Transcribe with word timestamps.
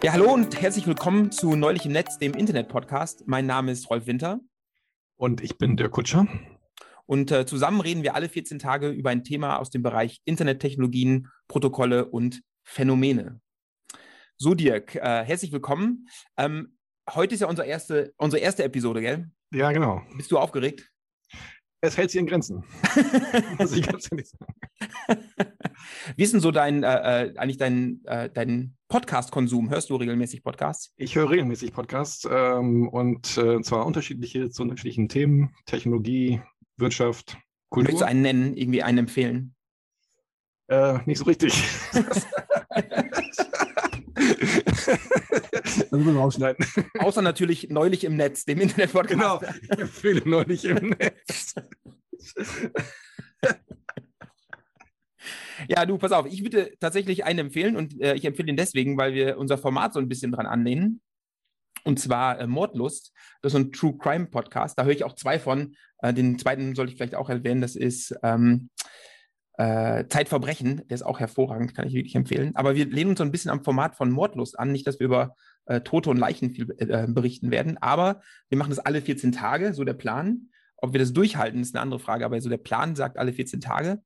Ja, 0.00 0.12
hallo 0.12 0.32
und 0.32 0.62
herzlich 0.62 0.86
willkommen 0.86 1.32
zu 1.32 1.56
Neulich 1.56 1.84
im 1.84 1.90
Netz, 1.90 2.18
dem 2.18 2.32
Internet-Podcast. 2.32 3.24
Mein 3.26 3.46
Name 3.46 3.72
ist 3.72 3.90
Rolf 3.90 4.06
Winter. 4.06 4.38
Und 5.16 5.42
ich 5.42 5.58
bin 5.58 5.76
Dirk 5.76 5.90
Kutscher. 5.90 6.28
Und 7.06 7.32
äh, 7.32 7.46
zusammen 7.46 7.80
reden 7.80 8.04
wir 8.04 8.14
alle 8.14 8.28
14 8.28 8.60
Tage 8.60 8.90
über 8.90 9.10
ein 9.10 9.24
Thema 9.24 9.56
aus 9.56 9.70
dem 9.70 9.82
Bereich 9.82 10.20
Internettechnologien, 10.24 11.26
Protokolle 11.48 12.06
und 12.06 12.42
Phänomene. 12.62 13.40
So, 14.36 14.54
Dirk, 14.54 14.94
äh, 14.94 15.24
herzlich 15.24 15.50
willkommen. 15.50 16.06
Ähm, 16.36 16.78
heute 17.12 17.34
ist 17.34 17.40
ja 17.40 17.48
unsere 17.48 17.66
erste, 17.66 18.14
unsere 18.18 18.40
erste 18.40 18.62
Episode, 18.62 19.00
gell? 19.00 19.28
Ja, 19.52 19.72
genau. 19.72 20.02
Bist 20.16 20.30
du 20.30 20.38
aufgeregt? 20.38 20.88
Es 21.80 21.96
hält 21.96 22.10
sich 22.10 22.20
in 22.20 22.26
Grenzen. 22.26 22.64
Muss 23.58 23.72
ich 23.76 23.86
ganz 23.86 24.10
ehrlich 24.10 24.28
sagen. 24.28 24.54
Wie 26.16 26.22
ist 26.24 26.32
denn 26.32 26.40
so 26.40 26.50
dein, 26.50 26.82
äh, 26.82 27.26
äh, 27.26 27.36
eigentlich 27.36 27.56
dein, 27.56 28.00
äh, 28.04 28.28
dein 28.28 28.76
Podcast-Konsum? 28.88 29.70
Hörst 29.70 29.90
du 29.90 29.96
regelmäßig 29.96 30.42
Podcasts? 30.42 30.92
Ich 30.96 31.14
höre 31.14 31.30
regelmäßig 31.30 31.72
Podcasts 31.72 32.26
ähm, 32.28 32.88
und 32.88 33.38
äh, 33.38 33.60
zwar 33.62 33.86
unterschiedliche 33.86 34.50
zu 34.50 34.62
unterschiedlichen 34.62 35.08
Themen, 35.08 35.54
Technologie, 35.66 36.42
Wirtschaft, 36.78 37.38
Kultur. 37.68 37.92
Möchtest 37.92 38.02
du 38.02 38.06
einen 38.06 38.22
nennen, 38.22 38.56
irgendwie 38.56 38.82
einen 38.82 38.98
empfehlen? 38.98 39.54
Äh, 40.66 40.98
nicht 41.06 41.18
so 41.18 41.26
richtig. 41.26 41.62
Das 45.62 45.90
müssen 45.90 46.14
wir 46.14 46.20
rausschneiden. 46.20 46.64
Außer 46.98 47.22
natürlich 47.22 47.68
neulich 47.70 48.04
im 48.04 48.16
Netz, 48.16 48.44
dem 48.44 48.60
Internet-Podcast. 48.60 49.10
Genau, 49.10 49.40
ich 49.62 49.78
empfehle 49.78 50.22
neulich 50.24 50.64
im 50.64 50.90
Netz. 50.90 51.54
Ja, 55.68 55.84
du, 55.86 55.98
pass 55.98 56.12
auf, 56.12 56.26
ich 56.26 56.42
würde 56.42 56.72
tatsächlich 56.78 57.24
einen 57.24 57.40
empfehlen 57.40 57.76
und 57.76 58.00
äh, 58.00 58.14
ich 58.14 58.24
empfehle 58.24 58.48
ihn 58.48 58.56
deswegen, 58.56 58.96
weil 58.96 59.14
wir 59.14 59.38
unser 59.38 59.58
Format 59.58 59.92
so 59.92 59.98
ein 59.98 60.08
bisschen 60.08 60.32
dran 60.32 60.46
anlehnen. 60.46 61.00
Und 61.84 61.98
zwar 61.98 62.38
äh, 62.40 62.46
Mordlust. 62.46 63.12
Das 63.42 63.52
ist 63.52 63.58
ein 63.58 63.72
True 63.72 63.96
Crime 63.98 64.26
Podcast. 64.26 64.78
Da 64.78 64.84
höre 64.84 64.92
ich 64.92 65.04
auch 65.04 65.14
zwei 65.14 65.38
von. 65.38 65.74
Äh, 66.00 66.14
den 66.14 66.38
zweiten 66.38 66.74
sollte 66.74 66.92
ich 66.92 66.98
vielleicht 66.98 67.14
auch 67.14 67.30
erwähnen. 67.30 67.60
Das 67.60 67.76
ist 67.76 68.14
ähm, 68.22 68.70
äh, 69.58 70.06
Zeitverbrechen. 70.08 70.82
Der 70.88 70.94
ist 70.94 71.02
auch 71.02 71.20
hervorragend, 71.20 71.74
kann 71.74 71.86
ich 71.86 71.94
wirklich 71.94 72.14
empfehlen. 72.14 72.54
Aber 72.54 72.76
wir 72.76 72.86
lehnen 72.86 73.10
uns 73.10 73.18
so 73.18 73.24
ein 73.24 73.32
bisschen 73.32 73.50
am 73.50 73.64
Format 73.64 73.96
von 73.96 74.10
Mordlust 74.10 74.58
an. 74.58 74.72
Nicht, 74.72 74.86
dass 74.86 75.00
wir 75.00 75.06
über 75.06 75.34
äh, 75.66 75.80
Tote 75.80 76.10
und 76.10 76.16
Leichen 76.16 76.50
viel 76.50 76.72
äh, 76.78 77.06
berichten 77.08 77.50
werden, 77.50 77.76
aber 77.78 78.22
wir 78.48 78.56
machen 78.56 78.70
das 78.70 78.78
alle 78.78 79.02
14 79.02 79.32
Tage, 79.32 79.74
so 79.74 79.84
der 79.84 79.94
Plan. 79.94 80.48
Ob 80.76 80.92
wir 80.92 81.00
das 81.00 81.12
durchhalten, 81.12 81.60
ist 81.60 81.74
eine 81.74 81.82
andere 81.82 81.98
Frage, 81.98 82.24
aber 82.24 82.40
so 82.40 82.48
der 82.48 82.56
Plan 82.56 82.94
sagt 82.94 83.18
alle 83.18 83.32
14 83.32 83.60
Tage. 83.60 84.00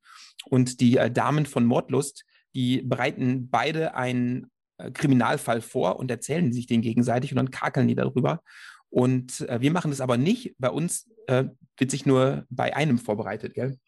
Und 0.47 0.81
die 0.81 0.97
äh, 0.97 1.11
Damen 1.11 1.45
von 1.45 1.67
Mordlust, 1.67 2.25
die 2.55 2.81
bereiten 2.81 3.51
beide 3.51 3.95
einen 3.95 4.51
äh, 4.79 4.91
Kriminalfall 4.91 5.61
vor 5.61 5.99
und 5.99 6.11
erzählen 6.11 6.51
sich 6.53 6.67
den 6.67 6.81
gegenseitig 6.81 7.31
und 7.31 7.37
dann 7.37 7.51
kakeln 7.51 7.89
die 7.89 7.95
darüber. 7.95 8.43
Und 8.89 9.43
äh, 9.49 9.61
wir 9.61 9.71
machen 9.71 9.91
das 9.91 10.01
aber 10.01 10.17
nicht. 10.17 10.55
Bei 10.59 10.71
uns 10.71 11.11
äh, 11.27 11.45
wird 11.77 11.91
sich 11.91 12.07
nur 12.07 12.47
bei 12.49 12.75
einem 12.75 12.97
vorbereitet. 12.97 13.53
Gell? 13.53 13.79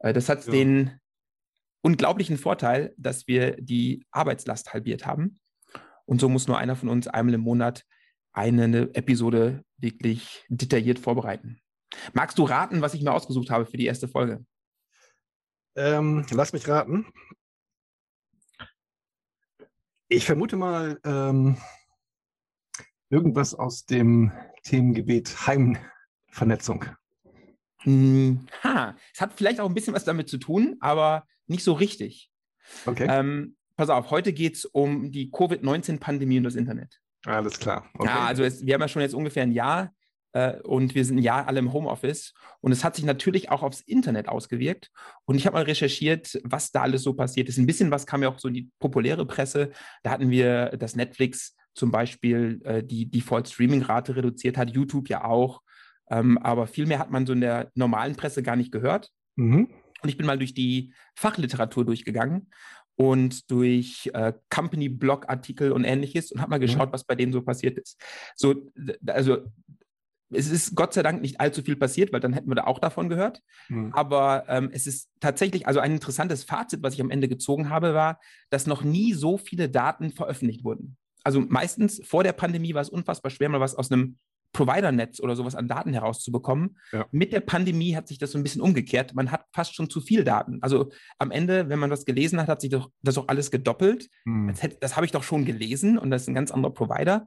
Äh, 0.00 0.12
das 0.12 0.28
hat 0.28 0.44
ja. 0.44 0.52
den 0.52 0.90
unglaublichen 1.86 2.36
Vorteil, 2.36 2.92
dass 2.96 3.28
wir 3.28 3.52
die 3.60 4.04
Arbeitslast 4.10 4.72
halbiert 4.72 5.06
haben. 5.06 5.38
Und 6.04 6.20
so 6.20 6.28
muss 6.28 6.48
nur 6.48 6.58
einer 6.58 6.74
von 6.74 6.88
uns 6.88 7.06
einmal 7.06 7.34
im 7.34 7.42
Monat 7.42 7.84
eine 8.32 8.92
Episode 8.94 9.64
wirklich 9.76 10.44
detailliert 10.48 10.98
vorbereiten. 10.98 11.60
Magst 12.12 12.38
du 12.38 12.42
raten, 12.42 12.82
was 12.82 12.94
ich 12.94 13.02
mir 13.02 13.12
ausgesucht 13.12 13.50
habe 13.50 13.66
für 13.66 13.76
die 13.76 13.86
erste 13.86 14.08
Folge? 14.08 14.44
Ähm, 15.76 16.26
lass 16.30 16.52
mich 16.52 16.66
raten. 16.66 17.06
Ich 20.08 20.26
vermute 20.26 20.56
mal 20.56 20.98
ähm, 21.04 21.56
irgendwas 23.10 23.54
aus 23.54 23.86
dem 23.86 24.32
Themengebiet 24.64 25.46
Heimvernetzung. 25.46 26.84
Hm, 27.82 28.46
ha, 28.62 28.96
es 29.14 29.20
hat 29.20 29.32
vielleicht 29.34 29.60
auch 29.60 29.68
ein 29.68 29.74
bisschen 29.74 29.94
was 29.94 30.04
damit 30.04 30.28
zu 30.28 30.38
tun, 30.38 30.76
aber 30.80 31.24
nicht 31.46 31.64
so 31.64 31.72
richtig. 31.72 32.30
Okay. 32.84 33.06
Ähm, 33.08 33.56
pass 33.76 33.90
auf, 33.90 34.10
heute 34.10 34.32
geht 34.32 34.56
es 34.56 34.64
um 34.64 35.10
die 35.10 35.30
Covid-19-Pandemie 35.30 36.38
und 36.38 36.44
das 36.44 36.56
Internet. 36.56 36.98
Alles 37.24 37.58
klar. 37.58 37.88
Okay. 37.94 38.08
Ja, 38.08 38.26
also 38.26 38.44
es, 38.44 38.64
wir 38.64 38.74
haben 38.74 38.80
ja 38.80 38.88
schon 38.88 39.02
jetzt 39.02 39.14
ungefähr 39.14 39.42
ein 39.42 39.52
Jahr 39.52 39.92
äh, 40.32 40.60
und 40.62 40.94
wir 40.94 41.04
sind 41.04 41.16
ein 41.16 41.22
Jahr 41.22 41.48
alle 41.48 41.58
im 41.58 41.72
Homeoffice. 41.72 42.34
Und 42.60 42.72
es 42.72 42.84
hat 42.84 42.96
sich 42.96 43.04
natürlich 43.04 43.50
auch 43.50 43.62
aufs 43.62 43.80
Internet 43.80 44.28
ausgewirkt. 44.28 44.90
Und 45.24 45.36
ich 45.36 45.46
habe 45.46 45.54
mal 45.54 45.64
recherchiert, 45.64 46.38
was 46.44 46.70
da 46.70 46.82
alles 46.82 47.02
so 47.02 47.14
passiert 47.14 47.48
ist. 47.48 47.58
Ein 47.58 47.66
bisschen 47.66 47.90
was 47.90 48.06
kam 48.06 48.22
ja 48.22 48.28
auch 48.28 48.38
so 48.38 48.48
in 48.48 48.54
die 48.54 48.70
populäre 48.78 49.26
Presse. 49.26 49.70
Da 50.02 50.10
hatten 50.10 50.30
wir, 50.30 50.76
dass 50.76 50.96
Netflix 50.96 51.56
zum 51.74 51.90
Beispiel 51.90 52.60
äh, 52.64 52.82
die 52.82 53.10
Default-Streaming-Rate 53.10 54.16
reduziert 54.16 54.56
hat, 54.56 54.70
YouTube 54.70 55.08
ja 55.08 55.24
auch. 55.24 55.62
Ähm, 56.10 56.38
aber 56.38 56.66
viel 56.66 56.86
mehr 56.86 56.98
hat 56.98 57.10
man 57.10 57.26
so 57.26 57.32
in 57.32 57.40
der 57.40 57.70
normalen 57.74 58.16
Presse 58.16 58.42
gar 58.42 58.56
nicht 58.56 58.72
gehört. 58.72 59.10
Mhm. 59.36 59.68
Und 60.02 60.08
ich 60.08 60.16
bin 60.16 60.26
mal 60.26 60.38
durch 60.38 60.54
die 60.54 60.92
Fachliteratur 61.14 61.84
durchgegangen 61.84 62.50
und 62.96 63.50
durch 63.50 64.10
äh, 64.14 64.32
Company-Blog-Artikel 64.50 65.72
und 65.72 65.84
ähnliches 65.84 66.32
und 66.32 66.40
habe 66.40 66.50
mal 66.50 66.58
geschaut, 66.58 66.88
mhm. 66.88 66.92
was 66.92 67.04
bei 67.04 67.14
denen 67.14 67.32
so 67.32 67.42
passiert 67.42 67.78
ist. 67.78 68.00
So, 68.36 68.54
also 69.06 69.38
es 70.30 70.50
ist 70.50 70.74
Gott 70.74 70.92
sei 70.92 71.02
Dank 71.02 71.22
nicht 71.22 71.40
allzu 71.40 71.62
viel 71.62 71.76
passiert, 71.76 72.12
weil 72.12 72.20
dann 72.20 72.32
hätten 72.32 72.50
wir 72.50 72.56
da 72.56 72.64
auch 72.64 72.78
davon 72.78 73.08
gehört. 73.08 73.42
Mhm. 73.68 73.92
Aber 73.92 74.44
ähm, 74.48 74.70
es 74.72 74.86
ist 74.86 75.10
tatsächlich, 75.20 75.66
also 75.66 75.80
ein 75.80 75.92
interessantes 75.92 76.44
Fazit, 76.44 76.82
was 76.82 76.94
ich 76.94 77.00
am 77.00 77.10
Ende 77.10 77.28
gezogen 77.28 77.70
habe, 77.70 77.94
war, 77.94 78.18
dass 78.50 78.66
noch 78.66 78.82
nie 78.82 79.12
so 79.12 79.38
viele 79.38 79.68
Daten 79.68 80.10
veröffentlicht 80.10 80.64
wurden. 80.64 80.96
Also 81.22 81.40
meistens 81.40 82.00
vor 82.04 82.22
der 82.22 82.32
Pandemie 82.32 82.74
war 82.74 82.82
es 82.82 82.88
unfassbar 82.88 83.30
schwer, 83.30 83.48
mal 83.48 83.60
was 83.60 83.74
aus 83.74 83.90
einem 83.90 84.18
Provider-Netz 84.52 85.20
oder 85.20 85.36
sowas 85.36 85.54
an 85.54 85.68
Daten 85.68 85.92
herauszubekommen. 85.92 86.78
Ja. 86.92 87.06
Mit 87.10 87.32
der 87.32 87.40
Pandemie 87.40 87.94
hat 87.94 88.08
sich 88.08 88.18
das 88.18 88.32
so 88.32 88.38
ein 88.38 88.42
bisschen 88.42 88.62
umgekehrt. 88.62 89.14
Man 89.14 89.30
hat 89.30 89.44
fast 89.52 89.74
schon 89.74 89.90
zu 89.90 90.00
viel 90.00 90.24
Daten. 90.24 90.58
Also 90.62 90.90
am 91.18 91.30
Ende, 91.30 91.68
wenn 91.68 91.78
man 91.78 91.90
was 91.90 92.04
gelesen 92.04 92.40
hat, 92.40 92.48
hat 92.48 92.60
sich 92.60 92.70
doch, 92.70 92.90
das 93.02 93.18
auch 93.18 93.28
alles 93.28 93.50
gedoppelt. 93.50 94.08
Mhm. 94.24 94.48
Das, 94.48 94.78
das 94.80 94.96
habe 94.96 95.06
ich 95.06 95.12
doch 95.12 95.22
schon 95.22 95.44
gelesen 95.44 95.98
und 95.98 96.10
das 96.10 96.22
ist 96.22 96.28
ein 96.28 96.34
ganz 96.34 96.50
anderer 96.50 96.72
Provider. 96.72 97.26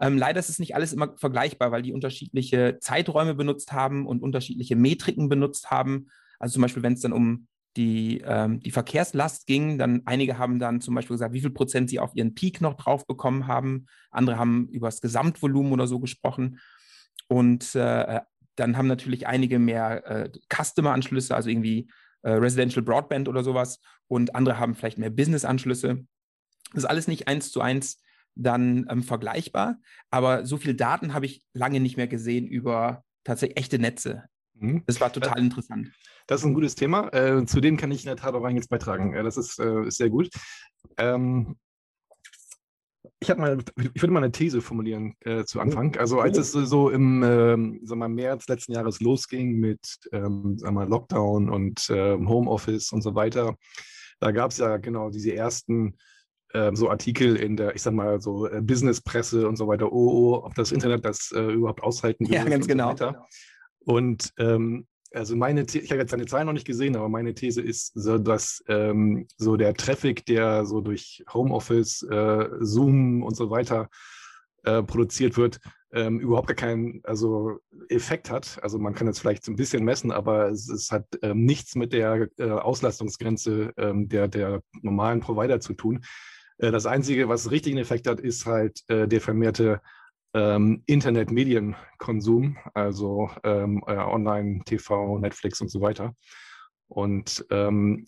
Ähm, 0.00 0.18
leider 0.18 0.40
ist 0.40 0.48
es 0.48 0.58
nicht 0.58 0.74
alles 0.74 0.92
immer 0.92 1.16
vergleichbar, 1.16 1.70
weil 1.70 1.82
die 1.82 1.92
unterschiedliche 1.92 2.78
Zeiträume 2.80 3.34
benutzt 3.34 3.72
haben 3.72 4.06
und 4.06 4.22
unterschiedliche 4.22 4.76
Metriken 4.76 5.28
benutzt 5.28 5.70
haben. 5.70 6.08
Also 6.38 6.54
zum 6.54 6.62
Beispiel, 6.62 6.82
wenn 6.82 6.94
es 6.94 7.00
dann 7.00 7.12
um 7.12 7.46
die, 7.76 8.22
ähm, 8.24 8.60
die 8.60 8.70
Verkehrslast 8.70 9.46
ging, 9.46 9.78
dann 9.78 10.02
einige 10.04 10.38
haben 10.38 10.58
dann 10.58 10.80
zum 10.80 10.94
Beispiel 10.94 11.14
gesagt, 11.14 11.34
wie 11.34 11.40
viel 11.40 11.50
Prozent 11.50 11.90
sie 11.90 11.98
auf 11.98 12.14
ihren 12.14 12.34
Peak 12.34 12.60
noch 12.60 12.74
drauf 12.74 13.06
bekommen 13.06 13.46
haben. 13.46 13.86
Andere 14.10 14.38
haben 14.38 14.68
über 14.68 14.88
das 14.88 15.00
Gesamtvolumen 15.00 15.72
oder 15.72 15.86
so 15.86 15.98
gesprochen. 15.98 16.60
Und 17.28 17.74
äh, 17.74 18.20
dann 18.56 18.76
haben 18.76 18.86
natürlich 18.86 19.26
einige 19.26 19.58
mehr 19.58 20.06
äh, 20.06 20.30
Customer-Anschlüsse, 20.48 21.34
also 21.34 21.48
irgendwie 21.48 21.90
äh, 22.22 22.30
Residential 22.30 22.84
Broadband 22.84 23.28
oder 23.28 23.42
sowas. 23.42 23.80
Und 24.06 24.34
andere 24.34 24.58
haben 24.58 24.74
vielleicht 24.74 24.98
mehr 24.98 25.10
Business-Anschlüsse. 25.10 26.06
Das 26.72 26.84
ist 26.84 26.88
alles 26.88 27.08
nicht 27.08 27.26
eins 27.28 27.50
zu 27.50 27.60
eins 27.60 28.00
dann 28.36 28.86
ähm, 28.88 29.02
vergleichbar. 29.02 29.78
Aber 30.10 30.46
so 30.46 30.56
viel 30.56 30.74
Daten 30.74 31.14
habe 31.14 31.26
ich 31.26 31.44
lange 31.52 31.80
nicht 31.80 31.96
mehr 31.96 32.08
gesehen 32.08 32.46
über 32.46 33.04
tatsächlich 33.24 33.58
echte 33.58 33.78
Netze. 33.78 34.24
Mhm. 34.54 34.82
Das 34.86 35.00
war 35.00 35.12
total 35.12 35.34
das, 35.34 35.42
interessant. 35.42 35.90
Das 36.26 36.40
ist 36.40 36.46
ein 36.46 36.54
gutes 36.54 36.74
Thema. 36.74 37.12
Äh, 37.12 37.44
zu 37.46 37.60
dem 37.60 37.76
kann 37.76 37.90
ich 37.90 38.02
in 38.02 38.08
der 38.08 38.16
Tat 38.16 38.34
auch 38.34 38.44
einiges 38.44 38.68
beitragen. 38.68 39.14
Äh, 39.14 39.22
das 39.22 39.36
ist, 39.36 39.58
äh, 39.58 39.86
ist 39.86 39.98
sehr 39.98 40.10
gut. 40.10 40.30
Ähm, 40.96 41.56
ich, 43.20 43.34
mal, 43.36 43.58
ich 43.76 44.02
würde 44.02 44.12
mal 44.12 44.22
eine 44.22 44.32
These 44.32 44.60
formulieren 44.60 45.14
äh, 45.20 45.44
zu 45.44 45.60
Anfang. 45.60 45.96
Also 45.96 46.20
als 46.20 46.38
es 46.38 46.52
so 46.52 46.90
im 46.90 47.80
sag 47.84 47.98
mal, 47.98 48.08
März 48.08 48.48
letzten 48.48 48.72
Jahres 48.72 49.00
losging 49.00 49.58
mit 49.58 49.98
ähm, 50.12 50.56
mal, 50.62 50.88
Lockdown 50.88 51.48
und 51.48 51.86
ähm, 51.90 52.28
Homeoffice 52.28 52.92
und 52.92 53.02
so 53.02 53.14
weiter, 53.14 53.56
da 54.20 54.30
gab 54.30 54.50
es 54.50 54.58
ja 54.58 54.76
genau 54.76 55.10
diese 55.10 55.34
ersten 55.34 55.96
ähm, 56.54 56.76
so 56.76 56.88
Artikel 56.88 57.36
in 57.36 57.56
der, 57.56 57.74
ich 57.74 57.82
sag 57.82 57.94
mal, 57.94 58.20
so 58.20 58.46
äh, 58.46 58.60
Businesspresse 58.62 59.48
und 59.48 59.56
so 59.56 59.66
weiter, 59.66 59.92
oh, 59.92 60.34
oh, 60.34 60.44
ob 60.44 60.54
das 60.54 60.72
Internet 60.72 61.04
das 61.04 61.32
äh, 61.32 61.40
überhaupt 61.40 61.82
aushalten 61.82 62.28
will. 62.28 62.34
Ja, 62.34 62.44
ganz 62.44 62.66
genau. 62.66 62.96
So 62.96 63.14
und 63.84 64.32
ähm, 64.38 64.86
also 65.14 65.36
meine, 65.36 65.64
The 65.68 65.78
ich 65.78 65.90
habe 65.90 66.00
jetzt 66.00 66.10
seine 66.10 66.26
Zahlen 66.26 66.46
noch 66.46 66.52
nicht 66.52 66.66
gesehen, 66.66 66.96
aber 66.96 67.08
meine 67.08 67.34
These 67.34 67.62
ist 67.62 67.92
so, 67.94 68.18
dass 68.18 68.62
ähm, 68.68 69.26
so 69.36 69.56
der 69.56 69.74
Traffic, 69.74 70.26
der 70.26 70.66
so 70.66 70.80
durch 70.80 71.24
Homeoffice, 71.32 72.02
äh, 72.02 72.48
Zoom 72.60 73.22
und 73.22 73.36
so 73.36 73.50
weiter 73.50 73.88
äh, 74.64 74.82
produziert 74.82 75.36
wird, 75.36 75.60
ähm, 75.92 76.18
überhaupt 76.18 76.48
gar 76.48 76.56
keinen 76.56 77.00
also 77.04 77.60
Effekt 77.88 78.30
hat. 78.30 78.58
Also 78.62 78.78
man 78.78 78.94
kann 78.94 79.06
es 79.06 79.20
vielleicht 79.20 79.46
ein 79.46 79.56
bisschen 79.56 79.84
messen, 79.84 80.10
aber 80.10 80.48
es, 80.48 80.68
es 80.68 80.90
hat 80.90 81.06
ähm, 81.22 81.44
nichts 81.44 81.76
mit 81.76 81.92
der 81.92 82.28
äh, 82.38 82.50
Auslastungsgrenze 82.50 83.72
ähm, 83.76 84.08
der, 84.08 84.26
der 84.26 84.62
normalen 84.82 85.20
Provider 85.20 85.60
zu 85.60 85.74
tun. 85.74 86.04
Äh, 86.58 86.72
das 86.72 86.86
Einzige, 86.86 87.28
was 87.28 87.50
richtigen 87.50 87.78
Effekt 87.78 88.08
hat, 88.08 88.20
ist 88.20 88.46
halt 88.46 88.80
äh, 88.88 89.06
der 89.06 89.20
vermehrte 89.20 89.80
ähm, 90.34 90.82
Internet-Medienkonsum, 90.86 92.56
also 92.74 93.30
ähm, 93.44 93.82
äh, 93.86 93.96
Online, 93.96 94.62
TV, 94.64 95.18
Netflix 95.18 95.60
und 95.60 95.68
so 95.68 95.80
weiter. 95.80 96.14
Und 96.88 97.44
ähm, 97.50 98.04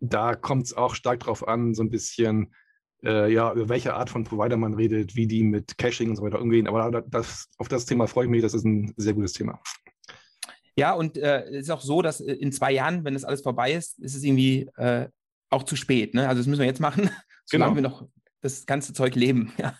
da 0.00 0.34
kommt 0.34 0.66
es 0.66 0.74
auch 0.74 0.94
stark 0.94 1.20
darauf 1.20 1.46
an, 1.46 1.74
so 1.74 1.82
ein 1.82 1.90
bisschen, 1.90 2.54
äh, 3.02 3.32
ja, 3.32 3.52
über 3.52 3.68
welche 3.68 3.94
Art 3.94 4.10
von 4.10 4.24
Provider 4.24 4.56
man 4.56 4.74
redet, 4.74 5.16
wie 5.16 5.26
die 5.26 5.42
mit 5.42 5.78
Caching 5.78 6.10
und 6.10 6.16
so 6.16 6.22
weiter 6.22 6.40
umgehen. 6.40 6.68
Aber 6.68 7.02
das, 7.02 7.48
auf 7.58 7.68
das 7.68 7.86
Thema 7.86 8.06
freue 8.06 8.26
ich 8.26 8.30
mich, 8.30 8.42
das 8.42 8.54
ist 8.54 8.64
ein 8.64 8.92
sehr 8.96 9.14
gutes 9.14 9.32
Thema. 9.32 9.60
Ja, 10.76 10.92
und 10.92 11.18
äh, 11.18 11.44
es 11.46 11.62
ist 11.62 11.70
auch 11.70 11.80
so, 11.80 12.02
dass 12.02 12.20
äh, 12.20 12.32
in 12.34 12.52
zwei 12.52 12.72
Jahren, 12.72 13.04
wenn 13.04 13.14
das 13.14 13.24
alles 13.24 13.42
vorbei 13.42 13.72
ist, 13.72 13.98
ist 13.98 14.14
es 14.14 14.22
irgendwie 14.22 14.70
äh, 14.76 15.08
auch 15.50 15.64
zu 15.64 15.74
spät. 15.74 16.14
Ne? 16.14 16.28
Also 16.28 16.40
das 16.40 16.46
müssen 16.46 16.60
wir 16.60 16.66
jetzt 16.66 16.80
machen, 16.80 17.10
solange 17.46 17.74
genau. 17.74 17.88
wir 17.90 17.90
noch 17.90 18.08
das 18.42 18.64
ganze 18.66 18.92
Zeug 18.92 19.14
leben. 19.14 19.52
Ja. 19.58 19.76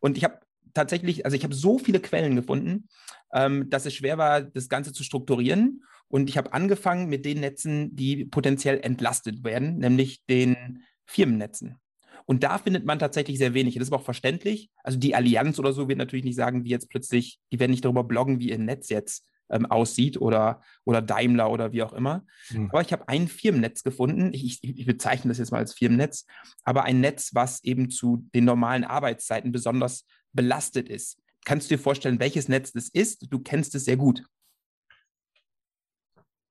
Und 0.00 0.16
ich 0.16 0.24
habe 0.24 0.38
tatsächlich, 0.78 1.24
also 1.24 1.36
ich 1.36 1.44
habe 1.44 1.54
so 1.54 1.78
viele 1.78 2.00
Quellen 2.00 2.36
gefunden, 2.36 2.88
ähm, 3.32 3.68
dass 3.68 3.84
es 3.84 3.94
schwer 3.94 4.16
war, 4.16 4.42
das 4.42 4.68
Ganze 4.68 4.92
zu 4.92 5.02
strukturieren. 5.02 5.82
Und 6.08 6.30
ich 6.30 6.38
habe 6.38 6.54
angefangen 6.54 7.08
mit 7.08 7.26
den 7.26 7.40
Netzen, 7.40 7.94
die 7.94 8.24
potenziell 8.24 8.80
entlastet 8.80 9.44
werden, 9.44 9.78
nämlich 9.78 10.24
den 10.26 10.84
Firmennetzen. 11.04 11.76
Und 12.24 12.44
da 12.44 12.58
findet 12.58 12.84
man 12.84 12.98
tatsächlich 12.98 13.38
sehr 13.38 13.54
wenig. 13.54 13.74
Das 13.74 13.84
ist 13.84 13.92
aber 13.92 14.00
auch 14.00 14.04
verständlich. 14.04 14.70
Also 14.82 14.98
die 14.98 15.14
Allianz 15.14 15.58
oder 15.58 15.72
so 15.72 15.88
wird 15.88 15.98
natürlich 15.98 16.24
nicht 16.24 16.36
sagen, 16.36 16.64
wie 16.64 16.70
jetzt 16.70 16.90
plötzlich, 16.90 17.40
die 17.52 17.58
werden 17.58 17.70
nicht 17.70 17.84
darüber 17.84 18.04
bloggen, 18.04 18.38
wie 18.38 18.50
ihr 18.50 18.58
Netz 18.58 18.88
jetzt 18.88 19.24
ähm, 19.50 19.66
aussieht 19.66 20.20
oder, 20.20 20.62
oder 20.84 21.02
Daimler 21.02 21.50
oder 21.50 21.72
wie 21.72 21.82
auch 21.82 21.92
immer. 21.92 22.24
Mhm. 22.50 22.68
Aber 22.70 22.82
ich 22.82 22.92
habe 22.92 23.08
ein 23.08 23.28
Firmennetz 23.28 23.82
gefunden. 23.82 24.32
Ich, 24.32 24.44
ich, 24.44 24.78
ich, 24.78 24.86
bezeichne 24.86 25.30
das 25.30 25.38
jetzt 25.38 25.52
mal 25.52 25.58
als 25.58 25.74
Firmennetz, 25.74 26.26
aber 26.64 26.84
ein 26.84 27.00
Netz, 27.00 27.30
was 27.34 27.62
eben 27.64 27.90
zu 27.90 28.28
den 28.34 28.44
normalen 28.44 28.84
Arbeitszeiten 28.84 29.52
besonders 29.52 30.04
belastet 30.32 30.88
ist. 30.88 31.18
Kannst 31.44 31.70
du 31.70 31.76
dir 31.76 31.82
vorstellen, 31.82 32.20
welches 32.20 32.48
Netz 32.48 32.72
das 32.72 32.88
ist? 32.88 33.26
Du 33.30 33.38
kennst 33.38 33.74
es 33.74 33.84
sehr 33.84 33.96
gut. 33.96 34.24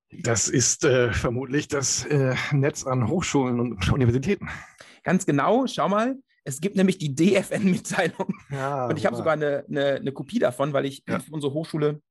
Das 0.09 0.47
ist 0.47 0.85
äh, 0.85 1.11
vermutlich 1.11 1.67
das 1.67 2.05
äh, 2.05 2.35
Netz 2.51 2.85
an 2.85 3.07
Hochschulen 3.07 3.59
und 3.59 3.91
Universitäten. 3.91 4.47
Ganz 5.03 5.25
genau, 5.25 5.67
schau 5.67 5.89
mal. 5.89 6.17
Es 6.45 6.61
gibt 6.61 6.77
nämlich 6.77 6.97
die 6.97 7.13
DFN-Mitteilung. 7.13 8.33
Ja, 8.49 8.85
und 8.85 8.97
ich 8.97 9.05
habe 9.05 9.17
sogar 9.17 9.33
eine, 9.33 9.65
eine, 9.67 9.95
eine, 9.95 10.11
Kopie 10.13 10.39
davon, 10.39 10.71
weil 10.71 10.85
ich 10.85 11.03
ja. 11.07 11.19
für 11.19 11.31
unsere 11.31 11.53
Hochschule 11.53 12.01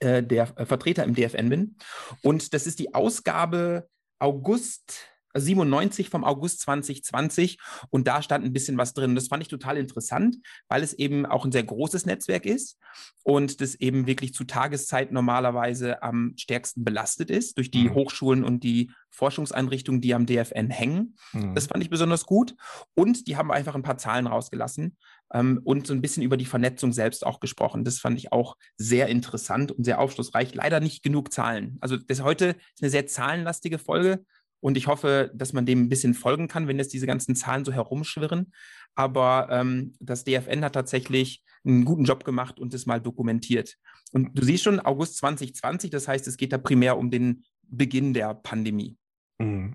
äh, 0.00 0.22
der 0.22 0.52
äh, 0.56 0.64
Vertreter 0.64 1.04
im 1.04 1.14
DFN 1.14 1.50
bin. 1.50 1.76
Und 2.22 2.54
das 2.54 2.66
ist 2.66 2.78
die 2.78 2.94
Ausgabe 2.94 3.86
August 4.18 5.06
97 5.40 6.10
vom 6.10 6.24
August 6.24 6.60
2020 6.60 7.58
und 7.90 8.06
da 8.06 8.22
stand 8.22 8.44
ein 8.44 8.52
bisschen 8.52 8.78
was 8.78 8.94
drin. 8.94 9.14
Das 9.14 9.28
fand 9.28 9.42
ich 9.42 9.48
total 9.48 9.76
interessant, 9.76 10.36
weil 10.68 10.82
es 10.82 10.94
eben 10.94 11.26
auch 11.26 11.44
ein 11.44 11.52
sehr 11.52 11.64
großes 11.64 12.06
Netzwerk 12.06 12.46
ist 12.46 12.78
und 13.22 13.60
das 13.60 13.74
eben 13.76 14.06
wirklich 14.06 14.34
zu 14.34 14.44
Tageszeit 14.44 15.12
normalerweise 15.12 16.02
am 16.02 16.34
stärksten 16.36 16.84
belastet 16.84 17.30
ist 17.30 17.58
durch 17.58 17.70
die 17.70 17.88
mhm. 17.88 17.94
Hochschulen 17.94 18.44
und 18.44 18.64
die 18.64 18.90
Forschungseinrichtungen, 19.10 20.00
die 20.00 20.14
am 20.14 20.26
DFN 20.26 20.70
hängen. 20.70 21.16
Mhm. 21.32 21.54
Das 21.54 21.66
fand 21.66 21.82
ich 21.82 21.90
besonders 21.90 22.26
gut 22.26 22.54
und 22.94 23.26
die 23.26 23.36
haben 23.36 23.50
einfach 23.50 23.74
ein 23.74 23.82
paar 23.82 23.98
Zahlen 23.98 24.26
rausgelassen 24.26 24.96
ähm, 25.32 25.60
und 25.64 25.86
so 25.86 25.94
ein 25.94 26.00
bisschen 26.00 26.22
über 26.22 26.36
die 26.36 26.44
Vernetzung 26.44 26.92
selbst 26.92 27.26
auch 27.26 27.40
gesprochen. 27.40 27.84
Das 27.84 27.98
fand 27.98 28.18
ich 28.18 28.32
auch 28.32 28.56
sehr 28.76 29.08
interessant 29.08 29.72
und 29.72 29.84
sehr 29.84 29.98
aufschlussreich. 29.98 30.54
Leider 30.54 30.80
nicht 30.80 31.02
genug 31.02 31.32
Zahlen. 31.32 31.78
Also 31.80 31.96
das 31.96 32.22
heute 32.22 32.56
ist 32.74 32.82
eine 32.82 32.90
sehr 32.90 33.06
zahlenlastige 33.06 33.78
Folge. 33.78 34.24
Und 34.60 34.76
ich 34.76 34.86
hoffe, 34.86 35.30
dass 35.34 35.52
man 35.52 35.66
dem 35.66 35.82
ein 35.82 35.88
bisschen 35.88 36.14
folgen 36.14 36.48
kann, 36.48 36.66
wenn 36.66 36.78
jetzt 36.78 36.92
diese 36.92 37.06
ganzen 37.06 37.36
Zahlen 37.36 37.64
so 37.64 37.72
herumschwirren. 37.72 38.52
Aber 38.94 39.48
ähm, 39.50 39.92
das 40.00 40.24
DFN 40.24 40.64
hat 40.64 40.72
tatsächlich 40.72 41.44
einen 41.64 41.84
guten 41.84 42.04
Job 42.04 42.24
gemacht 42.24 42.58
und 42.58 42.74
es 42.74 42.86
mal 42.86 43.00
dokumentiert. 43.00 43.76
Und 44.12 44.36
du 44.36 44.44
siehst 44.44 44.64
schon, 44.64 44.80
August 44.80 45.18
2020, 45.18 45.90
das 45.90 46.08
heißt, 46.08 46.26
es 46.26 46.36
geht 46.36 46.52
da 46.52 46.58
primär 46.58 46.98
um 46.98 47.10
den 47.10 47.44
Beginn 47.62 48.14
der 48.14 48.34
Pandemie. 48.34 48.96
Mhm. 49.38 49.74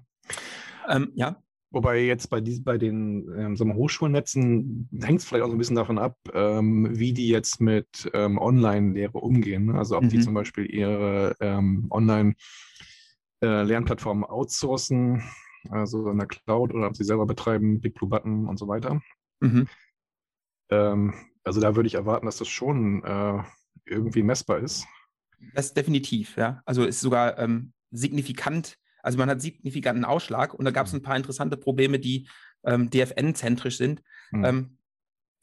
Ähm, 0.89 1.12
ja. 1.15 1.41
Wobei 1.71 2.03
jetzt 2.03 2.29
bei, 2.29 2.39
diesen, 2.39 2.63
bei 2.63 2.77
den 2.77 3.27
ähm, 3.36 3.56
so 3.56 3.65
Hochschulnetzen 3.65 4.89
hängt 5.01 5.19
es 5.19 5.25
vielleicht 5.25 5.44
auch 5.44 5.47
so 5.47 5.56
ein 5.56 5.57
bisschen 5.57 5.75
davon 5.75 5.97
ab, 5.97 6.18
ähm, 6.31 6.88
wie 6.91 7.13
die 7.13 7.29
jetzt 7.29 7.62
mit 7.62 8.12
ähm, 8.13 8.38
Online-Lehre 8.38 9.18
umgehen. 9.18 9.65
Ne? 9.65 9.75
Also 9.75 9.97
ob 9.97 10.03
mhm. 10.03 10.09
die 10.09 10.19
zum 10.19 10.36
Beispiel 10.36 10.65
ihre 10.65 11.36
ähm, 11.39 11.88
Online- 11.89 12.36
äh, 13.43 13.63
Lernplattformen 13.63 14.23
outsourcen, 14.23 15.21
also 15.69 16.09
in 16.09 16.17
der 16.17 16.27
Cloud 16.27 16.73
oder 16.73 16.87
ob 16.87 16.95
sie 16.95 17.03
selber 17.03 17.25
betreiben, 17.25 17.81
Big 17.81 17.93
Blue 17.93 18.09
Button 18.09 18.47
und 18.47 18.57
so 18.57 18.67
weiter. 18.67 19.01
Mhm. 19.41 19.67
Ähm, 20.69 21.13
also 21.43 21.59
da 21.59 21.75
würde 21.75 21.87
ich 21.87 21.95
erwarten, 21.95 22.25
dass 22.25 22.37
das 22.37 22.47
schon 22.47 23.03
äh, 23.03 23.43
irgendwie 23.85 24.23
messbar 24.23 24.59
ist. 24.59 24.85
Das 25.53 25.73
definitiv, 25.73 26.37
ja. 26.37 26.61
Also 26.65 26.85
ist 26.85 27.01
sogar 27.01 27.37
ähm, 27.37 27.73
signifikant, 27.91 28.77
also 29.01 29.17
man 29.17 29.29
hat 29.29 29.41
signifikanten 29.41 30.05
Ausschlag 30.05 30.53
und 30.53 30.63
da 30.63 30.71
gab 30.71 30.87
es 30.87 30.93
mhm. 30.93 30.99
ein 30.99 31.03
paar 31.03 31.17
interessante 31.17 31.57
Probleme, 31.57 31.99
die 31.99 32.29
ähm, 32.65 32.89
DFN-zentrisch 32.89 33.77
sind. 33.77 34.01
Mhm. 34.31 34.45
Ähm, 34.45 34.77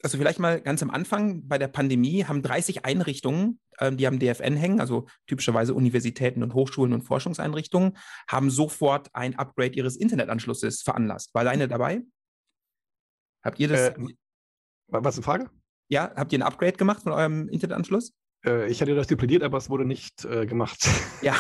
also 0.02 0.16
vielleicht 0.16 0.38
mal 0.38 0.62
ganz 0.62 0.82
am 0.82 0.90
Anfang 0.90 1.46
bei 1.46 1.58
der 1.58 1.68
Pandemie 1.68 2.24
haben 2.24 2.40
30 2.40 2.86
Einrichtungen, 2.86 3.60
ähm, 3.80 3.96
die 3.96 4.06
am 4.06 4.18
DFN 4.18 4.56
hängen, 4.56 4.80
also 4.80 5.06
typischerweise 5.26 5.74
Universitäten 5.74 6.42
und 6.42 6.54
Hochschulen 6.54 6.92
und 6.92 7.02
Forschungseinrichtungen, 7.02 7.96
haben 8.28 8.50
sofort 8.50 9.08
ein 9.14 9.38
Upgrade 9.38 9.74
ihres 9.74 9.96
Internetanschlusses 9.96 10.82
veranlasst. 10.82 11.34
War 11.34 11.44
deine 11.44 11.68
dabei? 11.68 12.02
Habt 13.42 13.58
ihr 13.58 13.68
das? 13.68 13.80
Äh, 13.80 13.94
was 14.88 15.16
eine 15.16 15.24
Frage? 15.24 15.50
Ja, 15.88 16.12
habt 16.14 16.32
ihr 16.32 16.38
ein 16.38 16.42
Upgrade 16.42 16.76
gemacht 16.76 17.02
von 17.02 17.12
eurem 17.12 17.48
Internetanschluss? 17.48 18.12
Äh, 18.44 18.70
ich 18.70 18.80
hatte 18.80 18.94
das 18.94 19.06
plädiert, 19.06 19.42
aber 19.42 19.58
es 19.58 19.68
wurde 19.68 19.84
nicht 19.84 20.24
äh, 20.24 20.46
gemacht. 20.46 20.88
Ja, 21.22 21.36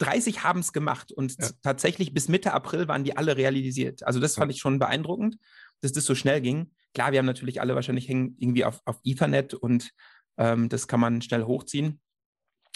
30 0.00 0.44
haben 0.44 0.60
es 0.60 0.74
gemacht 0.74 1.10
und 1.10 1.34
ja. 1.40 1.48
tatsächlich 1.62 2.12
bis 2.12 2.28
Mitte 2.28 2.52
April 2.52 2.88
waren 2.88 3.04
die 3.04 3.16
alle 3.16 3.38
realisiert. 3.38 4.06
Also 4.06 4.20
das 4.20 4.34
fand 4.34 4.52
ich 4.52 4.58
schon 4.58 4.78
beeindruckend, 4.78 5.38
dass 5.80 5.92
das 5.92 6.04
so 6.04 6.14
schnell 6.14 6.42
ging. 6.42 6.70
Klar, 6.92 7.12
wir 7.12 7.20
haben 7.20 7.26
natürlich 7.26 7.62
alle 7.62 7.74
wahrscheinlich 7.74 8.06
hängen 8.06 8.36
irgendwie 8.38 8.66
auf, 8.66 8.82
auf 8.84 9.00
Ethernet 9.02 9.54
und 9.54 9.92
ähm, 10.38 10.68
das 10.68 10.88
kann 10.88 11.00
man 11.00 11.22
schnell 11.22 11.44
hochziehen, 11.44 12.00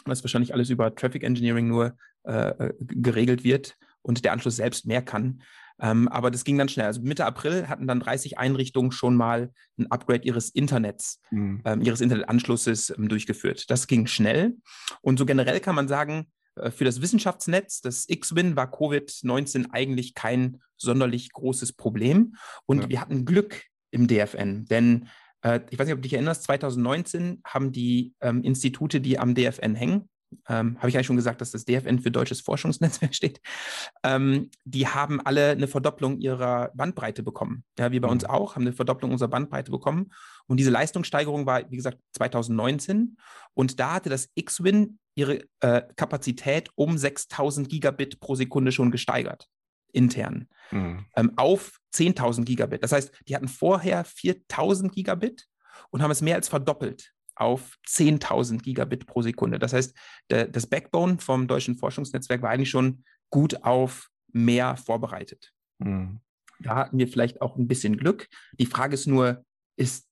was 0.05 0.23
wahrscheinlich 0.23 0.55
alles 0.55 0.71
über 0.71 0.95
Traffic 0.95 1.23
Engineering 1.23 1.69
nur 1.69 1.97
äh, 2.25 2.49
äh, 2.49 2.75
geregelt 2.81 3.45
wird 3.45 3.77
und 4.03 4.25
der 4.25 4.33
Anschluss 4.33 4.57
selbst 4.57 4.87
mehr 4.87 5.03
kann. 5.03 5.43
Ähm, 5.81 6.09
aber 6.09 6.31
das 6.31 6.45
ging 6.45 6.59
dann 6.59 6.69
schnell. 6.69 6.87
Also 6.87 7.01
Mitte 7.01 7.25
April 7.25 7.69
hatten 7.69 7.87
dann 7.87 8.01
30 8.01 8.39
Einrichtungen 8.39 8.91
schon 8.91 9.17
mal 9.17 9.53
ein 9.79 9.91
Upgrade 9.91 10.25
ihres 10.25 10.51
Internets, 10.51 11.21
mhm. 11.31 11.63
ähm, 11.65 11.83
ihres 11.83 12.01
Internetanschlusses 12.01 12.91
ähm, 12.91 13.09
durchgeführt. 13.09 13.71
Das 13.71 13.87
ging 13.87 14.07
schnell. 14.07 14.57
Und 15.03 15.19
so 15.19 15.27
generell 15.27 15.61
kann 15.61 15.77
man 15.77 15.89
sagen, 15.89 16.27
äh, 16.57 16.71
für 16.71 16.85
das 16.85 17.01
Wissenschaftsnetz, 17.01 17.81
das 17.81 18.09
X-Win, 18.09 18.57
war 18.57 18.73
Covid-19 18.73 19.71
eigentlich 19.71 20.15
kein 20.15 20.61
sonderlich 20.77 21.33
großes 21.33 21.75
Problem. 21.75 22.35
Und 22.67 22.83
ja. 22.83 22.89
wir 22.89 23.01
hatten 23.01 23.25
Glück 23.25 23.63
im 23.91 24.09
DFN. 24.09 24.67
Denn 24.67 25.09
äh, 25.43 25.61
ich 25.71 25.79
weiß 25.79 25.87
nicht, 25.87 25.95
ob 25.95 25.99
du 25.99 26.03
dich 26.03 26.15
erinnerst, 26.15 26.45
2019 26.45 27.43
haben 27.45 27.73
die 27.73 28.15
ähm, 28.21 28.43
Institute, 28.43 29.01
die 29.01 29.19
am 29.19 29.35
DFN 29.35 29.75
hängen, 29.75 30.09
ähm, 30.49 30.77
habe 30.79 30.89
ich 30.89 30.97
eigentlich 30.97 31.07
schon 31.07 31.17
gesagt, 31.17 31.41
dass 31.41 31.51
das 31.51 31.65
DFN 31.65 32.01
für 32.01 32.11
Deutsches 32.11 32.41
Forschungsnetzwerk 32.41 33.15
steht, 33.15 33.41
ähm, 34.03 34.51
die 34.65 34.87
haben 34.87 35.21
alle 35.21 35.51
eine 35.51 35.69
Verdopplung 35.69 36.19
ihrer 36.19 36.71
Bandbreite 36.75 37.23
bekommen. 37.23 37.65
Ja, 37.79 37.93
wie 37.93 38.01
bei 38.01 38.09
mhm. 38.09 38.13
uns 38.13 38.25
auch, 38.25 38.55
haben 38.55 38.63
eine 38.63 38.73
Verdopplung 38.73 39.13
unserer 39.13 39.29
Bandbreite 39.29 39.71
bekommen. 39.71 40.11
Und 40.47 40.59
diese 40.59 40.71
Leistungssteigerung 40.71 41.47
war, 41.47 41.71
wie 41.71 41.77
gesagt, 41.77 41.99
2019. 42.13 43.17
Und 43.55 43.81
da 43.81 43.95
hatte 43.95 44.11
das 44.11 44.29
X-Win 44.35 44.99
ihre 45.15 45.41
äh, 45.61 45.83
Kapazität 45.97 46.71
um 46.75 46.97
6000 46.97 47.69
Gigabit 47.69 48.21
pro 48.21 48.35
Sekunde 48.35 48.73
schon 48.73 48.91
gesteigert 48.91 49.49
intern 49.93 50.49
mhm. 50.71 51.07
ähm, 51.17 51.33
auf 51.37 51.79
10.000 51.95 52.45
Gigabit. 52.45 52.83
Das 52.83 52.93
heißt, 52.93 53.13
die 53.27 53.35
hatten 53.35 53.49
vorher 53.49 54.05
4.000 54.05 54.91
Gigabit 54.91 55.47
und 55.91 56.03
haben 56.03 56.11
es 56.11 56.23
mehr 56.23 56.37
als 56.37 56.49
verdoppelt 56.49 57.13
auf 57.35 57.79
10.000 57.87 58.63
Gigabit 58.63 59.07
pro 59.07 59.23
Sekunde. 59.23 59.59
Das 59.59 59.73
heißt, 59.73 59.97
der, 60.31 60.49
das 60.49 60.67
Backbone 60.67 61.19
vom 61.19 61.47
deutschen 61.47 61.77
Forschungsnetzwerk 61.77 62.43
war 62.43 62.51
eigentlich 62.51 62.71
schon 62.71 63.05
gut 63.31 63.63
auf 63.63 64.11
mehr 64.33 64.77
vorbereitet. 64.77 65.53
Mhm. 65.79 66.21
Da 66.61 66.75
hatten 66.75 66.99
wir 66.99 67.07
vielleicht 67.07 67.41
auch 67.41 67.57
ein 67.57 67.69
bisschen 67.69 67.97
Glück. 67.97 68.29
Die 68.59 68.67
Frage 68.67 68.95
ist 68.95 69.07
nur, 69.07 69.45
ist 69.77 70.08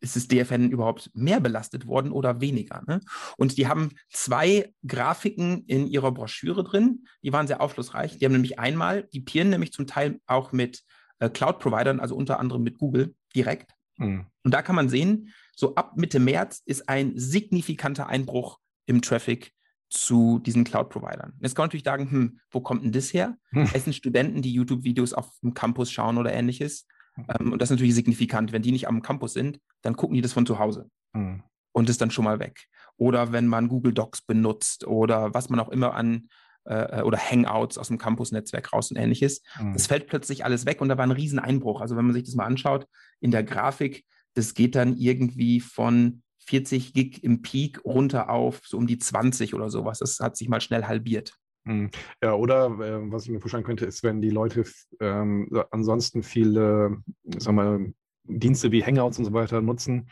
ist 0.00 0.16
das 0.16 0.28
DFN 0.28 0.70
überhaupt 0.70 1.10
mehr 1.14 1.40
belastet 1.40 1.86
worden 1.86 2.12
oder 2.12 2.40
weniger? 2.40 2.82
Ne? 2.86 3.00
Und 3.36 3.58
die 3.58 3.68
haben 3.68 3.90
zwei 4.10 4.72
Grafiken 4.86 5.64
in 5.66 5.86
ihrer 5.86 6.12
Broschüre 6.12 6.64
drin, 6.64 7.04
die 7.22 7.32
waren 7.32 7.46
sehr 7.46 7.60
aufschlussreich. 7.60 8.18
Die 8.18 8.24
haben 8.24 8.32
nämlich 8.32 8.58
einmal, 8.58 9.08
die 9.12 9.20
peeren 9.20 9.50
nämlich 9.50 9.72
zum 9.72 9.86
Teil 9.86 10.20
auch 10.26 10.52
mit 10.52 10.82
äh, 11.18 11.28
Cloud-Providern, 11.28 12.00
also 12.00 12.16
unter 12.16 12.40
anderem 12.40 12.62
mit 12.62 12.78
Google 12.78 13.14
direkt. 13.34 13.72
Mhm. 13.96 14.26
Und 14.42 14.54
da 14.54 14.62
kann 14.62 14.76
man 14.76 14.88
sehen, 14.88 15.32
so 15.54 15.74
ab 15.74 15.96
Mitte 15.96 16.18
März 16.18 16.62
ist 16.64 16.88
ein 16.88 17.12
signifikanter 17.16 18.08
Einbruch 18.08 18.58
im 18.86 19.02
Traffic 19.02 19.52
zu 19.90 20.38
diesen 20.38 20.64
Cloud-Providern. 20.64 21.34
Jetzt 21.40 21.54
kann 21.54 21.64
man 21.64 21.68
natürlich 21.68 21.84
sagen, 21.84 22.10
hm, 22.10 22.40
wo 22.50 22.60
kommt 22.60 22.84
denn 22.84 22.92
das 22.92 23.12
her? 23.12 23.36
Hm. 23.50 23.68
Es 23.74 23.84
sind 23.84 23.92
Studenten, 23.94 24.40
die 24.40 24.52
YouTube-Videos 24.52 25.12
auf 25.12 25.28
dem 25.42 25.52
Campus 25.52 25.90
schauen 25.90 26.16
oder 26.16 26.32
ähnliches. 26.32 26.86
Ähm, 27.16 27.52
und 27.52 27.60
das 27.60 27.68
ist 27.68 27.76
natürlich 27.76 27.94
signifikant. 27.94 28.52
Wenn 28.52 28.62
die 28.62 28.72
nicht 28.72 28.88
am 28.88 29.02
Campus 29.02 29.32
sind, 29.32 29.60
dann 29.82 29.96
gucken 29.96 30.14
die 30.14 30.22
das 30.22 30.32
von 30.32 30.46
zu 30.46 30.58
Hause 30.58 30.90
mhm. 31.12 31.42
und 31.72 31.90
ist 31.90 32.00
dann 32.00 32.10
schon 32.10 32.24
mal 32.24 32.38
weg. 32.38 32.66
Oder 32.96 33.32
wenn 33.32 33.46
man 33.46 33.68
Google 33.68 33.94
Docs 33.94 34.22
benutzt 34.22 34.86
oder 34.86 35.34
was 35.34 35.48
man 35.48 35.60
auch 35.60 35.70
immer 35.70 35.94
an, 35.94 36.28
äh, 36.64 37.02
oder 37.02 37.18
Hangouts 37.18 37.78
aus 37.78 37.88
dem 37.88 37.98
Campus-Netzwerk 37.98 38.72
raus 38.72 38.90
und 38.90 38.96
ähnliches. 38.96 39.42
Mhm. 39.60 39.72
Das 39.72 39.86
fällt 39.86 40.06
plötzlich 40.06 40.44
alles 40.44 40.66
weg 40.66 40.80
und 40.80 40.88
da 40.88 40.98
war 40.98 41.06
ein 41.06 41.10
Rieseneinbruch. 41.10 41.80
Also 41.80 41.96
wenn 41.96 42.04
man 42.04 42.14
sich 42.14 42.24
das 42.24 42.34
mal 42.34 42.44
anschaut 42.44 42.86
in 43.20 43.30
der 43.30 43.42
Grafik, 43.42 44.04
das 44.34 44.54
geht 44.54 44.74
dann 44.74 44.96
irgendwie 44.96 45.60
von 45.60 46.22
40 46.46 46.92
Gig 46.92 47.22
im 47.22 47.42
Peak 47.42 47.84
runter 47.84 48.30
auf 48.30 48.60
so 48.64 48.76
um 48.76 48.86
die 48.86 48.98
20 48.98 49.54
oder 49.54 49.70
sowas. 49.70 49.98
Das 49.98 50.20
hat 50.20 50.36
sich 50.36 50.48
mal 50.48 50.60
schnell 50.60 50.84
halbiert. 50.84 51.34
Mhm. 51.70 51.90
Ja, 52.22 52.34
oder 52.34 52.66
äh, 52.66 53.12
was 53.12 53.24
ich 53.24 53.30
mir 53.30 53.40
vorstellen 53.40 53.64
könnte, 53.64 53.86
ist, 53.86 54.02
wenn 54.02 54.20
die 54.20 54.30
Leute 54.30 54.64
ähm, 55.00 55.48
ansonsten 55.70 56.22
viele, 56.22 56.98
sag 57.38 57.54
mal, 57.54 57.92
Dienste 58.24 58.72
wie 58.72 58.84
Hangouts 58.84 59.18
und 59.18 59.24
so 59.24 59.32
weiter 59.32 59.60
nutzen, 59.60 60.10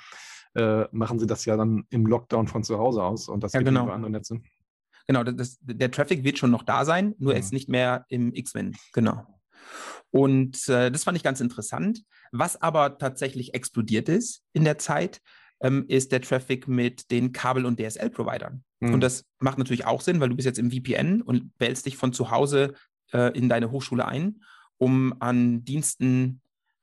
äh, 0.54 0.84
machen 0.92 1.18
sie 1.18 1.26
das 1.26 1.44
ja 1.44 1.56
dann 1.56 1.84
im 1.90 2.06
Lockdown 2.06 2.48
von 2.48 2.62
zu 2.62 2.78
Hause 2.78 3.02
aus 3.02 3.28
und 3.28 3.42
das 3.42 3.52
ja, 3.52 3.60
genau. 3.60 3.84
über 3.84 3.94
andere 3.94 4.10
Netze. 4.10 4.40
Genau, 5.06 5.24
das, 5.24 5.58
der 5.62 5.90
Traffic 5.90 6.22
wird 6.22 6.38
schon 6.38 6.50
noch 6.50 6.62
da 6.62 6.84
sein, 6.84 7.14
nur 7.18 7.32
ja. 7.32 7.38
jetzt 7.38 7.52
nicht 7.52 7.68
mehr 7.68 8.04
im 8.08 8.32
X-Win. 8.34 8.76
Genau. 8.92 9.26
Und 10.10 10.68
äh, 10.68 10.90
das 10.90 11.04
fand 11.04 11.16
ich 11.16 11.24
ganz 11.24 11.40
interessant. 11.40 12.02
Was 12.30 12.60
aber 12.60 12.98
tatsächlich 12.98 13.54
explodiert 13.54 14.08
ist 14.08 14.42
in 14.52 14.64
der 14.64 14.78
Zeit, 14.78 15.20
ähm, 15.60 15.86
ist 15.88 16.12
der 16.12 16.20
Traffic 16.20 16.68
mit 16.68 17.10
den 17.10 17.32
Kabel- 17.32 17.66
und 17.66 17.80
DSL-Providern. 17.80 18.64
Mhm. 18.80 18.94
Und 18.94 19.00
das 19.00 19.24
macht 19.38 19.58
natürlich 19.58 19.86
auch 19.86 20.00
Sinn, 20.00 20.20
weil 20.20 20.28
du 20.28 20.36
bist 20.36 20.46
jetzt 20.46 20.58
im 20.58 20.70
VPN 20.70 21.22
und 21.22 21.50
wählst 21.58 21.86
dich 21.86 21.96
von 21.96 22.12
zu 22.12 22.30
Hause 22.30 22.74
äh, 23.12 23.36
in 23.36 23.48
deine 23.48 23.70
Hochschule 23.70 24.06
ein, 24.06 24.42
um 24.76 25.14
an 25.20 25.64
Diensten 25.64 26.40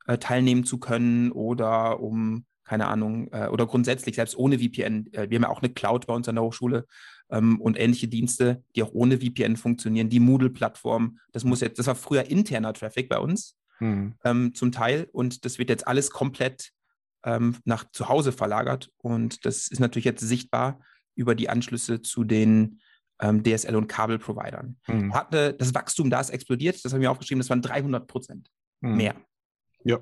äh, 0.07 0.17
teilnehmen 0.17 0.63
zu 0.65 0.77
können 0.77 1.31
oder 1.31 1.99
um, 1.99 2.45
keine 2.63 2.87
Ahnung, 2.87 3.29
äh, 3.31 3.47
oder 3.47 3.65
grundsätzlich 3.65 4.15
selbst 4.15 4.37
ohne 4.37 4.59
VPN. 4.59 5.11
Äh, 5.13 5.29
wir 5.29 5.37
haben 5.37 5.43
ja 5.43 5.49
auch 5.49 5.61
eine 5.61 5.73
Cloud 5.73 6.07
bei 6.07 6.13
uns 6.13 6.27
an 6.27 6.35
der 6.35 6.43
Hochschule 6.43 6.85
ähm, 7.29 7.59
und 7.61 7.79
ähnliche 7.79 8.07
Dienste, 8.07 8.63
die 8.75 8.83
auch 8.83 8.91
ohne 8.93 9.19
VPN 9.19 9.55
funktionieren. 9.55 10.09
Die 10.09 10.19
Moodle-Plattform, 10.19 11.19
das 11.31 11.43
muss 11.43 11.61
jetzt, 11.61 11.79
das 11.79 11.87
war 11.87 11.95
früher 11.95 12.29
interner 12.29 12.73
Traffic 12.73 13.09
bei 13.09 13.19
uns 13.19 13.55
mhm. 13.79 14.15
ähm, 14.23 14.53
zum 14.53 14.71
Teil 14.71 15.07
und 15.11 15.45
das 15.45 15.57
wird 15.57 15.69
jetzt 15.69 15.87
alles 15.87 16.11
komplett 16.11 16.71
ähm, 17.23 17.57
nach 17.65 17.89
zu 17.91 18.09
Hause 18.09 18.31
verlagert 18.31 18.91
und 18.97 19.45
das 19.45 19.67
ist 19.67 19.79
natürlich 19.79 20.05
jetzt 20.05 20.21
sichtbar 20.21 20.79
über 21.15 21.35
die 21.35 21.49
Anschlüsse 21.49 22.01
zu 22.01 22.23
den 22.23 22.79
ähm, 23.21 23.43
DSL- 23.43 23.75
und 23.75 23.87
Kabelprovidern. 23.87 24.77
Mhm. 24.87 25.13
Hatte, 25.13 25.53
das 25.53 25.73
Wachstum 25.73 26.09
da 26.09 26.19
ist 26.19 26.29
explodiert, 26.29 26.83
das 26.83 26.93
haben 26.93 27.01
wir 27.01 27.11
aufgeschrieben, 27.11 27.39
das 27.39 27.49
waren 27.49 27.61
300 27.61 28.07
Prozent 28.07 28.49
mhm. 28.81 28.97
mehr. 28.97 29.15
Ja. 29.83 29.99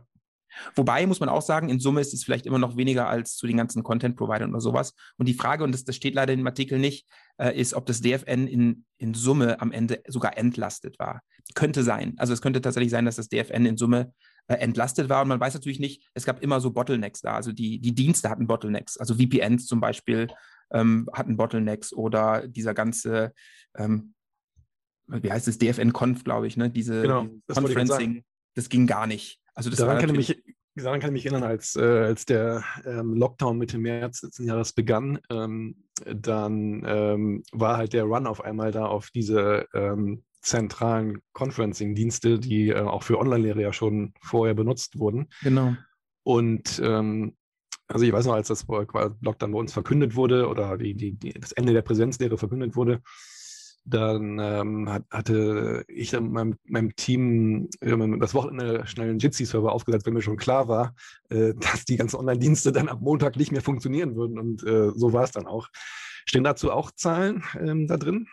Wobei 0.76 1.06
muss 1.08 1.20
man 1.20 1.30
auch 1.30 1.42
sagen, 1.42 1.70
in 1.70 1.80
Summe 1.80 2.02
ist 2.02 2.14
es 2.14 2.24
vielleicht 2.24 2.46
immer 2.46 2.60
noch 2.60 2.78
weniger 2.78 3.08
als 3.08 3.36
zu 3.36 3.48
den 3.48 3.58
ganzen 3.58 3.84
Content-Providern 3.84 4.52
oder 4.52 4.62
sowas. 4.62 4.94
Und 5.18 5.28
die 5.28 5.34
Frage, 5.34 5.64
und 5.64 5.72
das, 5.72 5.84
das 5.84 5.96
steht 5.96 6.16
leider 6.16 6.34
im 6.34 6.46
Artikel 6.46 6.80
nicht, 6.80 7.08
äh, 7.38 7.60
ist, 7.60 7.74
ob 7.74 7.86
das 7.86 8.02
DFN 8.02 8.48
in, 8.48 8.86
in 8.98 9.14
Summe 9.14 9.60
am 9.62 9.72
Ende 9.72 10.02
sogar 10.08 10.38
entlastet 10.38 11.00
war. 11.00 11.22
Könnte 11.56 11.84
sein. 11.84 12.14
Also 12.18 12.34
es 12.34 12.42
könnte 12.42 12.62
tatsächlich 12.62 12.92
sein, 12.92 13.06
dass 13.06 13.16
das 13.16 13.30
DFN 13.30 13.66
in 13.66 13.78
Summe 13.78 14.14
äh, 14.48 14.56
entlastet 14.56 15.10
war. 15.10 15.22
Und 15.22 15.30
man 15.30 15.40
weiß 15.40 15.54
natürlich 15.54 15.80
nicht, 15.80 16.10
es 16.14 16.26
gab 16.26 16.42
immer 16.42 16.60
so 16.60 16.72
Bottlenecks 16.72 17.22
da. 17.22 17.34
Also 17.36 17.52
die, 17.52 17.80
die 17.80 17.96
Dienste 17.96 18.30
hatten 18.30 18.48
Bottlenecks. 18.48 18.98
Also 18.98 19.16
VPNs 19.16 19.66
zum 19.66 19.80
Beispiel 19.80 20.28
ähm, 20.74 21.10
hatten 21.14 21.38
Bottlenecks 21.38 21.94
oder 21.94 22.48
dieser 22.48 22.74
ganze, 22.74 23.34
ähm, 23.76 24.14
wie 25.08 25.32
heißt 25.32 25.48
es, 25.48 25.58
DFN-Conf, 25.58 26.24
glaube 26.24 26.48
ich, 26.48 26.58
ne? 26.58 26.70
Diese, 26.70 27.02
genau, 27.02 27.28
das 27.48 27.58
Conferencing, 27.58 28.24
das 28.56 28.70
ging 28.70 28.88
gar 28.88 29.08
nicht. 29.08 29.40
Also 29.54 29.70
das 29.70 29.80
daran, 29.80 30.00
kann 30.00 30.10
ich 30.10 30.30
mich, 30.30 30.44
daran 30.76 31.00
kann 31.00 31.10
ich 31.12 31.24
mich 31.24 31.26
erinnern, 31.26 31.50
als, 31.50 31.76
äh, 31.76 31.82
als 31.82 32.26
der 32.26 32.64
ähm, 32.86 33.14
Lockdown 33.14 33.58
Mitte 33.58 33.78
März 33.78 34.24
letzten 34.24 34.46
Jahres 34.46 34.74
begann, 34.74 35.20
ähm, 35.30 35.84
dann 36.06 36.84
ähm, 36.86 37.44
war 37.52 37.78
halt 37.78 37.94
der 37.94 38.06
Run 38.06 38.28
auf 38.28 38.42
einmal 38.42 38.72
da 38.72 38.86
auf 38.86 39.10
diese 39.12 39.68
ähm, 39.74 40.24
zentralen 40.42 41.22
Conferencing-Dienste, 41.34 42.40
die 42.40 42.70
äh, 42.70 42.82
auch 42.82 43.04
für 43.04 43.20
Online-Lehre 43.20 43.62
ja 43.62 43.74
schon 43.74 44.14
vorher 44.22 44.54
benutzt 44.54 45.00
wurden. 45.00 45.30
Genau. 45.42 45.76
Und 46.24 46.82
ähm, 46.84 47.36
also 47.88 48.06
ich 48.06 48.14
weiß 48.14 48.26
noch, 48.26 48.34
als 48.34 48.48
das 48.48 48.66
Lockdown 48.68 49.52
bei 49.52 49.60
uns 49.60 49.74
verkündet 49.74 50.16
wurde 50.16 50.48
oder 50.48 50.78
die, 50.78 50.94
die, 50.94 51.14
die, 51.14 51.34
das 51.34 51.52
Ende 51.52 51.74
der 51.74 51.82
Präsenzlehre 51.82 52.38
verkündet 52.38 52.76
wurde, 52.76 53.02
dann 53.86 54.40
ähm, 54.40 54.90
hat, 54.90 55.04
hatte 55.12 55.84
ich 55.88 56.14
mit 56.14 56.32
meinem, 56.32 56.56
meinem 56.66 56.96
Team 56.96 57.70
das 57.82 58.34
Wochenende 58.34 58.88
schnell 58.88 59.10
einen 59.10 59.20
Jitsi-Server 59.20 59.72
aufgesetzt, 59.72 60.06
wenn 60.06 60.14
mir 60.14 60.22
schon 60.22 60.38
klar 60.38 60.68
war, 60.68 60.96
äh, 61.30 61.54
dass 61.60 61.86
die 61.86 61.98
ganzen 61.98 62.18
Online-Dienste 62.18 62.72
dann 62.72 62.88
ab 62.88 63.02
Montag 63.02 63.36
nicht 63.36 63.52
mehr 63.52 63.62
funktionieren 63.62 64.16
würden. 64.16 64.40
Und 64.40 64.64
äh, 64.64 64.92
so 64.96 65.12
war 65.14 65.24
es 65.24 65.32
dann 65.32 65.48
auch. 65.48 65.68
Stehen 66.26 66.46
dazu 66.46 66.72
auch 66.72 66.92
Zahlen 66.92 67.44
ähm, 67.60 67.88
da 67.88 67.98
drin? 67.98 68.28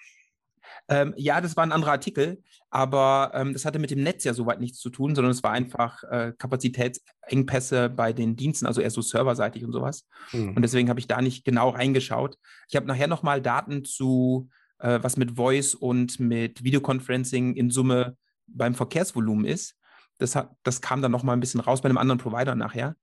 Ähm, 0.88 1.14
ja, 1.16 1.40
das 1.40 1.56
war 1.56 1.64
ein 1.64 1.72
anderer 1.72 1.92
Artikel, 1.92 2.42
aber 2.70 3.30
ähm, 3.34 3.52
das 3.52 3.64
hatte 3.64 3.78
mit 3.78 3.90
dem 3.90 4.02
Netz 4.02 4.24
ja 4.24 4.34
soweit 4.34 4.60
nichts 4.60 4.78
zu 4.78 4.90
tun, 4.90 5.14
sondern 5.14 5.30
es 5.30 5.42
war 5.42 5.52
einfach 5.52 6.02
äh, 6.04 6.32
Kapazitätsengpässe 6.36 7.90
bei 7.90 8.12
den 8.12 8.36
Diensten, 8.36 8.66
also 8.66 8.80
eher 8.80 8.90
so 8.90 9.02
serverseitig 9.02 9.64
und 9.64 9.72
sowas. 9.72 10.06
Mhm. 10.32 10.56
Und 10.56 10.62
deswegen 10.62 10.88
habe 10.88 11.00
ich 11.00 11.06
da 11.06 11.22
nicht 11.22 11.44
genau 11.44 11.70
reingeschaut. 11.70 12.36
Ich 12.68 12.76
habe 12.76 12.86
nachher 12.86 13.08
nochmal 13.08 13.40
Daten 13.40 13.84
zu 13.84 14.48
äh, 14.80 14.98
was 15.02 15.16
mit 15.16 15.36
Voice 15.36 15.74
und 15.74 16.18
mit 16.18 16.64
Videoconferencing 16.64 17.54
in 17.54 17.70
Summe 17.70 18.16
beim 18.46 18.74
Verkehrsvolumen 18.74 19.44
ist. 19.44 19.76
Das, 20.18 20.34
hat, 20.34 20.50
das 20.62 20.80
kam 20.80 21.02
dann 21.02 21.12
nochmal 21.12 21.36
ein 21.36 21.40
bisschen 21.40 21.60
raus 21.60 21.80
bei 21.80 21.88
einem 21.88 21.98
anderen 21.98 22.18
Provider 22.18 22.54
nachher, 22.54 22.96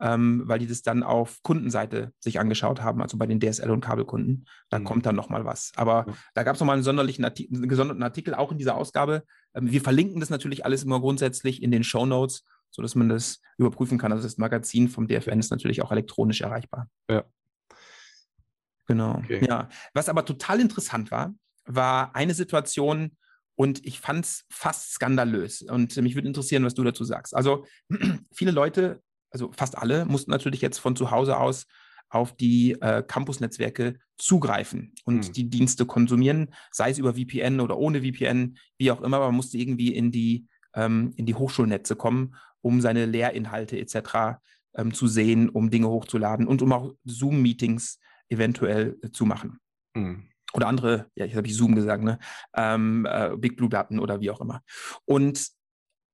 ähm, 0.00 0.42
weil 0.46 0.58
die 0.58 0.66
das 0.66 0.82
dann 0.82 1.02
auf 1.02 1.42
Kundenseite 1.42 2.12
sich 2.18 2.40
angeschaut 2.40 2.82
haben, 2.82 3.00
also 3.00 3.16
bei 3.16 3.26
den 3.26 3.40
DSL- 3.40 3.70
und 3.70 3.80
Kabelkunden. 3.80 4.46
Da 4.68 4.78
mhm. 4.78 4.84
kommt 4.84 5.06
dann 5.06 5.16
nochmal 5.16 5.44
was. 5.44 5.72
Aber 5.76 6.06
ja. 6.06 6.14
da 6.34 6.42
gab 6.42 6.54
es 6.54 6.60
nochmal 6.60 6.74
einen, 6.74 6.82
sonderlichen 6.82 7.24
Artikel, 7.24 7.56
einen 7.56 7.68
gesonderten 7.68 8.02
Artikel 8.02 8.34
auch 8.34 8.52
in 8.52 8.58
dieser 8.58 8.76
Ausgabe. 8.76 9.24
Ähm, 9.54 9.70
wir 9.70 9.80
verlinken 9.80 10.20
das 10.20 10.30
natürlich 10.30 10.64
alles 10.64 10.84
immer 10.84 11.00
grundsätzlich 11.00 11.62
in 11.62 11.70
den 11.70 11.84
Show 11.84 12.06
Notes, 12.06 12.44
sodass 12.70 12.94
man 12.94 13.08
das 13.08 13.40
überprüfen 13.56 13.98
kann. 13.98 14.12
Also 14.12 14.24
das 14.24 14.38
Magazin 14.38 14.88
vom 14.88 15.06
DFN 15.06 15.38
ist 15.38 15.50
natürlich 15.50 15.82
auch 15.82 15.92
elektronisch 15.92 16.40
erreichbar. 16.40 16.88
Ja. 17.08 17.24
Genau. 18.86 19.18
Okay. 19.18 19.46
Ja. 19.46 19.68
Was 19.94 20.08
aber 20.08 20.24
total 20.24 20.60
interessant 20.60 21.10
war, 21.10 21.34
war 21.64 22.14
eine 22.14 22.34
Situation, 22.34 23.16
und 23.56 23.84
ich 23.84 24.00
fand 24.00 24.24
es 24.24 24.44
fast 24.50 24.92
skandalös. 24.94 25.62
Und 25.62 25.96
mich 25.96 26.14
würde 26.14 26.28
interessieren, 26.28 26.64
was 26.64 26.74
du 26.74 26.82
dazu 26.82 27.04
sagst. 27.04 27.34
Also 27.34 27.66
viele 28.32 28.50
Leute, 28.50 29.00
also 29.34 29.50
fast 29.52 29.76
alle, 29.76 30.04
mussten 30.06 30.30
natürlich 30.30 30.60
jetzt 30.60 30.78
von 30.78 30.96
zu 30.96 31.10
Hause 31.10 31.36
aus 31.36 31.66
auf 32.08 32.36
die 32.36 32.80
äh, 32.80 33.02
Campus-Netzwerke 33.02 33.98
zugreifen 34.16 34.94
und 35.04 35.26
hm. 35.26 35.32
die 35.32 35.50
Dienste 35.50 35.84
konsumieren, 35.84 36.54
sei 36.70 36.90
es 36.90 36.98
über 36.98 37.14
VPN 37.14 37.60
oder 37.60 37.76
ohne 37.76 38.02
VPN, 38.02 38.56
wie 38.78 38.92
auch 38.92 39.02
immer. 39.02 39.18
Man 39.18 39.34
musste 39.34 39.58
irgendwie 39.58 39.92
in 39.92 40.12
die, 40.12 40.46
ähm, 40.74 41.12
in 41.16 41.26
die 41.26 41.34
Hochschulnetze 41.34 41.96
kommen, 41.96 42.36
um 42.60 42.80
seine 42.80 43.06
Lehrinhalte 43.06 43.78
etc. 43.78 44.38
Ähm, 44.76 44.94
zu 44.94 45.08
sehen, 45.08 45.48
um 45.48 45.70
Dinge 45.70 45.88
hochzuladen 45.88 46.46
und 46.46 46.62
um 46.62 46.72
auch 46.72 46.94
Zoom-Meetings 47.04 47.98
eventuell 48.28 48.96
äh, 49.02 49.10
zu 49.10 49.26
machen. 49.26 49.58
Mhm. 49.94 50.28
Oder 50.52 50.68
andere, 50.68 51.10
ja, 51.16 51.24
ich 51.24 51.34
habe 51.34 51.48
ich 51.48 51.56
Zoom 51.56 51.74
gesagt, 51.74 52.04
ne? 52.04 52.20
Ähm, 52.54 53.08
äh, 53.10 53.36
Big 53.36 53.56
Blue 53.56 53.68
Button 53.68 53.98
oder 53.98 54.20
wie 54.20 54.30
auch 54.30 54.40
immer. 54.40 54.62
Und 55.04 55.48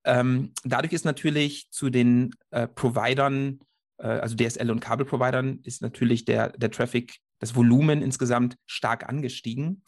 ähm, 0.03 0.51
dadurch 0.63 0.93
ist 0.93 1.05
natürlich 1.05 1.69
zu 1.69 1.89
den 1.89 2.31
äh, 2.51 2.67
Providern, 2.67 3.59
äh, 3.97 4.07
also 4.07 4.35
DSL 4.35 4.71
und 4.71 4.79
Kabelprovidern, 4.79 5.59
ist 5.63 5.81
natürlich 5.81 6.25
der, 6.25 6.49
der 6.49 6.71
Traffic, 6.71 7.17
das 7.39 7.55
Volumen 7.55 8.01
insgesamt 8.01 8.55
stark 8.65 9.07
angestiegen. 9.09 9.83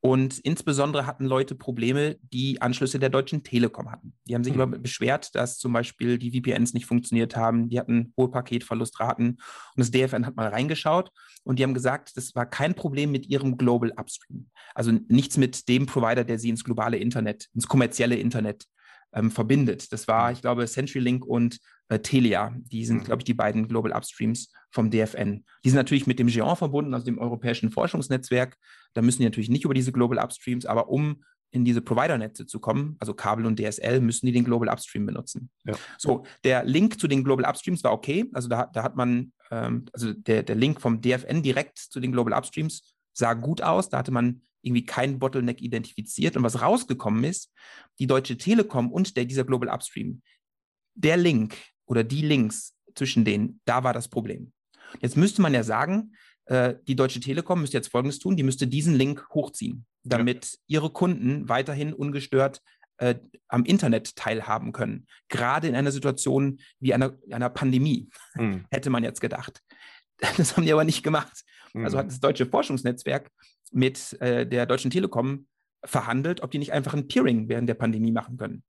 Und 0.00 0.38
insbesondere 0.40 1.06
hatten 1.06 1.24
Leute 1.24 1.54
Probleme, 1.54 2.16
die 2.20 2.60
Anschlüsse 2.60 2.98
der 2.98 3.08
Deutschen 3.08 3.42
Telekom 3.42 3.90
hatten. 3.90 4.12
Die 4.28 4.34
haben 4.34 4.44
sich 4.44 4.54
mhm. 4.54 4.60
immer 4.60 4.78
beschwert, 4.78 5.34
dass 5.34 5.58
zum 5.58 5.72
Beispiel 5.72 6.18
die 6.18 6.30
VPNs 6.30 6.74
nicht 6.74 6.86
funktioniert 6.86 7.34
haben. 7.34 7.70
Die 7.70 7.80
hatten 7.80 8.12
hohe 8.16 8.30
Paketverlustraten. 8.30 9.30
Und 9.30 9.40
das 9.76 9.90
DFN 9.90 10.26
hat 10.26 10.36
mal 10.36 10.48
reingeschaut 10.48 11.10
und 11.44 11.58
die 11.58 11.64
haben 11.64 11.74
gesagt, 11.74 12.16
das 12.16 12.34
war 12.34 12.46
kein 12.46 12.74
Problem 12.74 13.10
mit 13.10 13.26
ihrem 13.26 13.56
Global 13.56 13.92
Upstream. 13.96 14.48
Also 14.74 14.92
nichts 15.08 15.38
mit 15.38 15.68
dem 15.68 15.86
Provider, 15.86 16.24
der 16.24 16.38
sie 16.38 16.50
ins 16.50 16.62
globale 16.62 16.98
Internet, 16.98 17.48
ins 17.54 17.66
kommerzielle 17.66 18.16
Internet 18.16 18.66
ähm, 19.14 19.30
verbindet. 19.30 19.92
Das 19.92 20.08
war, 20.08 20.28
mhm. 20.28 20.34
ich 20.34 20.40
glaube, 20.40 20.66
CenturyLink 20.66 21.24
und 21.24 21.58
äh, 21.88 21.98
Telia. 21.98 22.54
Die 22.58 22.84
sind, 22.84 22.98
mhm. 22.98 23.04
glaube 23.04 23.20
ich, 23.20 23.24
die 23.24 23.34
beiden 23.34 23.68
Global 23.68 23.92
Upstreams 23.92 24.52
vom 24.70 24.90
DFN. 24.90 25.44
Die 25.64 25.70
sind 25.70 25.76
natürlich 25.76 26.06
mit 26.06 26.18
dem 26.18 26.28
GEON 26.28 26.56
verbunden, 26.56 26.94
also 26.94 27.06
dem 27.06 27.18
Europäischen 27.18 27.70
Forschungsnetzwerk. 27.70 28.56
Da 28.94 29.02
müssen 29.02 29.18
die 29.18 29.24
natürlich 29.24 29.50
nicht 29.50 29.64
über 29.64 29.74
diese 29.74 29.92
Global 29.92 30.18
Upstreams, 30.18 30.66
aber 30.66 30.88
um 30.88 31.22
in 31.50 31.64
diese 31.64 31.80
Provider-Netze 31.80 32.46
zu 32.46 32.60
kommen, 32.60 32.96
also 32.98 33.14
Kabel 33.14 33.46
und 33.46 33.58
DSL, 33.58 34.00
müssen 34.00 34.26
die 34.26 34.32
den 34.32 34.44
Global 34.44 34.68
Upstream 34.68 35.06
benutzen. 35.06 35.50
Ja. 35.64 35.74
So, 35.96 36.24
der 36.44 36.64
Link 36.64 37.00
zu 37.00 37.08
den 37.08 37.24
Global 37.24 37.46
Upstreams 37.46 37.82
war 37.84 37.92
okay. 37.92 38.28
Also 38.34 38.48
da, 38.48 38.66
da 38.66 38.82
hat 38.82 38.96
man, 38.96 39.32
ähm, 39.50 39.86
also 39.92 40.12
der, 40.12 40.42
der 40.42 40.56
Link 40.56 40.80
vom 40.80 41.00
DFN 41.00 41.42
direkt 41.42 41.78
zu 41.78 42.00
den 42.00 42.12
Global 42.12 42.34
Upstreams 42.34 42.95
sah 43.16 43.34
gut 43.34 43.62
aus. 43.62 43.88
Da 43.88 43.98
hatte 43.98 44.12
man 44.12 44.42
irgendwie 44.62 44.84
kein 44.84 45.18
Bottleneck 45.18 45.60
identifiziert. 45.62 46.36
Und 46.36 46.42
was 46.42 46.60
rausgekommen 46.60 47.24
ist, 47.24 47.52
die 47.98 48.06
Deutsche 48.06 48.36
Telekom 48.36 48.92
und 48.92 49.16
der, 49.16 49.24
dieser 49.24 49.44
Global 49.44 49.68
Upstream, 49.68 50.22
der 50.94 51.16
Link 51.16 51.56
oder 51.86 52.04
die 52.04 52.22
Links 52.22 52.74
zwischen 52.94 53.24
denen, 53.24 53.60
da 53.64 53.84
war 53.84 53.92
das 53.92 54.08
Problem. 54.08 54.52
Jetzt 55.00 55.16
müsste 55.16 55.42
man 55.42 55.54
ja 55.54 55.62
sagen, 55.62 56.14
äh, 56.46 56.74
die 56.86 56.96
Deutsche 56.96 57.20
Telekom 57.20 57.60
müsste 57.60 57.76
jetzt 57.76 57.88
Folgendes 57.88 58.18
tun, 58.18 58.36
die 58.36 58.42
müsste 58.42 58.66
diesen 58.66 58.94
Link 58.94 59.26
hochziehen. 59.30 59.86
damit 60.04 60.44
ja. 60.44 60.58
ihre 60.68 60.90
Kunden 60.90 61.48
weiterhin 61.48 61.92
ungestört 61.92 62.62
äh, 62.98 63.16
am 63.48 63.64
Internet 63.64 64.16
teilhaben 64.16 64.72
können. 64.72 65.06
Gerade 65.28 65.68
in 65.68 65.74
einer 65.74 65.92
Situation 65.92 66.60
wie 66.78 66.94
einer, 66.94 67.18
einer 67.30 67.50
Pandemie, 67.50 68.08
mhm. 68.34 68.66
hätte 68.70 68.90
man 68.90 69.04
jetzt 69.04 69.20
gedacht. 69.20 69.62
Das 70.38 70.56
haben 70.56 70.64
die 70.64 70.72
aber 70.72 70.84
nicht 70.84 71.02
gemacht. 71.02 71.44
Mhm. 71.76 71.84
Also 71.84 71.98
hat 71.98 72.08
das 72.08 72.20
Deutsche 72.20 72.46
Forschungsnetzwerk 72.46 73.30
mit 73.72 74.20
äh, 74.20 74.46
der 74.46 74.66
Deutschen 74.66 74.90
Telekom 74.90 75.46
verhandelt, 75.84 76.42
ob 76.42 76.50
die 76.50 76.58
nicht 76.58 76.72
einfach 76.72 76.94
ein 76.94 77.06
Peering 77.06 77.48
während 77.48 77.68
der 77.68 77.74
Pandemie 77.74 78.12
machen 78.12 78.36
können. 78.36 78.62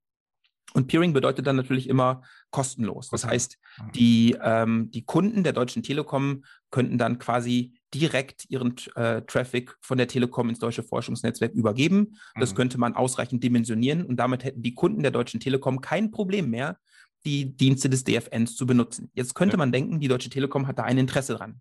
Und 0.74 0.86
Peering 0.86 1.14
bedeutet 1.14 1.46
dann 1.46 1.56
natürlich 1.56 1.88
immer 1.88 2.22
kostenlos. 2.50 3.08
Das 3.08 3.24
heißt, 3.24 3.56
mhm. 3.78 3.92
die, 3.92 4.36
ähm, 4.42 4.90
die 4.90 5.04
Kunden 5.04 5.42
der 5.42 5.54
Deutschen 5.54 5.82
Telekom 5.82 6.44
könnten 6.70 6.98
dann 6.98 7.18
quasi 7.18 7.72
direkt 7.94 8.44
ihren 8.50 8.74
äh, 8.94 9.22
Traffic 9.22 9.74
von 9.80 9.96
der 9.96 10.08
Telekom 10.08 10.50
ins 10.50 10.58
deutsche 10.58 10.82
Forschungsnetzwerk 10.82 11.54
übergeben. 11.54 12.18
Das 12.38 12.52
mhm. 12.52 12.56
könnte 12.56 12.78
man 12.78 12.94
ausreichend 12.94 13.42
dimensionieren 13.42 14.04
und 14.04 14.16
damit 14.16 14.44
hätten 14.44 14.62
die 14.62 14.74
Kunden 14.74 15.02
der 15.02 15.10
Deutschen 15.10 15.40
Telekom 15.40 15.80
kein 15.80 16.10
Problem 16.10 16.50
mehr, 16.50 16.78
die 17.24 17.56
Dienste 17.56 17.88
des 17.88 18.04
DFNs 18.04 18.54
zu 18.54 18.66
benutzen. 18.66 19.10
Jetzt 19.14 19.34
könnte 19.34 19.54
ja. 19.54 19.58
man 19.58 19.72
denken, 19.72 20.00
die 20.00 20.08
Deutsche 20.08 20.30
Telekom 20.30 20.66
hat 20.66 20.78
da 20.78 20.84
ein 20.84 20.98
Interesse 20.98 21.34
dran. 21.34 21.60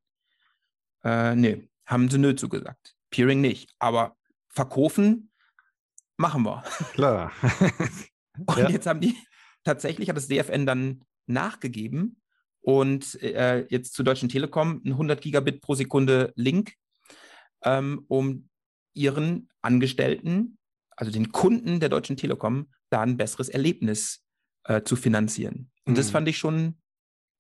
Äh, 1.04 1.36
nee, 1.36 1.70
haben 1.86 2.10
sie 2.10 2.18
nö 2.18 2.36
zugesagt. 2.36 2.96
Peering 3.10 3.42
nicht. 3.42 3.74
Aber 3.80 4.16
verkaufen 4.50 5.32
machen 6.18 6.44
wir. 6.44 6.64
Klar. 6.94 7.32
und 8.38 8.58
ja. 8.58 8.70
jetzt 8.70 8.88
haben 8.88 9.02
die, 9.02 9.16
tatsächlich 9.64 10.10
hat 10.10 10.18
das 10.18 10.28
DFN 10.28 10.66
dann 10.66 11.04
nachgegeben 11.28 12.22
und 12.62 13.22
äh, 13.22 13.66
jetzt 13.70 13.94
zur 13.94 14.06
Deutschen 14.06 14.30
Telekom 14.30 14.82
ein 14.84 14.92
100 14.92 15.22
Gigabit 15.22 15.62
pro 15.62 15.76
Sekunde 15.76 16.34
Link, 16.36 16.74
ähm, 17.64 18.04
um 18.08 18.50
ihren 18.94 19.50
Angestellten, 19.62 20.58
also 20.96 21.12
den 21.12 21.32
Kunden 21.32 21.80
der 21.80 21.90
Deutschen 21.90 22.18
Telekom, 22.18 22.72
da 22.90 23.02
ein 23.02 23.18
besseres 23.18 23.50
Erlebnis 23.50 24.26
äh, 24.64 24.82
zu 24.82 24.96
finanzieren. 24.96 25.72
Und 25.86 25.94
mhm. 25.94 25.98
das 25.98 26.10
fand 26.10 26.28
ich 26.28 26.38
schon 26.38 26.82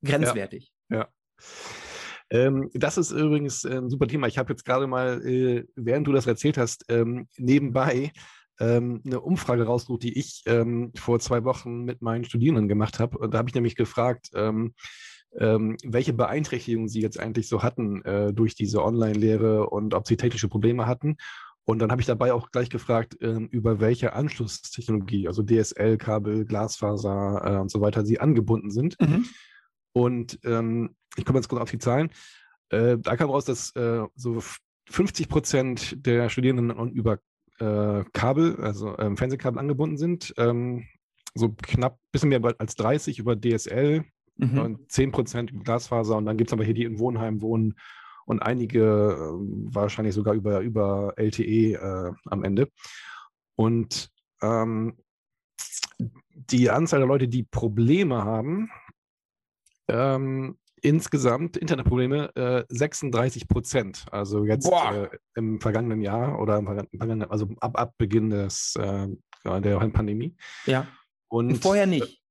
grenzwertig. 0.04 0.72
Ja. 0.90 0.98
ja. 0.98 1.08
Ähm, 2.30 2.70
das 2.74 2.98
ist 2.98 3.12
übrigens 3.12 3.66
ein 3.66 3.90
super 3.90 4.08
Thema. 4.08 4.28
Ich 4.28 4.38
habe 4.38 4.52
jetzt 4.52 4.66
gerade 4.66 4.88
mal, 4.88 5.26
äh, 5.26 5.66
während 5.76 6.08
du 6.08 6.12
das 6.12 6.28
erzählt 6.28 6.58
hast, 6.58 6.86
ähm, 6.90 7.28
nebenbei 7.38 8.12
ähm, 8.60 9.02
eine 9.06 9.22
Umfrage 9.22 9.64
rausgesucht, 9.64 10.04
die 10.04 10.18
ich 10.18 10.44
ähm, 10.46 10.92
vor 10.96 11.20
zwei 11.20 11.44
Wochen 11.44 11.84
mit 11.84 12.02
meinen 12.02 12.26
Studierenden 12.26 12.68
gemacht 12.68 13.00
habe. 13.00 13.18
Und 13.18 13.34
da 13.34 13.38
habe 13.38 13.50
ich 13.50 13.56
nämlich 13.56 13.76
gefragt, 13.76 14.30
ähm, 14.34 14.74
ähm, 15.38 15.78
welche 15.84 16.14
Beeinträchtigungen 16.14 16.90
sie 16.90 17.02
jetzt 17.02 17.20
eigentlich 17.20 17.48
so 17.48 17.62
hatten 17.62 18.04
äh, 18.04 18.34
durch 18.34 18.56
diese 18.56 18.84
Online-Lehre 18.84 19.70
und 19.70 19.94
ob 19.94 20.08
sie 20.08 20.18
technische 20.18 20.48
Probleme 20.48 20.88
hatten. 20.88 21.18
Und 21.66 21.80
dann 21.80 21.92
habe 21.92 22.02
ich 22.02 22.08
dabei 22.08 22.34
auch 22.34 22.50
gleich 22.52 22.70
gefragt, 22.70 23.22
äh, 23.22 23.40
über 23.52 23.80
welche 23.80 24.14
Anschlusstechnologie, 24.14 25.28
also 25.28 25.44
DSL, 25.44 25.98
Kabel, 25.98 26.46
Glasfaser 26.46 27.42
äh, 27.44 27.60
und 27.60 27.70
so 27.70 27.82
weiter, 27.82 28.06
sie 28.06 28.20
angebunden 28.20 28.72
sind. 28.72 28.96
Mhm. 29.02 29.26
Und 29.92 30.40
ähm, 30.46 30.96
ich 31.18 31.26
komme 31.26 31.40
jetzt 31.40 31.48
kurz 31.48 31.62
auf 31.62 31.72
die 31.72 31.80
Zahlen. 31.80 32.10
Äh, 32.70 32.98
da 33.00 33.16
kam 33.16 33.30
raus, 33.30 33.46
dass 33.46 33.76
äh, 33.76 34.04
so 34.16 34.42
50 34.90 35.30
Prozent 35.30 36.06
der 36.06 36.30
Studierenden 36.30 36.92
über 36.92 37.20
äh, 37.60 38.04
Kabel, 38.14 38.58
also 38.62 38.98
ähm, 39.00 39.18
Fernsehkabel 39.18 39.60
angebunden 39.60 39.98
sind. 39.98 40.34
Ähm, 40.38 40.86
so 41.34 41.50
knapp 41.62 41.94
ein 41.94 42.12
bisschen 42.12 42.30
mehr 42.30 42.42
als 42.58 42.76
30 42.76 43.20
über 43.20 43.36
DSL 43.36 44.06
mhm. 44.38 44.60
und 44.60 44.92
10 44.92 45.12
Prozent 45.12 45.52
über 45.52 45.64
Glasfaser. 45.64 46.16
Und 46.18 46.26
dann 46.26 46.38
gibt 46.38 46.50
es 46.50 46.54
aber 46.54 46.64
hier 46.64 46.74
die 46.74 46.84
in 46.84 47.00
Wohnheim 47.00 47.42
wohnen 47.42 47.76
und 48.26 48.42
einige 48.42 48.82
äh, 48.84 49.74
wahrscheinlich 49.74 50.14
sogar 50.14 50.34
über, 50.34 50.60
über 50.60 51.14
LTE 51.18 51.74
äh, 51.74 52.12
am 52.26 52.44
Ende. 52.44 52.70
Und 53.56 54.12
ähm, 54.42 54.98
die 56.34 56.70
Anzahl 56.70 57.00
der 57.00 57.08
Leute, 57.08 57.28
die 57.28 57.44
Probleme 57.44 58.24
haben, 58.24 58.70
ähm, 59.88 60.58
insgesamt 60.82 61.58
Internetprobleme 61.58 62.36
äh, 62.36 62.64
36 62.70 63.48
Prozent. 63.48 64.06
Also 64.12 64.46
jetzt 64.46 64.72
äh, 64.72 65.08
im 65.36 65.60
vergangenen 65.60 66.02
Jahr 66.02 66.40
oder 66.40 66.62
vergangenen, 66.64 67.30
also 67.30 67.48
ab, 67.60 67.80
ab 67.80 67.94
Beginn 67.98 68.30
des, 68.30 68.76
äh, 68.76 69.08
der 69.44 69.80
Pandemie. 69.90 70.36
Ja. 70.66 70.88
Und, 71.30 71.48
Und 71.50 71.58
vorher 71.58 71.88
nicht. 71.88 72.22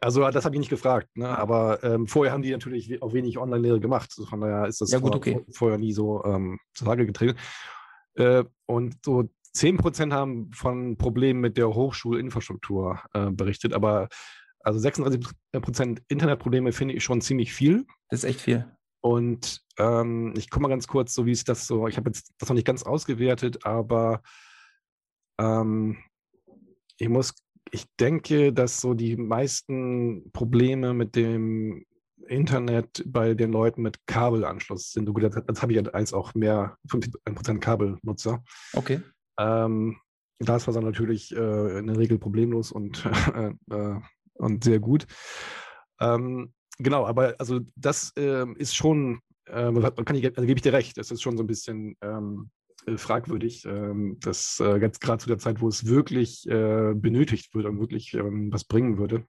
Also 0.00 0.28
das 0.30 0.44
habe 0.44 0.54
ich 0.54 0.60
nicht 0.60 0.68
gefragt, 0.68 1.08
ne? 1.16 1.26
aber 1.26 1.82
ähm, 1.82 2.06
vorher 2.06 2.32
haben 2.32 2.42
die 2.42 2.50
natürlich 2.50 3.00
auch 3.00 3.14
wenig 3.14 3.38
Online-Lehre 3.38 3.80
gemacht. 3.80 4.10
Also 4.10 4.28
von 4.28 4.42
daher 4.42 4.66
ist 4.66 4.80
das 4.80 4.90
ja, 4.90 4.98
gut, 4.98 5.12
vor, 5.12 5.16
okay. 5.16 5.44
vorher 5.52 5.78
nie 5.78 5.92
so 5.92 6.22
ähm, 6.24 6.58
zur 6.74 6.88
Lage 6.88 7.06
getreten. 7.06 7.38
Äh, 8.14 8.44
und 8.66 8.96
so 9.04 9.24
10 9.54 9.78
Prozent 9.78 10.12
haben 10.12 10.52
von 10.52 10.98
Problemen 10.98 11.40
mit 11.40 11.56
der 11.56 11.74
Hochschulinfrastruktur 11.74 13.00
äh, 13.14 13.30
berichtet, 13.30 13.72
aber 13.72 14.08
also 14.66 14.80
36 14.80 15.32
Prozent 15.62 16.02
Internetprobleme 16.08 16.72
finde 16.72 16.94
ich 16.94 17.04
schon 17.04 17.20
ziemlich 17.20 17.54
viel. 17.54 17.86
Das 18.08 18.24
ist 18.24 18.30
echt 18.30 18.40
viel. 18.40 18.66
Und 19.00 19.62
ähm, 19.78 20.34
ich 20.36 20.50
komme 20.50 20.64
mal 20.64 20.68
ganz 20.68 20.88
kurz, 20.88 21.14
so 21.14 21.24
wie 21.24 21.30
es 21.30 21.44
das 21.44 21.68
so, 21.68 21.86
ich 21.86 21.96
habe 21.96 22.10
jetzt 22.10 22.32
das 22.38 22.48
noch 22.48 22.56
nicht 22.56 22.66
ganz 22.66 22.82
ausgewertet, 22.82 23.64
aber 23.64 24.22
ähm, 25.40 25.98
ich 26.98 27.08
muss, 27.08 27.32
ich 27.70 27.84
denke, 28.00 28.52
dass 28.52 28.80
so 28.80 28.94
die 28.94 29.16
meisten 29.16 30.32
Probleme 30.32 30.94
mit 30.94 31.14
dem 31.14 31.84
Internet 32.26 33.04
bei 33.06 33.34
den 33.34 33.52
Leuten 33.52 33.82
mit 33.82 34.04
Kabelanschluss 34.08 34.90
sind. 34.90 35.08
Das 35.46 35.62
habe 35.62 35.74
ich 35.74 35.94
als 35.94 36.12
auch 36.12 36.34
mehr, 36.34 36.76
50% 36.88 37.60
Kabelnutzer. 37.60 38.42
Okay. 38.72 39.00
Ähm, 39.38 39.98
das 40.40 40.66
war 40.66 40.74
dann 40.74 40.84
natürlich 40.84 41.30
äh, 41.36 41.78
in 41.78 41.86
der 41.86 41.98
Regel 41.98 42.18
problemlos 42.18 42.72
und 42.72 43.06
äh, 43.32 43.52
äh 43.72 44.00
und 44.38 44.64
sehr 44.64 44.80
gut. 44.80 45.06
Ähm, 46.00 46.52
genau, 46.78 47.06
aber 47.06 47.34
also 47.38 47.60
das 47.76 48.12
äh, 48.16 48.46
ist 48.56 48.74
schon, 48.74 49.20
äh, 49.46 49.72
kann 50.04 50.16
ich, 50.16 50.26
also 50.26 50.46
gebe 50.46 50.58
ich 50.58 50.62
dir 50.62 50.72
recht, 50.72 50.96
das 50.98 51.10
ist 51.10 51.22
schon 51.22 51.36
so 51.36 51.42
ein 51.42 51.46
bisschen 51.46 51.96
ähm, 52.02 52.50
äh, 52.86 52.96
fragwürdig, 52.96 53.64
ähm, 53.64 54.18
dass 54.20 54.60
äh, 54.60 54.76
jetzt 54.76 55.00
gerade 55.00 55.18
zu 55.22 55.28
der 55.28 55.38
Zeit, 55.38 55.60
wo 55.60 55.68
es 55.68 55.86
wirklich 55.86 56.46
äh, 56.48 56.94
benötigt 56.94 57.54
wird 57.54 57.66
und 57.66 57.80
wirklich 57.80 58.14
ähm, 58.14 58.52
was 58.52 58.64
bringen 58.64 58.98
würde, 58.98 59.26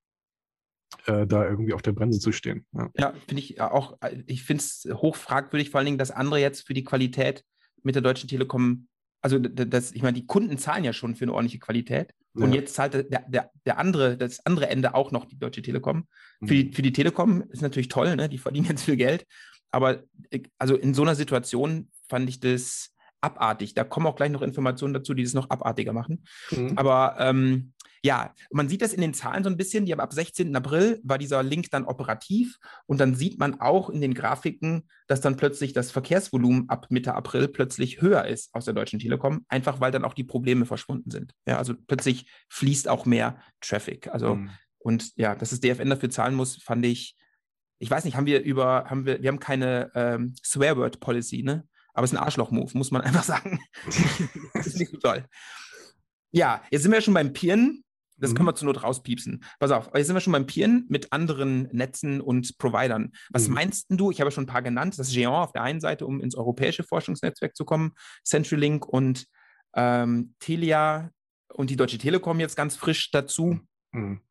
äh, 1.05 1.25
da 1.25 1.45
irgendwie 1.45 1.73
auf 1.73 1.81
der 1.81 1.93
Bremse 1.93 2.19
zu 2.19 2.31
stehen. 2.31 2.65
Ja, 2.73 2.89
ja 2.95 3.13
finde 3.27 3.41
ich 3.41 3.61
auch, 3.61 3.97
ich 4.25 4.43
finde 4.43 4.61
es 4.61 4.87
hoch 4.93 5.15
fragwürdig, 5.15 5.69
vor 5.69 5.79
allen 5.79 5.85
Dingen, 5.85 5.97
dass 5.97 6.11
andere 6.11 6.39
jetzt 6.39 6.67
für 6.67 6.73
die 6.73 6.83
Qualität 6.83 7.43
mit 7.83 7.95
der 7.95 8.01
Deutschen 8.01 8.27
Telekom 8.27 8.87
also 9.21 9.39
das, 9.39 9.91
ich 9.91 10.01
meine, 10.01 10.13
die 10.13 10.25
Kunden 10.25 10.57
zahlen 10.57 10.83
ja 10.83 10.93
schon 10.93 11.15
für 11.15 11.25
eine 11.25 11.33
ordentliche 11.33 11.59
Qualität. 11.59 12.13
Ja. 12.37 12.43
Und 12.43 12.53
jetzt 12.53 12.75
zahlt 12.75 12.93
der, 12.93 13.03
der, 13.03 13.51
der 13.65 13.77
andere, 13.79 14.17
das 14.17 14.45
andere 14.45 14.69
Ende 14.69 14.93
auch 14.93 15.11
noch 15.11 15.25
die 15.25 15.37
Deutsche 15.37 15.61
Telekom. 15.61 16.07
Mhm. 16.39 16.47
Für, 16.47 16.53
die, 16.53 16.73
für 16.73 16.81
die 16.81 16.93
Telekom 16.93 17.43
ist 17.49 17.61
natürlich 17.61 17.87
toll, 17.87 18.15
ne? 18.15 18.29
die 18.29 18.37
verdienen 18.37 18.67
jetzt 18.69 18.83
viel 18.83 18.97
Geld. 18.97 19.25
Aber 19.71 20.03
äh, 20.29 20.41
also 20.57 20.75
in 20.75 20.93
so 20.93 21.01
einer 21.01 21.15
Situation 21.15 21.89
fand 22.09 22.29
ich 22.29 22.39
das 22.39 22.93
abartig. 23.21 23.73
Da 23.73 23.83
kommen 23.83 24.07
auch 24.07 24.15
gleich 24.15 24.31
noch 24.31 24.41
Informationen 24.41 24.93
dazu, 24.93 25.13
die 25.13 25.23
das 25.23 25.33
noch 25.33 25.49
abartiger 25.49 25.93
machen. 25.93 26.23
Mhm. 26.51 26.73
Aber 26.77 27.15
ähm, 27.19 27.73
ja, 28.03 28.33
man 28.51 28.69
sieht 28.69 28.81
das 28.81 28.93
in 28.93 29.01
den 29.01 29.13
Zahlen 29.13 29.43
so 29.43 29.49
ein 29.49 29.57
bisschen. 29.57 29.85
Die 29.85 29.91
haben 29.91 29.99
ab 29.99 30.13
16. 30.13 30.55
April 30.55 30.99
war 31.03 31.17
dieser 31.17 31.43
Link 31.43 31.69
dann 31.71 31.85
operativ 31.85 32.57
und 32.85 32.99
dann 32.99 33.15
sieht 33.15 33.39
man 33.39 33.59
auch 33.59 33.89
in 33.89 34.01
den 34.01 34.13
Grafiken, 34.13 34.87
dass 35.07 35.21
dann 35.21 35.37
plötzlich 35.37 35.73
das 35.73 35.91
Verkehrsvolumen 35.91 36.69
ab 36.69 36.87
Mitte 36.89 37.13
April 37.13 37.47
plötzlich 37.47 38.01
höher 38.01 38.25
ist 38.25 38.53
aus 38.53 38.65
der 38.65 38.73
Deutschen 38.73 38.99
Telekom, 38.99 39.45
einfach 39.47 39.79
weil 39.79 39.91
dann 39.91 40.05
auch 40.05 40.13
die 40.13 40.23
Probleme 40.23 40.65
verschwunden 40.65 41.11
sind. 41.11 41.33
Ja, 41.47 41.57
also 41.57 41.73
plötzlich 41.87 42.29
fließt 42.49 42.87
auch 42.87 43.05
mehr 43.05 43.39
Traffic. 43.61 44.07
Also 44.09 44.35
mhm. 44.35 44.49
und 44.79 45.11
ja, 45.15 45.35
dass 45.35 45.49
das 45.49 45.59
DFN 45.59 45.89
dafür 45.89 46.09
zahlen 46.09 46.35
muss, 46.35 46.61
fand 46.61 46.85
ich. 46.85 47.15
Ich 47.79 47.91
weiß 47.91 48.05
nicht, 48.05 48.17
haben 48.17 48.25
wir 48.25 48.41
über, 48.41 48.85
haben 48.89 49.05
wir, 49.05 49.21
wir 49.21 49.29
haben 49.29 49.39
keine 49.39 49.91
ähm, 49.93 50.33
Swearword-Policy, 50.43 51.43
ne? 51.43 51.67
Aber 51.93 52.05
es 52.05 52.11
ist 52.11 52.17
ein 52.17 52.23
Arschloch-Move, 52.23 52.77
muss 52.77 52.91
man 52.91 53.01
einfach 53.03 53.23
sagen. 53.23 53.59
das 54.53 54.67
ist 54.67 54.79
nicht 54.79 54.91
so 54.91 54.97
toll. 54.97 55.25
Ja, 56.31 56.63
jetzt 56.69 56.83
sind 56.83 56.91
wir 56.91 57.01
schon 57.01 57.13
beim 57.13 57.33
Pieren. 57.33 57.83
Das 58.17 58.31
mhm. 58.31 58.35
können 58.35 58.47
wir 58.47 58.55
zur 58.55 58.67
Not 58.67 58.83
rauspiepsen. 58.83 59.43
Pass 59.59 59.71
auf, 59.71 59.89
jetzt 59.93 60.07
sind 60.07 60.15
wir 60.15 60.21
schon 60.21 60.33
beim 60.33 60.45
Pieren 60.47 60.85
mit 60.89 61.13
anderen 61.13 61.69
Netzen 61.71 62.21
und 62.21 62.57
Providern. 62.57 63.11
Was 63.29 63.47
mhm. 63.47 63.55
meinst 63.55 63.85
du? 63.89 64.11
Ich 64.11 64.21
habe 64.21 64.31
schon 64.31 64.45
ein 64.45 64.47
paar 64.47 64.61
genannt. 64.61 64.97
Das 64.97 65.11
Géant 65.11 65.43
auf 65.43 65.51
der 65.51 65.63
einen 65.63 65.79
Seite, 65.79 66.05
um 66.05 66.21
ins 66.21 66.35
europäische 66.35 66.83
Forschungsnetzwerk 66.83 67.55
zu 67.55 67.65
kommen, 67.65 67.93
CenturyLink 68.23 68.85
und 68.85 69.27
ähm, 69.75 70.35
Telia 70.39 71.11
und 71.53 71.69
die 71.69 71.75
Deutsche 71.75 71.97
Telekom 71.97 72.39
jetzt 72.39 72.55
ganz 72.55 72.75
frisch 72.75 73.11
dazu 73.11 73.59
mhm. 73.91 74.21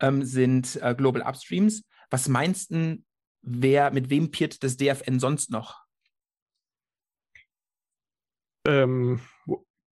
ähm, 0.00 0.24
sind 0.24 0.80
äh, 0.82 0.94
Global 0.94 1.22
Upstreams. 1.22 1.82
Was 2.10 2.28
meinst 2.28 2.70
du, 2.70 3.02
wer, 3.42 3.90
mit 3.90 4.10
wem 4.10 4.30
piert 4.30 4.62
das 4.62 4.76
DFN 4.76 5.20
sonst 5.20 5.50
noch? 5.50 5.84
Ähm, 8.66 9.20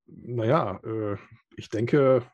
naja, 0.07 0.81
äh, 0.85 1.17
ich 1.57 1.69
denke, 1.69 2.27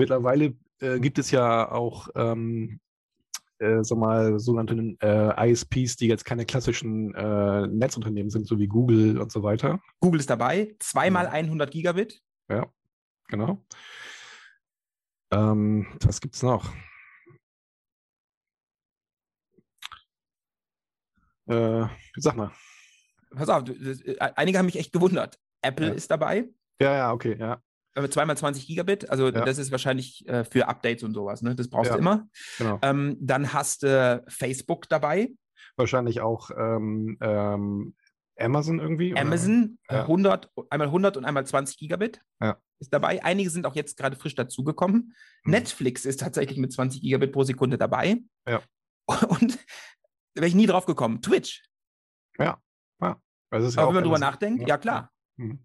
Mittlerweile 0.00 0.54
äh, 0.80 0.98
gibt 0.98 1.18
es 1.18 1.30
ja 1.30 1.70
auch 1.70 2.08
ähm, 2.14 2.80
äh, 3.58 3.84
sag 3.84 3.98
mal, 3.98 4.38
sogenannten 4.38 4.98
äh, 5.02 5.50
ISPs, 5.50 5.96
die 5.96 6.06
jetzt 6.06 6.24
keine 6.24 6.46
klassischen 6.46 7.14
äh, 7.14 7.66
Netzunternehmen 7.66 8.30
sind, 8.30 8.46
so 8.46 8.58
wie 8.58 8.66
Google 8.66 9.20
und 9.20 9.30
so 9.30 9.42
weiter. 9.42 9.78
Google 10.00 10.20
ist 10.20 10.30
dabei, 10.30 10.74
zweimal 10.78 11.26
100 11.26 11.70
Gigabit. 11.70 12.22
Ja, 12.48 12.66
genau. 13.28 13.62
Ähm, 15.32 15.86
was 16.02 16.22
gibt 16.22 16.34
es 16.34 16.42
noch? 16.42 16.72
Äh, 21.46 21.84
sag 22.16 22.36
mal. 22.36 22.52
Pass 23.32 23.50
auf, 23.50 23.68
äh, 23.68 24.16
einige 24.18 24.56
haben 24.56 24.64
mich 24.64 24.78
echt 24.78 24.94
gewundert. 24.94 25.38
Apple 25.60 25.88
Ja. 25.88 25.92
ist 25.92 26.10
dabei. 26.10 26.48
Ja, 26.80 26.96
ja, 26.96 27.12
okay, 27.12 27.36
ja, 27.38 27.62
Zweimal 28.10 28.36
20 28.36 28.66
Gigabit, 28.66 29.10
also 29.10 29.26
Ja. 29.28 29.44
das 29.44 29.58
ist 29.58 29.70
wahrscheinlich 29.72 30.26
äh, 30.28 30.44
für 30.44 30.68
Updates 30.68 31.02
und 31.02 31.12
sowas, 31.12 31.42
ne? 31.42 31.54
Das 31.56 31.68
brauchst 31.68 31.90
Ja. 31.90 31.96
du 31.96 32.00
immer. 32.00 32.28
genau. 32.58 32.78
Ähm, 32.82 33.16
dann 33.20 33.52
hast 33.52 33.82
du 33.82 34.24
Facebook 34.28 34.88
dabei, 34.88 35.30
Wahrscheinlich 35.76 36.20
auch 36.20 36.50
ähm, 36.56 37.16
ähm, 37.20 37.94
Amazon 38.38 38.78
irgendwie. 38.80 39.12
oder? 39.12 39.20
Amazon, 39.22 39.78
äh, 39.88 39.94
Ja. 39.96 40.02
100, 40.06 40.50
einmal 40.70 40.88
100 40.88 41.16
und 41.16 41.24
einmal 41.24 41.46
20 41.46 41.78
Gigabit 41.78 42.20
Ja. 42.40 42.58
ist 42.80 42.92
dabei. 42.92 43.22
Einige 43.24 43.50
sind 43.50 43.66
auch 43.66 43.74
jetzt 43.74 43.96
gerade 43.96 44.16
frisch 44.16 44.34
dazugekommen. 44.34 45.14
Mhm. 45.44 45.50
Netflix 45.50 46.04
ist 46.04 46.20
tatsächlich 46.20 46.58
mit 46.58 46.72
20 46.72 47.00
Gigabit 47.02 47.32
pro 47.32 47.44
Sekunde 47.44 47.76
dabei. 47.78 48.18
Ja. 48.48 48.60
Und 49.28 49.58
da 50.34 50.42
wäre 50.42 50.46
ich 50.48 50.54
nie 50.54 50.66
drauf 50.66 50.86
gekommen. 50.86 51.22
Twitch. 51.22 51.62
Also 53.52 53.66
es 53.66 53.72
ist 53.72 53.76
ja 53.76 53.82
Aber 53.82 53.88
auch 53.88 53.94
wenn 53.94 53.94
man 53.96 54.04
drüber 54.04 54.18
nachdenkt, 54.20 54.62
ja. 54.62 54.68
ja 54.68 54.78
klar. 54.78 55.10
Mhm. 55.36 55.58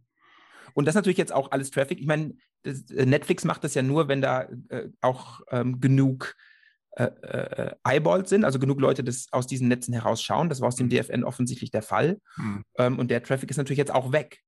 Und 0.75 0.85
das 0.85 0.91
ist 0.91 0.97
natürlich 0.97 1.17
jetzt 1.17 1.33
auch 1.33 1.51
alles 1.51 1.71
Traffic. 1.71 1.99
Ich 1.99 2.05
meine, 2.05 2.35
äh, 2.63 3.05
Netflix 3.05 3.45
macht 3.45 3.63
das 3.63 3.73
ja 3.73 3.81
nur, 3.81 4.07
wenn 4.07 4.21
da 4.21 4.47
äh, 4.69 4.89
auch 5.01 5.41
ähm, 5.49 5.79
genug 5.79 6.35
äh, 6.97 7.05
äh, 7.05 7.75
Eyeballs 7.83 8.29
sind, 8.29 8.45
also 8.45 8.59
genug 8.59 8.79
Leute 8.79 9.03
das 9.03 9.27
aus 9.31 9.47
diesen 9.47 9.69
Netzen 9.69 9.93
herausschauen. 9.93 10.49
Das 10.49 10.61
war 10.61 10.67
aus 10.67 10.75
dem 10.75 10.88
Mhm. 10.88 10.91
DFN 10.91 11.23
offensichtlich 11.23 11.71
der 11.71 11.81
Fall. 11.81 12.19
Mhm. 12.38 12.63
Ähm, 12.77 12.99
und 12.99 13.09
der 13.09 13.23
Traffic 13.23 13.49
ist 13.49 13.57
natürlich 13.57 13.79
jetzt 13.79 13.93
auch 13.93 14.11
weg. 14.11 14.41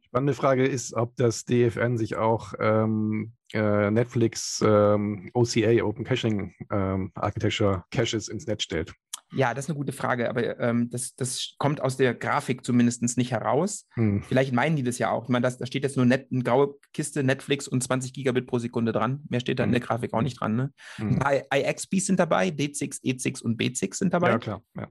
Spannende 0.00 0.34
Frage 0.34 0.66
ist, 0.66 0.94
ob 0.94 1.14
das 1.16 1.44
DFN 1.44 1.98
sich 1.98 2.16
auch 2.16 2.54
ähm, 2.58 3.32
äh, 3.52 3.90
Netflix 3.90 4.62
ähm, 4.64 5.30
OCA, 5.34 5.82
Open 5.82 6.04
Caching 6.04 6.54
ähm, 6.70 7.12
Architecture 7.14 7.84
Caches 7.90 8.28
ins 8.28 8.46
Netz 8.46 8.62
stellt. 8.62 8.94
Ja, 9.32 9.54
das 9.54 9.64
ist 9.64 9.70
eine 9.70 9.76
gute 9.78 9.92
Frage, 9.92 10.30
aber 10.30 10.58
ähm, 10.60 10.88
das, 10.88 11.14
das 11.16 11.54
kommt 11.58 11.80
aus 11.80 11.96
der 11.96 12.14
Grafik 12.14 12.64
zumindest 12.64 13.02
nicht 13.16 13.32
heraus. 13.32 13.86
Hm. 13.94 14.22
Vielleicht 14.22 14.52
meinen 14.52 14.76
die 14.76 14.84
das 14.84 14.98
ja 14.98 15.10
auch. 15.10 15.24
Ich 15.24 15.28
meine, 15.30 15.42
das, 15.42 15.58
da 15.58 15.66
steht 15.66 15.82
jetzt 15.82 15.96
nur 15.96 16.06
net, 16.06 16.28
eine 16.30 16.42
graue 16.44 16.76
Kiste 16.92 17.24
Netflix 17.24 17.66
und 17.66 17.82
20 17.82 18.12
Gigabit 18.12 18.46
pro 18.46 18.58
Sekunde 18.58 18.92
dran. 18.92 19.24
Mehr 19.28 19.40
steht 19.40 19.58
da 19.58 19.64
in 19.64 19.70
Mhm. 19.70 19.74
der 19.74 19.80
Grafik 19.80 20.14
auch 20.14 20.22
nicht 20.22 20.40
dran. 20.40 20.54
Ne? 20.54 20.72
Hm. 20.96 21.18
IXPs 21.52 22.06
sind 22.06 22.20
dabei, 22.20 22.48
D6, 22.48 23.02
E6 23.02 23.42
und 23.42 23.60
B6 23.60 23.94
sind 23.96 24.14
dabei. 24.14 24.30
Ja, 24.30 24.38
klar. 24.38 24.62
Ja. 24.76 24.88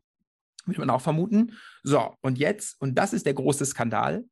würde 0.65 0.80
man 0.82 0.89
auch 0.89 1.02
vermuten. 1.02 1.54
So, 1.84 2.13
und 2.21 2.38
jetzt, 2.38 2.80
und 2.82 2.95
das 2.95 3.13
ist 3.13 3.26
der 3.26 3.36
große 3.36 3.65
Skandal, 3.65 4.26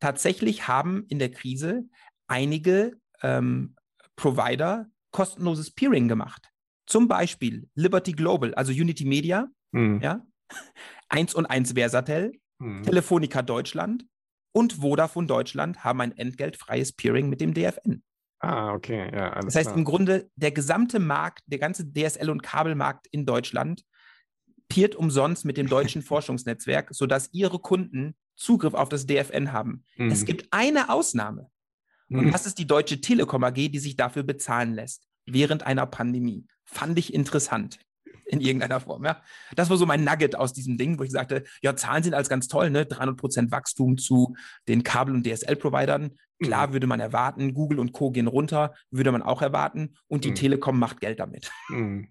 tatsächlich 0.00 0.66
haben 0.66 1.04
in 1.08 1.18
der 1.18 1.30
Krise 1.30 1.84
einige 2.26 2.96
ähm, 3.22 3.76
Provider 4.16 4.86
kostenloses 5.12 5.70
Peering 5.70 6.08
gemacht. 6.08 6.50
Zum 6.86 7.08
Beispiel 7.08 7.68
Liberty 7.74 8.12
Global, 8.12 8.54
also 8.54 8.72
Unity 8.72 9.04
Media, 9.04 9.48
Hm. 9.74 10.00
ja, 10.02 10.24
1 11.08 11.34
und 11.34 11.46
1 11.46 11.72
Versatel, 11.72 12.32
Hm. 12.62 12.82
Telefonica 12.84 13.42
Deutschland 13.42 14.06
und 14.52 14.74
Vodafone 14.74 15.26
Deutschland 15.26 15.82
haben 15.82 16.00
ein 16.00 16.16
entgeltfreies 16.16 16.92
Peering 16.92 17.28
mit 17.28 17.40
dem 17.40 17.54
DFN. 17.54 18.02
Ah, 18.40 18.72
okay. 18.74 19.10
Ja, 19.12 19.32
alles 19.32 19.46
Das 19.46 19.56
heißt, 19.56 19.66
klar. 19.70 19.78
im 19.78 19.84
Grunde 19.84 20.30
der 20.36 20.52
gesamte 20.52 20.98
Markt, 21.00 21.42
der 21.46 21.58
ganze 21.58 21.82
DSL- 21.84 22.30
und 22.30 22.42
Kabelmarkt 22.42 23.06
in 23.10 23.24
Deutschland 23.26 23.82
peert 24.68 24.94
umsonst 24.94 25.44
mit 25.44 25.56
dem 25.56 25.66
deutschen 25.68 26.02
Forschungsnetzwerk, 26.02 26.88
sodass 26.92 27.30
ihre 27.32 27.58
Kunden 27.58 28.14
Zugriff 28.36 28.74
auf 28.74 28.88
das 28.88 29.06
DFN 29.06 29.52
haben. 29.52 29.84
Hm. 29.96 30.10
Es 30.10 30.24
gibt 30.24 30.48
eine 30.52 30.90
Ausnahme. 30.90 31.50
Und 32.10 32.26
Hm. 32.26 32.32
das 32.32 32.46
ist 32.46 32.58
die 32.58 32.66
Deutsche 32.66 33.00
Telekom 33.00 33.42
AG, 33.44 33.54
die 33.70 33.78
sich 33.78 33.96
dafür 33.96 34.22
bezahlen 34.24 34.74
lässt, 34.74 35.06
während 35.26 35.62
einer 35.64 35.86
Pandemie. 35.86 36.46
Fand 36.64 36.98
ich 36.98 37.12
interessant. 37.14 37.78
In 38.26 38.40
irgendeiner 38.40 38.80
Form, 38.80 39.04
ja. 39.04 39.20
Das 39.54 39.68
war 39.68 39.76
so 39.76 39.84
mein 39.84 40.02
Nugget 40.02 40.34
aus 40.34 40.54
diesem 40.54 40.78
Ding, 40.78 40.98
wo 40.98 41.02
ich 41.02 41.10
sagte, 41.10 41.44
ja, 41.60 41.76
Zahlen 41.76 42.02
sind 42.02 42.14
alles 42.14 42.30
ganz 42.30 42.48
toll, 42.48 42.70
ne? 42.70 42.86
300 42.86 43.16
Prozent 43.18 43.52
Wachstum 43.52 43.98
zu 43.98 44.34
den 44.66 44.82
Kabel- 44.82 45.14
und 45.14 45.26
DSL-Providern. 45.26 46.12
Klar 46.42 46.72
würde 46.72 46.86
man 46.86 47.00
erwarten, 47.00 47.52
Google 47.52 47.78
und 47.78 47.92
Co. 47.92 48.10
gehen 48.10 48.26
runter, 48.26 48.74
würde 48.90 49.12
man 49.12 49.22
auch 49.22 49.42
erwarten. 49.42 49.96
Und 50.08 50.24
die 50.24 50.30
Mhm. 50.30 50.34
Telekom 50.36 50.78
macht 50.78 51.00
Geld 51.00 51.20
damit. 51.20 51.52
Hm. 51.68 52.08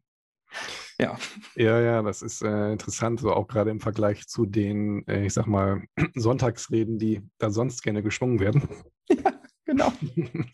Ja. 1.00 1.18
Ja, 1.56 1.82
ja, 1.82 2.02
das 2.04 2.22
ist 2.22 2.44
äh, 2.44 2.72
interessant, 2.72 3.20
so 3.20 3.34
auch 3.34 3.48
gerade 3.48 3.72
im 3.72 3.80
Vergleich 3.80 4.28
zu 4.28 4.46
den, 4.46 5.06
äh, 5.08 5.26
ich 5.26 5.34
sag 5.34 5.48
mal, 5.48 5.82
Sonntagsreden, 6.14 7.00
die 7.00 7.22
da 7.40 7.50
sonst 7.50 7.82
gerne 7.82 8.04
geschwungen 8.04 8.40
werden. 8.40 8.68
Genau. 9.66 9.94
In, 10.14 10.46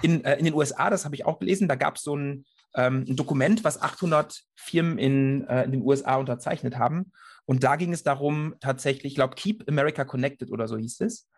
in, 0.00 0.24
äh, 0.24 0.36
in 0.38 0.44
den 0.44 0.54
USA, 0.54 0.90
das 0.90 1.04
habe 1.04 1.16
ich 1.16 1.26
auch 1.26 1.40
gelesen, 1.40 1.66
da 1.66 1.74
gab 1.74 1.96
es 1.96 2.02
so 2.02 2.16
ein, 2.16 2.44
ähm, 2.76 3.04
ein 3.08 3.16
Dokument, 3.16 3.64
was 3.64 3.80
800 3.80 4.42
Firmen 4.54 4.98
in, 4.98 5.46
äh, 5.48 5.64
in 5.64 5.72
den 5.72 5.82
USA 5.82 6.16
unterzeichnet 6.16 6.78
haben. 6.78 7.12
Und 7.46 7.64
da 7.64 7.76
ging 7.76 7.92
es 7.92 8.02
darum, 8.02 8.54
tatsächlich, 8.60 9.12
ich 9.12 9.14
glaube, 9.16 9.34
Keep 9.34 9.68
America 9.68 10.04
Connected 10.04 10.50
oder 10.50 10.68
so 10.68 10.76
hieß 10.76 11.00
es. 11.00 11.28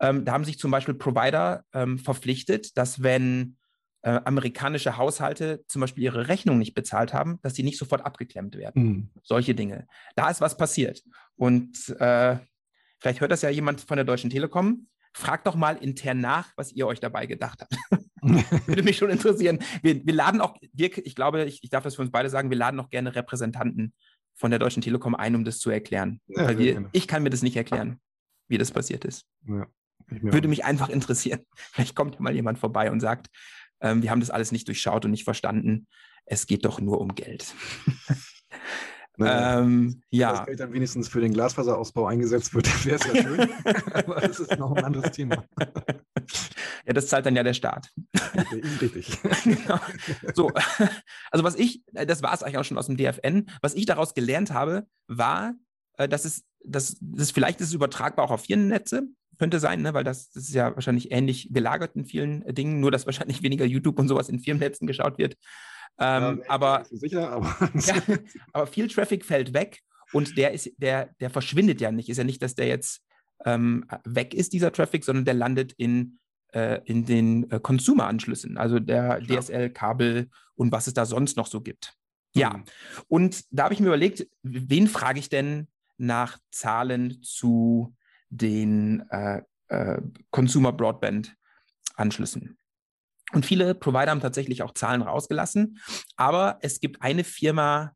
Ähm, 0.00 0.24
da 0.24 0.32
haben 0.32 0.44
sich 0.44 0.58
zum 0.58 0.70
Beispiel 0.70 0.94
Provider 0.94 1.64
ähm, 1.72 1.98
verpflichtet, 1.98 2.76
dass 2.76 3.02
wenn 3.02 3.56
äh, 4.02 4.20
amerikanische 4.24 4.96
Haushalte 4.96 5.64
zum 5.66 5.80
Beispiel 5.80 6.04
ihre 6.04 6.28
Rechnung 6.28 6.58
nicht 6.58 6.74
bezahlt 6.74 7.12
haben, 7.12 7.40
dass 7.42 7.54
die 7.54 7.64
nicht 7.64 7.78
sofort 7.78 8.06
abgeklemmt 8.06 8.56
werden. 8.56 8.82
Hm. 8.82 9.10
Solche 9.22 9.54
Dinge. 9.54 9.86
Da 10.14 10.30
ist 10.30 10.40
was 10.40 10.56
passiert. 10.56 11.02
Und 11.36 11.88
äh, 11.98 12.38
vielleicht 13.00 13.20
hört 13.20 13.32
das 13.32 13.42
ja 13.42 13.50
jemand 13.50 13.80
von 13.80 13.96
der 13.96 14.04
Deutschen 14.04 14.30
Telekom. 14.30 14.86
Fragt 15.12 15.46
doch 15.46 15.54
mal 15.54 15.76
intern 15.76 16.20
nach, 16.20 16.52
was 16.56 16.72
ihr 16.72 16.86
euch 16.86 17.00
dabei 17.00 17.26
gedacht 17.26 17.62
habt. 17.62 17.76
Würde 18.66 18.82
mich 18.82 18.96
schon 18.96 19.10
interessieren. 19.10 19.60
Wir, 19.82 20.04
wir 20.04 20.14
laden 20.14 20.40
auch, 20.40 20.56
Dirk, 20.72 20.98
ich 20.98 21.14
glaube, 21.14 21.44
ich, 21.44 21.62
ich 21.62 21.70
darf 21.70 21.84
das 21.84 21.96
für 21.96 22.02
uns 22.02 22.10
beide 22.10 22.30
sagen, 22.30 22.50
wir 22.50 22.56
laden 22.56 22.80
auch 22.80 22.90
gerne 22.90 23.14
Repräsentanten 23.14 23.94
von 24.34 24.50
der 24.50 24.58
Deutschen 24.58 24.82
Telekom 24.82 25.14
ein, 25.14 25.34
um 25.34 25.44
das 25.44 25.58
zu 25.58 25.70
erklären. 25.70 26.20
Ja, 26.26 26.56
wir, 26.56 26.88
ich 26.92 27.08
kann 27.08 27.22
mir 27.22 27.30
das 27.30 27.42
nicht 27.42 27.56
erklären, 27.56 28.00
wie 28.48 28.58
das 28.58 28.70
passiert 28.70 29.04
ist. 29.04 29.24
Ja, 29.46 29.66
Würde 30.06 30.46
auch. 30.46 30.50
mich 30.50 30.64
einfach 30.64 30.88
interessieren. 30.88 31.40
Vielleicht 31.56 31.94
kommt 31.94 32.14
ja 32.14 32.22
mal 32.22 32.34
jemand 32.34 32.58
vorbei 32.58 32.90
und 32.90 33.00
sagt, 33.00 33.28
ähm, 33.80 34.02
wir 34.02 34.10
haben 34.10 34.20
das 34.20 34.30
alles 34.30 34.52
nicht 34.52 34.68
durchschaut 34.68 35.04
und 35.04 35.10
nicht 35.10 35.24
verstanden. 35.24 35.86
Es 36.24 36.46
geht 36.46 36.64
doch 36.64 36.80
nur 36.80 37.00
um 37.00 37.14
Geld. 37.14 37.54
Naja. 39.18 39.60
ähm, 39.60 40.00
Wenn 40.10 40.20
ja. 40.20 40.32
das 40.32 40.46
Geld 40.46 40.60
dann 40.60 40.72
wenigstens 40.72 41.08
für 41.08 41.20
den 41.20 41.32
Glasfaserausbau 41.32 42.06
eingesetzt 42.06 42.54
wird, 42.54 42.66
wäre 42.84 42.96
es 42.96 43.06
ja 43.06 43.22
schön. 43.22 43.50
Aber 43.92 44.20
das 44.20 44.38
ist 44.38 44.56
noch 44.58 44.72
ein 44.76 44.84
anderes 44.84 45.10
Thema. 45.10 45.44
ja, 46.86 46.92
das 46.92 47.08
zahlt 47.08 47.26
dann 47.26 47.34
ja 47.34 47.42
der 47.42 47.54
Staat. 47.54 47.90
Richtig. 48.80 49.18
genau. 49.44 49.80
So, 50.34 50.52
also 51.32 51.44
was 51.44 51.56
ich, 51.56 51.82
äh, 51.94 52.06
das 52.06 52.22
war 52.22 52.32
es 52.32 52.42
eigentlich 52.42 52.58
auch 52.58 52.64
schon 52.64 52.78
aus 52.78 52.86
dem 52.86 52.96
DFN, 52.96 53.50
was 53.60 53.74
ich 53.74 53.86
daraus 53.86 54.14
gelernt 54.14 54.52
habe, 54.52 54.86
war, 55.08 55.54
äh, 55.94 56.08
dass 56.08 56.24
es, 56.24 56.44
dass, 56.64 56.96
das 57.00 57.32
vielleicht 57.32 57.60
ist 57.60 57.68
es 57.68 57.74
übertragbar 57.74 58.24
auch 58.24 58.30
auf 58.30 58.44
Firmennetze, 58.44 59.08
könnte 59.38 59.58
sein, 59.58 59.82
ne? 59.82 59.94
weil 59.94 60.04
das, 60.04 60.30
das 60.30 60.44
ist 60.44 60.54
ja 60.54 60.74
wahrscheinlich 60.74 61.10
ähnlich 61.10 61.48
gelagert 61.52 61.96
in 61.96 62.04
vielen 62.04 62.42
äh, 62.42 62.54
Dingen, 62.54 62.78
nur 62.78 62.92
dass 62.92 63.06
wahrscheinlich 63.06 63.42
weniger 63.42 63.64
YouTube 63.64 63.98
und 63.98 64.06
sowas 64.06 64.28
in 64.28 64.38
Firmennetzen 64.38 64.86
geschaut 64.86 65.18
wird. 65.18 65.36
Ähm, 66.00 66.38
Ja, 66.44 66.50
aber, 66.50 66.86
sicher, 66.90 67.30
aber 67.30 67.70
ja, 67.74 67.94
aber 68.52 68.66
viel 68.66 68.88
Traffic 68.88 69.24
fällt 69.24 69.52
weg 69.52 69.80
und 70.12 70.36
der 70.36 70.52
ist, 70.52 70.70
der, 70.78 71.10
der 71.20 71.30
verschwindet 71.30 71.80
ja 71.80 71.90
nicht. 71.92 72.08
Ist 72.08 72.18
ja 72.18 72.24
nicht, 72.24 72.42
dass 72.42 72.54
der 72.54 72.66
jetzt 72.66 73.02
ähm, 73.44 73.84
weg 74.04 74.34
ist, 74.34 74.52
dieser 74.52 74.72
Traffic, 74.72 75.04
sondern 75.04 75.24
der 75.24 75.34
landet 75.34 75.72
in, 75.76 76.18
äh, 76.52 76.80
in 76.84 77.04
den 77.04 77.50
äh, 77.50 77.60
Consumer-Anschlüssen, 77.60 78.56
also 78.58 78.78
der. 78.78 79.20
DSL-Kabel 79.20 80.28
und 80.54 80.72
was 80.72 80.86
es 80.86 80.94
da 80.94 81.06
sonst 81.06 81.36
noch 81.36 81.46
so 81.46 81.60
gibt. 81.60 81.94
Ja, 82.34 82.54
Hm. 82.54 82.64
und 83.08 83.44
da 83.50 83.64
habe 83.64 83.74
ich 83.74 83.80
mir 83.80 83.86
überlegt, 83.86 84.26
wen 84.42 84.86
frage 84.86 85.18
ich 85.18 85.28
denn 85.28 85.68
nach 85.96 86.38
Zahlen 86.50 87.22
zu 87.22 87.94
den 88.28 89.02
äh, 89.10 89.42
äh, 89.68 90.00
Consumer 90.30 90.72
Broadband 90.72 91.34
Anschlüssen? 91.96 92.57
Und 93.32 93.44
viele 93.46 93.74
Provider 93.74 94.10
haben 94.10 94.20
tatsächlich 94.20 94.62
auch 94.62 94.72
Zahlen 94.72 95.02
rausgelassen, 95.02 95.78
aber 96.16 96.58
es 96.62 96.80
gibt 96.80 97.02
eine 97.02 97.24
Firma, 97.24 97.92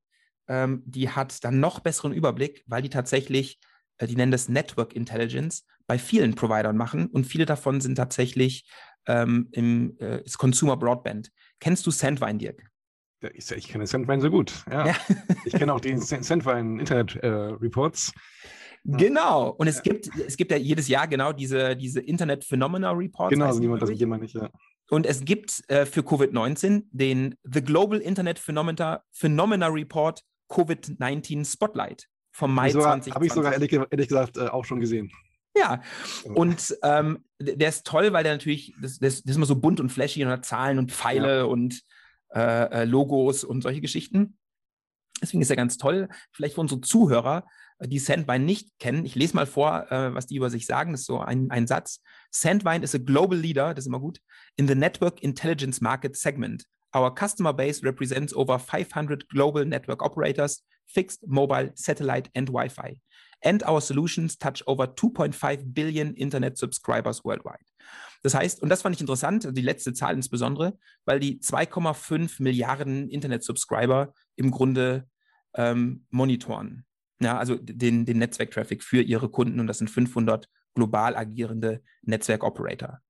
ähm, 0.48 0.82
die 0.84 1.08
hat 1.08 1.42
dann 1.44 1.58
noch 1.60 1.80
besseren 1.80 2.12
Überblick, 2.12 2.64
weil 2.66 2.82
die 2.82 2.90
tatsächlich, 2.90 3.58
äh, 3.98 4.06
die 4.06 4.16
nennen 4.16 4.32
das 4.32 4.48
Network 4.48 4.94
Intelligence, 4.94 5.64
bei 5.86 5.98
vielen 5.98 6.34
Providern 6.34 6.76
machen 6.76 7.06
und 7.06 7.24
viele 7.26 7.46
davon 7.46 7.80
sind 7.80 7.96
tatsächlich 7.96 8.68
ähm, 9.06 9.48
im 9.52 9.96
äh, 10.00 10.22
ist 10.22 10.38
Consumer 10.38 10.76
Broadband. 10.76 11.30
Kennst 11.60 11.86
du 11.86 11.90
Sandvine, 11.90 12.38
Dirk? 12.38 12.68
Ich, 13.34 13.50
ich 13.50 13.68
kenne 13.68 13.86
Sandvine 13.86 14.20
so 14.20 14.30
gut. 14.30 14.52
Ja. 14.70 14.88
Ja. 14.88 14.96
Ich 15.44 15.52
kenne 15.54 15.72
auch 15.72 15.80
die 15.80 15.96
Sandvine 15.98 16.80
Internet 16.80 17.16
äh, 17.16 17.26
Reports. 17.28 18.12
Genau. 18.84 19.50
Und 19.50 19.68
es 19.68 19.76
Ja. 19.76 19.82
gibt, 19.82 20.08
es 20.26 20.36
gibt 20.36 20.50
ja 20.50 20.56
jedes 20.56 20.88
Jahr 20.88 21.06
genau 21.06 21.32
diese, 21.32 21.76
diese 21.76 22.00
Internet 22.00 22.44
Phenomena 22.44 22.90
Reports. 22.90 23.30
Genau, 23.32 23.52
die, 23.52 23.60
niemand, 23.60 23.82
das 23.82 23.90
ich. 23.90 23.98
jemand 23.98 24.22
nicht. 24.22 24.34
Ja. 24.34 24.50
Und 24.92 25.06
es 25.06 25.24
gibt 25.24 25.64
äh, 25.70 25.86
für 25.86 26.02
Covid-19 26.02 26.82
den 26.90 27.34
The 27.44 27.62
Global 27.62 27.98
Internet 27.98 28.38
Phenomena, 28.38 29.02
Phenomena 29.10 29.68
Report 29.68 30.22
Covid-19 30.50 31.50
Spotlight 31.50 32.08
vom 32.30 32.54
Mai 32.54 32.72
2020. 32.72 33.14
Habe 33.14 33.24
ich 33.24 33.32
sogar 33.32 33.54
ehrlich, 33.54 33.72
ehrlich 33.72 34.08
gesagt 34.08 34.36
äh, 34.36 34.48
auch 34.48 34.66
schon 34.66 34.80
gesehen. 34.80 35.10
Ja, 35.56 35.80
und 36.34 36.76
ähm, 36.82 37.24
der 37.40 37.70
ist 37.70 37.86
toll, 37.86 38.12
weil 38.12 38.22
der 38.22 38.32
natürlich, 38.32 38.74
das, 38.82 38.98
das, 38.98 39.22
das, 39.22 39.30
ist 39.30 39.36
immer 39.36 39.46
so 39.46 39.56
bunt 39.56 39.80
und 39.80 39.88
flashy 39.88 40.22
und 40.26 40.30
hat 40.30 40.44
Zahlen 40.44 40.78
und 40.78 40.92
Pfeile 40.92 41.38
ja. 41.38 41.44
und 41.44 41.80
äh, 42.34 42.82
äh, 42.82 42.84
Logos 42.84 43.44
und 43.44 43.62
solche 43.62 43.80
Geschichten. 43.80 44.36
Deswegen 45.22 45.40
ist 45.40 45.48
er 45.48 45.56
ganz 45.56 45.78
toll. 45.78 46.10
Vielleicht 46.32 46.56
für 46.56 46.60
unsere 46.60 46.82
Zuhörer, 46.82 47.46
die 47.86 47.98
Sandvine 47.98 48.44
nicht 48.44 48.78
kennen, 48.78 49.04
ich 49.04 49.14
lese 49.14 49.36
mal 49.36 49.46
vor, 49.46 49.90
äh, 49.90 50.14
was 50.14 50.26
die 50.26 50.36
über 50.36 50.50
sich 50.50 50.66
sagen. 50.66 50.92
Das 50.92 51.02
ist 51.02 51.06
so 51.06 51.20
ein, 51.20 51.50
ein 51.50 51.66
Satz. 51.66 52.00
Sandvine 52.30 52.84
is 52.84 52.94
a 52.94 52.98
global 52.98 53.38
leader, 53.38 53.74
das 53.74 53.84
ist 53.84 53.88
immer 53.88 54.00
gut, 54.00 54.20
in 54.56 54.68
the 54.68 54.74
network 54.74 55.22
intelligence 55.22 55.80
market 55.80 56.16
segment. 56.16 56.64
Our 56.94 57.14
customer 57.14 57.52
base 57.52 57.82
represents 57.82 58.34
over 58.34 58.58
500 58.58 59.28
global 59.28 59.64
network 59.64 60.02
operators, 60.02 60.62
fixed, 60.86 61.26
mobile, 61.26 61.70
satellite, 61.74 62.30
and 62.34 62.50
Wi-Fi. 62.50 62.98
And 63.44 63.66
our 63.66 63.80
solutions 63.80 64.36
touch 64.36 64.62
over 64.66 64.84
2.5 64.84 65.72
billion 65.72 66.14
Internet 66.14 66.58
subscribers 66.58 67.24
worldwide. 67.24 67.64
Das 68.22 68.34
heißt, 68.34 68.62
und 68.62 68.68
das 68.68 68.82
fand 68.82 68.94
ich 68.94 69.00
interessant, 69.00 69.48
die 69.50 69.62
letzte 69.62 69.92
Zahl 69.94 70.14
insbesondere, 70.14 70.78
weil 71.04 71.18
die 71.18 71.40
2,5 71.40 72.40
Milliarden 72.40 73.08
Internet-Subscriber 73.08 74.14
im 74.36 74.50
Grunde 74.52 75.08
ähm, 75.54 76.06
monitoren. 76.10 76.84
Ja, 77.22 77.38
also 77.38 77.56
den, 77.56 78.04
den 78.04 78.18
Netzwerktraffic 78.18 78.82
für 78.82 79.00
ihre 79.00 79.28
Kunden 79.28 79.60
und 79.60 79.66
das 79.66 79.78
sind 79.78 79.90
500 79.90 80.48
global 80.74 81.16
agierende 81.16 81.82
Netzwerkoperator. 82.02 83.00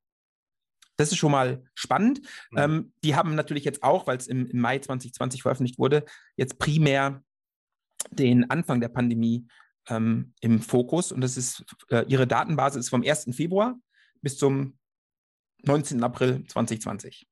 Das 0.97 1.11
ist 1.11 1.19
schon 1.19 1.33
mal 1.33 1.65
spannend. 1.75 2.21
Mhm. 2.51 2.59
Ähm, 2.59 2.93
die 3.03 3.15
haben 3.15 3.35
natürlich 3.35 3.65
jetzt 3.65 3.83
auch, 3.83 4.07
weil 4.07 4.19
es 4.19 4.27
im, 4.27 4.47
im, 4.49 4.61
Mai 4.61 4.79
2020 4.79 5.43
veröffentlicht 5.43 5.79
wurde, 5.79 6.05
jetzt 6.37 6.59
primär 6.59 7.23
den 8.11 8.51
Anfang 8.51 8.81
der 8.81 8.89
Pandemie 8.89 9.47
ähm, 9.89 10.35
im 10.41 10.61
Fokus. 10.61 11.13
Und 11.13 11.23
das 11.23 11.37
ist, 11.37 11.65
äh, 11.89 12.05
ihre 12.09 12.27
Datenbasis 12.27 12.81
ist 12.81 12.91
vom 12.91 13.03
1. 13.03 13.29
Februar 13.35 13.79
bis 14.21 14.37
zum 14.37 14.79
19. 15.63 16.03
April 16.03 16.45
2020. 16.47 17.27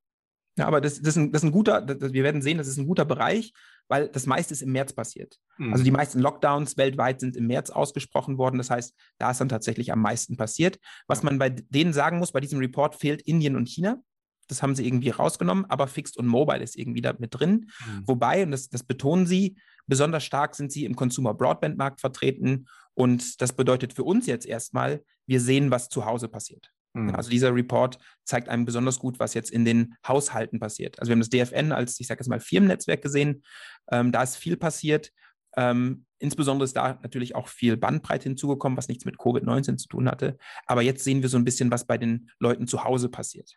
Ja, 0.56 0.66
aber 0.66 0.80
das, 0.80 1.00
das, 1.00 1.08
ist 1.08 1.16
ein, 1.16 1.32
das 1.32 1.42
ist 1.42 1.48
ein 1.48 1.52
guter, 1.52 1.80
das, 1.80 2.12
wir 2.12 2.24
werden 2.24 2.42
sehen, 2.42 2.58
das 2.58 2.68
ist 2.68 2.78
ein 2.78 2.86
guter 2.86 3.04
Bereich, 3.04 3.52
weil 3.90 4.08
das 4.08 4.24
meiste 4.24 4.54
ist 4.54 4.62
im 4.62 4.70
März 4.70 4.92
passiert. 4.92 5.36
Mhm. 5.58 5.72
Also 5.72 5.84
die 5.84 5.90
meisten 5.90 6.20
Lockdowns 6.20 6.76
weltweit 6.76 7.20
sind 7.20 7.36
im 7.36 7.48
März 7.48 7.70
ausgesprochen 7.70 8.38
worden. 8.38 8.56
Das 8.56 8.70
heißt, 8.70 8.94
da 9.18 9.32
ist 9.32 9.40
dann 9.40 9.48
tatsächlich 9.48 9.92
am 9.92 10.00
meisten 10.00 10.36
passiert. 10.36 10.78
Was 11.08 11.24
man 11.24 11.38
bei 11.38 11.50
denen 11.50 11.92
sagen 11.92 12.18
muss, 12.18 12.30
bei 12.30 12.40
diesem 12.40 12.60
Report 12.60 12.94
fehlt 12.94 13.20
Indien 13.22 13.56
und 13.56 13.68
China. 13.68 14.00
Das 14.46 14.62
haben 14.62 14.76
sie 14.76 14.86
irgendwie 14.86 15.10
rausgenommen, 15.10 15.64
aber 15.66 15.86
Fixed 15.88 16.16
und 16.16 16.26
Mobile 16.26 16.62
ist 16.62 16.76
irgendwie 16.76 17.00
da 17.00 17.14
mit 17.18 17.34
drin. 17.38 17.70
Mhm. 17.84 18.02
Wobei, 18.06 18.44
und 18.44 18.52
das, 18.52 18.68
das 18.68 18.84
betonen 18.84 19.26
sie, 19.26 19.58
besonders 19.86 20.24
stark 20.24 20.54
sind 20.54 20.70
sie 20.70 20.84
im 20.84 20.94
Consumer 20.94 21.34
Broadband 21.34 21.76
Markt 21.76 22.00
vertreten. 22.00 22.66
Und 22.94 23.40
das 23.42 23.52
bedeutet 23.52 23.92
für 23.92 24.04
uns 24.04 24.26
jetzt 24.26 24.46
erstmal, 24.46 25.02
wir 25.26 25.40
sehen, 25.40 25.70
was 25.70 25.88
zu 25.88 26.04
Hause 26.04 26.28
passiert. 26.28 26.70
Mhm. 26.94 27.14
Also 27.14 27.30
dieser 27.30 27.54
Report 27.54 27.98
zeigt 28.24 28.48
einem 28.48 28.64
besonders 28.64 28.98
gut, 28.98 29.18
was 29.18 29.34
jetzt 29.34 29.50
in 29.50 29.64
den 29.64 29.94
Haushalten 30.06 30.58
passiert. 30.58 30.98
Also 30.98 31.10
wir 31.10 31.14
haben 31.14 31.20
das 31.20 31.30
DFN 31.30 31.72
als, 31.72 31.98
ich 32.00 32.06
sage 32.06 32.20
jetzt 32.20 32.28
mal, 32.28 32.40
Firmennetzwerk 32.40 33.02
gesehen. 33.02 33.42
Ähm, 33.90 34.12
da 34.12 34.22
ist 34.22 34.36
viel 34.36 34.56
passiert. 34.56 35.12
Ähm, 35.56 36.04
insbesondere 36.18 36.64
ist 36.64 36.76
da 36.76 36.98
natürlich 37.02 37.34
auch 37.34 37.48
viel 37.48 37.76
Bandbreite 37.76 38.24
hinzugekommen, 38.24 38.76
was 38.76 38.88
nichts 38.88 39.04
mit 39.04 39.16
Covid-19 39.16 39.76
zu 39.78 39.88
tun 39.88 40.08
hatte. 40.08 40.38
Aber 40.66 40.82
jetzt 40.82 41.04
sehen 41.04 41.22
wir 41.22 41.28
so 41.28 41.38
ein 41.38 41.44
bisschen, 41.44 41.70
was 41.70 41.86
bei 41.86 41.98
den 41.98 42.30
Leuten 42.38 42.66
zu 42.66 42.84
Hause 42.84 43.08
passiert. 43.08 43.56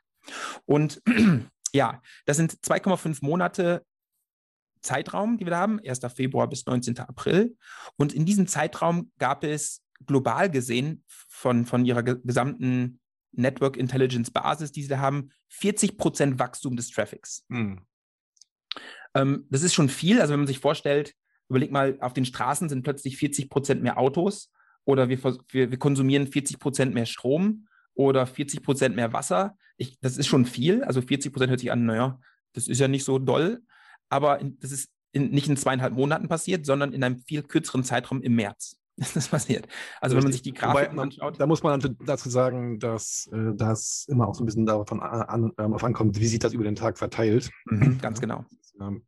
Und 0.65 1.01
ja, 1.73 2.01
das 2.25 2.37
sind 2.37 2.53
2,5 2.53 3.19
Monate 3.21 3.85
Zeitraum, 4.81 5.37
die 5.37 5.45
wir 5.45 5.51
da 5.51 5.59
haben, 5.59 5.79
1. 5.79 5.99
Februar 6.13 6.47
bis 6.49 6.65
19. 6.65 6.99
April. 6.99 7.55
Und 7.95 8.13
in 8.13 8.25
diesem 8.25 8.47
Zeitraum 8.47 9.11
gab 9.17 9.43
es 9.43 9.81
global 10.05 10.49
gesehen 10.49 11.03
von, 11.07 11.65
von 11.65 11.85
ihrer 11.85 12.03
gesamten 12.03 12.99
Network 13.33 13.77
Intelligence 13.77 14.31
Basis, 14.31 14.71
die 14.71 14.83
sie 14.83 14.89
da 14.89 14.99
haben, 14.99 15.31
40 15.49 15.97
Prozent 15.97 16.39
Wachstum 16.39 16.75
des 16.75 16.89
Traffics. 16.89 17.45
Mhm. 17.49 17.81
Ähm, 19.15 19.45
das 19.49 19.63
ist 19.63 19.73
schon 19.73 19.89
viel. 19.89 20.21
Also 20.21 20.33
wenn 20.33 20.39
man 20.39 20.47
sich 20.47 20.59
vorstellt, 20.59 21.15
überleg 21.49 21.71
mal, 21.71 21.97
auf 21.99 22.13
den 22.13 22.25
Straßen 22.25 22.69
sind 22.69 22.83
plötzlich 22.83 23.17
40 23.17 23.49
Prozent 23.49 23.83
mehr 23.83 23.97
Autos 23.97 24.51
oder 24.85 25.09
wir, 25.09 25.21
wir, 25.23 25.71
wir 25.71 25.79
konsumieren 25.79 26.27
40 26.27 26.59
Prozent 26.59 26.93
mehr 26.93 27.05
Strom 27.05 27.67
oder 27.93 28.25
40 28.25 28.63
Prozent 28.63 28.95
mehr 28.95 29.13
Wasser. 29.13 29.57
Ich, 29.77 29.99
das 29.99 30.17
ist 30.17 30.27
schon 30.27 30.45
viel. 30.45 30.83
Also 30.83 31.01
40 31.01 31.31
Prozent 31.31 31.49
hört 31.49 31.59
sich 31.59 31.71
an, 31.71 31.85
naja, 31.85 32.19
das 32.53 32.67
ist 32.67 32.79
ja 32.79 32.87
nicht 32.87 33.03
so 33.03 33.19
doll. 33.19 33.61
Aber 34.09 34.39
in, 34.39 34.59
das 34.59 34.71
ist 34.71 34.89
in, 35.11 35.29
nicht 35.31 35.47
in 35.47 35.57
zweieinhalb 35.57 35.93
Monaten 35.93 36.27
passiert, 36.27 36.65
sondern 36.65 36.93
in 36.93 37.03
einem 37.03 37.19
viel 37.19 37.43
kürzeren 37.43 37.83
Zeitraum 37.83 38.21
im 38.21 38.35
März. 38.35 38.79
Ist 38.97 39.15
das 39.15 39.27
passiert. 39.27 39.67
Also 40.01 40.15
wenn 40.15 40.23
man 40.23 40.31
sich 40.31 40.41
die 40.41 40.53
Grafiken 40.53 40.99
anschaut. 40.99 41.39
Da 41.39 41.47
muss 41.47 41.63
man 41.63 41.97
dazu 42.05 42.29
sagen, 42.29 42.79
dass 42.79 43.29
äh, 43.31 43.53
das 43.55 44.05
immer 44.09 44.27
auch 44.27 44.35
so 44.35 44.43
ein 44.43 44.45
bisschen 44.45 44.65
davon 44.65 45.01
an, 45.01 45.51
an, 45.55 45.73
auf 45.73 45.83
ankommt, 45.83 46.19
wie 46.19 46.27
sich 46.27 46.39
das 46.39 46.53
über 46.53 46.63
den 46.63 46.75
Tag 46.75 46.97
verteilt. 46.97 47.49
Mhm, 47.65 47.99
ganz 47.99 48.19
genau. 48.21 48.45
Ähm, 48.79 49.03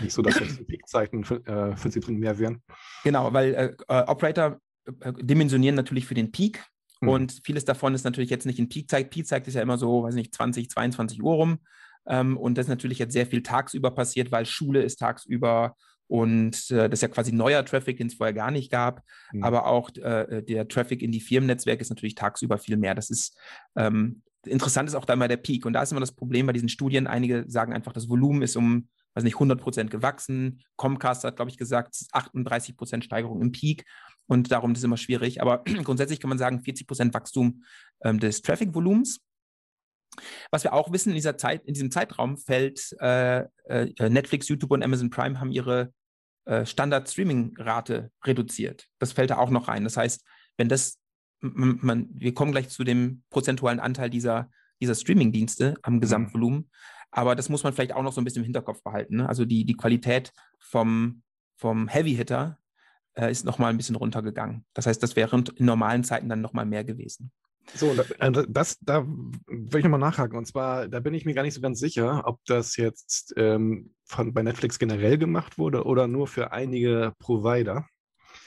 nicht 0.00 0.12
so, 0.12 0.22
dass 0.22 0.38
jetzt 0.38 0.58
die 0.60 0.64
Peakzeiten 0.64 1.24
für, 1.24 1.46
äh, 1.46 1.76
für 1.76 1.90
sie 1.90 2.00
drin 2.00 2.18
mehr 2.18 2.38
wären. 2.38 2.62
Genau, 3.02 3.32
weil 3.32 3.54
äh, 3.54 3.76
äh 3.88 4.04
Operator 4.06 4.58
äh, 5.00 5.12
dimensionieren 5.20 5.76
natürlich 5.76 6.06
für 6.06 6.14
den 6.14 6.30
Peak. 6.30 6.64
Mhm. 7.00 7.08
Und 7.08 7.40
vieles 7.44 7.64
davon 7.64 7.94
ist 7.94 8.04
natürlich 8.04 8.30
jetzt 8.30 8.46
nicht 8.46 8.58
in 8.58 8.68
Peakzeit. 8.68 9.10
Peakzeit 9.10 9.46
ist 9.48 9.54
ja 9.54 9.62
immer 9.62 9.78
so, 9.78 10.02
weiß 10.02 10.14
nicht, 10.14 10.34
20, 10.34 10.70
22 10.70 11.22
Uhr 11.22 11.34
rum. 11.34 11.58
Ähm, 12.06 12.36
und 12.36 12.58
das 12.58 12.66
ist 12.66 12.70
natürlich 12.70 12.98
jetzt 12.98 13.12
sehr 13.12 13.26
viel 13.26 13.42
tagsüber 13.42 13.90
passiert, 13.90 14.30
weil 14.30 14.44
Schule 14.44 14.82
ist 14.82 14.96
tagsüber 14.96 15.76
und 16.06 16.70
äh, 16.70 16.88
das 16.88 16.98
ist 16.98 17.02
ja 17.02 17.08
quasi 17.08 17.32
neuer 17.32 17.64
Traffic, 17.64 17.96
den 17.96 18.08
es 18.08 18.14
vorher 18.14 18.34
gar 18.34 18.50
nicht 18.50 18.70
gab. 18.70 19.02
Mhm. 19.32 19.42
Aber 19.42 19.66
auch 19.66 19.90
äh, 19.96 20.42
der 20.42 20.68
Traffic 20.68 21.02
in 21.02 21.12
die 21.12 21.20
Firmennetzwerke 21.20 21.80
ist 21.80 21.90
natürlich 21.90 22.14
tagsüber 22.14 22.58
viel 22.58 22.76
mehr. 22.76 22.94
Das 22.94 23.10
ist 23.10 23.38
ähm, 23.76 24.22
interessant 24.46 24.88
ist 24.88 24.94
auch 24.94 25.04
da 25.04 25.14
immer 25.14 25.28
der 25.28 25.36
Peak. 25.36 25.66
Und 25.66 25.72
da 25.72 25.82
ist 25.82 25.90
immer 25.90 26.00
das 26.00 26.12
Problem 26.12 26.46
bei 26.46 26.52
diesen 26.52 26.68
Studien. 26.68 27.06
Einige 27.06 27.44
sagen 27.48 27.72
einfach, 27.72 27.92
das 27.92 28.08
Volumen 28.08 28.42
ist 28.42 28.56
um, 28.56 28.88
weiß 29.14 29.24
nicht, 29.24 29.36
100 29.36 29.60
Prozent 29.60 29.90
gewachsen. 29.90 30.62
Comcast 30.76 31.24
hat, 31.24 31.36
glaube 31.36 31.50
ich, 31.50 31.56
gesagt, 31.56 31.96
38 32.12 32.76
Prozent 32.76 33.04
Steigerung 33.04 33.40
im 33.40 33.52
Peak. 33.52 33.84
Und 34.26 34.50
darum 34.50 34.72
ist 34.72 34.78
es 34.78 34.84
immer 34.84 34.96
schwierig. 34.96 35.40
Aber 35.40 35.64
grundsätzlich 35.84 36.20
kann 36.20 36.28
man 36.28 36.38
sagen, 36.38 36.62
40 36.62 36.86
Prozent 36.86 37.14
Wachstum 37.14 37.64
ähm, 38.02 38.18
des 38.18 38.42
Traffic-Volumens. 38.42 39.20
Was 40.50 40.64
wir 40.64 40.72
auch 40.72 40.92
wissen, 40.92 41.10
in 41.10 41.14
dieser 41.14 41.36
Zeit, 41.36 41.64
in 41.64 41.74
diesem 41.74 41.90
Zeitraum 41.90 42.36
fällt 42.36 42.94
äh, 43.00 43.44
äh, 43.66 44.08
Netflix, 44.08 44.48
YouTube 44.48 44.70
und 44.70 44.82
Amazon 44.82 45.10
Prime 45.10 45.40
haben 45.40 45.52
ihre 45.52 45.92
äh, 46.44 46.66
Standard-Streaming-Rate 46.66 48.10
reduziert. 48.24 48.86
Das 48.98 49.12
fällt 49.12 49.30
da 49.30 49.38
auch 49.38 49.50
noch 49.50 49.68
rein. 49.68 49.84
Das 49.84 49.96
heißt, 49.96 50.24
wenn 50.56 50.68
das, 50.68 50.98
man, 51.40 52.08
wir 52.12 52.34
kommen 52.34 52.52
gleich 52.52 52.68
zu 52.68 52.84
dem 52.84 53.22
prozentualen 53.30 53.80
Anteil 53.80 54.10
dieser, 54.10 54.50
dieser 54.80 54.94
Streaming-Dienste 54.94 55.74
am 55.82 55.94
mhm. 55.94 56.00
Gesamtvolumen, 56.00 56.58
mhm. 56.60 56.70
aber 57.10 57.34
das 57.34 57.48
muss 57.48 57.64
man 57.64 57.72
vielleicht 57.72 57.94
auch 57.94 58.02
noch 58.02 58.12
so 58.12 58.20
ein 58.20 58.24
bisschen 58.24 58.42
im 58.42 58.46
Hinterkopf 58.46 58.82
behalten. 58.82 59.16
Ne? 59.16 59.28
Also 59.28 59.44
die, 59.44 59.64
die 59.64 59.76
Qualität 59.76 60.32
vom, 60.58 61.22
vom 61.56 61.88
Heavy-Hitter 61.88 62.58
äh, 63.14 63.30
ist 63.30 63.44
nochmal 63.44 63.70
ein 63.70 63.76
bisschen 63.76 63.96
runtergegangen. 63.96 64.66
Das 64.74 64.86
heißt, 64.86 65.02
das 65.02 65.16
wäre 65.16 65.42
in 65.56 65.64
normalen 65.64 66.04
Zeiten 66.04 66.28
dann 66.28 66.40
nochmal 66.40 66.66
mehr 66.66 66.84
gewesen. 66.84 67.32
So, 67.74 67.94
also 68.18 68.42
das, 68.42 68.78
da 68.80 69.06
will 69.06 69.78
ich 69.78 69.84
nochmal 69.84 70.00
nachhaken. 70.00 70.36
Und 70.36 70.46
zwar, 70.46 70.88
da 70.88 71.00
bin 71.00 71.14
ich 71.14 71.24
mir 71.24 71.34
gar 71.34 71.42
nicht 71.42 71.54
so 71.54 71.60
ganz 71.60 71.80
sicher, 71.80 72.22
ob 72.24 72.40
das 72.46 72.76
jetzt 72.76 73.32
ähm, 73.36 73.94
von, 74.04 74.32
bei 74.34 74.42
Netflix 74.42 74.78
generell 74.78 75.18
gemacht 75.18 75.58
wurde 75.58 75.84
oder 75.84 76.06
nur 76.06 76.26
für 76.26 76.52
einige 76.52 77.12
Provider. 77.18 77.86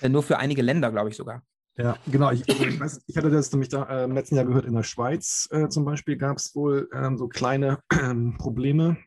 Äh, 0.01 0.10
nur 0.10 0.23
für 0.23 0.38
einige 0.38 0.62
Länder, 0.62 0.91
glaube 0.91 1.10
ich 1.10 1.15
sogar. 1.15 1.41
Ja, 1.77 1.95
genau. 2.12 2.32
Ich, 2.32 2.47
ich, 2.47 2.80
weiß, 2.80 3.01
ich 3.06 3.17
hatte 3.17 3.30
das 3.30 3.51
nämlich 3.51 3.69
da, 3.69 3.84
äh, 3.84 4.03
im 4.06 4.13
letzten 4.13 4.36
Jahr 4.36 4.45
gehört, 4.45 4.65
in 4.65 4.73
der 4.73 4.84
Schweiz 4.84 5.47
äh, 5.51 5.67
zum 5.67 5.86
Beispiel 5.86 6.17
gab 6.17 6.38
es 6.38 6.56
wohl 6.56 6.89
ähm, 6.93 7.17
so 7.17 7.27
kleine 7.27 7.80
ähm, 7.91 8.36
Probleme. 8.38 8.97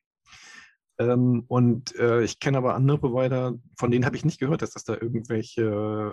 Ähm, 0.99 1.45
und 1.49 1.97
äh, 1.97 2.23
ich 2.23 2.39
kenne 2.39 2.59
aber 2.59 2.75
andere 2.75 2.99
Provider, 2.99 3.55
von 3.77 3.91
denen 3.91 4.05
habe 4.05 4.17
ich 4.17 4.25
nicht 4.25 4.39
gehört, 4.39 4.63
dass 4.63 4.71
das 4.71 4.85
da 4.85 4.95
irgendwelche 4.95 5.63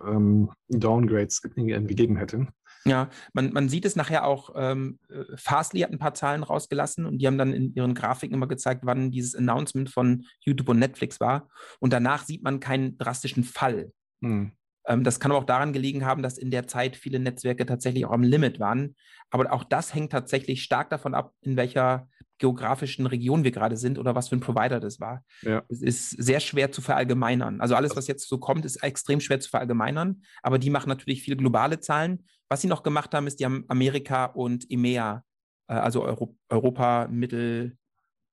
ähm, 0.07 0.49
Downgrades 0.69 1.41
gegeben 1.41 2.15
hätte. 2.15 2.47
Ja, 2.89 3.09
man, 3.33 3.51
man 3.53 3.69
sieht 3.69 3.85
es 3.85 3.95
nachher 3.95 4.25
auch, 4.25 4.51
ähm, 4.55 4.99
äh, 5.09 5.23
Fastly 5.35 5.81
hat 5.81 5.91
ein 5.91 5.99
paar 5.99 6.13
Zahlen 6.13 6.43
rausgelassen 6.43 7.05
und 7.05 7.19
die 7.19 7.27
haben 7.27 7.37
dann 7.37 7.53
in 7.53 7.73
ihren 7.73 7.93
Grafiken 7.93 8.35
immer 8.35 8.47
gezeigt, 8.47 8.81
wann 8.83 9.11
dieses 9.11 9.35
Announcement 9.35 9.89
von 9.89 10.25
YouTube 10.41 10.69
und 10.69 10.79
Netflix 10.79 11.19
war. 11.19 11.49
Und 11.79 11.93
danach 11.93 12.23
sieht 12.23 12.43
man 12.43 12.59
keinen 12.59 12.97
drastischen 12.97 13.43
Fall. 13.43 13.91
Hm. 14.21 14.51
Ähm, 14.87 15.03
das 15.03 15.19
kann 15.19 15.31
aber 15.31 15.39
auch 15.39 15.45
daran 15.45 15.73
gelegen 15.73 16.05
haben, 16.05 16.23
dass 16.23 16.37
in 16.37 16.51
der 16.51 16.67
Zeit 16.67 16.95
viele 16.95 17.19
Netzwerke 17.19 17.65
tatsächlich 17.65 18.05
auch 18.05 18.11
am 18.11 18.23
Limit 18.23 18.59
waren. 18.59 18.95
Aber 19.29 19.51
auch 19.51 19.63
das 19.63 19.93
hängt 19.93 20.11
tatsächlich 20.11 20.63
stark 20.63 20.89
davon 20.89 21.13
ab, 21.13 21.33
in 21.41 21.57
welcher 21.57 22.07
geografischen 22.39 23.05
Region 23.05 23.43
wir 23.43 23.51
gerade 23.51 23.77
sind 23.77 23.97
oder 23.99 24.15
was 24.15 24.29
für 24.29 24.35
ein 24.35 24.41
Provider 24.41 24.79
das 24.79 24.99
war. 24.99 25.23
Ja. 25.41 25.63
Es 25.69 25.81
ist 25.81 26.09
sehr 26.11 26.39
schwer 26.39 26.71
zu 26.71 26.81
verallgemeinern. 26.81 27.61
Also 27.61 27.75
alles, 27.75 27.95
was 27.95 28.07
jetzt 28.07 28.27
so 28.27 28.37
kommt, 28.37 28.65
ist 28.65 28.83
extrem 28.83 29.19
schwer 29.19 29.39
zu 29.39 29.49
verallgemeinern, 29.49 30.21
aber 30.43 30.59
die 30.59 30.69
machen 30.69 30.89
natürlich 30.89 31.21
viele 31.21 31.37
globale 31.37 31.79
Zahlen. 31.79 32.25
Was 32.49 32.61
sie 32.61 32.67
noch 32.67 32.83
gemacht 32.83 33.13
haben, 33.13 33.27
ist, 33.27 33.39
die 33.39 33.45
haben 33.45 33.65
Amerika 33.67 34.25
und 34.25 34.69
EMEA 34.71 35.23
äh, 35.67 35.73
also 35.73 36.03
Euro 36.03 36.35
Europa, 36.49 37.07
Mittel, 37.09 37.77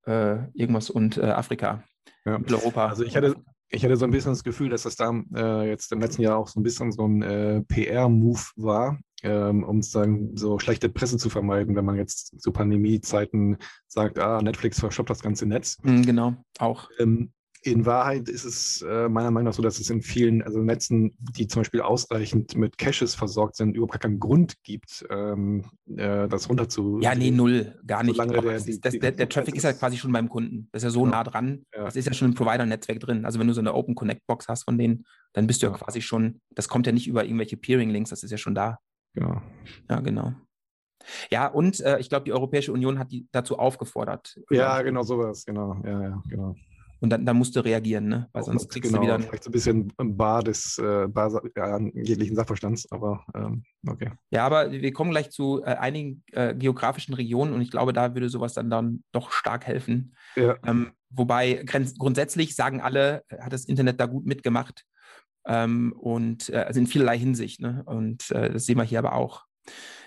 äh, 0.05 0.37
irgendwas 0.53 0.89
und 0.89 1.17
äh, 1.17 1.25
Afrika. 1.25 1.83
Ja. 2.25 2.37
Mitteleuropa. 2.39 2.87
Also 2.87 3.03
ich 3.03 3.15
hatte, 3.15 3.35
ich 3.69 3.83
hatte 3.83 3.97
so 3.97 4.05
ein 4.05 4.11
bisschen 4.11 4.31
das 4.31 4.43
Gefühl, 4.43 4.69
dass 4.69 4.83
das 4.83 4.95
da 4.95 5.11
äh, 5.35 5.69
jetzt 5.69 5.91
im 5.91 5.99
letzten 5.99 6.21
Jahr 6.21 6.37
auch 6.37 6.47
so 6.47 6.59
ein 6.59 6.63
bisschen 6.63 6.91
so 6.91 7.07
ein 7.07 7.21
äh, 7.21 7.61
PR-Move 7.61 8.41
war, 8.55 8.99
ähm, 9.23 9.63
um 9.63 9.81
sozusagen 9.81 10.35
so 10.37 10.59
schlechte 10.59 10.89
Presse 10.89 11.17
zu 11.17 11.29
vermeiden, 11.29 11.75
wenn 11.75 11.85
man 11.85 11.97
jetzt 11.97 12.39
zu 12.39 12.51
Pandemiezeiten 12.51 13.57
sagt, 13.87 14.19
ah, 14.19 14.41
Netflix 14.41 14.79
verschoppt 14.79 15.09
das 15.09 15.21
ganze 15.21 15.45
Netz. 15.45 15.77
Mhm, 15.83 16.05
genau, 16.05 16.35
auch. 16.59 16.89
Ähm, 16.99 17.31
in 17.65 17.85
Wahrheit 17.87 18.29
ist 18.29 18.45
es 18.45 18.83
äh, 18.83 19.09
meiner 19.09 19.31
Meinung 19.31 19.45
nach 19.45 19.53
so, 19.53 19.63
dass 19.63 19.79
es 19.79 19.89
in 19.89 20.03
vielen 20.03 20.43
also 20.43 20.59
Netzen, 20.59 21.17
die 21.35 21.47
zum 21.47 21.61
Beispiel 21.61 21.81
ausreichend 21.81 22.55
mit 22.55 22.77
Caches 22.77 23.15
versorgt 23.15 23.55
sind, 23.55 23.75
überhaupt 23.75 23.99
keinen 23.99 24.19
Grund 24.19 24.61
gibt, 24.63 25.03
ähm, 25.09 25.65
äh, 25.87 26.27
das 26.27 26.47
runter 26.47 26.69
zu. 26.69 26.99
Ja, 27.01 27.15
nee, 27.15 27.31
null, 27.31 27.75
gar 27.87 28.03
nicht. 28.03 28.19
Der, 28.19 28.27
das, 28.27 28.65
das, 28.81 28.99
der, 28.99 29.11
der, 29.11 29.29
Traffic 29.29 29.55
ist 29.55 29.63
ja 29.63 29.73
quasi 29.73 29.97
schon 29.97 30.11
beim 30.11 30.29
Kunden. 30.29 30.69
Das 30.71 30.83
ist 30.83 30.85
ja 30.85 30.89
so 30.91 31.01
genau. 31.01 31.15
nah 31.15 31.23
dran. 31.23 31.65
Ja. 31.73 31.85
Das 31.85 31.95
ist 31.95 32.05
ja 32.05 32.13
schon 32.13 32.29
im 32.29 32.33
Provider-Netzwerk 32.35 32.99
drin. 32.99 33.25
Also 33.25 33.39
wenn 33.39 33.47
du 33.47 33.53
so 33.53 33.61
eine 33.61 33.73
Open 33.73 33.95
Connect 33.95 34.27
Box 34.27 34.47
hast 34.47 34.65
von 34.65 34.77
denen, 34.77 35.03
dann 35.33 35.47
bist 35.47 35.63
du 35.63 35.65
ja, 35.65 35.71
ja 35.71 35.77
quasi 35.79 36.01
schon, 36.01 36.41
das 36.51 36.67
kommt 36.67 36.85
ja 36.85 36.91
nicht 36.91 37.07
über 37.07 37.25
irgendwelche 37.25 37.57
Peering-Links, 37.57 38.11
das 38.11 38.21
ist 38.21 38.29
ja 38.29 38.37
schon 38.37 38.53
da. 38.53 38.77
Genau. 39.15 39.41
Ja, 39.89 40.01
genau. 40.01 40.33
Ja, 41.31 41.47
und 41.47 41.79
äh, 41.79 41.97
ich 41.99 42.09
glaube, 42.09 42.25
die 42.25 42.33
Europäische 42.33 42.71
Union 42.71 42.99
hat 42.99 43.11
die 43.11 43.27
dazu 43.31 43.57
aufgefordert. 43.57 44.39
Ja, 44.51 44.83
genau 44.83 45.01
sowas, 45.01 45.45
genau. 45.45 45.81
Ja, 45.83 46.01
ja, 46.01 46.23
genau. 46.29 46.55
Und 47.05 47.11
dann, 47.11 47.23
dann 47.23 47.37
musst 47.37 47.55
du 47.55 47.59
reagieren, 47.59 48.07
ne? 48.07 48.27
Weil 48.33 48.41
sonst 48.41 48.67
kriegst 48.67 48.91
genau, 48.91 49.03
du 49.03 49.07
wieder. 49.07 49.19
Vielleicht 49.19 49.43
so 49.43 49.51
ein 49.51 49.51
bisschen 49.51 49.93
Bar 49.95 50.41
des 50.41 50.79
äh, 50.79 51.07
Bar, 51.07 51.39
ja, 51.55 51.77
jeglichen 51.93 52.35
Sachverstands, 52.35 52.91
aber 52.91 53.23
ähm, 53.35 53.63
okay. 53.87 54.09
Ja, 54.31 54.43
aber 54.43 54.71
wir 54.71 54.91
kommen 54.91 55.11
gleich 55.11 55.29
zu 55.29 55.61
äh, 55.61 55.75
einigen 55.75 56.23
äh, 56.31 56.55
geografischen 56.55 57.13
Regionen 57.13 57.53
und 57.53 57.61
ich 57.61 57.69
glaube, 57.69 57.93
da 57.93 58.15
würde 58.15 58.27
sowas 58.27 58.55
dann, 58.55 58.71
dann 58.71 59.03
doch 59.11 59.31
stark 59.31 59.67
helfen. 59.67 60.15
Ja. 60.35 60.57
Ähm, 60.65 60.93
wobei 61.11 61.63
grundsätzlich 61.63 62.55
sagen 62.55 62.81
alle, 62.81 63.21
äh, 63.29 63.37
hat 63.37 63.53
das 63.53 63.65
Internet 63.65 63.99
da 63.99 64.07
gut 64.07 64.25
mitgemacht. 64.25 64.83
Ähm, 65.45 65.93
und 65.95 66.49
äh, 66.49 66.57
also 66.57 66.79
in 66.79 66.87
vielerlei 66.87 67.19
Hinsicht. 67.19 67.61
Ne? 67.61 67.83
Und 67.85 68.31
äh, 68.31 68.51
das 68.51 68.65
sehen 68.65 68.77
wir 68.77 68.83
hier 68.83 68.97
aber 68.97 69.13
auch. 69.13 69.43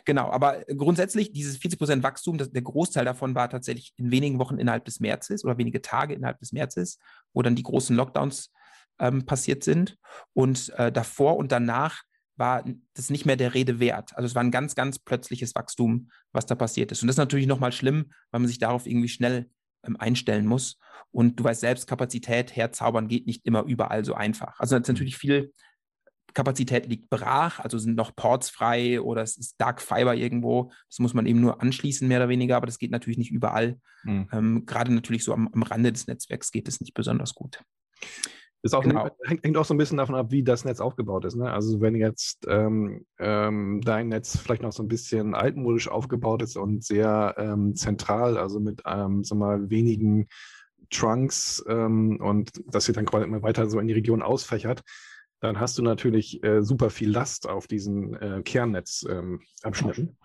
Genau, 0.05 0.31
aber 0.31 0.65
grundsätzlich 0.77 1.33
dieses 1.33 1.59
40% 1.59 2.03
Wachstum, 2.03 2.39
das, 2.39 2.51
der 2.51 2.63
Großteil 2.63 3.05
davon 3.05 3.35
war 3.35 3.51
tatsächlich 3.51 3.93
in 3.97 4.11
wenigen 4.11 4.39
Wochen 4.39 4.59
innerhalb 4.59 4.85
des 4.85 5.01
Märzes 5.01 5.45
oder 5.45 5.59
wenige 5.59 5.83
Tage 5.83 6.15
innerhalb 6.15 6.39
des 6.39 6.53
Märzes, 6.53 6.99
wo 7.35 7.43
dann 7.43 7.57
die 7.57 7.63
großen 7.63 7.95
Lockdowns 7.95 8.53
ähm, 8.99 9.27
passiert 9.27 9.65
sind. 9.65 9.99
Und 10.33 10.71
äh, 10.77 10.91
davor 10.91 11.37
und 11.37 11.53
danach 11.53 12.03
war 12.37 12.65
das 12.95 13.11
nicht 13.11 13.27
mehr 13.27 13.37
der 13.37 13.55
Rede 13.55 13.81
wert. 13.81 14.17
Also 14.17 14.27
es 14.27 14.35
war 14.35 14.43
ein 14.43 14.51
ganz, 14.51 14.75
ganz 14.75 14.99
plötzliches 14.99 15.55
Wachstum, 15.55 16.11
was 16.33 16.47
da 16.47 16.55
passiert 16.55 16.93
ist. 16.93 17.03
Und 17.03 17.09
das 17.09 17.15
ist 17.15 17.19
natürlich 17.19 17.47
nochmal 17.47 17.73
schlimm, 17.73 18.13
weil 18.31 18.41
man 18.41 18.49
sich 18.49 18.59
darauf 18.59 18.87
irgendwie 18.87 19.09
schnell 19.09 19.51
ähm, 19.83 19.97
einstellen 19.99 20.47
muss. 20.47 20.79
Und 21.11 21.41
du 21.41 21.45
weißt 21.45 21.61
selbst, 21.61 21.87
Kapazität 21.87 22.55
herzaubern 22.55 23.09
geht 23.09 23.27
nicht 23.27 23.45
immer 23.45 23.65
überall 23.65 24.05
so 24.05 24.15
einfach. 24.15 24.59
Also 24.61 24.77
es 24.77 24.83
ist 24.83 24.89
natürlich 24.89 25.17
viel 25.17 25.53
Kapazität 26.35 26.87
liegt 26.87 27.11
brach, 27.11 27.61
also 27.61 27.79
sind 27.79 27.97
noch 27.97 28.15
Ports 28.15 28.51
frei 28.51 29.01
oder 29.01 29.23
es 29.23 29.37
ist 29.37 29.61
Dark 29.61 29.81
Fiber 29.81 30.15
irgendwo. 30.15 30.71
Das 30.89 30.99
muss 30.99 31.15
man 31.15 31.27
eben 31.27 31.41
nur 31.41 31.63
anschließen, 31.63 32.07
mehr 32.07 32.19
oder 32.19 32.29
weniger, 32.29 32.57
aber 32.57 32.67
das 32.67 32.79
geht 32.79 32.91
natürlich 32.91 33.19
nicht 33.19 33.33
überall. 33.33 33.79
Mhm. 34.05 34.29
Ähm, 34.33 34.67
Gerade 34.67 34.93
natürlich 34.93 35.25
so 35.25 35.33
am, 35.33 35.49
am 35.53 35.63
Rande 35.63 35.93
des 35.93 36.07
Netzwerks 36.07 36.51
geht 36.51 36.69
es 36.69 36.81
nicht 36.81 36.95
besonders 36.95 37.35
gut. 37.35 37.63
Ist 38.63 38.75
auch 38.75 38.83
genau. 38.83 39.09
hängt, 39.25 39.45
hängt, 39.45 39.57
auch 39.57 39.65
so 39.65 39.73
ein 39.73 39.79
bisschen 39.79 39.99
davon 39.99 40.17
ab, 40.17 40.33
wie 40.33 40.43
das 40.43 40.65
Netz 40.65 40.81
aufgebaut 40.81 41.25
ist. 41.25 41.37
Ne? 41.37 41.51
Also 41.51 41.81
wenn 41.81 41.95
jetzt 41.95 42.45
ähm, 42.49 43.07
ähm, 43.19 43.81
dein 43.85 44.09
Netz 44.09 44.37
vielleicht 44.37 44.63
noch 44.63 44.73
so 44.73 44.83
ein 44.83 44.89
bisschen 44.89 45.35
altmodisch 45.35 45.89
aufgebaut 45.89 46.43
ist 46.43 46.57
und 46.57 46.85
sehr 46.85 47.37
ähm, 47.39 47.77
zentral, 47.77 48.37
also 48.37 48.59
mit 48.59 48.83
ähm, 48.85 49.23
so 49.23 49.37
mal 49.37 49.71
wenigen 49.71 50.27
Trunks 50.91 51.65
ähm, 51.69 52.19
und 52.21 52.51
das 52.67 52.87
sich 52.87 52.95
dann 52.95 53.07
quasi 53.07 53.27
immer 53.27 53.43
weiter 53.43 53.69
so 53.71 53.79
in 53.79 53.87
die 53.87 53.95
Region 53.95 54.23
ausfächert, 54.23 54.83
dann 55.41 55.61
hast 55.61 55.79
du 55.79 55.83
natürlich 55.83 56.43
äh, 56.43 56.63
super 56.63 56.91
viel 56.91 57.11
Last 57.11 57.49
auf 57.49 57.67
diesen 57.67 58.15
äh, 58.15 58.43
Kernnetzabschnitten. 58.43 60.05
Ähm, 60.05 60.17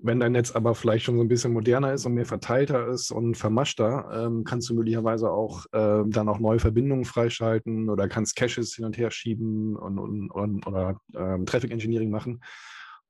Wenn 0.00 0.20
dein 0.20 0.32
Netz 0.32 0.52
aber 0.52 0.74
vielleicht 0.74 1.04
schon 1.04 1.16
so 1.16 1.22
ein 1.22 1.28
bisschen 1.28 1.52
moderner 1.52 1.92
ist 1.92 2.06
und 2.06 2.14
mehr 2.14 2.24
verteilter 2.24 2.86
ist 2.86 3.10
und 3.10 3.36
vermaschter, 3.36 4.08
ähm, 4.12 4.44
kannst 4.44 4.70
du 4.70 4.74
möglicherweise 4.74 5.30
auch 5.30 5.66
äh, 5.72 6.04
dann 6.06 6.28
auch 6.28 6.38
neue 6.38 6.60
Verbindungen 6.60 7.04
freischalten 7.04 7.90
oder 7.90 8.08
kannst 8.08 8.36
Caches 8.36 8.74
hin 8.74 8.84
und 8.84 8.96
her 8.96 9.10
schieben 9.10 9.76
und, 9.76 9.98
und, 9.98 10.30
und 10.30 10.66
oder 10.66 11.00
ähm, 11.14 11.46
Traffic 11.46 11.70
Engineering 11.70 12.10
machen. 12.10 12.40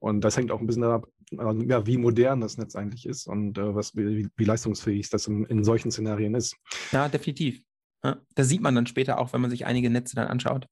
Und 0.00 0.22
das 0.22 0.36
hängt 0.36 0.50
auch 0.50 0.60
ein 0.60 0.66
bisschen 0.66 0.84
ab, 0.84 1.08
ja, 1.30 1.86
wie 1.86 1.98
modern 1.98 2.40
das 2.40 2.56
Netz 2.56 2.76
eigentlich 2.76 3.06
ist 3.06 3.26
und 3.26 3.58
äh, 3.58 3.74
was, 3.74 3.96
wie, 3.96 4.28
wie, 4.36 4.44
leistungsfähig 4.44 5.10
das 5.10 5.26
in, 5.26 5.44
in, 5.46 5.64
solchen 5.64 5.90
Szenarien 5.90 6.34
ist. 6.34 6.56
Ja, 6.92 7.08
definitiv. 7.08 7.62
Ja, 8.04 8.16
das 8.34 8.48
sieht 8.48 8.60
man 8.60 8.74
dann 8.74 8.86
später 8.86 9.18
auch, 9.18 9.32
wenn 9.32 9.40
man 9.40 9.50
sich 9.50 9.66
einige 9.66 9.90
Netze 9.90 10.14
dann 10.14 10.28
anschaut. 10.28 10.68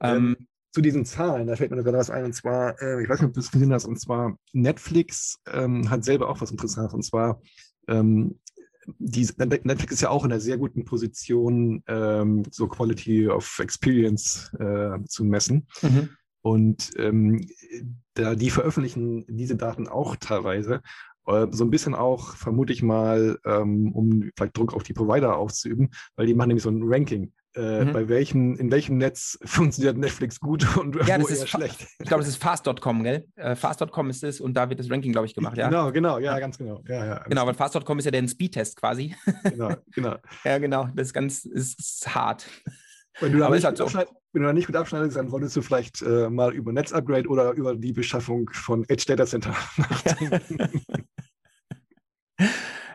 Ähm, 0.00 0.36
ähm, 0.38 0.46
zu 0.72 0.80
diesen 0.80 1.04
Zahlen, 1.04 1.46
da 1.46 1.56
fällt 1.56 1.70
mir 1.70 1.82
gerade 1.82 1.98
was 1.98 2.10
ein, 2.10 2.24
und 2.24 2.34
zwar, 2.34 2.80
äh, 2.80 3.02
ich 3.02 3.08
weiß 3.08 3.20
nicht, 3.20 3.28
ob 3.28 3.34
du 3.34 3.40
es 3.40 3.50
gesehen 3.50 3.72
hast, 3.72 3.86
und 3.86 4.00
zwar 4.00 4.36
Netflix 4.52 5.40
ähm, 5.50 5.90
hat 5.90 6.04
selber 6.04 6.28
auch 6.28 6.40
was 6.40 6.50
Interessantes, 6.50 6.94
und 6.94 7.02
zwar 7.02 7.40
ähm, 7.88 8.38
die, 8.98 9.28
Netflix 9.36 9.92
ist 9.92 10.00
ja 10.00 10.10
auch 10.10 10.24
in 10.24 10.32
einer 10.32 10.40
sehr 10.40 10.58
guten 10.58 10.84
Position, 10.84 11.82
ähm, 11.86 12.44
so 12.50 12.66
Quality 12.66 13.28
of 13.28 13.58
Experience 13.58 14.52
äh, 14.58 14.98
zu 15.06 15.24
messen. 15.24 15.66
Mhm. 15.82 16.10
Und 16.42 16.90
ähm, 16.96 17.46
da, 18.14 18.34
die 18.34 18.50
veröffentlichen 18.50 19.26
diese 19.28 19.56
Daten 19.56 19.86
auch 19.86 20.16
teilweise. 20.16 20.80
Äh, 21.26 21.48
so 21.50 21.64
ein 21.64 21.70
bisschen 21.70 21.94
auch, 21.94 22.34
vermute 22.36 22.72
ich 22.72 22.82
mal, 22.82 23.38
um 23.44 24.30
vielleicht 24.36 24.56
Druck 24.56 24.74
auf 24.74 24.82
die 24.82 24.94
Provider 24.94 25.36
auszuüben, 25.36 25.90
weil 26.16 26.26
die 26.26 26.34
machen 26.34 26.48
nämlich 26.48 26.64
so 26.64 26.70
ein 26.70 26.82
Ranking 26.82 27.32
äh, 27.56 27.84
mhm. 27.84 27.92
bei 27.92 28.08
welchem, 28.08 28.56
in 28.56 28.70
welchem 28.70 28.98
Netz 28.98 29.38
funktioniert 29.44 29.98
Netflix 29.98 30.40
gut 30.40 30.76
und 30.76 30.96
ja, 31.06 31.20
wo 31.20 31.26
eher 31.26 31.46
schlecht. 31.46 31.86
Ich 31.98 32.06
glaube, 32.06 32.22
das 32.22 32.28
ist 32.28 32.42
fast.com, 32.42 33.02
gell? 33.02 33.26
Äh, 33.36 33.56
fast.com 33.56 34.10
ist 34.10 34.22
es 34.24 34.40
und 34.40 34.54
da 34.54 34.68
wird 34.68 34.80
das 34.80 34.90
Ranking, 34.90 35.12
glaube 35.12 35.26
ich, 35.26 35.34
gemacht, 35.34 35.56
ja? 35.56 35.68
Genau, 35.68 35.90
genau, 35.92 36.18
ja, 36.18 36.38
ganz 36.38 36.58
genau. 36.58 36.82
Ja, 36.88 37.04
ja, 37.04 37.18
genau, 37.28 37.46
weil 37.46 37.54
fast.com 37.54 37.98
ist 37.98 38.04
ja 38.04 38.10
der 38.10 38.26
Speedtest 38.28 38.76
quasi. 38.76 39.14
Genau, 39.44 39.74
genau. 39.92 40.16
ja, 40.44 40.58
genau, 40.58 40.88
das 40.94 41.08
ist 41.08 41.12
ganz 41.12 41.44
ist 41.44 42.14
hart. 42.14 42.46
Wenn 43.20 43.32
du, 43.32 43.38
da 43.38 43.50
nicht, 43.50 43.64
halt 43.64 43.76
so. 43.76 43.86
wenn 43.92 44.42
du 44.42 44.46
da 44.46 44.52
nicht 44.52 44.68
mit 44.68 44.76
abschneidest, 44.76 45.16
dann 45.16 45.30
wolltest 45.30 45.56
du 45.56 45.62
vielleicht 45.62 46.00
äh, 46.02 46.30
mal 46.30 46.54
über 46.54 46.72
Netzupgrade 46.72 47.28
oder 47.28 47.52
über 47.52 47.74
die 47.74 47.92
Beschaffung 47.92 48.48
von 48.52 48.84
Edge 48.88 49.04
Data 49.06 49.26
Center 49.26 49.54
nachdenken. 49.76 50.70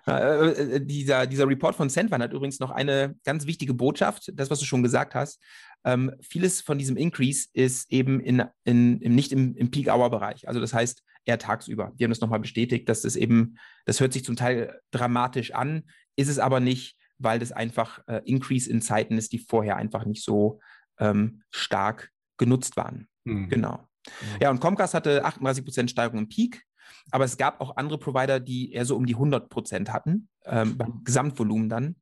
Äh, 0.08 0.50
äh, 0.50 0.86
dieser, 0.86 1.26
dieser 1.26 1.48
Report 1.48 1.76
von 1.76 1.90
Sandvan 1.90 2.22
hat 2.22 2.34
übrigens 2.34 2.60
noch 2.60 2.72
eine 2.72 3.16
ganz 3.24 3.46
wichtige 3.46 3.74
Botschaft, 3.74 4.32
das, 4.36 4.50
was 4.50 4.60
du 4.60 4.66
schon 4.66 4.84
gesagt 4.84 5.16
hast. 5.16 5.42
Ähm, 5.84 6.12
vieles 6.22 6.62
von 6.62 6.78
diesem 6.78 6.98
Increase 6.98 7.48
ist 7.54 7.92
eben 7.92 8.20
in, 8.20 8.44
in, 8.64 9.02
in 9.02 9.16
nicht 9.16 9.32
im, 9.32 9.56
im 9.56 9.72
Peak-Hour-Bereich. 9.72 10.48
Also 10.48 10.60
das 10.60 10.74
heißt 10.74 11.04
eher 11.26 11.40
tagsüber. 11.40 11.92
Die 11.96 12.04
haben 12.04 12.12
das 12.12 12.22
nochmal 12.22 12.40
bestätigt, 12.40 12.88
dass 12.88 13.04
es 13.04 13.16
eben, 13.16 13.58
das 13.86 14.00
hört 14.00 14.14
sich 14.14 14.24
zum 14.24 14.36
Teil 14.36 14.80
dramatisch 14.92 15.54
an, 15.54 15.84
ist 16.16 16.30
es 16.30 16.40
aber 16.40 16.60
nicht, 16.60 16.98
weil 17.18 17.40
das 17.40 17.52
einfach 17.52 18.00
äh, 18.08 18.22
Increase 18.26 18.70
in 18.70 18.82
Zeiten 18.82 19.18
ist, 19.18 19.32
die 19.32 19.40
vorher 19.40 19.78
einfach 19.78 20.06
nicht 20.06 20.24
so 20.24 20.60
ähm, 21.00 21.42
stark 21.50 22.12
genutzt 22.38 22.78
waren. 22.78 23.08
Mhm. 23.24 23.50
Genau. 23.50 23.88
Ja. 24.06 24.38
ja, 24.42 24.50
und 24.52 24.60
Comcast 24.60 24.94
hatte 24.94 25.26
38% 25.26 25.90
Steigerung 25.90 26.20
im 26.20 26.30
Peak. 26.30 26.64
Aber 27.12 27.26
es 27.26 27.38
gab 27.38 27.62
auch 27.62 27.78
andere 27.78 27.98
Provider, 27.98 28.40
die 28.40 28.74
eher 28.74 28.86
so 28.86 28.96
um 28.96 29.06
die 29.06 29.16
100 29.16 29.50
Prozent 29.50 29.92
hatten, 29.92 30.30
ähm, 30.46 30.78
beim 30.78 31.04
Gesamtvolumen 31.04 31.70
dann. 31.70 31.96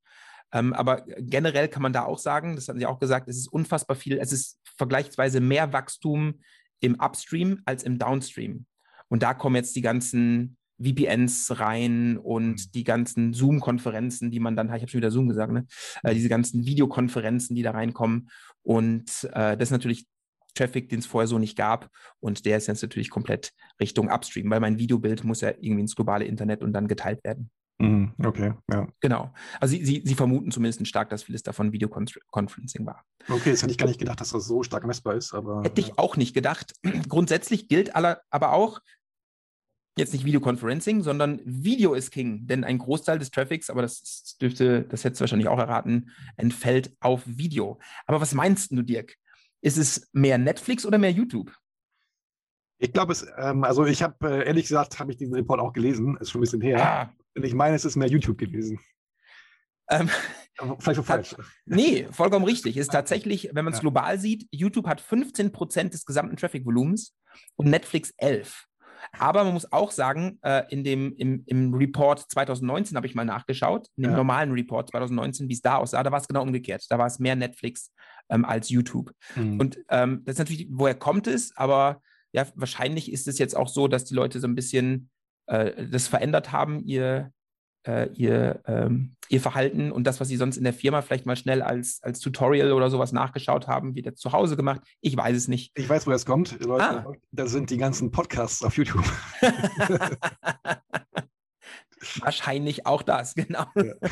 Ähm, 0.52 0.74
aber 0.74 1.04
generell 1.18 1.68
kann 1.68 1.82
man 1.82 1.94
da 1.94 2.04
auch 2.04 2.20
sagen, 2.20 2.56
das 2.56 2.68
hatten 2.68 2.80
Sie 2.80 2.86
auch 2.86 3.00
gesagt, 3.00 3.28
es 3.28 3.38
ist 3.38 3.48
unfassbar 3.48 3.96
viel, 3.96 4.20
es 4.20 4.32
ist 4.32 4.60
vergleichsweise 4.78 5.40
mehr 5.40 5.74
Wachstum 5.74 6.42
im 6.80 6.96
Upstream 7.00 7.62
als 7.66 7.84
im 7.84 7.98
Downstream. 7.98 8.66
Und 9.10 9.24
da 9.24 9.34
kommen 9.34 9.56
jetzt 9.56 9.76
die 9.76 9.82
ganzen 9.82 10.58
VPNs 10.82 11.60
rein 11.60 12.18
und 12.18 12.52
mhm. 12.52 12.72
die 12.74 12.84
ganzen 12.84 13.34
Zoom-Konferenzen, 13.34 14.32
die 14.32 14.40
man 14.40 14.56
dann, 14.56 14.68
ich 14.68 14.74
habe 14.74 14.88
schon 14.88 15.00
wieder 15.00 15.12
Zoom 15.12 15.28
gesagt, 15.28 15.52
ne? 15.52 15.66
Äh, 16.04 16.14
diese 16.14 16.30
ganzen 16.30 16.66
Videokonferenzen, 16.66 17.56
die 17.56 17.64
da 17.64 17.72
reinkommen. 17.72 18.30
Und 18.64 19.30
äh, 19.34 19.58
das 19.58 19.70
ist 19.70 19.72
natürlich 19.72 20.08
Traffic, 20.54 20.90
den 20.90 21.00
es 21.00 21.06
vorher 21.06 21.28
so 21.28 21.40
nicht 21.40 21.58
gab. 21.58 21.90
Und 22.20 22.46
der 22.46 22.58
ist 22.58 22.68
jetzt 22.68 22.82
natürlich 22.82 23.10
komplett 23.10 23.52
Richtung 23.80 24.10
Upstream, 24.10 24.50
weil 24.50 24.60
mein 24.60 24.78
Videobild 24.78 25.24
muss 25.24 25.42
ja 25.42 25.50
irgendwie 25.50 25.82
ins 25.82 25.96
globale 25.96 26.26
Internet 26.26 26.64
und 26.64 26.74
dann 26.74 26.88
geteilt 26.88 27.24
werden. 27.24 27.50
Mhm, 27.80 28.14
okay, 28.24 28.54
ja. 28.72 28.88
Genau. 29.02 29.34
Also 29.60 29.76
Sie, 29.76 29.84
Sie, 29.84 30.04
Sie 30.06 30.16
vermuten 30.16 30.52
zumindest 30.52 30.86
stark, 30.88 31.10
dass 31.10 31.24
vieles 31.24 31.44
davon 31.44 31.74
Videoconferencing 31.74 32.86
war. 32.86 33.04
Okay, 33.28 33.50
jetzt 33.50 33.64
hätte 33.64 33.72
ich 33.72 33.78
gar 33.78 33.88
nicht 33.88 34.00
gedacht, 34.00 34.22
dass 34.22 34.30
das 34.30 34.46
so 34.46 34.64
stark 34.64 34.86
messbar 34.86 35.16
ist. 35.16 35.34
Aber, 35.34 35.64
hätte 35.64 35.82
ich 35.82 35.98
auch 35.98 36.16
nicht 36.16 36.34
gedacht. 36.34 36.74
Grundsätzlich 37.10 37.68
gilt 37.68 37.96
aller, 37.96 38.22
aber 38.30 38.54
auch, 38.54 38.80
jetzt 39.98 40.14
nicht 40.14 40.26
Videoconferencing, 40.26 41.02
sondern 41.04 41.40
Video 41.46 41.94
ist 41.94 42.12
King. 42.12 42.48
Denn 42.48 42.64
ein 42.64 42.78
Großteil 42.78 43.20
des 43.20 43.32
Traffics, 43.32 43.70
aber 43.70 43.82
das 43.82 44.38
dürfte, 44.40 44.84
das 44.84 45.04
hättest 45.04 45.20
du 45.20 45.24
wahrscheinlich 45.24 45.48
auch 45.48 45.60
erraten, 45.60 46.12
entfällt 46.38 46.96
auf 47.00 47.22
Video. 47.26 47.80
Aber 48.06 48.22
was 48.22 48.34
meinst 48.34 48.72
du, 48.72 48.82
Dirk? 48.82 49.16
Ist 49.64 49.78
es 49.78 50.10
mehr 50.12 50.38
Netflix 50.38 50.86
oder 50.86 50.98
mehr 50.98 51.12
YouTube? 51.12 51.56
Ich 52.80 52.92
glaube, 52.92 53.14
es, 53.14 53.26
ähm, 53.38 53.64
also 53.64 53.86
ich 53.86 54.04
habe, 54.04 54.30
äh, 54.30 54.46
ehrlich 54.46 54.64
gesagt, 54.68 55.00
habe 55.00 55.12
ich 55.12 55.18
diesen 55.18 55.34
Report 55.36 55.62
auch 55.62 55.72
gelesen, 55.72 56.18
ist 56.20 56.32
schon 56.32 56.40
ein 56.40 56.44
bisschen 56.44 56.62
her. 56.62 56.82
Ah, 56.82 57.10
Und 57.34 57.46
ich 57.46 57.54
meine, 57.54 57.76
es 57.78 57.86
ist 57.86 57.96
mehr 57.96 58.10
YouTube 58.10 58.38
gewesen. 58.38 58.78
ähm, 59.90 60.10
Aber 60.58 60.78
Vielleicht 60.80 61.00
auch 61.00 61.06
falsch. 61.06 61.36
nee, 61.66 62.08
vollkommen 62.12 62.44
richtig. 62.44 62.76
Ist 62.76 62.92
tatsächlich, 62.92 63.50
wenn 63.54 63.64
man 63.64 63.74
es 63.74 63.80
Ja. 63.80 63.84
global 63.84 64.20
sieht, 64.20 64.48
YouTube 64.52 64.86
hat 64.88 65.00
15% 65.02 65.94
des 65.94 66.06
gesamten 66.06 66.36
Traffic-Volumens 66.36 67.16
und 67.56 67.70
Netflix 67.70 68.14
11. 68.18 68.66
Aber 69.18 69.44
man 69.46 69.54
muss 69.54 69.72
auch 69.72 69.92
sagen, 69.92 70.40
äh, 70.44 70.64
in 70.70 70.84
dem, 70.84 71.16
im, 71.18 71.44
im 71.46 71.74
Report 71.74 72.20
2019 72.32 72.96
habe 72.98 73.08
ich 73.08 73.16
mal 73.16 73.26
nachgeschaut, 73.26 73.88
in 73.96 74.04
dem 74.04 74.12
Ja. 74.12 74.18
normalen 74.18 74.52
Report 74.52 74.90
2019, 74.90 75.48
wie 75.48 75.54
es 75.54 75.62
da 75.62 75.78
aussah, 75.78 76.04
da 76.04 76.12
war 76.12 76.20
es 76.20 76.28
genau 76.28 76.42
umgekehrt. 76.42 76.86
Da 76.90 76.98
war 76.98 77.08
es 77.08 77.20
mehr 77.20 77.36
Netflix 77.36 77.92
ähm, 78.30 78.46
als 78.46 78.70
YouTube. 78.70 79.12
Hm. 79.34 79.60
Und 79.60 79.80
ähm, 79.90 80.22
das 80.26 80.34
ist 80.34 80.40
natürlich, 80.40 80.68
woher 80.70 80.96
kommt 80.96 81.28
es? 81.28 81.56
Aber 81.56 82.02
ja, 82.32 82.48
wahrscheinlich 82.56 83.12
ist 83.12 83.28
es 83.28 83.38
jetzt 83.38 83.56
auch 83.56 83.68
so, 83.68 83.88
dass 83.88 84.06
die 84.06 84.16
Leute 84.16 84.40
so 84.40 84.48
ein 84.48 84.56
bisschen 84.56 85.10
äh, 85.48 85.88
das 85.88 86.08
verändert 86.08 86.52
haben, 86.52 86.84
ihr, 86.86 87.32
äh, 87.86 88.10
ihr, 88.14 88.62
ähm, 88.66 89.16
ihr 89.30 89.42
Verhalten 89.42 89.92
und 89.92 90.06
das, 90.06 90.20
was 90.20 90.30
sie 90.30 90.38
sonst 90.38 90.58
in 90.58 90.64
der 90.64 90.74
Firma 90.74 91.02
vielleicht 91.02 91.26
mal 91.26 91.36
schnell 91.36 91.62
als, 91.62 92.00
als 92.02 92.20
Tutorial 92.20 92.72
oder 92.72 92.90
sowas 92.90 93.12
nachgeschaut 93.12 93.68
haben, 93.68 93.94
jetzt 93.96 94.22
zu 94.22 94.32
Hause 94.32 94.56
gemacht. 94.56 94.82
Ich 95.02 95.16
weiß 95.16 95.36
es 95.36 95.48
nicht. 95.48 95.72
ich 95.76 95.88
weiß, 95.88 96.08
wo 96.08 96.12
das 96.12 96.26
kommt. 96.26 96.60
Leute, 96.64 96.84
Ah. 96.84 97.14
Das 97.32 97.52
sind 97.52 97.70
die 97.70 97.78
ganzen 97.78 98.12
Podcasts 98.12 98.64
auf 98.64 98.78
YouTube. 98.78 99.06
Wahrscheinlich 102.20 102.86
auch 102.86 103.02
das, 103.02 103.36
genau. 103.36 103.66
Ja. 103.76 103.94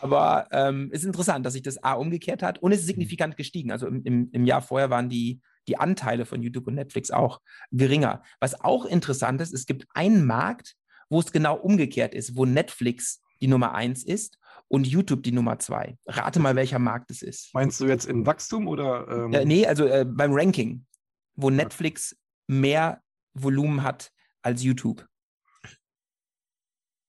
Aber 0.00 0.48
ähm, 0.50 0.90
ist 0.92 1.04
interessant, 1.04 1.44
dass 1.44 1.52
sich 1.52 1.62
das 1.62 1.82
A 1.82 1.94
umgekehrt 1.94 2.42
hat 2.42 2.58
und 2.58 2.72
es 2.72 2.80
ist 2.80 2.86
signifikant 2.86 3.36
gestiegen. 3.36 3.70
Also 3.70 3.86
im, 3.86 4.02
im, 4.04 4.30
im 4.32 4.44
Jahr 4.44 4.62
vorher 4.62 4.90
waren 4.90 5.08
die, 5.08 5.40
die 5.68 5.76
Anteile 5.76 6.24
von 6.24 6.42
YouTube 6.42 6.66
und 6.66 6.74
Netflix 6.74 7.10
auch 7.10 7.40
geringer. 7.70 8.22
Was 8.40 8.60
auch 8.60 8.84
interessant 8.84 9.40
ist, 9.40 9.52
es 9.52 9.66
gibt 9.66 9.86
einen 9.94 10.26
Markt, 10.26 10.76
wo 11.08 11.20
es 11.20 11.32
genau 11.32 11.56
umgekehrt 11.56 12.14
ist, 12.14 12.36
wo 12.36 12.44
Netflix 12.44 13.20
die 13.40 13.48
Nummer 13.48 13.74
eins 13.74 14.04
ist 14.04 14.38
und 14.68 14.86
YouTube 14.86 15.22
die 15.22 15.32
Nummer 15.32 15.58
zwei. 15.58 15.98
Rate 16.06 16.40
mal, 16.40 16.54
welcher 16.56 16.78
Markt 16.78 17.10
es 17.10 17.22
ist. 17.22 17.52
Meinst 17.54 17.80
du 17.80 17.86
jetzt 17.86 18.06
im 18.06 18.26
Wachstum 18.26 18.68
oder? 18.68 19.08
Ähm, 19.08 19.32
Äh, 19.32 19.44
nee, 19.44 19.66
also 19.66 19.86
äh, 19.86 20.04
beim 20.04 20.32
Ranking, 20.32 20.86
wo 21.34 21.50
Netflix 21.50 22.16
mehr 22.46 23.02
Volumen 23.34 23.82
hat 23.82 24.12
als 24.42 24.62
YouTube. 24.62 25.06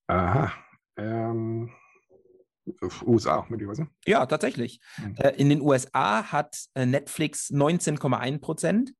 Aha. 0.07 0.51
Ähm, 0.97 1.71
USA, 3.05 3.45
möglicherweise. 3.49 3.87
Ja, 4.05 4.25
tatsächlich. 4.25 4.79
Mhm. 4.97 5.15
Äh, 5.17 5.29
in 5.31 5.49
den 5.49 5.61
USA 5.61 6.31
hat 6.31 6.65
äh, 6.75 6.85
Netflix 6.85 7.49
19,1 7.49 8.39
Prozent, 8.39 8.93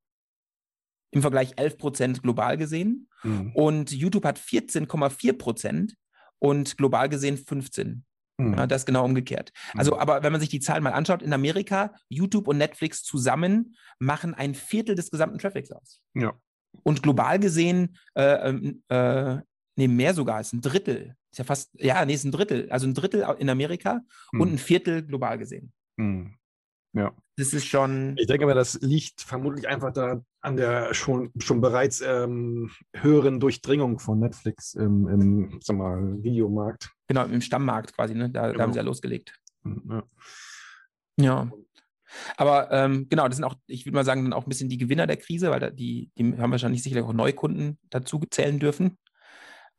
im 1.11 1.21
Vergleich 1.21 1.53
11 1.57 1.77
Prozent 1.77 2.23
global 2.23 2.57
gesehen. 2.57 3.09
Hm. 3.21 3.51
Und 3.53 3.91
YouTube 3.91 4.25
hat 4.25 4.39
14,4 4.39 5.37
Prozent 5.37 5.95
und 6.39 6.77
global 6.77 7.09
gesehen 7.09 7.37
15. 7.37 8.05
Hm. 8.39 8.53
Ja, 8.53 8.65
das 8.65 8.81
ist 8.81 8.85
genau 8.85 9.05
umgekehrt. 9.05 9.51
Also, 9.75 9.93
Hm. 9.93 9.99
aber 9.99 10.23
wenn 10.23 10.31
man 10.31 10.41
sich 10.41 10.49
die 10.49 10.59
Zahlen 10.59 10.83
mal 10.83 10.93
anschaut, 10.93 11.21
in 11.21 11.33
Amerika, 11.33 11.93
YouTube 12.09 12.47
und 12.47 12.57
Netflix 12.57 13.03
zusammen 13.03 13.75
machen 13.99 14.33
ein 14.33 14.55
Viertel 14.55 14.95
des 14.95 15.11
gesamten 15.11 15.37
Traffics 15.37 15.71
aus. 15.71 16.01
Ja. 16.13 16.33
Und 16.83 17.03
global 17.03 17.37
gesehen, 17.37 17.97
äh, 18.15 18.49
ähm, 18.49 18.83
äh, 18.87 19.37
nee, 19.75 19.89
mehr 19.89 20.13
sogar, 20.13 20.39
ist 20.39 20.53
ein 20.53 20.61
Drittel. 20.61 21.15
Ist 21.31 21.37
ja 21.37 21.43
fast, 21.45 21.69
ja, 21.79 22.03
nee, 22.05 22.13
ist 22.13 22.25
ein 22.25 22.31
Drittel. 22.31 22.69
Also 22.71 22.87
ein 22.87 22.93
Drittel 22.93 23.25
in 23.39 23.49
Amerika 23.49 24.01
und 24.33 24.41
Hm. 24.47 24.53
ein 24.55 24.57
Viertel 24.57 25.03
global 25.03 25.37
gesehen. 25.37 25.71
Hm. 25.97 26.33
Ja. 26.93 27.13
Das 27.37 27.53
ist 27.53 27.65
schon. 27.65 28.15
Ich 28.17 28.27
denke 28.27 28.45
mal, 28.45 28.53
das 28.53 28.77
liegt 28.81 29.21
vermutlich 29.21 29.67
einfach 29.67 29.93
da 29.93 30.21
an 30.41 30.57
der 30.57 30.93
schon, 30.93 31.31
schon 31.39 31.61
bereits 31.61 32.01
ähm, 32.01 32.69
höheren 32.93 33.39
Durchdringung 33.39 33.97
von 33.99 34.19
Netflix 34.19 34.73
im, 34.73 35.07
im 35.07 35.59
sag 35.61 35.77
mal, 35.77 36.21
Videomarkt. 36.21 36.91
Genau, 37.07 37.23
im 37.25 37.39
Stammmarkt 37.41 37.93
quasi, 37.95 38.13
ne? 38.13 38.29
Da, 38.29 38.41
da 38.47 38.51
Genau. 38.51 38.63
haben 38.63 38.73
sie 38.73 38.77
ja 38.79 38.83
losgelegt. 38.83 39.33
Hm, 39.63 39.81
Ja. 39.89 40.03
Ja. 41.17 41.51
Aber 42.35 42.69
ähm, 42.71 43.07
genau, 43.09 43.27
das 43.27 43.37
sind 43.37 43.45
auch, 43.45 43.55
ich 43.67 43.85
würde 43.85 43.95
mal 43.95 44.03
sagen, 44.03 44.23
dann 44.23 44.33
auch 44.33 44.43
ein 44.45 44.49
bisschen 44.49 44.67
die 44.67 44.77
Gewinner 44.77 45.07
der 45.07 45.15
Krise, 45.17 45.49
weil 45.49 45.61
da 45.61 45.69
die, 45.69 46.11
die 46.17 46.37
haben 46.37 46.51
wahrscheinlich 46.51 46.83
sicherlich 46.83 47.05
auch 47.05 47.13
Neukunden 47.13 47.79
dazu 47.89 48.19
zählen 48.29 48.59
dürfen. 48.59 48.97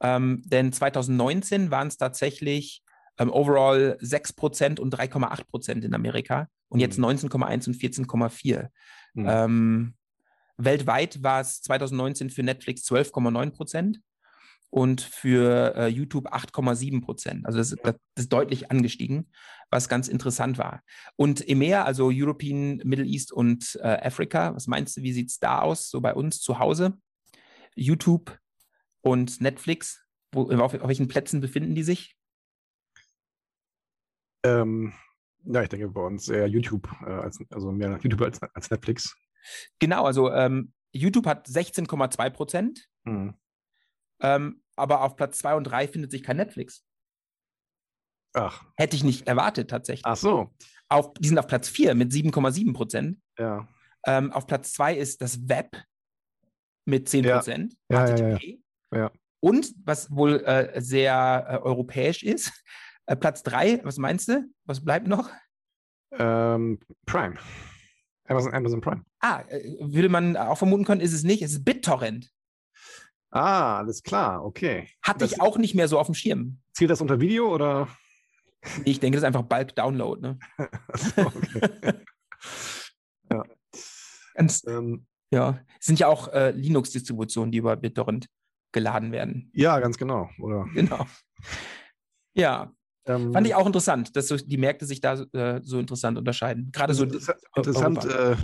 Ähm, 0.02 0.42
denn 0.44 0.72
2019 0.72 1.70
waren 1.70 1.88
es 1.88 1.96
tatsächlich 1.96 2.82
ähm, 3.18 3.30
overall 3.30 3.96
6% 4.00 4.80
und 4.80 4.94
3,8% 4.94 5.84
in 5.84 5.94
Amerika 5.94 6.48
und 6.68 6.80
jetzt 6.80 6.98
Mhm. 6.98 7.04
19,1 7.04 7.68
und 7.68 7.76
14,4. 7.76 8.68
Hm. 9.14 9.26
Ähm, 9.28 9.94
weltweit 10.56 11.22
war 11.22 11.40
es 11.40 11.62
2019 11.62 12.30
für 12.30 12.42
Netflix 12.42 12.84
12,9% 12.84 13.98
und 14.70 15.02
für 15.02 15.74
äh, 15.76 15.86
YouTube 15.88 16.32
8,7 16.32 17.44
Also 17.44 17.58
das, 17.58 17.76
das 17.82 17.96
ist 18.16 18.32
deutlich 18.32 18.70
angestiegen, 18.70 19.30
was 19.70 19.88
ganz 19.88 20.08
interessant 20.08 20.56
war. 20.56 20.82
Und 21.16 21.46
EMEA, 21.46 21.84
also 21.84 22.10
European, 22.10 22.80
Middle 22.84 23.04
East 23.04 23.32
und 23.32 23.78
äh, 23.82 23.98
Africa, 24.02 24.54
was 24.54 24.66
meinst 24.66 24.96
du, 24.96 25.02
wie 25.02 25.12
sieht 25.12 25.28
es 25.28 25.38
da 25.38 25.60
aus, 25.60 25.90
so 25.90 26.00
bei 26.00 26.14
uns 26.14 26.40
zu 26.40 26.58
Hause? 26.58 26.94
YouTube 27.74 28.38
und 29.02 29.40
Netflix, 29.40 30.04
wo, 30.32 30.50
auf, 30.50 30.74
auf 30.74 30.88
welchen 30.88 31.08
Plätzen 31.08 31.40
befinden 31.40 31.74
die 31.74 31.82
sich? 31.82 32.16
Ähm, 34.44 34.92
ja, 35.44 35.62
ich 35.62 35.68
denke 35.68 35.88
bei 35.88 36.00
uns 36.02 36.28
eher 36.28 36.46
YouTube, 36.46 36.88
äh, 37.02 37.10
als, 37.10 37.38
also 37.50 37.72
mehr 37.72 37.98
YouTube 38.02 38.22
als, 38.22 38.40
als 38.42 38.70
Netflix. 38.70 39.16
Genau, 39.78 40.04
also 40.04 40.30
ähm, 40.32 40.72
YouTube 40.92 41.26
hat 41.26 41.46
16,2 41.48 42.30
Prozent, 42.30 42.88
Hm. 43.04 43.34
ähm, 44.20 44.62
aber 44.76 45.02
auf 45.02 45.16
Platz 45.16 45.38
2 45.38 45.54
und 45.56 45.64
3 45.64 45.88
findet 45.88 46.10
sich 46.12 46.22
kein 46.22 46.36
Netflix. 46.36 46.84
Ach, 48.34 48.64
Hätte 48.76 48.96
ich 48.96 49.04
nicht 49.04 49.26
erwartet 49.26 49.68
tatsächlich. 49.70 50.06
ach 50.06 50.16
so, 50.16 50.54
Auf, 50.88 51.12
die 51.14 51.28
sind 51.28 51.38
auf 51.38 51.46
Platz 51.46 51.68
4 51.68 51.94
mit 51.94 52.12
7,7 52.12 52.72
Prozent. 52.72 53.20
ja. 53.38 53.68
Ähm, 54.04 54.32
auf 54.32 54.48
Platz 54.48 54.72
2 54.72 54.96
ist 54.96 55.20
das 55.22 55.48
Web 55.48 55.80
mit 56.86 57.08
10 57.08 57.24
Ja. 57.24 57.36
Prozent. 57.36 57.76
Ja, 57.88 58.08
ja, 58.08 58.16
ja, 58.16 58.36
HTTP. 58.36 58.44
Ja. 58.50 58.58
Und 59.40 59.74
was 59.84 60.10
wohl 60.10 60.44
äh, 60.44 60.80
sehr 60.80 61.46
äh, 61.48 61.56
europäisch 61.58 62.22
ist, 62.22 62.52
äh, 63.06 63.16
Platz 63.16 63.42
3, 63.42 63.80
was 63.84 63.98
meinst 63.98 64.28
du? 64.28 64.44
Was 64.66 64.84
bleibt 64.84 65.08
noch? 65.08 65.30
Ähm, 66.12 66.78
Prime. 67.06 67.36
Amazon, 68.28 68.54
Amazon 68.54 68.80
Prime. 68.80 69.02
Ah, 69.20 69.42
äh, 69.48 69.62
würde 69.80 70.08
man 70.08 70.36
auch 70.36 70.58
vermuten 70.58 70.84
können, 70.84 71.00
ist 71.00 71.12
es 71.12 71.24
nicht. 71.24 71.42
Es 71.42 71.52
ist 71.52 71.64
BitTorrent. 71.64 72.30
Ah, 73.30 73.78
alles 73.78 74.02
klar, 74.02 74.44
okay. 74.44 74.88
Hatte 75.02 75.20
Das- 75.20 75.32
ich 75.32 75.40
auch 75.40 75.56
nicht 75.58 75.74
mehr 75.74 75.88
so 75.88 75.98
auf 75.98 76.06
dem 76.06 76.14
Schirm. 76.14 76.58
Zählt 76.72 76.90
das 76.90 77.00
unter 77.00 77.18
Video 77.18 77.52
oder? 77.52 77.88
Ich 78.84 79.00
denke, 79.00 79.16
das 79.16 79.22
ist 79.22 79.26
einfach 79.26 79.42
Bulk-Download. 79.42 80.20
Ne? 80.20 80.38
Ach 80.92 80.98
so, 80.98 81.22
okay. 81.22 82.04
Ganz, 84.34 84.64
ähm, 84.66 85.06
ja, 85.32 85.60
es 85.80 85.86
sind 85.86 85.98
ja 85.98 86.06
auch 86.08 86.28
äh, 86.28 86.50
Linux-Distributionen, 86.52 87.50
die 87.50 87.58
über 87.58 87.76
BitTorrent 87.76 88.28
geladen 88.72 89.12
werden. 89.12 89.50
ja, 89.54 89.78
ganz 89.80 89.98
genau. 89.98 90.30
Oder, 90.38 90.66
Genau. 90.74 91.06
Ja, 92.34 92.72
ähm, 93.06 93.32
fand 93.32 93.46
ich 93.46 93.54
auch 93.54 93.66
interessant, 93.66 94.16
dass 94.16 94.28
so 94.28 94.36
die 94.36 94.56
Märkte 94.56 94.86
sich 94.86 95.00
da 95.00 95.20
äh, 95.32 95.60
so 95.62 95.78
interessant 95.78 96.16
unterscheiden. 96.18 96.70
Gerade 96.72 96.94
so. 96.94 97.04
Interessa- 97.04 97.36
interessant. 97.56 98.04
Äh, 98.06 98.36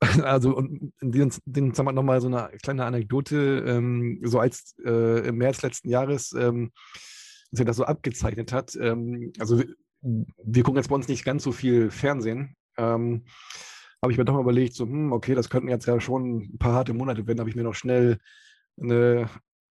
also 0.22 0.56
und 0.56 0.92
in 1.00 1.30
sagen 1.74 1.74
wir 1.88 1.92
nochmal 1.92 2.20
so 2.20 2.28
eine 2.28 2.50
kleine 2.62 2.84
Anekdote, 2.84 3.64
ähm, 3.66 4.20
so 4.24 4.38
als 4.40 4.74
äh, 4.84 5.28
im 5.28 5.36
März 5.36 5.62
letzten 5.62 5.88
Jahres 5.88 6.32
ähm, 6.32 6.72
sich 7.50 7.66
das 7.66 7.76
so 7.76 7.84
abgezeichnet 7.84 8.52
hat. 8.52 8.74
Ähm, 8.76 9.32
also 9.38 9.58
wir, 9.58 9.74
wir 10.00 10.62
gucken 10.62 10.78
jetzt 10.78 10.88
bei 10.88 10.94
uns 10.94 11.08
nicht 11.08 11.24
ganz 11.24 11.42
so 11.42 11.52
viel 11.52 11.90
Fernsehen. 11.90 12.56
Ähm, 12.78 13.24
habe 14.02 14.10
ich 14.12 14.18
mir 14.18 14.24
doch 14.24 14.34
mal 14.34 14.40
überlegt, 14.40 14.74
so, 14.74 14.84
hm, 14.84 15.12
okay, 15.12 15.34
das 15.34 15.48
könnten 15.50 15.68
jetzt 15.68 15.86
ja 15.86 16.00
schon 16.00 16.48
ein 16.54 16.58
paar 16.58 16.72
harte 16.72 16.94
Monate 16.94 17.26
werden, 17.26 17.38
habe 17.38 17.50
ich 17.50 17.56
mir 17.56 17.62
noch 17.62 17.74
schnell 17.74 18.18
eine 18.80 19.28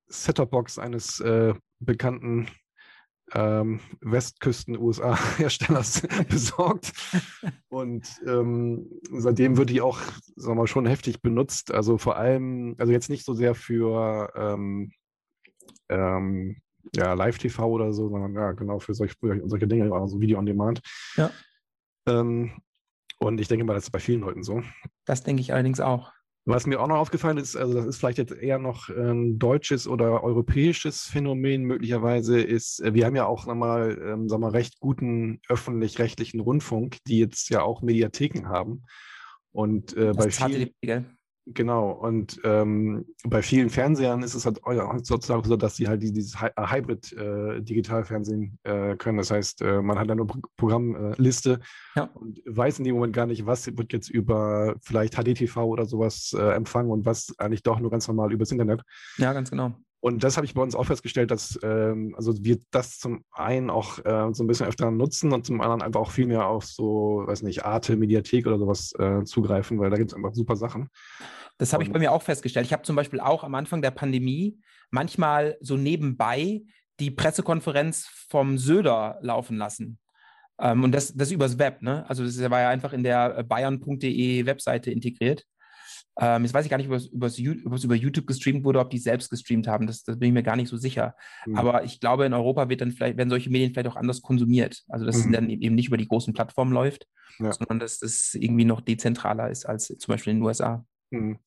Set-Top-Box 0.07 0.79
eines 0.79 1.19
äh, 1.19 1.53
bekannten 1.79 2.47
ähm, 3.33 3.79
Westküsten-USA-Herstellers 4.01 6.01
besorgt. 6.29 6.91
Und 7.69 8.07
ähm, 8.27 8.89
seitdem 9.11 9.57
wird 9.57 9.69
die 9.69 9.81
auch, 9.81 9.99
sagen 10.35 10.55
wir 10.55 10.61
mal, 10.61 10.67
schon 10.67 10.85
heftig 10.85 11.21
benutzt. 11.21 11.73
Also 11.73 11.97
vor 11.97 12.17
allem, 12.17 12.75
also 12.77 12.91
jetzt 12.91 13.09
nicht 13.09 13.25
so 13.25 13.33
sehr 13.33 13.55
für 13.55 14.31
ähm, 14.35 14.91
ähm, 15.89 16.57
ja, 16.95 17.13
Live-TV 17.13 17.65
oder 17.65 17.93
so, 17.93 18.09
sondern 18.09 18.33
ja, 18.33 18.51
genau 18.51 18.79
für 18.79 18.93
solch, 18.93 19.13
für 19.19 19.41
solche 19.47 19.67
Dinge, 19.67 19.93
also 19.93 20.19
Video 20.19 20.39
on 20.39 20.45
Demand. 20.45 20.81
Ja. 21.15 21.31
Ähm, 22.07 22.61
und 23.19 23.39
ich 23.39 23.47
denke 23.47 23.65
mal, 23.65 23.75
das 23.75 23.85
ist 23.85 23.91
bei 23.91 23.99
vielen 23.99 24.21
Leuten 24.21 24.43
so. 24.43 24.63
Das 25.05 25.23
denke 25.23 25.41
ich 25.41 25.53
allerdings 25.53 25.79
auch. 25.79 26.11
Was 26.45 26.65
mir 26.65 26.81
auch 26.81 26.87
noch 26.87 26.97
aufgefallen 26.97 27.37
ist, 27.37 27.55
also 27.55 27.75
das 27.75 27.85
ist 27.85 27.97
vielleicht 27.97 28.17
jetzt 28.17 28.33
eher 28.33 28.57
noch 28.57 28.89
ein 28.89 29.37
deutsches 29.37 29.87
oder 29.87 30.23
europäisches 30.23 31.03
Phänomen 31.03 31.65
möglicherweise, 31.65 32.41
ist, 32.41 32.81
äh, 32.81 32.95
wir 32.95 33.05
haben 33.05 33.15
ja 33.15 33.25
auch 33.25 33.45
nochmal, 33.45 33.91
ähm, 33.91 34.27
sagen 34.27 34.41
wir 34.41 34.47
mal, 34.47 34.51
recht 34.51 34.79
guten 34.79 35.39
öffentlich-rechtlichen 35.47 36.39
Rundfunk, 36.39 36.97
die 37.05 37.19
jetzt 37.19 37.49
ja 37.49 37.61
auch 37.61 37.83
Mediatheken 37.83 38.47
haben. 38.47 38.85
Und 39.51 39.95
äh, 39.95 40.13
bei 40.15 40.31
vielen, 40.31 40.71
die? 40.83 41.05
Genau, 41.47 41.91
und 41.91 42.39
ähm, 42.43 43.07
bei 43.23 43.41
vielen 43.41 43.71
Fernsehern 43.71 44.21
ist 44.21 44.35
es 44.35 44.45
halt 44.45 44.59
sozusagen 45.03 45.43
so, 45.43 45.57
dass 45.57 45.75
sie 45.75 45.87
halt 45.87 46.03
dieses 46.03 46.35
äh, 46.35 46.51
Hybrid-Digitalfernsehen 46.55 48.59
äh, 48.63 48.91
äh, 48.91 48.95
können. 48.95 49.17
Das 49.17 49.31
heißt, 49.31 49.63
äh, 49.63 49.81
man 49.81 49.97
hat 49.97 50.11
eine 50.11 50.27
Programmliste 50.57 51.59
ja. 51.95 52.03
und 52.13 52.41
weiß 52.45 52.77
in 52.77 52.85
dem 52.85 52.93
Moment 52.93 53.13
gar 53.13 53.25
nicht, 53.25 53.47
was 53.47 53.75
wird 53.75 53.91
jetzt 53.91 54.09
über 54.09 54.75
vielleicht 54.81 55.15
HDTV 55.15 55.57
oder 55.57 55.85
sowas 55.85 56.35
äh, 56.37 56.53
empfangen 56.53 56.91
und 56.91 57.05
was 57.05 57.33
eigentlich 57.39 57.63
doch 57.63 57.79
nur 57.79 57.89
ganz 57.89 58.07
normal 58.07 58.31
übers 58.31 58.51
Internet. 58.51 58.83
Ja, 59.17 59.33
ganz 59.33 59.49
genau. 59.49 59.73
Und 60.01 60.23
das 60.23 60.35
habe 60.35 60.45
ich 60.45 60.55
bei 60.55 60.61
uns 60.63 60.75
auch 60.75 60.85
festgestellt, 60.85 61.29
dass 61.29 61.59
ähm, 61.61 62.15
also 62.17 62.33
wir 62.43 62.57
das 62.71 62.97
zum 62.97 63.23
einen 63.31 63.69
auch 63.69 63.99
äh, 63.99 64.33
so 64.33 64.43
ein 64.43 64.47
bisschen 64.47 64.65
öfter 64.65 64.89
nutzen 64.89 65.31
und 65.31 65.45
zum 65.45 65.61
anderen 65.61 65.83
einfach 65.83 65.99
auch 65.99 66.09
viel 66.09 66.25
mehr 66.25 66.47
auf 66.47 66.65
so, 66.65 67.23
weiß 67.27 67.43
nicht, 67.43 67.65
Arte, 67.65 67.95
Mediathek 67.95 68.47
oder 68.47 68.57
sowas 68.57 68.93
äh, 68.97 69.23
zugreifen, 69.23 69.79
weil 69.79 69.91
da 69.91 69.97
gibt 69.97 70.11
es 70.11 70.15
einfach 70.15 70.33
super 70.33 70.55
Sachen. 70.55 70.89
Das 71.59 71.71
habe 71.71 71.83
ich 71.83 71.91
bei 71.91 71.99
mir 71.99 72.11
auch 72.11 72.23
festgestellt. 72.23 72.65
Ich 72.65 72.73
habe 72.73 72.81
zum 72.81 72.95
Beispiel 72.95 73.19
auch 73.19 73.43
am 73.43 73.53
Anfang 73.53 73.83
der 73.83 73.91
Pandemie 73.91 74.59
manchmal 74.89 75.57
so 75.61 75.77
nebenbei 75.77 76.63
die 76.99 77.11
Pressekonferenz 77.11 78.07
vom 78.29 78.57
Söder 78.57 79.19
laufen 79.21 79.57
lassen. 79.57 79.99
Ähm, 80.59 80.83
und 80.83 80.93
das, 80.93 81.13
das 81.13 81.29
übers 81.29 81.59
Web, 81.59 81.83
ne? 81.83 82.09
Also 82.09 82.23
das 82.23 82.39
war 82.49 82.61
ja 82.61 82.69
einfach 82.69 82.93
in 82.93 83.03
der 83.03 83.43
bayern.de 83.43 84.47
Webseite 84.47 84.89
integriert. 84.89 85.45
Ähm, 86.19 86.43
jetzt 86.43 86.53
weiß 86.53 86.65
ich 86.65 86.71
gar 86.71 86.77
nicht, 86.77 86.89
ob 86.89 86.95
es, 86.95 87.39
über 87.39 87.95
YouTube 87.95 88.27
gestreamt 88.27 88.63
wurde, 88.63 88.79
ob 88.79 88.89
die 88.89 88.97
selbst 88.97 89.29
gestreamt 89.29 89.67
haben. 89.67 89.87
Das, 89.87 90.03
das 90.03 90.19
bin 90.19 90.27
ich 90.27 90.33
mir 90.33 90.43
gar 90.43 90.55
nicht 90.55 90.69
so 90.69 90.77
sicher. 90.77 91.15
Mhm. 91.45 91.55
Aber 91.55 91.83
ich 91.83 91.99
glaube, 91.99 92.25
in 92.25 92.33
Europa 92.33 92.69
wird 92.69 92.81
dann 92.81 92.91
vielleicht, 92.91 93.17
werden 93.17 93.29
solche 93.29 93.49
Medien 93.49 93.71
vielleicht 93.71 93.87
auch 93.87 93.95
anders 93.95 94.21
konsumiert. 94.21 94.83
Also 94.89 95.05
dass 95.05 95.17
mhm. 95.17 95.33
es 95.33 95.39
dann 95.39 95.49
eben 95.49 95.75
nicht 95.75 95.87
über 95.87 95.97
die 95.97 96.07
großen 96.07 96.33
Plattformen 96.33 96.73
läuft, 96.73 97.07
ja. 97.39 97.51
sondern 97.53 97.79
dass 97.79 97.99
das 97.99 98.33
irgendwie 98.33 98.65
noch 98.65 98.81
dezentraler 98.81 99.49
ist 99.49 99.65
als 99.65 99.87
zum 99.87 100.11
Beispiel 100.11 100.31
in 100.31 100.39
den 100.39 100.45
USA. 100.45 100.85
Mhm. 101.11 101.39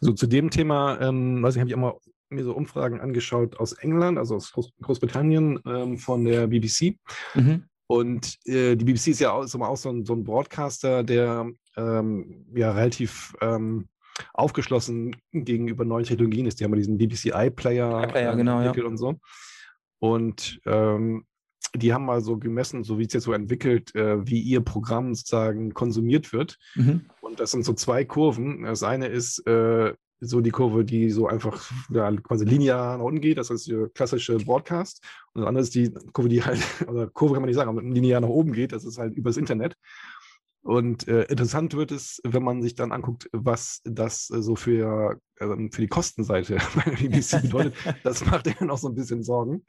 So 0.00 0.12
zu 0.12 0.26
dem 0.26 0.50
Thema, 0.50 1.00
ähm, 1.00 1.42
weiß 1.42 1.54
ich, 1.54 1.60
habe 1.60 1.68
ich 1.68 1.74
auch 1.74 1.80
mal 1.80 1.94
mir 2.32 2.44
so 2.44 2.54
Umfragen 2.54 3.00
angeschaut 3.00 3.58
aus 3.58 3.72
England, 3.72 4.18
also 4.18 4.36
aus 4.36 4.52
Groß 4.52 4.72
Großbritannien 4.80 5.60
ähm, 5.66 5.98
von 5.98 6.24
der 6.24 6.46
BBC. 6.46 6.98
Mhm. 7.34 7.64
Und 7.92 8.38
äh, 8.46 8.74
die 8.74 8.86
BBC 8.86 9.08
ist 9.08 9.20
ja 9.20 9.32
auch, 9.32 9.44
ist 9.44 9.54
auch 9.54 9.76
so, 9.76 9.90
ein, 9.90 10.06
so 10.06 10.14
ein 10.14 10.24
Broadcaster, 10.24 11.02
der 11.02 11.52
ähm, 11.76 12.46
ja 12.54 12.72
relativ 12.72 13.34
ähm, 13.42 13.86
aufgeschlossen 14.32 15.14
gegenüber 15.30 15.84
neuen 15.84 16.06
Technologien 16.06 16.46
ist. 16.46 16.58
Die 16.58 16.64
haben 16.64 16.72
ja 16.72 16.78
diesen 16.78 16.96
BBC 16.96 17.34
iPlayer, 17.34 18.04
iPlayer 18.04 18.34
genau, 18.34 18.60
entwickelt 18.60 18.84
ja. 18.84 18.90
und 18.90 18.96
so. 18.96 19.16
Und 19.98 20.58
ähm, 20.64 21.26
die 21.76 21.92
haben 21.92 22.06
mal 22.06 22.22
so 22.22 22.38
gemessen, 22.38 22.82
so 22.82 22.98
wie 22.98 23.04
es 23.04 23.12
jetzt 23.12 23.24
so 23.24 23.34
entwickelt, 23.34 23.94
äh, 23.94 24.26
wie 24.26 24.40
ihr 24.40 24.62
Programm 24.62 25.14
sozusagen 25.14 25.74
konsumiert 25.74 26.32
wird. 26.32 26.56
Mhm. 26.74 27.04
Und 27.20 27.40
das 27.40 27.50
sind 27.50 27.62
so 27.62 27.74
zwei 27.74 28.06
Kurven. 28.06 28.62
Das 28.62 28.82
eine 28.82 29.08
ist 29.08 29.46
äh, 29.46 29.92
so 30.24 30.40
die 30.40 30.50
Kurve, 30.50 30.84
die 30.84 31.10
so 31.10 31.26
einfach 31.26 31.70
ja, 31.90 32.10
quasi 32.16 32.44
linear 32.44 32.98
nach 32.98 33.04
unten 33.04 33.20
geht, 33.20 33.38
das 33.38 33.50
ist 33.50 33.68
der 33.68 33.88
klassische 33.88 34.36
Broadcast. 34.36 35.02
Und 35.32 35.42
das 35.42 35.48
andere 35.48 35.62
ist 35.62 35.74
die 35.74 35.92
Kurve, 36.12 36.28
die 36.28 36.44
halt, 36.44 36.60
oder 36.88 37.08
Kurve 37.08 37.34
kann 37.34 37.42
man 37.42 37.48
nicht 37.48 37.56
sagen, 37.56 37.70
aber 37.70 37.82
linear 37.82 38.20
nach 38.20 38.28
oben 38.28 38.52
geht, 38.52 38.72
das 38.72 38.84
ist 38.84 38.98
halt 38.98 39.16
übers 39.16 39.36
Internet. 39.36 39.76
Und 40.62 41.08
äh, 41.08 41.24
interessant 41.24 41.74
wird 41.74 41.90
es, 41.90 42.20
wenn 42.22 42.44
man 42.44 42.62
sich 42.62 42.76
dann 42.76 42.92
anguckt, 42.92 43.28
was 43.32 43.80
das 43.84 44.30
äh, 44.30 44.42
so 44.42 44.54
für, 44.54 45.18
äh, 45.40 45.46
für 45.70 45.80
die 45.80 45.88
Kostenseite 45.88 46.58
bei 46.76 46.90
BBC 46.92 47.42
bedeutet. 47.42 47.74
das 48.04 48.24
macht 48.24 48.46
ja 48.46 48.64
noch 48.64 48.78
so 48.78 48.88
ein 48.88 48.94
bisschen 48.94 49.24
Sorgen. 49.24 49.64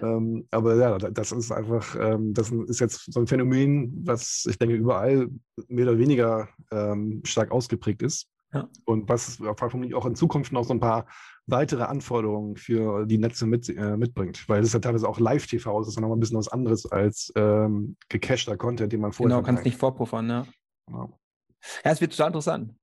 Ähm, 0.00 0.46
aber 0.52 0.76
ja, 0.76 0.98
das 0.98 1.32
ist 1.32 1.50
einfach, 1.50 1.96
ähm, 1.98 2.32
das 2.32 2.52
ist 2.52 2.78
jetzt 2.78 3.12
so 3.12 3.18
ein 3.18 3.26
Phänomen, 3.26 3.92
was 4.06 4.46
ich 4.48 4.56
denke 4.56 4.76
überall 4.76 5.28
mehr 5.66 5.88
oder 5.88 5.98
weniger 5.98 6.48
ähm, 6.70 7.22
stark 7.24 7.50
ausgeprägt 7.50 8.02
ist. 8.02 8.28
Ja. 8.54 8.68
Und 8.84 9.08
was 9.08 9.42
vermutlich 9.56 9.94
auch 9.94 10.06
in 10.06 10.14
Zukunft 10.14 10.52
noch 10.52 10.64
so 10.64 10.72
ein 10.72 10.80
paar 10.80 11.06
weitere 11.46 11.82
Anforderungen 11.82 12.56
für 12.56 13.04
die 13.04 13.18
Netze 13.18 13.46
mit, 13.46 13.68
äh, 13.68 13.96
mitbringt. 13.96 14.48
Weil 14.48 14.62
es 14.62 14.72
ja 14.72 14.78
teilweise 14.78 15.08
auch 15.08 15.18
Live-TV 15.18 15.80
ist, 15.80 15.86
das 15.86 15.92
ist 15.92 15.96
ja 15.96 16.00
nochmal 16.00 16.16
ein 16.16 16.20
bisschen 16.20 16.38
was 16.38 16.48
anderes 16.48 16.90
als 16.90 17.32
ähm, 17.36 17.96
gecachter 18.08 18.56
Content, 18.56 18.92
den 18.92 19.00
man 19.00 19.12
vorher. 19.12 19.36
Genau, 19.36 19.44
kannst 19.44 19.64
nicht 19.64 19.76
vorpuffern, 19.76 20.26
ne? 20.26 20.46
Genau. 20.86 21.18
Ja, 21.84 21.90
es 21.90 22.00
wird 22.00 22.12
total 22.12 22.28
interessant. 22.28 22.74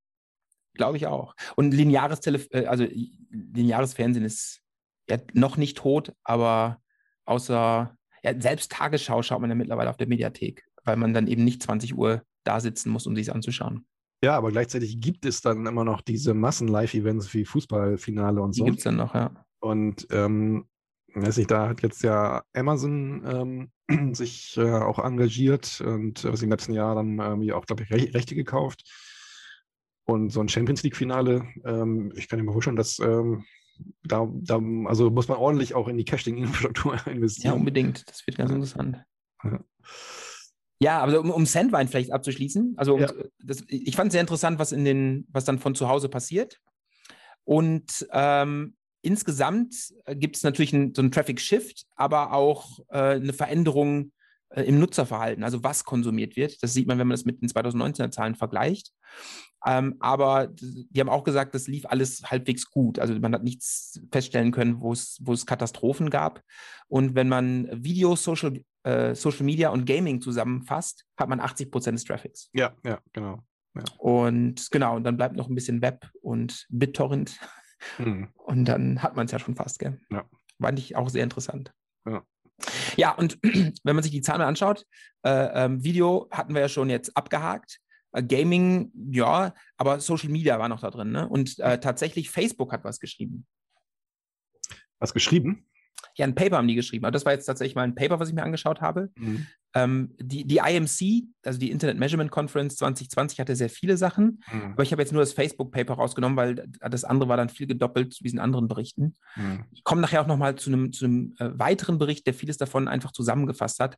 Glaube 0.73 0.97
ich 0.97 1.07
auch. 1.07 1.35
Und 1.55 1.73
lineares 1.73 2.19
Telef 2.19 2.47
äh, 2.51 2.65
also 2.65 2.85
lineares 3.29 3.93
Fernsehen 3.93 4.25
ist 4.25 4.61
ja 5.09 5.17
noch 5.33 5.57
nicht 5.57 5.77
tot, 5.77 6.13
aber 6.23 6.81
außer 7.25 7.95
ja, 8.23 8.39
selbst 8.39 8.71
Tagesschau 8.71 9.21
schaut 9.23 9.41
man 9.41 9.49
ja 9.49 9.55
mittlerweile 9.55 9.89
auf 9.89 9.97
der 9.97 10.07
Mediathek, 10.07 10.65
weil 10.83 10.97
man 10.97 11.13
dann 11.13 11.27
eben 11.27 11.43
nicht 11.43 11.63
20 11.63 11.97
Uhr 11.97 12.23
da 12.43 12.59
sitzen 12.59 12.89
muss, 12.89 13.07
um 13.07 13.15
sich 13.15 13.31
anzuschauen. 13.33 13.85
Ja, 14.23 14.37
aber 14.37 14.51
gleichzeitig 14.51 14.99
gibt 15.01 15.25
es 15.25 15.41
dann 15.41 15.65
immer 15.65 15.83
noch 15.83 16.01
diese 16.01 16.33
Massen-Live-Events 16.33 17.33
wie 17.33 17.45
Fußballfinale 17.45 18.41
und 18.41 18.53
so. 18.53 18.63
Die 18.63 18.69
gibt 18.69 18.79
es 18.79 18.83
dann 18.83 18.97
noch, 18.97 19.15
ja. 19.15 19.31
Und 19.59 20.07
ähm, 20.11 20.65
weiß 21.13 21.37
nicht, 21.37 21.49
da 21.49 21.69
hat 21.69 21.81
jetzt 21.81 22.03
ja 22.03 22.43
Amazon 22.53 23.69
ähm, 23.89 24.13
sich 24.15 24.57
äh, 24.57 24.71
auch 24.71 24.99
engagiert 24.99 25.81
und 25.81 26.23
äh, 26.23 26.31
was 26.31 26.41
im 26.41 26.49
letzten 26.49 26.73
Jahr 26.73 26.95
dann 26.95 27.19
ähm, 27.19 27.51
auch, 27.51 27.65
glaube 27.65 27.83
ich, 27.83 27.91
Re 27.91 28.13
Rechte 28.13 28.35
gekauft. 28.35 28.83
Und 30.05 30.29
so 30.29 30.39
ein 30.41 30.49
Champions 30.49 30.83
League-Finale, 30.83 31.47
ähm, 31.65 32.11
ich 32.15 32.27
kann 32.27 32.39
mir 32.39 32.45
mal 32.45 32.53
vorstellen, 32.53 32.75
dass 32.75 32.99
ähm, 32.99 33.45
da, 34.03 34.27
da, 34.31 34.59
also 34.85 35.09
muss 35.09 35.27
man 35.27 35.37
ordentlich 35.37 35.73
auch 35.73 35.87
in 35.87 35.97
die 35.97 36.05
Caching-Infrastruktur 36.05 36.99
investieren. 37.07 37.53
Ja, 37.53 37.57
unbedingt. 37.57 38.07
Das 38.09 38.25
wird 38.27 38.37
ganz 38.37 38.51
ja. 38.51 38.55
interessant. 38.55 39.03
Ja. 39.43 39.59
Ja, 40.81 40.99
aber 40.99 41.19
um, 41.19 41.29
um 41.29 41.45
Sandwein 41.45 41.87
vielleicht 41.87 42.11
abzuschließen, 42.11 42.73
also 42.75 42.97
ja. 42.97 43.07
das, 43.43 43.63
ich 43.67 43.95
fand 43.95 44.07
es 44.07 44.13
sehr 44.13 44.21
interessant, 44.21 44.57
was 44.57 44.71
in 44.71 44.83
den, 44.83 45.27
was 45.31 45.45
dann 45.45 45.59
von 45.59 45.75
zu 45.75 45.87
Hause 45.87 46.09
passiert. 46.09 46.59
Und 47.43 48.07
ähm, 48.11 48.75
insgesamt 49.03 49.75
äh, 50.05 50.15
gibt 50.15 50.37
es 50.37 50.43
natürlich 50.43 50.73
ein, 50.73 50.93
so 50.95 51.03
einen 51.03 51.11
Traffic 51.11 51.39
Shift, 51.39 51.85
aber 51.95 52.33
auch 52.33 52.79
äh, 52.89 52.97
eine 52.97 53.33
Veränderung 53.33 54.11
äh, 54.49 54.63
im 54.63 54.79
Nutzerverhalten, 54.79 55.43
also 55.43 55.63
was 55.63 55.83
konsumiert 55.83 56.35
wird. 56.35 56.61
Das 56.63 56.73
sieht 56.73 56.87
man, 56.87 56.97
wenn 56.97 57.07
man 57.07 57.15
das 57.15 57.25
mit 57.25 57.43
den 57.43 57.49
2019er 57.49 58.09
Zahlen 58.09 58.33
vergleicht. 58.33 58.91
Ähm, 59.63 59.97
aber 59.99 60.47
die 60.47 60.99
haben 60.99 61.09
auch 61.09 61.23
gesagt, 61.23 61.53
das 61.53 61.67
lief 61.67 61.85
alles 61.85 62.23
halbwegs 62.25 62.71
gut. 62.71 62.97
Also 62.97 63.13
man 63.19 63.35
hat 63.35 63.43
nichts 63.43 64.01
feststellen 64.11 64.51
können, 64.51 64.81
wo 64.81 64.93
es, 64.93 65.19
wo 65.21 65.33
es 65.33 65.45
Katastrophen 65.45 66.09
gab. 66.09 66.41
Und 66.87 67.13
wenn 67.13 67.29
man 67.29 67.69
Video, 67.71 68.15
Social, 68.15 68.63
äh, 68.83 69.15
Social 69.15 69.43
Media 69.43 69.69
und 69.69 69.85
Gaming 69.85 70.21
zusammenfasst, 70.21 71.05
hat 71.17 71.29
man 71.29 71.39
80 71.39 71.71
Prozent 71.71 71.97
des 71.97 72.05
Traffics. 72.05 72.49
Ja, 72.53 72.75
ja, 72.83 72.99
genau. 73.13 73.39
Ja. 73.75 73.83
Und 73.97 74.69
genau, 74.71 74.95
und 74.95 75.03
dann 75.03 75.17
bleibt 75.17 75.35
noch 75.35 75.47
ein 75.47 75.55
bisschen 75.55 75.81
Web 75.81 76.09
und 76.21 76.65
BitTorrent. 76.69 77.39
Mhm. 77.97 78.29
Und 78.33 78.65
dann 78.65 79.01
hat 79.01 79.15
man 79.15 79.25
es 79.25 79.31
ja 79.31 79.39
schon 79.39 79.55
fast, 79.55 79.79
gell? 79.79 79.99
Ja. 80.11 80.25
Fand 80.61 80.77
ich 80.79 80.95
auch 80.95 81.09
sehr 81.09 81.23
interessant. 81.23 81.73
Ja. 82.05 82.23
Ja, 82.95 83.11
und 83.11 83.39
wenn 83.83 83.95
man 83.95 84.03
sich 84.03 84.11
die 84.11 84.21
Zahlen 84.21 84.41
anschaut, 84.41 84.85
äh, 85.23 85.65
ähm, 85.65 85.83
Video 85.83 86.27
hatten 86.31 86.53
wir 86.53 86.61
ja 86.61 86.69
schon 86.69 86.89
jetzt 86.89 87.15
abgehakt. 87.15 87.79
Äh, 88.11 88.23
Gaming, 88.23 88.91
ja, 89.11 89.53
aber 89.77 89.99
Social 89.99 90.29
Media 90.29 90.59
war 90.59 90.69
noch 90.69 90.81
da 90.81 90.91
drin. 90.91 91.11
Ne? 91.11 91.27
Und 91.27 91.59
äh, 91.59 91.79
tatsächlich 91.79 92.29
Facebook 92.29 92.71
hat 92.71 92.83
was 92.83 92.99
geschrieben. 92.99 93.47
Was 94.99 95.13
geschrieben? 95.13 95.67
Ja, 96.15 96.25
ein 96.25 96.35
Paper 96.35 96.57
haben 96.57 96.67
die 96.67 96.75
geschrieben. 96.75 97.05
Aber 97.05 97.11
das 97.11 97.25
war 97.25 97.33
jetzt 97.33 97.45
tatsächlich 97.45 97.75
mal 97.75 97.83
ein 97.83 97.95
Paper, 97.95 98.19
was 98.19 98.29
ich 98.29 98.35
mir 98.35 98.43
angeschaut 98.43 98.81
habe. 98.81 99.09
Mhm. 99.15 99.47
Ähm, 99.73 100.15
die, 100.19 100.45
die 100.45 100.57
IMC, 100.57 101.27
also 101.45 101.57
die 101.57 101.71
Internet 101.71 101.97
Measurement 101.97 102.29
Conference 102.29 102.75
2020, 102.75 103.39
hatte 103.39 103.55
sehr 103.55 103.69
viele 103.69 103.95
Sachen. 103.97 104.43
Mhm. 104.51 104.73
Aber 104.73 104.83
ich 104.83 104.91
habe 104.91 105.01
jetzt 105.01 105.13
nur 105.13 105.21
das 105.21 105.33
Facebook-Paper 105.33 105.93
rausgenommen, 105.93 106.37
weil 106.37 106.67
das 106.79 107.03
andere 107.03 107.29
war 107.29 107.37
dann 107.37 107.49
viel 107.49 107.67
gedoppelt 107.67 108.13
zu 108.13 108.23
diesen 108.23 108.39
anderen 108.39 108.67
Berichten. 108.67 109.15
Mhm. 109.35 109.65
Ich 109.71 109.83
komme 109.83 110.01
nachher 110.01 110.21
auch 110.21 110.27
nochmal 110.27 110.55
zu 110.55 110.69
einem, 110.69 110.91
zu 110.91 111.05
einem 111.05 111.35
äh, 111.39 111.51
weiteren 111.57 111.97
Bericht, 111.97 112.27
der 112.27 112.33
vieles 112.33 112.57
davon 112.57 112.87
einfach 112.87 113.11
zusammengefasst 113.11 113.79
hat, 113.79 113.97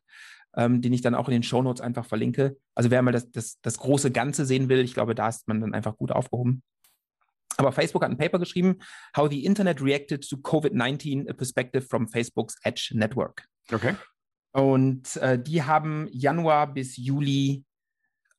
ähm, 0.56 0.80
den 0.80 0.92
ich 0.92 1.02
dann 1.02 1.14
auch 1.14 1.28
in 1.28 1.32
den 1.32 1.42
Shownotes 1.42 1.80
einfach 1.80 2.06
verlinke. 2.06 2.56
Also 2.74 2.90
wer 2.90 3.02
mal 3.02 3.12
das, 3.12 3.30
das, 3.30 3.60
das 3.60 3.78
große 3.78 4.12
Ganze 4.12 4.46
sehen 4.46 4.68
will, 4.68 4.78
ich 4.80 4.94
glaube, 4.94 5.14
da 5.14 5.28
ist 5.28 5.48
man 5.48 5.60
dann 5.60 5.74
einfach 5.74 5.96
gut 5.96 6.12
aufgehoben. 6.12 6.62
Aber 7.56 7.72
Facebook 7.72 8.02
hat 8.02 8.10
ein 8.10 8.18
Paper 8.18 8.38
geschrieben, 8.38 8.78
How 9.16 9.28
the 9.30 9.44
Internet 9.44 9.80
Reacted 9.80 10.28
to 10.28 10.36
COVID-19, 10.36 11.28
a 11.28 11.32
Perspective 11.32 11.86
from 11.86 12.08
Facebook's 12.08 12.56
Edge 12.62 12.92
Network. 12.94 13.46
Okay. 13.72 13.94
Und 14.52 15.16
äh, 15.16 15.40
die 15.40 15.62
haben 15.62 16.08
Januar 16.12 16.72
bis 16.72 16.96
Juli 16.96 17.64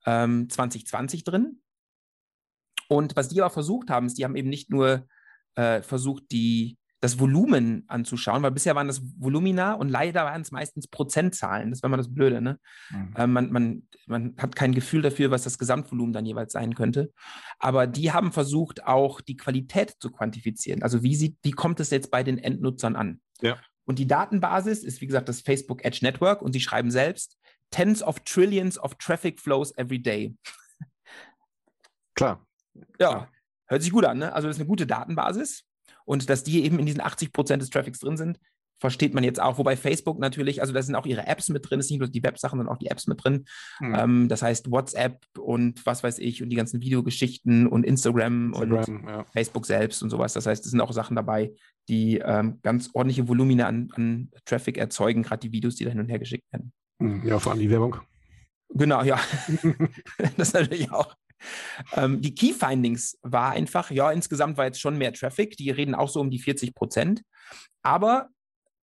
ähm, 0.06 0.50
2020 0.50 1.24
drin. 1.24 1.62
Und 2.88 3.16
was 3.16 3.30
die 3.30 3.42
aber 3.42 3.50
versucht 3.50 3.90
haben, 3.90 4.06
ist, 4.06 4.18
die 4.18 4.24
haben 4.24 4.36
eben 4.36 4.50
nicht 4.50 4.70
nur 4.70 5.08
äh, 5.56 5.82
versucht, 5.82 6.32
die 6.32 6.78
das 7.06 7.20
Volumen 7.20 7.84
anzuschauen, 7.88 8.42
weil 8.44 8.52
bisher 8.52 8.76
waren 8.76 8.88
das 8.88 9.02
Volumina 9.18 9.74
und 9.74 9.90
leider 9.90 10.26
waren 10.26 10.42
es 10.42 10.52
meistens 10.52 10.88
Prozentzahlen. 10.88 11.70
Das 11.70 11.84
war 11.84 11.88
immer 11.88 11.98
das 11.98 12.14
Blöde. 12.14 12.42
Ne? 12.42 12.60
Mhm. 12.90 13.14
Äh, 13.16 13.28
man, 13.28 13.52
man, 13.52 13.88
man 14.08 14.36
hat 14.38 14.56
kein 14.56 14.74
Gefühl 14.74 15.02
dafür, 15.02 15.32
was 15.32 15.44
das 15.44 15.60
Gesamtvolumen 15.60 16.14
dann 16.14 16.26
jeweils 16.26 16.54
sein 16.54 16.74
könnte. 16.74 17.14
Aber 17.60 17.86
die 17.86 18.12
haben 18.12 18.32
versucht, 18.32 18.86
auch 18.86 19.22
die 19.22 19.38
Qualität 19.38 19.96
zu 20.00 20.12
quantifizieren. 20.12 20.84
Also 20.84 21.04
wie, 21.04 21.16
sieht, 21.16 21.38
wie 21.44 21.52
kommt 21.52 21.80
es 21.80 21.92
jetzt 21.92 22.10
bei 22.10 22.24
den 22.24 22.40
Endnutzern 22.40 22.96
an? 22.96 23.22
Ja. 23.42 23.58
Und 23.86 24.00
die 24.00 24.08
Datenbasis 24.08 24.84
ist, 24.84 25.02
wie 25.02 25.08
gesagt, 25.08 25.30
das 25.30 25.42
Facebook 25.42 25.86
Edge 25.86 26.00
Network 26.02 26.42
und 26.42 26.54
sie 26.54 26.60
schreiben 26.60 26.90
selbst, 26.90 27.38
Tens 27.70 28.02
of 28.02 28.20
Trillions 28.22 28.80
of 28.80 28.96
Traffic 28.96 29.40
Flows 29.40 29.76
every 29.78 30.00
day. 30.00 30.36
Klar. 32.16 32.46
Ja, 33.00 33.30
hört 33.68 33.82
sich 33.82 33.92
gut 33.92 34.06
an, 34.06 34.18
ne? 34.18 34.34
Also 34.34 34.48
das 34.48 34.58
ist 34.58 34.62
eine 34.62 34.68
gute 34.68 34.88
Datenbasis. 34.88 35.66
Und 36.06 36.30
dass 36.30 36.44
die 36.44 36.64
eben 36.64 36.80
in 36.80 36.86
diesen 36.86 37.02
80 37.02 37.34
Prozent 37.34 37.62
des 37.62 37.70
Traffics 37.70 38.00
drin 38.00 38.18
sind, 38.18 38.40
versteht 38.80 39.14
man 39.14 39.24
jetzt 39.24 39.42
auch. 39.42 39.58
Wobei 39.58 39.78
Facebook 39.78 40.20
natürlich, 40.20 40.62
also 40.62 40.74
da 40.74 40.82
sind 40.82 40.96
auch 40.96 41.06
ihre 41.06 41.28
Apps 41.28 41.50
mit 41.50 41.70
drin, 41.70 41.80
es 41.80 41.88
ist 41.88 41.92
nicht 41.92 42.00
nur 42.00 42.10
die 42.10 42.24
Websachen, 42.24 42.60
sondern 42.60 42.74
auch 42.74 42.80
die 42.80 42.88
Apps 42.88 43.08
mit 43.08 43.24
drin. 43.24 43.46
Mhm. 43.80 43.96
Ähm, 43.96 44.28
das 44.28 44.42
heißt 44.42 44.72
WhatsApp 44.72 45.26
und 45.40 45.86
was 45.86 46.04
weiß 46.04 46.20
ich 46.20 46.44
und 46.44 46.50
die 46.50 46.56
ganzen 46.56 46.82
Videogeschichten 46.82 47.68
und 47.68 47.86
Instagram, 47.86 48.54
Instagram 48.54 48.88
und 48.90 49.08
ja. 49.08 49.26
Facebook 49.32 49.66
selbst 49.66 50.04
und 50.04 50.10
sowas. 50.10 50.34
Das 50.34 50.46
heißt, 50.46 50.64
es 50.66 50.72
sind 50.72 50.82
auch 50.82 50.92
Sachen 50.92 51.16
dabei, 51.16 51.54
die 51.88 52.18
ähm, 52.18 52.60
ganz 52.64 52.90
ordentliche 52.94 53.28
Volumina 53.28 53.68
an, 53.68 53.90
an 53.96 54.32
Traffic 54.46 54.78
erzeugen, 54.78 55.24
gerade 55.24 55.42
die 55.42 55.52
Videos, 55.52 55.76
die 55.76 55.86
da 55.86 55.92
hin 55.92 56.00
und 56.00 56.10
her 56.10 56.20
geschickt 56.20 56.46
werden. 56.52 56.74
Hm, 57.02 57.26
ja, 57.26 57.40
vor 57.40 57.54
allem 57.54 57.62
die 57.62 57.70
Werbung. 57.70 57.98
Genau, 58.70 59.04
ja. 59.04 59.20
das 60.38 60.54
natürlich 60.54 60.92
auch. 60.92 61.16
Ähm, 61.96 62.22
die 62.22 62.34
Key 62.34 62.54
Findings 62.54 63.18
war 63.22 63.52
einfach, 63.52 63.92
ja, 63.92 64.12
insgesamt 64.12 64.58
war 64.58 64.66
jetzt 64.66 64.80
schon 64.80 64.98
mehr 64.98 65.14
Traffic. 65.14 65.58
Die 65.58 65.70
reden 65.70 65.96
auch 65.96 66.10
so 66.10 66.20
um 66.20 66.30
die 66.30 66.40
40 66.40 66.74
Prozent. 66.74 67.22
Aber 67.82 68.30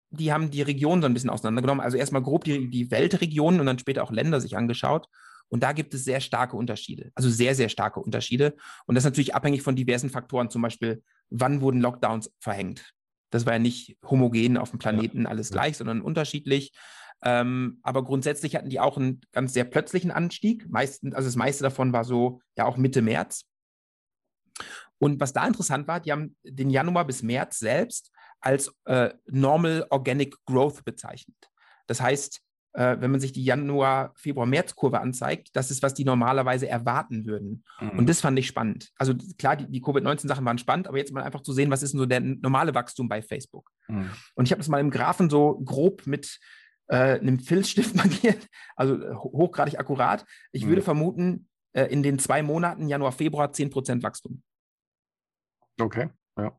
die 0.10 0.32
haben 0.32 0.52
die 0.52 0.62
Region 0.62 1.02
so 1.02 1.08
ein 1.08 1.14
bisschen 1.14 1.30
auseinandergenommen. 1.30 1.84
Also 1.84 1.98
erstmal 1.98 2.22
grob 2.22 2.43
die, 2.43 2.70
die 2.70 2.91
Weltregionen 2.91 3.60
und 3.60 3.66
dann 3.66 3.80
später 3.80 4.04
auch 4.04 4.12
Länder 4.12 4.39
sich 4.39 4.56
angeschaut. 4.58 5.08
Und 5.50 5.62
da 5.62 5.74
gibt 5.74 5.93
es 5.93 6.04
sehr 6.04 6.22
starke 6.22 6.58
Unterschiede, 6.58 7.12
also 7.14 7.30
sehr, 7.30 7.54
sehr 7.54 7.70
starke 7.70 8.00
Unterschiede. 8.00 8.56
Und 8.88 8.96
das 8.96 9.04
ist 9.04 9.12
natürlich 9.12 9.36
abhängig 9.36 9.62
von 9.62 9.76
diversen 9.76 10.10
Faktoren, 10.10 10.50
zum 10.50 10.62
Beispiel, 10.62 11.04
wann 11.30 11.62
wurden 11.62 11.82
Lockdowns 11.82 12.32
verhängt. 12.39 12.93
Das 13.30 13.46
war 13.46 13.54
ja 13.54 13.60
nicht 13.60 13.98
homogen 14.04 14.58
auf 14.58 14.72
dem 14.72 14.80
Planeten 14.80 15.24
ja. 15.24 15.30
alles 15.30 15.52
gleich, 15.52 15.78
sondern 15.78 16.02
unterschiedlich. 16.02 16.72
Ähm, 17.24 17.80
aber 17.82 18.03
grundsätzlich 18.03 18.55
hatten 18.55 18.70
die 18.70 18.80
auch 18.80 18.97
einen 18.97 19.22
ganz 19.32 19.53
sehr 19.53 19.63
plötzlichen 19.63 20.11
Anstieg. 20.11 20.70
Meistens, 20.70 21.16
also 21.16 21.28
das 21.28 21.36
meiste 21.36 21.63
davon 21.63 21.93
war 21.93 22.03
so 22.03 22.41
ja 22.57 22.66
auch 22.66 22.78
Mitte 22.78 23.01
März. 23.01 23.45
Und 24.97 25.20
was 25.20 25.34
da 25.34 25.45
interessant 25.45 25.88
war, 25.88 25.99
die 25.99 26.11
haben 26.11 26.36
den 26.43 26.70
Januar 26.70 27.05
bis 27.05 27.24
März 27.24 27.59
selbst 27.59 28.11
als 28.39 28.74
äh, 28.86 29.09
Normal 29.28 29.88
Organic 29.89 30.36
Growth 30.45 30.86
bezeichnet. 30.86 31.36
Das 31.88 32.01
heißt, 32.01 32.41
äh, 32.76 32.97
wenn 32.99 33.11
man 33.11 33.20
sich 33.20 33.32
die 33.32 33.43
Januar, 33.43 34.13
Februar, 34.16 34.45
März-Kurve 34.45 34.99
anzeigt, 34.99 35.49
das 35.53 35.72
ist, 35.72 35.82
was 35.82 35.93
die 35.93 36.03
normalerweise 36.03 36.68
erwarten 36.68 37.26
würden. 37.26 37.63
Mhm. 37.80 37.99
Und 37.99 38.09
das 38.09 38.22
fand 38.22 38.38
ich 38.38 38.47
spannend. 38.47 38.91
Also 38.97 39.13
klar, 39.38 39.55
die, 39.55 39.70
die 39.70 39.82
Covid-19-Sachen 39.82 40.45
waren 40.45 40.57
spannend, 40.57 40.88
aber 40.88 40.97
jetzt 40.97 41.13
mal 41.13 41.24
einfach 41.24 41.41
zu 41.41 41.53
sehen, 41.53 41.72
was 41.72 41.84
ist 41.84 41.93
denn 41.93 41.99
so 41.99 42.05
der 42.05 42.20
normale 42.20 42.76
Wachstum 42.76 43.07
bei 43.07 43.22
Facebook. 43.22 43.72
Mhm. 43.88 44.09
Und 44.36 44.45
ich 44.45 44.51
habe 44.51 44.59
das 44.59 44.68
mal 44.68 44.82
im 44.82 44.91
Graphen 44.91 45.30
so 45.30 45.59
grob 45.63 46.05
mit 46.05 46.39
äh, 46.88 47.20
einem 47.20 47.40
Filzstift 47.40 47.96
markiert, 47.96 48.48
also 48.76 48.96
äh, 49.02 49.16
hochgradig 49.16 49.80
akkurat. 49.80 50.26
Ich 50.52 50.66
mhm. 50.66 50.70
würde 50.70 50.82
vermuten, 50.82 51.48
äh, 51.74 51.86
in 51.86 52.04
den 52.04 52.20
zwei 52.20 52.42
Monaten, 52.42 52.88
Januar, 52.88 53.12
Februar, 53.12 53.52
10% 53.52 54.04
Wachstum. 54.04 54.44
Okay, 55.80 56.10
ja. 56.38 56.58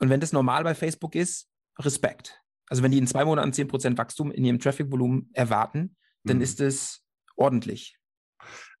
Und 0.00 0.10
wenn 0.10 0.20
das 0.20 0.32
normal 0.32 0.64
bei 0.64 0.74
Facebook 0.74 1.14
ist, 1.14 1.48
Respekt. 1.78 2.42
Also 2.68 2.82
wenn 2.82 2.90
die 2.90 2.98
in 2.98 3.06
zwei 3.06 3.24
Monaten 3.24 3.50
10% 3.50 3.96
Wachstum 3.96 4.32
in 4.32 4.44
ihrem 4.44 4.58
Traffic-Volumen 4.58 5.30
erwarten, 5.32 5.96
dann 6.24 6.38
mhm. 6.38 6.42
ist 6.42 6.60
es 6.60 7.02
ordentlich. 7.36 7.96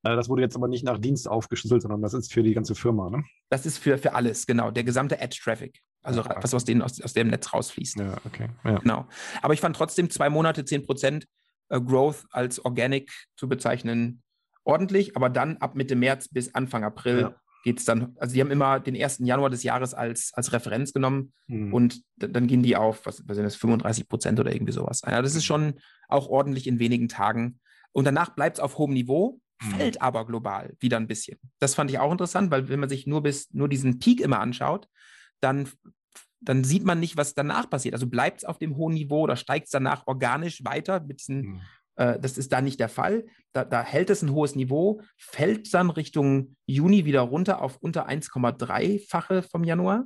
Äh, 0.02 0.16
das 0.16 0.28
wurde 0.28 0.42
jetzt 0.42 0.56
aber 0.56 0.68
nicht 0.68 0.84
nach 0.84 0.98
Dienst 0.98 1.28
aufgeschlüsselt, 1.28 1.82
sondern 1.82 2.02
das 2.02 2.14
ist 2.14 2.32
für 2.32 2.42
die 2.42 2.54
ganze 2.54 2.74
Firma, 2.74 3.10
ne? 3.10 3.24
Das 3.48 3.66
ist 3.66 3.78
für, 3.78 3.98
für 3.98 4.14
alles, 4.14 4.46
genau. 4.46 4.70
Der 4.70 4.84
gesamte 4.84 5.20
Ad-Traffic. 5.20 5.80
Also 6.06 6.24
was 6.24 6.54
aus, 6.54 6.64
denen, 6.64 6.82
aus, 6.82 7.00
aus 7.00 7.12
dem 7.12 7.28
Netz 7.28 7.52
rausfließt. 7.52 7.98
Ja, 7.98 8.16
okay. 8.24 8.48
Ja. 8.64 8.78
Genau. 8.78 9.06
Aber 9.42 9.54
ich 9.54 9.60
fand 9.60 9.76
trotzdem 9.76 10.10
zwei 10.10 10.30
Monate 10.30 10.62
10% 10.62 11.24
äh, 11.68 11.80
Growth 11.80 12.24
als 12.30 12.64
Organic 12.64 13.12
zu 13.36 13.48
bezeichnen 13.48 14.22
ordentlich, 14.64 15.16
aber 15.16 15.30
dann 15.30 15.58
ab 15.58 15.74
Mitte 15.76 15.94
März 15.96 16.28
bis 16.28 16.54
Anfang 16.54 16.84
April 16.84 17.20
ja 17.20 17.34
geht 17.66 17.80
es 17.80 17.84
dann, 17.84 18.14
also 18.20 18.32
die 18.32 18.40
haben 18.40 18.52
immer 18.52 18.78
den 18.78 18.94
1. 18.94 19.18
Januar 19.24 19.50
des 19.50 19.64
Jahres 19.64 19.92
als, 19.92 20.32
als 20.34 20.52
Referenz 20.52 20.92
genommen 20.92 21.32
mhm. 21.48 21.74
und 21.74 22.00
dann 22.14 22.46
gehen 22.46 22.62
die 22.62 22.76
auf, 22.76 23.04
was, 23.06 23.26
was 23.26 23.34
sind 23.34 23.42
das, 23.42 23.56
35 23.56 24.08
Prozent 24.08 24.38
oder 24.38 24.54
irgendwie 24.54 24.72
sowas. 24.72 25.02
Ja, 25.04 25.20
das 25.20 25.34
ist 25.34 25.42
mhm. 25.42 25.46
schon 25.46 25.74
auch 26.06 26.28
ordentlich 26.28 26.68
in 26.68 26.78
wenigen 26.78 27.08
Tagen. 27.08 27.58
Und 27.90 28.04
danach 28.04 28.36
bleibt 28.36 28.58
es 28.58 28.62
auf 28.62 28.78
hohem 28.78 28.94
Niveau, 28.94 29.40
mhm. 29.60 29.70
fällt 29.72 30.00
aber 30.00 30.26
global 30.26 30.76
wieder 30.78 30.96
ein 30.96 31.08
bisschen. 31.08 31.40
Das 31.58 31.74
fand 31.74 31.90
ich 31.90 31.98
auch 31.98 32.12
interessant, 32.12 32.52
weil 32.52 32.68
wenn 32.68 32.78
man 32.78 32.88
sich 32.88 33.08
nur 33.08 33.24
bis 33.24 33.52
nur 33.52 33.68
diesen 33.68 33.98
Peak 33.98 34.20
immer 34.20 34.38
anschaut, 34.38 34.86
dann 35.40 35.68
dann 36.48 36.64
sieht 36.64 36.84
man 36.84 37.00
nicht, 37.00 37.16
was 37.16 37.34
danach 37.34 37.68
passiert. 37.68 37.94
Also 37.94 38.06
bleibt 38.06 38.38
es 38.38 38.44
auf 38.44 38.58
dem 38.58 38.76
hohen 38.76 38.94
Niveau 38.94 39.22
oder 39.22 39.36
steigt 39.36 39.66
es 39.66 39.70
danach 39.70 40.06
organisch 40.06 40.64
weiter 40.64 41.00
mit 41.00 41.20
diesen 41.20 41.40
mhm. 41.40 41.60
Äh, 41.96 42.20
das 42.20 42.38
ist 42.38 42.52
da 42.52 42.60
nicht 42.60 42.78
der 42.78 42.88
Fall. 42.88 43.26
Da, 43.52 43.64
da, 43.64 43.82
hält 43.82 44.10
es 44.10 44.22
ein 44.22 44.32
hohes 44.32 44.54
Niveau, 44.54 45.00
fällt 45.16 45.72
dann 45.74 45.90
Richtung 45.90 46.56
Juni 46.66 47.04
wieder 47.04 47.22
runter 47.22 47.62
auf 47.62 47.78
unter 47.78 48.08
1,3-fache 48.08 49.42
vom 49.42 49.64
Januar 49.64 50.04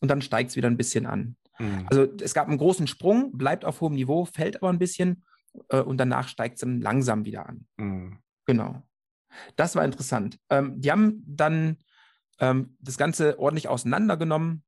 und 0.00 0.08
dann 0.08 0.22
steigt 0.22 0.50
es 0.50 0.56
wieder 0.56 0.68
ein 0.68 0.76
bisschen 0.76 1.06
an. 1.06 1.36
Mhm. 1.58 1.86
Also 1.90 2.06
es 2.20 2.34
gab 2.34 2.48
einen 2.48 2.58
großen 2.58 2.86
Sprung, 2.86 3.36
bleibt 3.36 3.64
auf 3.64 3.80
hohem 3.80 3.94
Niveau, 3.94 4.24
fällt 4.26 4.56
aber 4.56 4.68
ein 4.68 4.78
bisschen 4.78 5.24
äh, 5.68 5.80
und 5.80 5.98
danach 5.98 6.28
steigt 6.28 6.56
es 6.56 6.60
dann 6.60 6.80
langsam 6.80 7.24
wieder 7.24 7.48
an. 7.48 7.66
Mhm. 7.78 8.18
Genau. 8.46 8.82
Das 9.56 9.76
war 9.76 9.84
interessant. 9.84 10.38
Ähm, 10.50 10.80
die 10.80 10.90
haben 10.90 11.22
dann 11.26 11.78
ähm, 12.38 12.76
das 12.80 12.98
Ganze 12.98 13.38
ordentlich 13.38 13.68
auseinandergenommen, 13.68 14.64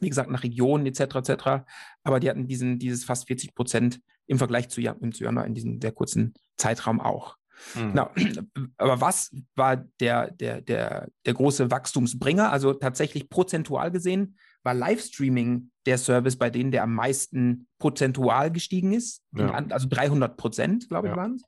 wie 0.00 0.08
gesagt, 0.08 0.30
nach 0.30 0.42
Regionen 0.42 0.86
etc. 0.86 1.16
etc. 1.16 1.64
Aber 2.02 2.20
die 2.20 2.28
hatten 2.28 2.46
diesen, 2.46 2.78
dieses 2.78 3.04
fast 3.04 3.26
40 3.26 3.54
Prozent 3.54 4.00
im 4.26 4.38
Vergleich 4.38 4.68
zu, 4.68 4.80
zu 4.82 5.24
Januar 5.24 5.46
in 5.46 5.54
diesem 5.54 5.80
sehr 5.80 5.92
kurzen 5.92 6.34
Zeitraum 6.56 7.00
auch. 7.00 7.36
Mhm. 7.74 7.88
Genau. 7.88 8.10
Aber 8.76 9.00
was 9.00 9.34
war 9.54 9.76
der, 9.76 10.30
der, 10.30 10.60
der, 10.60 11.08
der 11.24 11.34
große 11.34 11.70
Wachstumsbringer? 11.70 12.52
Also 12.52 12.74
tatsächlich 12.74 13.28
prozentual 13.28 13.90
gesehen 13.90 14.38
war 14.62 14.74
Livestreaming 14.74 15.70
der 15.86 15.98
Service, 15.98 16.36
bei 16.36 16.50
denen 16.50 16.70
der 16.70 16.82
am 16.82 16.94
meisten 16.94 17.68
prozentual 17.78 18.50
gestiegen 18.50 18.92
ist. 18.92 19.22
Ja. 19.32 19.52
Also 19.70 19.88
300 19.88 20.36
Prozent, 20.36 20.88
glaube 20.88 21.08
ich, 21.08 21.12
ja. 21.12 21.16
waren 21.16 21.34
es. 21.34 21.42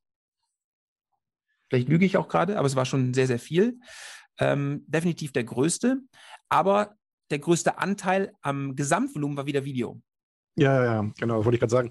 Vielleicht 1.68 1.88
lüge 1.88 2.04
ich 2.04 2.16
auch 2.16 2.28
gerade, 2.28 2.58
aber 2.58 2.66
es 2.66 2.76
war 2.76 2.84
schon 2.84 3.14
sehr, 3.14 3.26
sehr 3.26 3.38
viel. 3.38 3.78
Ähm, 4.38 4.84
definitiv 4.86 5.32
der 5.32 5.44
größte. 5.44 6.00
Aber 6.48 6.96
der 7.30 7.38
größte 7.38 7.78
Anteil 7.78 8.32
am 8.42 8.76
Gesamtvolumen 8.76 9.36
war 9.36 9.46
wieder 9.46 9.64
Video. 9.64 10.00
Ja, 10.56 10.84
ja, 10.84 11.10
genau, 11.18 11.44
wollte 11.44 11.54
ich 11.56 11.60
gerade 11.60 11.70
sagen. 11.70 11.90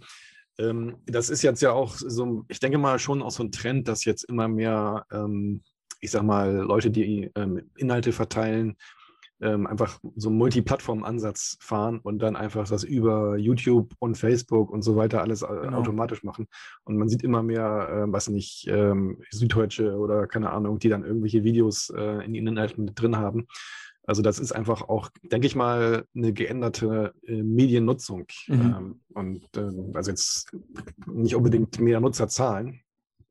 Ähm, 0.58 0.98
das 1.06 1.30
ist 1.30 1.42
jetzt 1.42 1.62
ja 1.62 1.72
auch 1.72 1.96
so, 1.96 2.46
ich 2.50 2.60
denke 2.60 2.78
mal 2.78 3.00
schon 3.00 3.22
auch 3.22 3.32
so 3.32 3.44
ein 3.44 3.52
Trend, 3.52 3.88
dass 3.88 4.06
jetzt 4.06 4.24
immer 4.24 4.48
mehr, 4.48 5.06
ähm, 5.12 5.64
ich 6.02 6.12
sag 6.12 6.24
mal, 6.24 6.54
Leute, 6.54 6.92
die 6.92 7.32
ähm, 7.36 7.70
Inhalte 7.78 8.12
verteilen, 8.12 8.76
ähm, 9.42 9.68
einfach 9.68 10.00
so 10.16 10.30
einen 10.30 10.38
Multiplattform-Ansatz 10.38 11.58
fahren 11.62 12.00
und 12.00 12.20
dann 12.20 12.36
einfach 12.36 12.68
das 12.68 12.84
über 12.84 13.38
YouTube 13.38 13.94
und 14.00 14.18
Facebook 14.18 14.70
und 14.70 14.82
so 14.82 14.96
weiter 14.96 15.22
alles 15.22 15.42
äh, 15.42 15.48
genau. 15.48 15.80
automatisch 15.80 16.24
machen. 16.24 16.48
Und 16.84 16.98
man 16.98 17.08
sieht 17.08 17.24
immer 17.24 17.42
mehr, 17.42 17.90
äh, 17.90 18.12
was 18.12 18.28
nicht, 18.28 18.68
ähm, 18.68 19.22
Süddeutsche 19.32 19.98
oder 19.98 20.28
keine 20.28 20.52
Ahnung, 20.52 20.80
die 20.80 20.90
dann 20.90 21.06
irgendwelche 21.06 21.44
Videos 21.44 21.90
äh, 21.90 22.26
in 22.26 22.36
ihren 22.36 22.48
Inhalten 22.48 22.94
drin 22.94 23.18
haben. 23.18 23.48
Also 24.10 24.24
das 24.24 24.40
ist 24.40 24.54
einfach 24.54 24.82
auch, 24.90 25.12
denke 25.22 25.46
ich 25.46 25.56
mal, 25.56 26.04
eine 26.16 26.34
geänderte 26.34 27.14
äh, 27.28 27.44
Mediennutzung. 27.44 28.26
Mhm. 28.48 28.54
Ähm, 28.60 29.02
und 29.10 29.44
äh, 29.56 29.96
also 29.96 30.10
jetzt 30.10 30.52
nicht 31.06 31.36
unbedingt 31.36 31.80
mehr 31.80 32.00
Nutzerzahlen, 32.00 32.82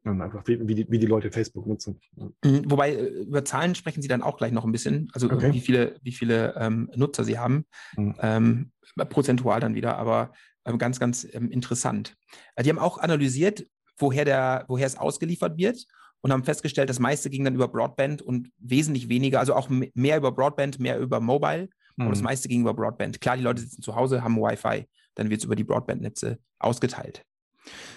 sondern 0.04 0.30
einfach 0.30 0.46
wie, 0.46 0.68
wie, 0.68 0.76
die, 0.76 0.86
wie 0.88 1.00
die 1.00 1.06
Leute 1.06 1.32
Facebook 1.32 1.66
nutzen. 1.66 1.98
Mhm, 2.44 2.70
wobei 2.70 2.92
äh, 2.92 3.06
über 3.24 3.44
Zahlen 3.44 3.74
sprechen 3.74 4.02
Sie 4.02 4.08
dann 4.08 4.22
auch 4.22 4.36
gleich 4.36 4.52
noch 4.52 4.64
ein 4.64 4.70
bisschen, 4.70 5.10
also 5.14 5.28
okay. 5.28 5.52
wie 5.52 5.60
viele, 5.60 5.96
wie 6.02 6.12
viele 6.12 6.54
ähm, 6.54 6.88
Nutzer 6.94 7.24
Sie 7.24 7.40
haben, 7.40 7.64
mhm. 7.96 8.14
ähm, 8.20 8.70
prozentual 9.08 9.58
dann 9.58 9.74
wieder, 9.74 9.98
aber 9.98 10.32
ähm, 10.64 10.78
ganz, 10.78 11.00
ganz 11.00 11.26
ähm, 11.32 11.50
interessant. 11.50 12.14
Äh, 12.54 12.62
die 12.62 12.70
haben 12.70 12.78
auch 12.78 12.98
analysiert, 12.98 13.66
woher, 13.96 14.24
der, 14.24 14.64
woher 14.68 14.86
es 14.86 14.96
ausgeliefert 14.96 15.58
wird 15.58 15.86
und 16.20 16.32
haben 16.32 16.44
festgestellt, 16.44 16.90
das 16.90 16.98
meiste 16.98 17.30
ging 17.30 17.44
dann 17.44 17.54
über 17.54 17.68
Broadband 17.68 18.22
und 18.22 18.50
wesentlich 18.58 19.08
weniger, 19.08 19.40
also 19.40 19.54
auch 19.54 19.68
mehr 19.68 20.16
über 20.16 20.32
Broadband, 20.32 20.78
mehr 20.80 20.98
über 20.98 21.20
Mobile. 21.20 21.68
Mhm. 21.96 22.02
Aber 22.02 22.10
das 22.10 22.20
mhm. 22.20 22.24
meiste 22.24 22.48
ging 22.48 22.62
über 22.62 22.74
Broadband. 22.74 23.20
Klar, 23.20 23.36
die 23.36 23.42
Leute 23.42 23.62
sitzen 23.62 23.82
zu 23.82 23.94
Hause, 23.94 24.22
haben 24.22 24.36
Wi-Fi, 24.36 24.86
dann 25.14 25.30
wird 25.30 25.40
es 25.40 25.44
über 25.44 25.56
die 25.56 25.64
Broadband-Netze 25.64 26.38
ausgeteilt. 26.58 27.24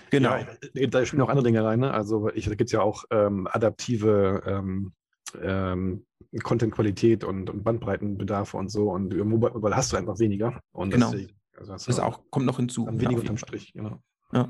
Genau. 0.10 0.36
Ja, 0.74 0.88
da 0.88 1.06
spielen 1.06 1.22
auch 1.22 1.30
andere 1.30 1.46
Dinge 1.46 1.64
rein. 1.64 1.80
Ne? 1.80 1.94
Also 1.94 2.30
ich, 2.34 2.46
da 2.46 2.56
gibt 2.56 2.68
es 2.70 2.74
ja 2.74 2.82
auch 2.82 3.06
ähm, 3.12 3.48
adaptive 3.50 4.44
ähm, 4.46 4.94
ähm, 5.42 6.06
Content-Qualität 6.44 7.24
und, 7.24 7.50
und, 7.50 7.64
Bandbreitenbedarfe 7.64 8.58
und 8.58 8.70
so. 8.70 8.92
Und 8.92 9.14
über 9.14 9.26
Mobile, 9.26 9.54
Mobile 9.54 9.76
hast 9.76 9.94
du 9.94 9.98
einfach 9.98 10.20
weniger. 10.20 10.60
Und 10.72 10.92
genau. 10.92 11.12
Das, 11.54 11.70
also 11.70 11.86
das 11.88 12.00
auch, 12.00 12.22
kommt 12.30 12.46
noch 12.46 12.58
hinzu. 12.58 12.88
Weniger 12.88 13.22
unterm 13.22 13.38
Strich, 13.38 13.72
genau. 13.74 14.02
Ja. 14.34 14.50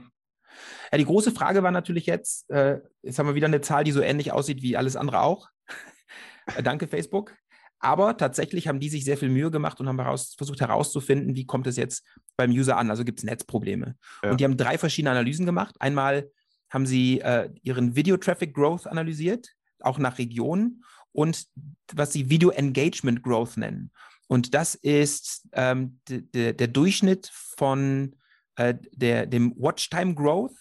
Ja, 0.91 0.97
die 0.97 1.06
große 1.06 1.32
Frage 1.32 1.64
war 1.64 1.72
natürlich 1.72 2.06
jetzt, 2.06 2.49
äh, 2.49 2.80
jetzt 3.02 3.20
haben 3.20 3.28
wir 3.28 3.36
wieder 3.36 3.47
eine 3.47 3.62
Zahl, 3.62 3.84
die 3.84 3.91
so 3.91 4.02
ähnlich 4.02 4.32
aussieht 4.32 4.62
wie 4.62 4.78
alles 4.78 4.95
andere 4.95 5.22
auch. 5.22 5.49
äh, 6.56 6.64
danke, 6.64 6.88
Facebook. 6.88 7.36
Aber 7.80 8.16
tatsächlich 8.16 8.68
haben 8.68 8.80
die 8.80 8.89
sich 8.89 9.04
sehr 9.04 9.18
viel 9.18 9.30
Mühe 9.30 9.49
gemacht 9.49 9.80
und 9.80 9.88
haben 9.88 9.99
heraus, 9.99 10.36
versucht 10.38 10.62
herauszufinden, 10.62 11.36
wie 11.36 11.45
kommt 11.45 11.66
es 11.66 11.78
jetzt 11.78 12.06
beim 12.38 12.52
User 12.52 12.78
an. 12.78 12.91
Also 12.91 13.04
gibt 13.04 13.20
es 13.20 13.26
Netzprobleme. 13.26 13.95
Ja. 14.24 14.32
Und 14.32 14.39
die 14.39 14.43
haben 14.43 14.58
drei 14.58 14.78
verschiedene 14.78 15.12
Analysen 15.12 15.47
gemacht. 15.47 15.76
Einmal 15.80 16.30
haben 16.70 16.86
sie 16.86 17.22
äh, 17.22 17.49
ihren 17.64 17.95
Video 17.95 18.18
Traffic 18.18 18.54
Growth 18.54 18.86
analysiert, 18.86 19.49
auch 19.80 19.97
nach 19.97 20.20
Regionen. 20.20 20.84
und 21.12 21.47
was 21.93 22.14
sie 22.14 22.30
Video 22.30 22.52
Engagement 22.52 23.24
Growth 23.24 23.58
nennen. 23.58 23.91
Und 24.28 24.54
das 24.54 24.76
ist 24.76 25.49
ähm, 25.52 25.99
der 26.08 26.68
Durchschnitt 26.68 27.30
von 27.34 28.16
äh, 28.62 28.78
der, 28.91 29.26
dem 29.26 29.55
Watchtime 29.57 30.14
Growth 30.14 30.55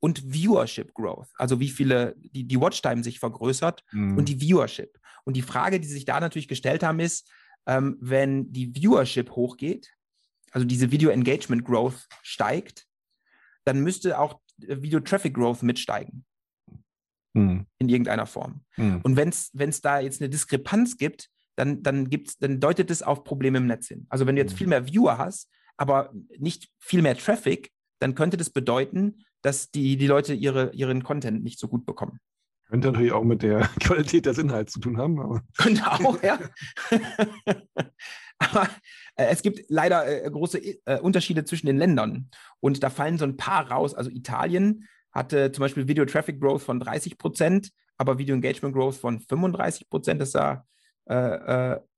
und 0.00 0.32
Viewership 0.32 0.94
Growth, 0.94 1.28
also 1.36 1.60
wie 1.60 1.68
viele 1.68 2.14
die, 2.18 2.44
die 2.44 2.60
Watchtime 2.60 3.04
sich 3.04 3.18
vergrößert 3.18 3.84
mhm. 3.92 4.16
und 4.16 4.28
die 4.28 4.40
Viewership. 4.40 4.98
Und 5.24 5.36
die 5.36 5.42
Frage, 5.42 5.80
die 5.80 5.88
sich 5.88 6.04
da 6.04 6.20
natürlich 6.20 6.48
gestellt 6.48 6.82
haben, 6.82 7.00
ist, 7.00 7.30
ähm, 7.66 7.96
wenn 8.00 8.50
die 8.52 8.74
Viewership 8.74 9.30
hochgeht, 9.30 9.94
also 10.52 10.66
diese 10.66 10.90
Video 10.90 11.10
Engagement 11.10 11.64
Growth 11.64 12.06
steigt, 12.22 12.86
dann 13.64 13.80
müsste 13.80 14.18
auch 14.18 14.40
Video 14.56 15.00
Traffic 15.00 15.34
Growth 15.34 15.62
mitsteigen. 15.62 16.24
Mhm. 17.34 17.66
In 17.78 17.88
irgendeiner 17.88 18.26
Form. 18.26 18.64
Mhm. 18.76 19.00
Und 19.02 19.16
wenn 19.16 19.28
es 19.28 19.80
da 19.80 20.00
jetzt 20.00 20.20
eine 20.20 20.30
Diskrepanz 20.30 20.96
gibt, 20.96 21.30
dann, 21.56 21.82
dann, 21.82 22.08
gibt's, 22.08 22.38
dann 22.38 22.60
deutet 22.60 22.90
es 22.90 23.02
auf 23.02 23.24
Probleme 23.24 23.58
im 23.58 23.66
Netz 23.66 23.88
hin. 23.88 24.06
Also 24.08 24.26
wenn 24.26 24.36
du 24.36 24.42
jetzt 24.42 24.52
mhm. 24.52 24.58
viel 24.58 24.66
mehr 24.68 24.86
Viewer 24.86 25.18
hast, 25.18 25.50
aber 25.76 26.12
nicht 26.38 26.70
viel 26.78 27.02
mehr 27.02 27.16
Traffic, 27.16 27.72
dann 27.98 28.14
könnte 28.14 28.36
das 28.36 28.50
bedeuten, 28.50 29.24
dass 29.42 29.70
die, 29.70 29.96
die 29.96 30.06
Leute 30.06 30.34
ihre, 30.34 30.72
ihren 30.72 31.02
Content 31.02 31.42
nicht 31.42 31.58
so 31.58 31.68
gut 31.68 31.84
bekommen. 31.84 32.18
Könnte 32.68 32.90
natürlich 32.90 33.12
auch 33.12 33.24
mit 33.24 33.42
der 33.42 33.60
Qualität 33.80 34.26
des 34.26 34.38
Inhalts 34.38 34.72
zu 34.72 34.80
tun 34.80 34.98
haben. 34.98 35.42
Könnte 35.58 35.86
auch, 35.90 36.22
ja. 36.22 36.38
aber 38.38 38.68
äh, 39.16 39.26
es 39.26 39.42
gibt 39.42 39.64
leider 39.68 40.24
äh, 40.24 40.30
große 40.30 40.58
äh, 40.58 40.98
Unterschiede 41.00 41.44
zwischen 41.44 41.66
den 41.66 41.76
Ländern. 41.76 42.30
Und 42.60 42.82
da 42.82 42.90
fallen 42.90 43.18
so 43.18 43.24
ein 43.24 43.36
paar 43.36 43.70
raus. 43.70 43.94
Also 43.94 44.10
Italien 44.10 44.88
hatte 45.12 45.52
zum 45.52 45.62
Beispiel 45.62 45.86
Video 45.86 46.04
Traffic 46.04 46.40
Growth 46.40 46.62
von 46.62 46.80
30 46.80 47.18
Prozent, 47.18 47.70
aber 47.96 48.18
Video 48.18 48.34
Engagement 48.34 48.74
Growth 48.74 48.96
von 48.96 49.20
35 49.20 49.88
Prozent. 49.88 50.20
Das 50.20 50.32
sah 50.32 50.66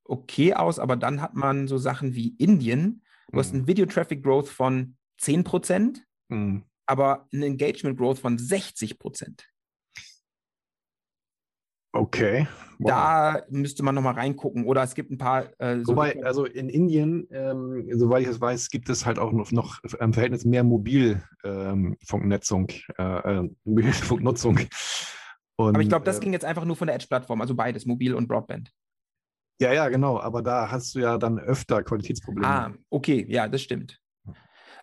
okay 0.03 0.55
aus, 0.55 0.81
aber 0.81 0.97
dann 0.97 1.22
hat 1.22 1.35
man 1.35 1.68
so 1.68 1.79
Sachen 1.79 2.16
wie 2.16 2.35
Indien. 2.39 3.03
Du 3.29 3.37
mhm. 3.37 3.39
hast 3.39 3.55
einen 3.55 3.66
Video 3.66 3.87
Traffic 3.87 4.22
Growth 4.22 4.49
von 4.49 4.97
10 5.18 5.45
Prozent. 5.45 6.05
Mhm 6.29 6.64
aber 6.87 7.29
ein 7.33 7.43
Engagement 7.43 7.99
Growth 7.99 8.20
von 8.20 8.39
60 8.39 8.99
Prozent. 8.99 9.47
Okay. 11.93 12.49
Wow. 12.79 12.89
Da 12.89 13.43
müsste 13.49 13.83
man 13.83 13.95
nochmal 13.95 14.14
reingucken. 14.14 14.64
Oder 14.66 14.83
es 14.83 14.95
gibt 14.95 15.11
ein 15.11 15.16
paar. 15.16 15.47
Äh, 15.59 15.79
so 15.83 15.93
Wobei, 15.93 16.22
also 16.24 16.45
in 16.45 16.68
Indien, 16.68 17.27
ähm, 17.31 17.89
soweit 17.93 18.20
ich 18.22 18.29
es 18.29 18.39
weiß, 18.39 18.68
gibt 18.68 18.91
es 18.91 19.07
halt 19.07 19.18
auch 19.18 19.33
noch, 19.33 19.51
noch 19.51 19.83
im 19.83 20.12
Verhältnis 20.12 20.45
mehr 20.45 20.62
Mobilfunknetzung, 20.62 22.68
ähm, 22.99 23.22
äh, 23.24 23.49
Mobilfunknutzung. 23.64 24.61
Und, 25.57 25.74
aber 25.74 25.81
ich 25.81 25.89
glaube, 25.89 26.05
das 26.05 26.18
äh, 26.18 26.20
ging 26.20 26.35
jetzt 26.35 26.45
einfach 26.45 26.66
nur 26.66 26.77
von 26.77 26.87
der 26.87 26.97
Edge-Plattform, 26.97 27.41
also 27.41 27.55
beides, 27.55 27.87
Mobil 27.87 28.14
und 28.14 28.29
Broadband. 28.29 28.70
Ja, 29.61 29.73
ja, 29.73 29.89
genau. 29.89 30.21
Aber 30.21 30.43
da 30.43 30.71
hast 30.71 30.95
du 30.95 31.01
ja 31.01 31.19
dann 31.19 31.39
öfter 31.39 31.83
Qualitätsprobleme. 31.83 32.47
Ah, 32.47 32.73
okay, 32.91 33.25
ja, 33.29 33.49
das 33.49 33.63
stimmt. 33.63 33.99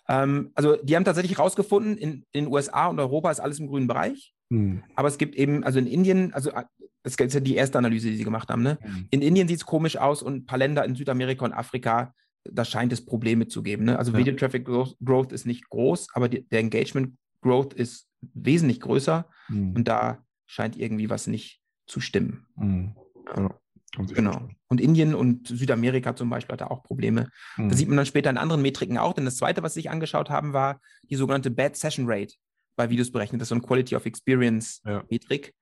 Ähm, 0.10 0.52
also 0.56 0.76
die 0.78 0.96
haben 0.96 1.06
tatsächlich 1.06 1.38
herausgefunden, 1.38 1.98
in, 1.98 2.26
in, 2.32 2.46
den 2.46 2.48
USA 2.52 2.88
und 2.88 3.00
Europa 3.00 3.32
ist 3.32 3.40
alles 3.40 3.60
im 3.60 3.68
grünen 3.68 3.88
Bereich. 3.88 4.34
Hm. 4.50 4.84
Aber 4.96 5.08
es 5.08 5.18
gibt 5.18 5.36
eben, 5.36 5.64
also 5.64 5.80
in 5.80 5.88
Indien, 5.88 6.34
also 6.34 6.52
äh, 6.52 6.64
das 7.04 7.16
ist 7.16 7.34
ja 7.34 7.40
die 7.40 7.56
erste 7.56 7.78
Analyse, 7.78 8.10
die 8.10 8.18
sie 8.18 8.24
gemacht 8.24 8.50
haben. 8.50 8.64
Ne? 8.64 8.78
Hm. 8.82 9.08
In 9.12 9.22
Indien 9.22 9.48
sieht 9.48 9.58
es 9.58 9.66
komisch 9.66 9.98
aus 9.98 10.22
und 10.22 10.36
ein 10.36 10.46
paar 10.46 10.58
Länder 10.58 10.86
in 10.86 10.96
Südamerika 10.96 11.46
und 11.46 11.54
Afrika, 11.54 12.14
da 12.44 12.66
scheint 12.66 12.92
es 12.92 13.06
Probleme 13.06 13.48
zu 13.48 13.64
geben. 13.64 13.86
Ne? 13.86 13.98
Also 13.98 14.12
ja. 14.12 14.18
Video 14.18 14.34
Traffic 14.36 14.66
Growth, 14.66 14.98
Growth, 15.04 15.32
ist 15.32 15.46
nicht 15.46 15.70
groß, 15.70 16.08
aber 16.14 16.28
die, 16.28 16.48
der 16.50 16.60
Engagement 16.60 17.16
Growth 17.42 17.74
ist 17.74 18.08
wesentlich 18.34 18.82
größer 18.82 19.30
hm. 19.48 19.76
und 19.76 19.88
da 19.88 20.24
scheint 20.46 20.78
irgendwie 20.78 21.10
was 21.10 21.28
nicht 21.28 21.62
zu 21.88 22.00
stimmen. 22.00 22.46
Hm. 22.58 22.96
Ja. 23.36 23.60
Genau. 23.96 24.50
Und 24.68 24.82
Indien 24.82 25.14
und 25.14 25.48
Südamerika 25.48 26.16
zum 26.16 26.30
Beispiel 26.30 26.54
hatte 26.54 26.72
auch 26.72 26.84
Probleme. 26.84 27.30
Mhm. 27.58 27.70
Das 27.70 27.78
sieht 27.78 27.88
man 27.88 27.98
dann 27.98 28.06
später 28.06 28.30
in 28.30 28.38
anderen 28.38 28.62
Metriken 28.62 28.98
auch, 28.98 29.14
denn 29.14 29.26
das 29.26 29.38
zweite, 29.38 29.62
was 29.62 29.74
sie 29.74 29.82
sich 29.82 29.92
angeschaut 29.92 30.30
haben, 30.30 30.54
war 30.54 30.82
die 31.10 31.16
sogenannte 31.16 31.52
Bad 31.52 31.76
Session 31.76 32.06
Rate 32.08 32.34
bei 32.76 32.90
Videos 32.90 33.12
berechnet. 33.12 33.40
Das 33.40 33.46
ist 33.46 33.50
so 33.50 33.56
ein 33.56 33.62
Quality 33.62 33.96
of 33.96 34.06
Experience 34.06 34.82
ja. 34.86 35.04
Metrik. 35.10 35.54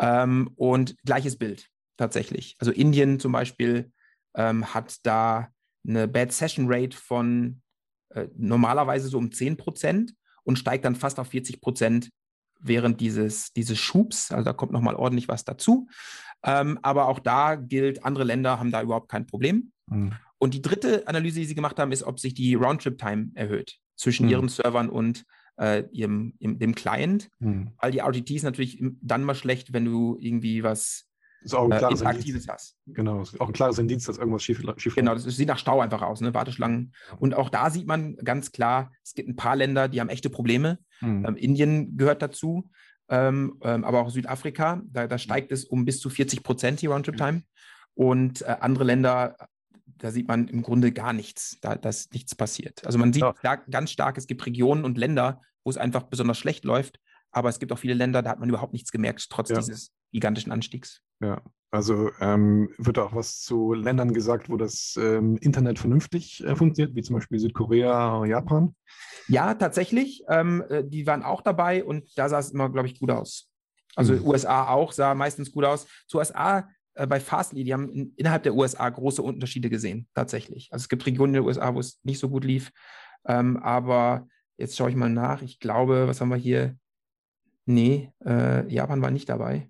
Ähm, 0.00 0.50
und 0.56 0.96
gleiches 1.04 1.36
Bild 1.36 1.68
tatsächlich. 1.96 2.56
Also 2.58 2.72
Indien 2.72 3.20
zum 3.20 3.32
Beispiel 3.32 3.92
ähm, 4.34 4.74
hat 4.74 4.98
da 5.04 5.48
eine 5.86 6.08
Bad 6.08 6.32
Session 6.32 6.66
Rate 6.68 6.96
von 6.96 7.62
äh, 8.10 8.26
normalerweise 8.36 9.08
so 9.08 9.18
um 9.18 9.30
10 9.30 9.56
Prozent 9.56 10.14
und 10.42 10.58
steigt 10.58 10.84
dann 10.84 10.96
fast 10.96 11.18
auf 11.20 11.28
40 11.28 11.60
Prozent 11.60 12.10
während 12.58 13.00
dieses, 13.00 13.52
dieses 13.52 13.78
Schubs. 13.78 14.32
Also 14.32 14.44
da 14.44 14.52
kommt 14.52 14.72
nochmal 14.72 14.96
ordentlich 14.96 15.28
was 15.28 15.44
dazu. 15.44 15.88
Ähm, 16.44 16.78
aber 16.82 17.08
auch 17.08 17.18
da 17.18 17.54
gilt, 17.56 18.04
andere 18.04 18.24
Länder 18.24 18.58
haben 18.58 18.70
da 18.70 18.82
überhaupt 18.82 19.08
kein 19.08 19.26
Problem. 19.26 19.72
Mhm. 19.86 20.12
Und 20.38 20.54
die 20.54 20.62
dritte 20.62 21.06
Analyse, 21.08 21.40
die 21.40 21.46
sie 21.46 21.54
gemacht 21.54 21.78
haben, 21.78 21.92
ist, 21.92 22.02
ob 22.02 22.20
sich 22.20 22.34
die 22.34 22.54
Roundtrip-Time 22.54 23.30
erhöht 23.34 23.78
zwischen 23.96 24.26
mhm. 24.26 24.32
ihren 24.32 24.48
Servern 24.48 24.90
und 24.90 25.24
äh, 25.58 25.84
ihrem, 25.90 26.34
im, 26.38 26.58
dem 26.58 26.74
Client. 26.74 27.28
Mhm. 27.38 27.72
Weil 27.80 27.92
die 27.92 27.98
RTTs 27.98 28.42
natürlich 28.42 28.82
dann 29.00 29.24
mal 29.24 29.34
schlecht, 29.34 29.72
wenn 29.72 29.84
du 29.84 30.16
irgendwie 30.20 30.62
was 30.62 31.06
ist 31.42 31.54
auch 31.54 31.64
ein 31.64 31.72
äh, 31.72 31.78
klares 31.78 32.00
Interaktives 32.00 32.48
hast. 32.48 32.76
Genau, 32.86 33.22
ist 33.22 33.40
auch 33.40 33.46
ein 33.46 33.52
klares 33.52 33.78
Indiz, 33.78 34.04
dass 34.04 34.18
irgendwas 34.18 34.42
schief, 34.42 34.62
schief 34.78 34.96
Genau, 34.96 35.14
das 35.14 35.24
sieht 35.24 35.46
nach 35.46 35.58
Stau 35.58 35.80
einfach 35.80 36.02
aus, 36.02 36.20
ne? 36.20 36.34
Warteschlangen. 36.34 36.92
Und 37.18 37.34
auch 37.34 37.50
da 37.50 37.70
sieht 37.70 37.86
man 37.86 38.16
ganz 38.16 38.50
klar, 38.50 38.90
es 39.04 39.14
gibt 39.14 39.28
ein 39.28 39.36
paar 39.36 39.54
Länder, 39.54 39.88
die 39.88 40.00
haben 40.00 40.08
echte 40.08 40.28
Probleme. 40.28 40.78
Mhm. 41.00 41.24
Ähm, 41.24 41.36
Indien 41.36 41.96
gehört 41.96 42.20
dazu 42.20 42.68
ähm, 43.08 43.58
ähm, 43.62 43.84
aber 43.84 44.00
auch 44.00 44.10
Südafrika, 44.10 44.82
da, 44.86 45.06
da, 45.06 45.18
steigt 45.18 45.52
es 45.52 45.64
um 45.64 45.84
bis 45.84 46.00
zu 46.00 46.10
40 46.10 46.42
Prozent 46.42 46.82
die 46.82 46.86
Roundtrip-Time. 46.86 47.42
Und 47.94 48.42
äh, 48.42 48.56
andere 48.60 48.84
Länder, 48.84 49.36
da 49.98 50.10
sieht 50.10 50.28
man 50.28 50.48
im 50.48 50.62
Grunde 50.62 50.92
gar 50.92 51.12
nichts, 51.12 51.58
da 51.60 51.76
dass 51.76 52.10
nichts 52.10 52.34
passiert. 52.34 52.84
Also 52.84 52.98
man 52.98 53.12
sieht 53.12 53.22
ja. 53.22 53.34
da 53.42 53.56
ganz 53.56 53.90
stark, 53.90 54.18
es 54.18 54.26
gibt 54.26 54.44
Regionen 54.44 54.84
und 54.84 54.98
Länder, 54.98 55.40
wo 55.64 55.70
es 55.70 55.78
einfach 55.78 56.04
besonders 56.04 56.38
schlecht 56.38 56.64
läuft, 56.64 57.00
aber 57.30 57.48
es 57.48 57.58
gibt 57.58 57.72
auch 57.72 57.78
viele 57.78 57.94
Länder, 57.94 58.22
da 58.22 58.30
hat 58.30 58.40
man 58.40 58.48
überhaupt 58.48 58.72
nichts 58.72 58.92
gemerkt, 58.92 59.26
trotz 59.30 59.50
ja. 59.50 59.56
dieses 59.56 59.92
gigantischen 60.16 60.50
Anstiegs. 60.50 61.02
Ja, 61.20 61.42
also 61.70 62.10
ähm, 62.20 62.70
wird 62.78 62.98
auch 62.98 63.14
was 63.14 63.42
zu 63.42 63.74
Ländern 63.74 64.14
gesagt, 64.14 64.48
wo 64.48 64.56
das 64.56 64.98
ähm, 64.98 65.36
Internet 65.36 65.78
vernünftig 65.78 66.42
äh, 66.42 66.56
funktioniert, 66.56 66.96
wie 66.96 67.02
zum 67.02 67.16
Beispiel 67.16 67.38
Südkorea, 67.38 68.24
Japan? 68.24 68.74
Ja, 69.28 69.52
tatsächlich. 69.54 70.24
Ähm, 70.28 70.64
äh, 70.70 70.84
die 70.84 71.06
waren 71.06 71.22
auch 71.22 71.42
dabei 71.42 71.84
und 71.84 72.16
da 72.16 72.30
sah 72.30 72.38
es 72.38 72.50
immer, 72.50 72.70
glaube 72.70 72.88
ich, 72.88 72.98
gut 72.98 73.10
aus. 73.10 73.50
Also 73.94 74.14
mhm. 74.14 74.26
USA 74.26 74.68
auch 74.68 74.92
sah 74.92 75.14
meistens 75.14 75.52
gut 75.52 75.64
aus. 75.64 75.86
Zu 76.06 76.18
USA 76.18 76.66
äh, 76.94 77.06
bei 77.06 77.20
Fastly, 77.20 77.62
die 77.62 77.74
haben 77.74 77.90
in, 77.90 78.14
innerhalb 78.16 78.42
der 78.44 78.54
USA 78.54 78.88
große 78.88 79.20
Unterschiede 79.20 79.68
gesehen, 79.68 80.08
tatsächlich. 80.14 80.68
Also 80.72 80.84
es 80.84 80.88
gibt 80.88 81.04
Regionen 81.04 81.34
in 81.34 81.42
den 81.42 81.46
USA, 81.46 81.74
wo 81.74 81.80
es 81.80 82.00
nicht 82.04 82.18
so 82.18 82.30
gut 82.30 82.44
lief. 82.44 82.72
Ähm, 83.26 83.58
aber 83.58 84.28
jetzt 84.56 84.76
schaue 84.76 84.90
ich 84.90 84.96
mal 84.96 85.10
nach. 85.10 85.42
Ich 85.42 85.60
glaube, 85.60 86.08
was 86.08 86.20
haben 86.20 86.30
wir 86.30 86.36
hier? 86.36 86.76
Nee, 87.66 88.12
äh, 88.24 88.72
Japan 88.72 89.02
war 89.02 89.10
nicht 89.10 89.28
dabei. 89.28 89.68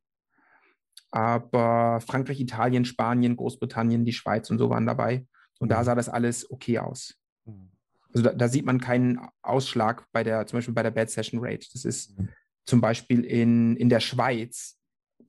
Aber 1.11 2.01
Frankreich, 2.01 2.41
Italien, 2.41 2.85
Spanien, 2.85 3.37
Großbritannien, 3.37 4.05
die 4.05 4.13
Schweiz 4.13 4.51
und 4.51 4.59
so 4.59 4.71
waren 4.71 4.87
dabei. 4.87 5.27
Und 5.59 5.71
da 5.71 5.81
mhm. 5.81 5.85
sah 5.85 5.95
das 5.95 6.09
alles 6.09 6.51
okay 6.51 6.79
aus. 6.79 7.15
Mhm. 7.45 7.71
Also 8.13 8.29
da, 8.29 8.35
da, 8.35 8.49
sieht 8.49 8.65
man 8.65 8.81
keinen 8.81 9.21
Ausschlag 9.43 10.07
bei 10.13 10.23
der, 10.23 10.47
zum 10.47 10.59
Beispiel 10.59 10.75
bei 10.75 10.83
der 10.83 10.91
Bad 10.91 11.11
Session 11.11 11.41
Rate. 11.43 11.67
Das 11.73 11.85
ist 11.85 12.19
mhm. 12.19 12.29
zum 12.65 12.81
Beispiel 12.81 13.25
in, 13.25 13.77
in 13.77 13.89
der 13.89 14.01
Schweiz 14.01 14.79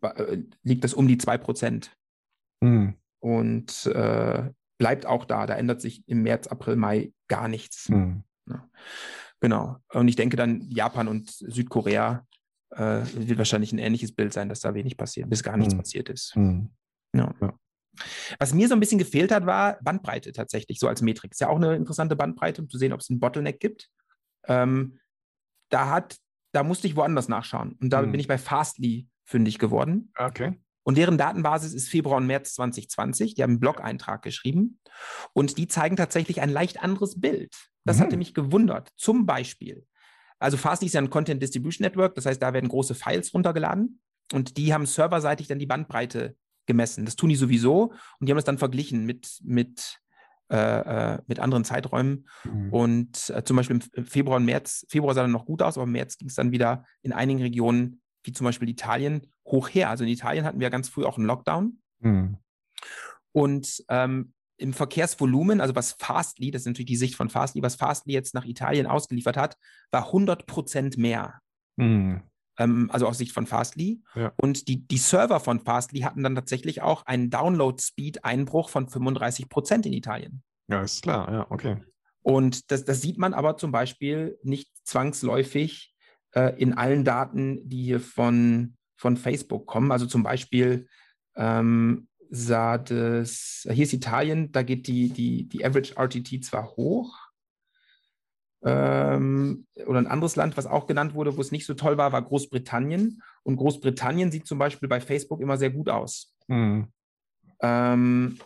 äh, 0.02 0.40
liegt 0.64 0.84
das 0.84 0.94
um 0.94 1.08
die 1.08 1.18
2%. 1.18 1.90
Mhm. 2.62 2.96
Und 3.20 3.86
äh, 3.88 4.50
bleibt 4.78 5.06
auch 5.06 5.26
da. 5.26 5.46
Da 5.46 5.56
ändert 5.56 5.82
sich 5.82 6.08
im 6.08 6.24
März, 6.24 6.48
April, 6.48 6.76
Mai 6.76 7.14
gar 7.28 7.48
nichts. 7.48 7.90
Mhm. 7.90 8.24
Ja. 8.48 8.70
Genau. 9.40 9.78
Und 9.94 10.08
ich 10.08 10.16
denke 10.16 10.38
dann 10.38 10.62
Japan 10.70 11.08
und 11.08 11.30
Südkorea 11.30 12.27
äh, 12.72 13.02
wird 13.14 13.38
wahrscheinlich 13.38 13.72
ein 13.72 13.80
ähnliches 13.80 14.14
Bild 14.14 14.34
sein, 14.34 14.50
dass 14.50 14.60
da 14.60 14.74
wenig 14.74 14.98
passiert, 14.98 15.30
bis 15.30 15.44
gar 15.44 15.58
nichts 15.58 15.74
mhm. 15.74 15.80
passiert 15.80 16.10
ist. 16.10 16.36
Mhm. 16.36 16.70
Ja. 17.14 17.34
ja. 17.42 17.54
Was 18.40 18.54
mir 18.54 18.68
so 18.68 18.76
ein 18.76 18.80
bisschen 18.80 19.00
gefehlt 19.00 19.32
hat, 19.32 19.46
war 19.46 19.78
Bandbreite 19.82 20.32
tatsächlich, 20.32 20.80
so 20.80 20.88
als 20.88 21.02
Metrik. 21.02 21.32
Ist 21.32 21.42
ja 21.42 21.50
auch 21.50 21.56
eine 21.56 21.76
interessante 21.76 22.16
Bandbreite, 22.16 22.62
um 22.62 22.70
zu 22.70 22.78
sehen, 22.78 22.94
ob 22.94 23.00
es 23.00 23.10
einen 23.10 23.20
Bottleneck 23.20 23.60
gibt. 23.60 23.90
Ähm, 24.48 25.00
da 25.70 25.90
hat, 25.90 26.18
da 26.54 26.64
musste 26.64 26.88
ich 26.88 26.96
woanders 26.96 27.28
nachschauen. 27.28 27.78
Und 27.82 27.90
da 27.90 28.02
mhm. 28.02 28.12
bin 28.12 28.20
ich 28.20 28.28
bei 28.28 28.38
Fastly 28.38 29.08
fündig 29.26 29.60
geworden. 29.60 30.12
Okay. 30.18 30.60
Und 30.84 30.98
deren 30.98 31.18
Datenbasis 31.18 31.74
ist 31.74 31.90
Februar 31.90 32.18
und 32.18 32.28
März 32.28 32.54
2020. 32.54 33.36
Die 33.36 33.44
haben 33.44 33.52
einen 33.52 33.60
Blog-Eintrag 33.60 34.22
geschrieben. 34.22 34.80
Und 35.34 35.58
die 35.58 35.68
zeigen 35.68 35.98
tatsächlich 35.98 36.40
ein 36.40 36.50
leicht 36.50 36.82
anderes 36.82 37.20
Bild. 37.20 37.54
Das 37.84 37.98
mhm. 37.98 38.04
hatte 38.04 38.18
mich 38.18 38.34
gewundert. 38.34 38.92
Zum 38.96 39.26
Beispiel 39.26 39.86
also 40.40 40.58
Fastly 40.58 40.88
ist 40.88 40.94
ja 40.94 41.02
ein 41.02 41.10
Content 41.10 41.42
Distribution 41.42 41.84
Network, 41.84 42.16
das 42.16 42.26
heißt, 42.26 42.42
da 42.42 42.54
werden 42.54 42.70
große 42.70 42.96
Files 42.96 43.34
runtergeladen 43.34 44.00
und 44.34 44.58
die 44.58 44.74
haben 44.74 44.86
serverseitig 44.86 45.48
dann 45.48 45.60
die 45.60 45.66
Bandbreite 45.66 46.36
gemessen. 46.66 47.06
Das 47.06 47.16
tun 47.16 47.30
die 47.30 47.36
sowieso 47.36 47.94
und 48.20 48.28
die 48.28 48.32
haben 48.32 48.38
das 48.38 48.46
dann 48.46 48.58
verglichen 48.58 49.06
mit, 49.06 49.40
mit, 49.44 50.00
äh, 50.50 50.56
äh 51.16 51.20
mit 51.28 51.40
anderen 51.40 51.64
Zeiträumen. 51.64 52.28
Mhm. 52.44 52.74
Und 52.74 53.30
äh, 53.30 53.44
zum 53.44 53.58
Beispiel 53.58 53.80
im 53.94 54.06
Februar 54.06 54.38
und 54.38 54.46
März, 54.46 54.86
Februar 54.90 55.14
sah 55.14 55.22
dann 55.22 55.32
noch 55.32 55.46
gut 55.46 55.62
aus, 55.62 55.78
aber 55.78 55.86
im 55.86 55.94
März 55.94 56.18
ging 56.18 56.28
es 56.28 56.36
dann 56.36 56.52
wieder 56.52 56.84
in 57.02 57.14
einigen 57.14 57.42
Regionen, 57.42 58.02
wie 58.24 58.34
zum 58.34 58.46
Beispiel 58.46 58.70
Italien, 58.70 59.32
hoch 59.46 59.70
her. 59.70 59.90
Also 59.90 60.04
in 60.04 60.10
Italien 60.10 60.44
hatten 60.44 60.60
wir 60.60 60.70
ganz 60.70 60.90
früh 60.90 61.06
auch 61.06 61.18
einen 61.18 61.26
Lockdown 61.26 61.80
Mhm. 62.00 62.38
Und 63.32 63.84
ähm, 63.90 64.34
im 64.58 64.74
Verkehrsvolumen, 64.74 65.62
also 65.62 65.76
was 65.76 65.94
Fastly, 65.94 66.52
das 66.52 66.64
ist 66.64 66.68
natürlich 66.68 66.88
die 66.88 66.96
Sicht 66.96 67.16
von 67.16 67.30
Fastly, 67.30 67.62
was 67.62 67.76
Fastly 67.76 68.14
jetzt 68.14 68.34
nach 68.34 68.46
Italien 68.46 68.88
ausgeliefert 68.88 69.38
hat, 69.38 69.58
war 69.92 70.08
100 70.08 70.48
Prozent 70.48 70.98
mehr. 70.98 71.40
Mhm. 71.76 72.24
Ähm, 72.58 72.90
also 72.92 73.08
aus 73.08 73.20
Sicht 73.20 73.32
von 73.32 73.46
Fastly. 73.46 74.02
Ja. 74.16 74.34
Und 74.36 74.68
die, 74.68 74.88
die 74.88 74.98
Server 74.98 75.40
von 75.40 75.60
Fastly 75.60 76.02
hatten 76.02 76.24
dann 76.24 76.36
tatsächlich 76.36 76.82
auch 76.82 77.06
einen 77.06 77.30
Download-Speed-Einbruch 77.30 78.70
von 78.70 78.88
35 78.90 79.48
Prozent 79.48 79.86
in 79.86 79.94
Italien. 79.94 80.44
Ja, 80.68 80.82
ist 80.82 81.04
klar, 81.04 81.32
ja, 81.32 81.48
okay. 81.50 81.78
Und 82.22 82.72
das, 82.72 82.84
das 82.84 83.02
sieht 83.02 83.18
man 83.18 83.34
aber 83.34 83.58
zum 83.58 83.72
Beispiel 83.72 84.38
nicht 84.44 84.70
zwangsläufig 84.84 85.96
äh, 86.32 86.60
in 86.62 86.74
allen 86.74 87.06
Daten, 87.06 87.70
die 87.70 87.84
hier 87.84 88.02
von, 88.02 88.76
von 88.98 89.16
Facebook 89.16 89.66
kommen. 89.66 89.92
Also 89.92 90.08
zum 90.08 90.24
Beispiel 90.24 90.88
ähm, 91.36 92.07
sah 92.30 92.78
das, 92.78 93.68
hier 93.70 93.84
ist 93.84 93.94
Italien, 93.94 94.52
da 94.52 94.64
geht 94.64 94.88
die, 94.88 95.10
die, 95.10 95.48
die 95.48 95.66
Average 95.66 95.96
RTT 95.98 96.44
zwar 96.44 96.76
hoch, 96.76 97.28
ähm, 98.64 99.66
oder 99.86 100.00
ein 100.00 100.08
anderes 100.08 100.36
Land, 100.36 100.58
was 100.58 100.66
auch 100.66 100.88
genannt 100.88 101.14
wurde, 101.14 101.38
wo 101.38 101.42
es 101.42 101.52
nicht 101.52 101.66
so 101.66 101.74
toll 101.74 101.98
war, 101.98 102.12
war 102.12 102.22
Großbritannien. 102.22 103.22
Und 103.44 103.58
Großbritannien 103.58 104.32
sieht 104.32 104.48
zum 104.48 104.58
Beispiel 104.58 104.90
bei 104.90 105.00
Facebook 105.00 105.42
immer 105.42 105.58
sehr 105.58 105.70
gut 105.70 105.90
aus. 105.90 106.36
Mhm. 106.48 106.88
Ähm, 107.62 108.40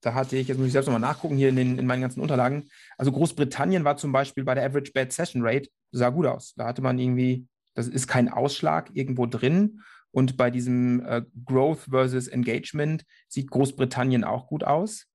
da 0.00 0.14
hatte 0.14 0.36
ich, 0.36 0.48
jetzt 0.48 0.58
muss 0.58 0.68
ich 0.68 0.72
selbst 0.72 0.86
nochmal 0.86 1.00
nachgucken, 1.00 1.36
hier 1.36 1.48
in, 1.48 1.56
den, 1.56 1.78
in 1.78 1.86
meinen 1.86 2.02
ganzen 2.02 2.20
Unterlagen. 2.20 2.68
Also 2.96 3.10
Großbritannien 3.10 3.84
war 3.84 3.96
zum 3.96 4.12
Beispiel 4.12 4.44
bei 4.44 4.54
der 4.54 4.64
Average 4.64 4.92
Bad 4.92 5.12
Session 5.12 5.42
Rate, 5.44 5.68
sah 5.90 6.10
gut 6.10 6.26
aus. 6.26 6.54
Da 6.56 6.66
hatte 6.66 6.82
man 6.82 6.98
irgendwie, 6.98 7.46
das 7.74 7.88
ist 7.88 8.06
kein 8.06 8.28
Ausschlag 8.28 8.90
irgendwo 8.94 9.26
drin. 9.26 9.80
Und 10.10 10.36
bei 10.36 10.50
diesem 10.50 11.04
äh, 11.04 11.22
Growth 11.44 11.80
versus 11.90 12.28
Engagement 12.28 13.04
sieht 13.28 13.50
Großbritannien 13.50 14.24
auch 14.24 14.46
gut 14.46 14.64
aus. 14.64 15.06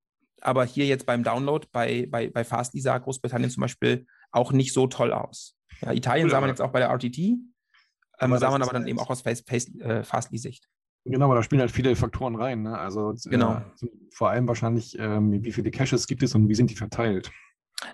Aber 0.42 0.66
hier 0.66 0.86
jetzt 0.86 1.06
beim 1.06 1.24
Download 1.24 1.66
bei, 1.72 2.08
bei, 2.10 2.30
bei 2.30 2.44
Fastly 2.44 2.82
sah 2.82 2.98
Großbritannien 2.98 3.50
zum 3.50 3.62
Beispiel 3.62 4.06
auch 4.32 4.52
nicht 4.52 4.74
so 4.74 4.88
toll 4.88 5.14
aus. 5.14 5.56
Ja, 5.82 5.94
Italien 5.94 6.26
cool, 6.26 6.32
sah 6.32 6.42
man 6.42 6.50
jetzt 6.50 6.62
auch 6.62 6.72
bei 6.72 6.80
der 6.80 6.90
RTT, 6.90 7.18
ähm, 7.18 8.38
sah 8.38 8.52
man 8.52 8.62
aber 8.62 8.74
dann 8.74 8.88
eben 8.88 9.00
auch 9.00 9.10
aus 9.10 9.22
Face, 9.22 9.44
Face, 9.48 9.74
äh, 9.80 10.04
Fastly-Sicht. 10.04 10.68
Genau, 11.06 11.26
aber 11.26 11.36
da 11.36 11.44
spielen 11.44 11.62
halt 11.62 11.72
viele 11.72 11.96
Faktoren 11.96 12.36
rein. 12.36 12.64
Ne? 12.64 12.78
Also 12.78 13.14
genau. 13.26 13.56
Äh, 13.56 13.88
vor 14.12 14.30
allem 14.30 14.48
wahrscheinlich, 14.48 14.98
ähm, 14.98 15.44
wie 15.44 15.52
viele 15.52 15.72
Caches 15.72 16.08
gibt 16.08 16.24
es 16.24 16.34
und 16.34 16.48
wie 16.48 16.56
sind 16.56 16.70
die 16.70 16.76
verteilt? 16.76 17.32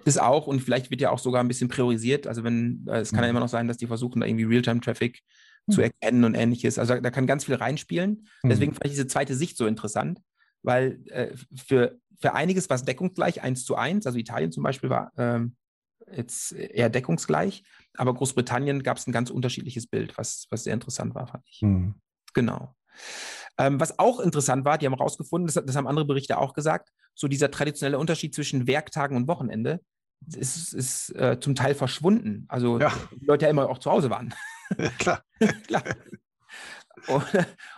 Das 0.05 0.19
auch 0.19 0.45
und 0.45 0.59
vielleicht 0.59 0.91
wird 0.91 1.01
ja 1.01 1.09
auch 1.09 1.17
sogar 1.17 1.41
ein 1.41 1.47
bisschen 1.47 1.69
priorisiert. 1.69 2.27
Also 2.27 2.43
wenn, 2.43 2.85
äh, 2.87 2.99
es 2.99 3.09
kann 3.09 3.21
mhm. 3.21 3.23
ja 3.23 3.29
immer 3.31 3.39
noch 3.39 3.49
sein, 3.49 3.67
dass 3.67 3.77
die 3.77 3.87
versuchen, 3.87 4.19
da 4.19 4.27
irgendwie 4.27 4.45
Realtime-Traffic 4.45 5.21
mhm. 5.69 5.73
zu 5.73 5.81
erkennen 5.81 6.23
und 6.23 6.35
ähnliches. 6.35 6.77
Also 6.77 6.95
da, 6.95 7.01
da 7.01 7.11
kann 7.11 7.27
ganz 7.27 7.45
viel 7.45 7.55
reinspielen. 7.55 8.27
Mhm. 8.43 8.49
Deswegen 8.49 8.73
fand 8.73 8.85
ich 8.85 8.91
diese 8.91 9.07
zweite 9.07 9.35
Sicht 9.35 9.57
so 9.57 9.65
interessant, 9.67 10.21
weil 10.61 10.99
äh, 11.07 11.35
für, 11.55 11.99
für 12.19 12.33
einiges 12.33 12.69
war 12.69 12.75
es 12.75 12.83
deckungsgleich, 12.83 13.41
eins 13.41 13.63
zu 13.65 13.75
eins. 13.75 14.05
Also 14.05 14.17
Italien 14.17 14.51
zum 14.51 14.63
Beispiel 14.63 14.89
war 14.89 15.11
ähm, 15.17 15.55
jetzt 16.11 16.53
eher 16.53 16.89
deckungsgleich, 16.89 17.63
aber 17.95 18.13
Großbritannien 18.13 18.83
gab 18.83 18.97
es 18.97 19.07
ein 19.07 19.11
ganz 19.11 19.29
unterschiedliches 19.29 19.87
Bild, 19.87 20.17
was, 20.17 20.47
was 20.49 20.63
sehr 20.63 20.73
interessant 20.73 21.15
war, 21.15 21.27
fand 21.27 21.43
ich. 21.47 21.61
Mhm. 21.61 21.95
Genau. 22.33 22.75
Ähm, 23.57 23.79
was 23.79 23.99
auch 23.99 24.19
interessant 24.19 24.65
war, 24.65 24.77
die 24.77 24.85
haben 24.85 24.95
herausgefunden, 24.95 25.47
das, 25.47 25.63
das, 25.63 25.75
haben 25.75 25.87
andere 25.87 26.05
Berichte 26.05 26.37
auch 26.37 26.53
gesagt, 26.53 26.89
so 27.13 27.27
dieser 27.27 27.51
traditionelle 27.51 27.99
Unterschied 27.99 28.33
zwischen 28.33 28.67
Werktagen 28.67 29.17
und 29.17 29.27
Wochenende 29.27 29.81
ist, 30.35 30.73
ist 30.73 31.15
äh, 31.15 31.39
zum 31.39 31.55
Teil 31.55 31.75
verschwunden. 31.75 32.45
Also 32.47 32.79
ja. 32.79 32.91
die 33.19 33.25
Leute 33.25 33.45
ja 33.45 33.51
immer 33.51 33.69
auch 33.69 33.79
zu 33.79 33.91
Hause 33.91 34.09
waren. 34.09 34.33
Klar. 34.99 35.23
klar. 35.67 35.83
Und, 37.07 37.25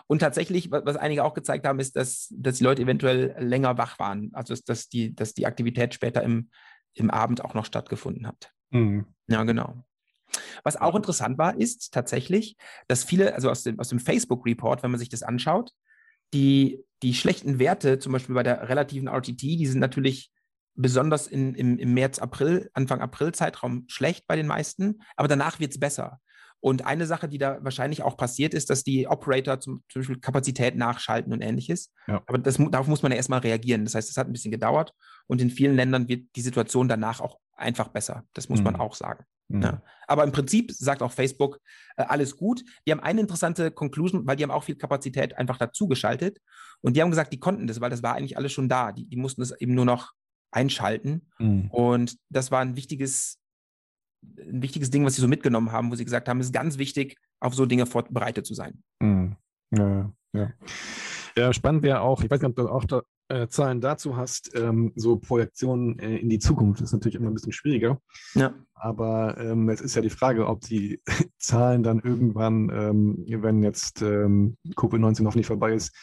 und, 0.08 0.20
tatsächlich, 0.20 0.72
was 0.72 0.96
einige 0.96 1.24
auch 1.24 1.34
gezeigt 1.34 1.66
haben, 1.66 1.80
ist, 1.80 1.96
dass, 1.96 2.28
dass 2.32 2.58
die 2.58 2.64
Leute 2.64 2.82
eventuell 2.82 3.36
länger 3.38 3.78
wach 3.78 4.00
waren. 4.00 4.32
Also 4.34 4.56
dass 4.66 4.90
die, 4.90 5.16
dass 5.16 5.34
die 5.34 5.46
Aktivität 5.46 5.94
später 5.94 6.24
im, 6.24 6.50
im 6.96 7.12
Abend 7.12 7.44
auch 7.46 7.54
noch 7.54 7.66
stattgefunden 7.66 8.28
hat. 8.28 8.52
Mhm. 8.72 9.06
Ja, 9.28 9.44
genau. 9.44 9.86
Was 10.64 10.78
auch 10.78 10.96
interessant 10.96 11.38
war, 11.38 11.60
ist 11.60 11.94
tatsächlich, 11.94 12.56
dass 12.88 13.04
viele, 13.04 13.36
also 13.36 13.50
aus 13.50 13.64
dem, 13.64 13.80
aus 13.80 13.90
dem 13.90 14.00
Facebook-Report, 14.00 14.82
wenn 14.82 14.92
man 14.92 15.00
sich 15.00 15.10
das 15.10 15.24
anschaut, 15.24 15.72
die, 16.34 16.84
die 17.04 17.14
schlechten 17.14 17.60
Werte, 17.60 18.00
zum 18.00 18.14
Beispiel 18.14 18.36
bei 18.36 18.44
der 18.44 18.70
relativen 18.70 19.08
RTT, 19.08 19.42
die 19.42 19.68
sind 19.68 19.80
natürlich 19.80 20.32
besonders 20.76 21.28
in, 21.28 21.54
im, 21.56 21.78
im 21.78 21.94
März, 21.94 22.20
April, 22.20 22.70
Anfang 22.74 23.02
April-Zeitraum 23.02 23.86
schlecht 23.88 24.26
bei 24.28 24.36
den 24.36 24.48
meisten, 24.48 25.02
aber 25.16 25.28
danach 25.28 25.60
wird 25.60 25.72
es 25.72 25.80
besser. 25.80 26.20
Und 26.62 26.86
eine 26.86 27.08
Sache, 27.08 27.28
die 27.28 27.40
da 27.40 27.58
wahrscheinlich 27.64 28.04
auch 28.04 28.16
passiert, 28.16 28.54
ist, 28.54 28.70
dass 28.70 28.84
die 28.84 29.08
Operator 29.08 29.60
zum, 29.60 29.84
zum 29.90 30.02
Beispiel 30.02 30.20
Kapazität 30.20 30.76
nachschalten 30.76 31.34
und 31.34 31.42
ähnliches. 31.42 31.92
Ja. 32.08 32.22
Aber 32.28 32.38
das, 32.38 32.58
darauf 32.58 32.88
muss 32.88 33.02
man 33.02 33.12
ja 33.12 33.18
erstmal 33.18 33.40
reagieren. 33.40 33.84
Das 33.84 33.96
heißt, 33.96 34.10
es 34.10 34.18
hat 34.18 34.28
ein 34.28 34.32
bisschen 34.32 34.52
gedauert 34.52 34.94
und 35.28 35.42
in 35.42 35.50
vielen 35.50 35.76
Ländern 35.76 36.08
wird 36.08 36.28
die 36.36 36.42
Situation 36.42 36.88
danach 36.88 37.20
auch 37.20 37.40
einfach 37.56 37.88
besser. 37.88 38.24
Das 38.34 38.48
muss 38.48 38.60
mhm. 38.60 38.66
man 38.66 38.76
auch 38.76 38.94
sagen. 38.94 39.26
Mhm. 39.48 39.62
Ja. 39.62 39.82
Aber 40.08 40.24
im 40.24 40.32
Prinzip 40.32 40.72
sagt 40.72 41.02
auch 41.02 41.12
Facebook, 41.12 41.60
äh, 41.98 42.04
alles 42.04 42.38
gut. 42.38 42.64
Die 42.86 42.92
haben 42.92 43.00
eine 43.00 43.22
interessante 43.22 43.72
Conclusion, 43.72 44.26
weil 44.28 44.36
die 44.36 44.44
haben 44.44 44.52
auch 44.52 44.64
viel 44.64 44.76
Kapazität 44.76 45.38
einfach 45.38 45.58
dazu 45.58 45.88
geschaltet. 45.88 46.40
Und 46.82 46.96
die 46.96 47.02
haben 47.02 47.10
gesagt, 47.10 47.34
die 47.34 47.40
konnten 47.40 47.68
das, 47.68 47.82
weil 47.82 47.90
das 47.90 48.04
war 48.04 48.16
eigentlich 48.16 48.38
alles 48.38 48.52
schon 48.52 48.70
da. 48.70 48.92
Die, 48.92 49.08
die 49.08 49.18
mussten 49.18 49.42
es 49.42 49.52
eben 49.60 49.74
nur 49.74 49.86
noch 49.86 50.12
einschalten. 50.52 51.28
Mhm. 51.40 51.70
Und 51.72 52.18
das 52.30 52.52
war 52.52 52.60
ein 52.60 52.76
wichtiges 52.76 53.41
ein 54.24 54.62
wichtiges 54.62 54.90
Ding, 54.92 55.06
was 55.06 55.16
sie 55.16 55.22
so 55.22 55.28
mitgenommen 55.28 55.72
haben, 55.72 55.92
wo 55.92 55.96
sie 55.96 56.06
gesagt 56.06 56.28
haben, 56.30 56.40
es 56.40 56.48
ist 56.48 56.54
ganz 56.54 56.78
wichtig, 56.78 57.18
auf 57.40 57.56
so 57.56 57.66
Dinge 57.66 57.86
vorbereitet 57.86 58.46
zu 58.46 58.54
sein. 58.54 58.84
Mhm. 59.00 59.36
Ja, 59.72 60.12
ja. 60.34 60.54
ja, 61.38 61.54
spannend 61.54 61.84
wäre 61.84 62.02
auch, 62.02 62.24
ich 62.24 62.30
weiß 62.30 62.42
nicht, 62.42 62.50
ob 62.50 62.56
du 62.56 62.70
auch 62.70 62.86
da, 62.86 63.02
äh, 63.30 63.48
Zahlen 63.48 63.80
dazu 63.80 64.18
hast, 64.18 64.52
ähm, 64.56 64.92
so 64.96 65.18
Projektionen 65.18 65.98
äh, 66.00 66.18
in 66.18 66.30
die 66.30 66.40
Zukunft 66.40 66.82
ist 66.82 66.92
natürlich 66.92 67.16
immer 67.16 67.30
ein 67.30 67.34
bisschen 67.34 67.54
schwieriger. 67.54 68.02
Ja. 68.34 68.54
Aber 68.74 69.38
ähm, 69.38 69.70
es 69.70 69.80
ist 69.80 69.96
ja 69.96 70.02
die 70.02 70.10
Frage, 70.10 70.48
ob 70.48 70.62
die 70.62 71.02
Zahlen 71.40 71.84
dann 71.84 72.00
irgendwann, 72.00 72.70
ähm, 72.70 73.26
wenn 73.28 73.64
jetzt 73.64 74.02
ähm, 74.02 74.58
Covid-19 74.76 75.26
hoffentlich 75.26 75.48
vorbei 75.48 75.74
ist, 75.74 75.96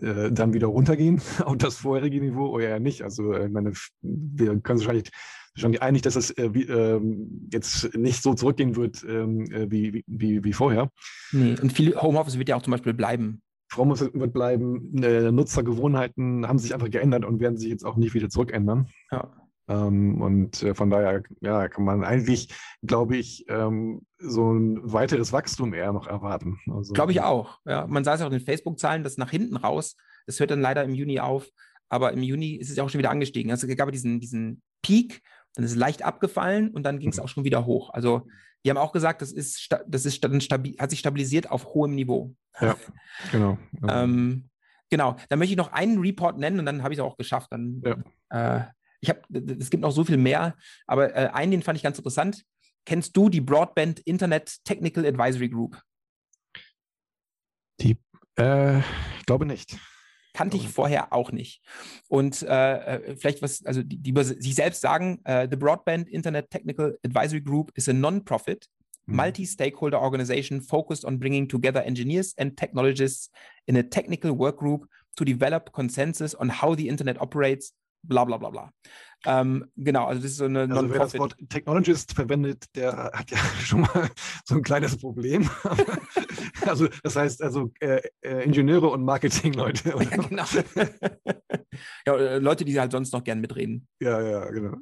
äh, 0.00 0.30
dann 0.30 0.52
wieder 0.54 0.68
runtergehen 0.68 1.20
auf 1.44 1.56
das 1.56 1.76
vorherige 1.76 2.20
Niveau 2.20 2.48
oder 2.48 2.68
ja 2.68 2.78
nicht. 2.78 3.02
Also 3.02 3.32
äh, 3.32 3.48
meine, 3.48 3.72
wir 4.02 4.58
können 4.60 4.78
wahrscheinlich 4.78 5.10
schon 5.56 5.76
einig, 5.78 6.02
dass 6.02 6.16
es 6.16 6.36
äh, 6.36 6.52
wie, 6.52 6.64
ähm, 6.64 7.48
jetzt 7.52 7.94
nicht 7.96 8.22
so 8.22 8.34
zurückgehen 8.34 8.76
wird 8.76 9.04
ähm, 9.08 9.50
äh, 9.52 9.70
wie, 9.70 10.04
wie, 10.06 10.42
wie 10.42 10.52
vorher. 10.52 10.90
Nee, 11.32 11.56
und 11.60 11.72
viel 11.72 11.94
Homeoffice 11.94 12.38
wird 12.38 12.48
ja 12.48 12.56
auch 12.56 12.62
zum 12.62 12.72
Beispiel 12.72 12.94
bleiben. 12.94 13.40
Homeoffice 13.76 14.10
wird 14.12 14.32
bleiben, 14.32 15.02
äh, 15.02 15.30
Nutzergewohnheiten 15.32 16.46
haben 16.46 16.58
sich 16.58 16.74
einfach 16.74 16.90
geändert 16.90 17.24
und 17.24 17.40
werden 17.40 17.56
sich 17.56 17.70
jetzt 17.70 17.84
auch 17.84 17.96
nicht 17.96 18.14
wieder 18.14 18.28
zurückändern. 18.28 18.88
Ja. 19.10 19.32
Ähm, 19.68 20.20
und 20.20 20.62
äh, 20.62 20.74
von 20.74 20.90
daher 20.90 21.22
ja, 21.40 21.68
kann 21.68 21.84
man 21.84 22.04
eigentlich, 22.04 22.48
glaube 22.82 23.16
ich, 23.16 23.46
ähm, 23.48 24.02
so 24.18 24.52
ein 24.52 24.80
weiteres 24.92 25.32
Wachstum 25.32 25.74
eher 25.74 25.92
noch 25.92 26.06
erwarten. 26.06 26.58
Also, 26.70 26.92
glaube 26.92 27.12
ich 27.12 27.20
auch. 27.22 27.60
Ja. 27.64 27.86
Man 27.86 28.04
sah 28.04 28.14
es 28.14 28.20
auch 28.20 28.26
in 28.26 28.32
den 28.32 28.40
Facebook-Zahlen, 28.44 29.02
dass 29.02 29.16
nach 29.16 29.30
hinten 29.30 29.56
raus, 29.56 29.96
das 30.26 30.40
hört 30.40 30.50
dann 30.50 30.60
leider 30.60 30.84
im 30.84 30.94
Juni 30.94 31.20
auf, 31.20 31.48
aber 31.88 32.12
im 32.12 32.22
Juni 32.22 32.56
ist 32.56 32.70
es 32.70 32.76
ja 32.76 32.84
auch 32.84 32.90
schon 32.90 32.98
wieder 32.98 33.10
angestiegen. 33.10 33.50
Also 33.50 33.66
es 33.66 33.76
gab 33.76 33.90
diesen, 33.92 34.20
diesen 34.20 34.62
Peak 34.82 35.22
dann 35.54 35.64
ist 35.64 35.72
es 35.72 35.76
leicht 35.76 36.02
abgefallen 36.02 36.70
und 36.70 36.82
dann 36.82 36.98
ging 36.98 37.10
es 37.10 37.16
mhm. 37.16 37.24
auch 37.24 37.28
schon 37.28 37.44
wieder 37.44 37.64
hoch. 37.64 37.90
Also 37.90 38.26
die 38.64 38.70
haben 38.70 38.76
auch 38.76 38.92
gesagt, 38.92 39.22
das 39.22 39.32
ist, 39.32 39.68
das 39.86 40.04
ist 40.04 40.24
hat 40.24 40.90
sich 40.90 40.98
stabilisiert 40.98 41.50
auf 41.50 41.66
hohem 41.66 41.94
Niveau. 41.94 42.34
Ja, 42.60 42.76
genau. 43.30 43.58
ähm, 43.88 44.48
genau. 44.90 45.16
Dann 45.28 45.38
möchte 45.38 45.52
ich 45.52 45.58
noch 45.58 45.72
einen 45.72 45.98
Report 45.98 46.38
nennen 46.38 46.58
und 46.58 46.66
dann 46.66 46.82
habe 46.82 46.92
ich 46.92 46.98
es 46.98 47.04
auch 47.04 47.16
geschafft. 47.16 47.52
Dann, 47.52 47.82
ja. 47.84 48.56
äh, 48.58 48.64
ich 49.04 49.10
habe, 49.10 49.20
es 49.60 49.70
gibt 49.70 49.82
noch 49.82 49.92
so 49.92 50.04
viel 50.04 50.16
mehr, 50.16 50.56
aber 50.86 51.14
äh, 51.14 51.28
einen, 51.32 51.52
den 51.52 51.62
fand 51.62 51.76
ich 51.76 51.82
ganz 51.82 51.98
interessant. 51.98 52.44
Kennst 52.86 53.16
du 53.16 53.28
die 53.28 53.40
Broadband 53.40 54.00
Internet 54.00 54.64
Technical 54.64 55.06
Advisory 55.06 55.48
Group? 55.48 55.80
Die, 57.80 57.98
äh, 58.38 58.78
ich 58.78 59.26
glaube 59.26 59.46
nicht. 59.46 59.78
Kannte 60.32 60.56
ich 60.56 60.68
vorher 60.68 61.12
auch 61.12 61.32
nicht. 61.32 61.62
Und 62.08 62.42
äh, 62.42 62.76
äh, 62.76 63.16
vielleicht 63.16 63.42
was, 63.42 63.64
also 63.64 63.82
die, 63.82 63.98
die 63.98 64.10
über 64.10 64.24
sich 64.24 64.54
selbst 64.54 64.80
sagen, 64.80 65.20
uh, 65.28 65.46
the 65.48 65.56
Broadband 65.56 66.08
Internet 66.08 66.50
Technical 66.50 66.98
Advisory 67.04 67.42
Group 67.42 67.70
is 67.74 67.88
a 67.88 67.92
non-profit, 67.92 68.66
mhm. 69.06 69.16
multi-stakeholder 69.16 70.00
organization 70.00 70.60
focused 70.60 71.04
on 71.04 71.18
bringing 71.18 71.46
together 71.46 71.82
engineers 71.82 72.34
and 72.38 72.56
technologists 72.56 73.30
in 73.66 73.76
a 73.76 73.82
technical 73.82 74.32
work 74.32 74.58
group 74.58 74.88
to 75.16 75.24
develop 75.24 75.72
consensus 75.72 76.34
on 76.34 76.48
how 76.48 76.74
the 76.74 76.88
Internet 76.88 77.20
operates 77.20 77.74
bla 78.08 78.24
bla 78.24 78.38
bla 78.38 78.50
bla. 78.50 78.70
Ähm, 79.26 79.70
genau, 79.76 80.06
also 80.06 80.20
das 80.20 80.32
ist 80.32 80.36
so 80.36 80.44
eine 80.44 80.62
also 80.62 80.90
Wer 80.90 80.98
das 80.98 81.18
Wort 81.18 81.36
Technologist 81.48 82.12
verwendet, 82.12 82.64
der 82.74 83.10
hat 83.14 83.30
ja 83.30 83.38
schon 83.62 83.82
mal 83.82 84.10
so 84.44 84.56
ein 84.56 84.62
kleines 84.62 84.98
Problem. 84.98 85.48
also 86.66 86.88
das 87.02 87.16
heißt 87.16 87.42
also 87.42 87.72
äh, 87.80 88.02
äh, 88.20 88.44
Ingenieure 88.44 88.88
und 88.90 89.02
Marketingleute. 89.04 89.90
Ja, 89.90 89.96
genau. 89.96 90.44
ja, 92.06 92.16
äh, 92.16 92.38
Leute, 92.38 92.64
die 92.64 92.78
halt 92.78 92.92
sonst 92.92 93.12
noch 93.12 93.24
gern 93.24 93.40
mitreden. 93.40 93.88
Ja, 94.00 94.20
ja, 94.20 94.50
genau. 94.50 94.76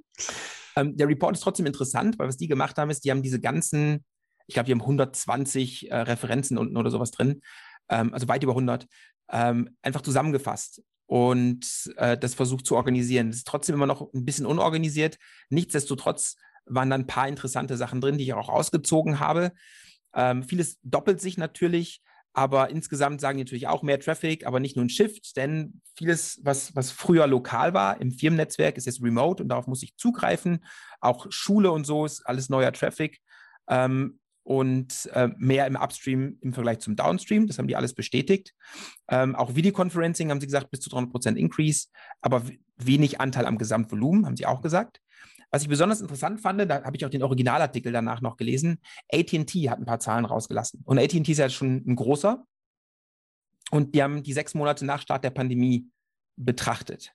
Ähm, 0.77 0.97
der 0.97 1.09
Report 1.09 1.37
ist 1.37 1.43
trotzdem 1.43 1.67
interessant, 1.67 2.19
weil 2.19 2.29
was 2.29 2.37
die 2.37 2.49
gemacht 2.49 2.79
haben, 2.79 2.91
ist, 2.91 3.05
die 3.05 3.11
haben 3.11 3.23
diese 3.23 3.41
ganzen, 3.41 4.05
ich 4.47 4.55
glaube, 4.55 4.67
die 4.67 4.73
haben 4.73 4.81
120 4.81 5.91
äh, 5.91 5.97
Referenzen 5.97 6.59
unten 6.59 6.77
oder 6.77 6.91
sowas 6.91 7.13
drin, 7.13 7.43
ähm, 7.89 8.13
also 8.13 8.27
weit 8.27 8.43
über 8.43 8.53
100 8.53 8.87
ähm, 9.31 9.77
einfach 9.83 10.01
zusammengefasst 10.01 10.83
und 11.13 11.93
äh, 11.99 12.17
das 12.17 12.33
versucht 12.33 12.65
zu 12.65 12.75
organisieren. 12.75 13.29
Es 13.29 13.37
ist 13.37 13.47
trotzdem 13.47 13.75
immer 13.75 13.87
noch 13.87 14.15
ein 14.15 14.25
bisschen 14.25 14.47
unorganisiert. 14.47 15.19
Nichtsdestotrotz 15.51 16.37
waren 16.65 16.89
dann 16.89 17.03
ein 17.03 17.07
paar 17.07 17.29
interessante 17.29 17.77
Sachen 17.77 18.01
drin, 18.01 18.17
die 18.17 18.25
ich 18.25 18.33
auch 18.33 18.49
ausgezogen 18.49 19.21
habe. 19.21 19.53
Ähm, 20.15 20.43
vieles 20.43 20.79
doppelt 20.83 21.21
sich 21.21 21.37
natürlich, 21.37 22.01
aber 22.33 22.71
insgesamt 22.71 23.21
sagen 23.21 23.37
die 23.37 23.45
natürlich 23.45 23.69
auch 23.69 23.83
mehr 23.83 24.01
Traffic, 24.01 24.47
aber 24.47 24.59
nicht 24.59 24.75
nur 24.75 24.87
ein 24.87 24.89
Shift, 24.89 25.37
denn 25.37 25.83
vieles, 25.99 26.41
was, 26.45 26.75
was 26.75 26.91
früher 26.91 27.27
lokal 27.27 27.75
war 27.75 28.01
im 28.01 28.11
Firmennetzwerk, 28.11 28.79
ist 28.79 28.87
jetzt 28.87 29.03
remote 29.03 29.43
und 29.43 29.51
darauf 29.51 29.67
muss 29.67 29.83
ich 29.83 29.95
zugreifen. 29.99 30.65
Auch 31.03 31.27
Schule 31.29 31.73
und 31.73 31.85
so 31.85 32.07
ist 32.07 32.27
alles 32.27 32.49
neuer 32.49 32.73
Traffic. 32.73 33.21
Ähm, 33.69 34.19
und 34.45 35.09
äh, 35.13 35.29
mehr 35.39 35.67
im 35.67 35.77
Upstream 35.77 36.39
im 36.41 36.53
Vergleich 36.53 36.81
zum 36.81 36.97
Downstream. 36.97 37.47
Das 37.47 37.59
haben 37.59 37.69
die 37.69 37.77
alles 37.77 37.95
bestätigt. 37.95 38.55
Ähm, 39.09 39.35
auch 39.35 39.55
Videoconferencing 39.55 40.31
haben 40.31 40.41
sie 40.41 40.47
gesagt, 40.47 40.71
bis 40.71 40.81
zu 40.81 40.91
300% 40.91 41.37
Increase, 41.37 41.89
aber 42.21 42.43
wenig 42.77 43.21
Anteil 43.21 43.47
am 43.47 43.59
Gesamtvolumen, 43.59 44.27
haben 44.27 44.37
sie 44.37 44.47
auch 44.47 44.61
gesagt. 44.61 45.01
Was 45.51 45.63
ich 45.63 45.69
besonders 45.69 46.01
interessant 46.01 46.41
fand, 46.41 46.69
da 46.69 46.83
habe 46.83 46.97
ich 46.97 47.05
auch 47.05 47.11
den 47.11 47.23
Originalartikel 47.23 47.93
danach 47.93 48.23
noch 48.23 48.37
gelesen, 48.39 48.81
ATT 49.13 49.51
hat 49.69 49.79
ein 49.79 49.85
paar 49.85 50.01
Zahlen 50.01 50.25
rausgelassen. 50.25 50.81
Und 50.85 50.99
ATT 50.99 51.29
ist 51.29 51.39
ja 51.39 51.51
schon 51.51 51.83
ein 51.87 51.95
großer. 51.95 52.45
Und 53.71 53.95
die 53.95 54.03
haben 54.03 54.23
die 54.23 54.33
sechs 54.33 54.55
Monate 54.55 54.85
nach 54.87 55.03
Start 55.03 55.25
der 55.25 55.31
Pandemie 55.31 55.87
betrachtet. 56.37 57.15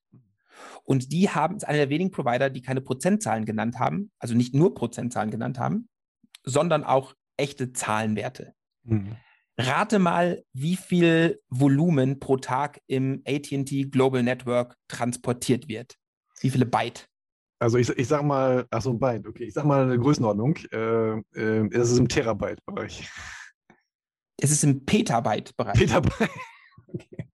Und 0.84 1.12
die 1.12 1.30
haben, 1.30 1.58
ist 1.58 1.68
einer 1.68 1.80
der 1.80 1.90
wenigen 1.90 2.12
Provider, 2.12 2.50
die 2.50 2.62
keine 2.62 2.82
Prozentzahlen 2.82 3.46
genannt 3.46 3.80
haben, 3.80 4.12
also 4.20 4.36
nicht 4.36 4.54
nur 4.54 4.74
Prozentzahlen 4.74 5.32
genannt 5.32 5.60
haben, 5.60 5.90
sondern 6.48 6.84
auch 6.84 7.14
echte 7.36 7.74
Zahlenwerte. 7.74 8.54
Mhm. 8.84 9.18
Rate 9.60 10.00
mal, 10.00 10.44
wie 10.54 10.76
viel 10.76 11.42
Volumen 11.50 12.20
pro 12.20 12.38
Tag 12.38 12.80
im 12.88 13.24
ATT 13.26 13.92
Global 13.92 14.24
Network 14.24 14.76
transportiert 14.88 15.68
wird. 15.68 15.96
Wie 16.42 16.50
viele 16.50 16.66
Byte? 16.66 17.08
Also 17.60 17.80
ich, 17.80 17.90
ich 17.90 18.08
sag 18.08 18.24
mal, 18.24 18.68
ach 18.70 18.82
so, 18.84 18.92
ein 18.92 19.00
Byte, 19.00 19.28
okay. 19.28 19.46
Ich 19.46 19.54
sag 19.54 19.66
mal 19.66 19.84
eine 19.84 19.98
Größenordnung. 19.98 20.58
Äh, 20.72 21.18
äh, 21.34 21.70
es 21.72 21.92
ist 21.92 21.98
im 21.98 22.08
Terabyte-Bereich. 22.08 23.10
Es 24.40 24.52
ist 24.52 24.64
im 24.64 24.86
Petabyte-Bereich. 24.86 25.78
Petabyte. 25.78 26.30
Okay. 26.90 27.28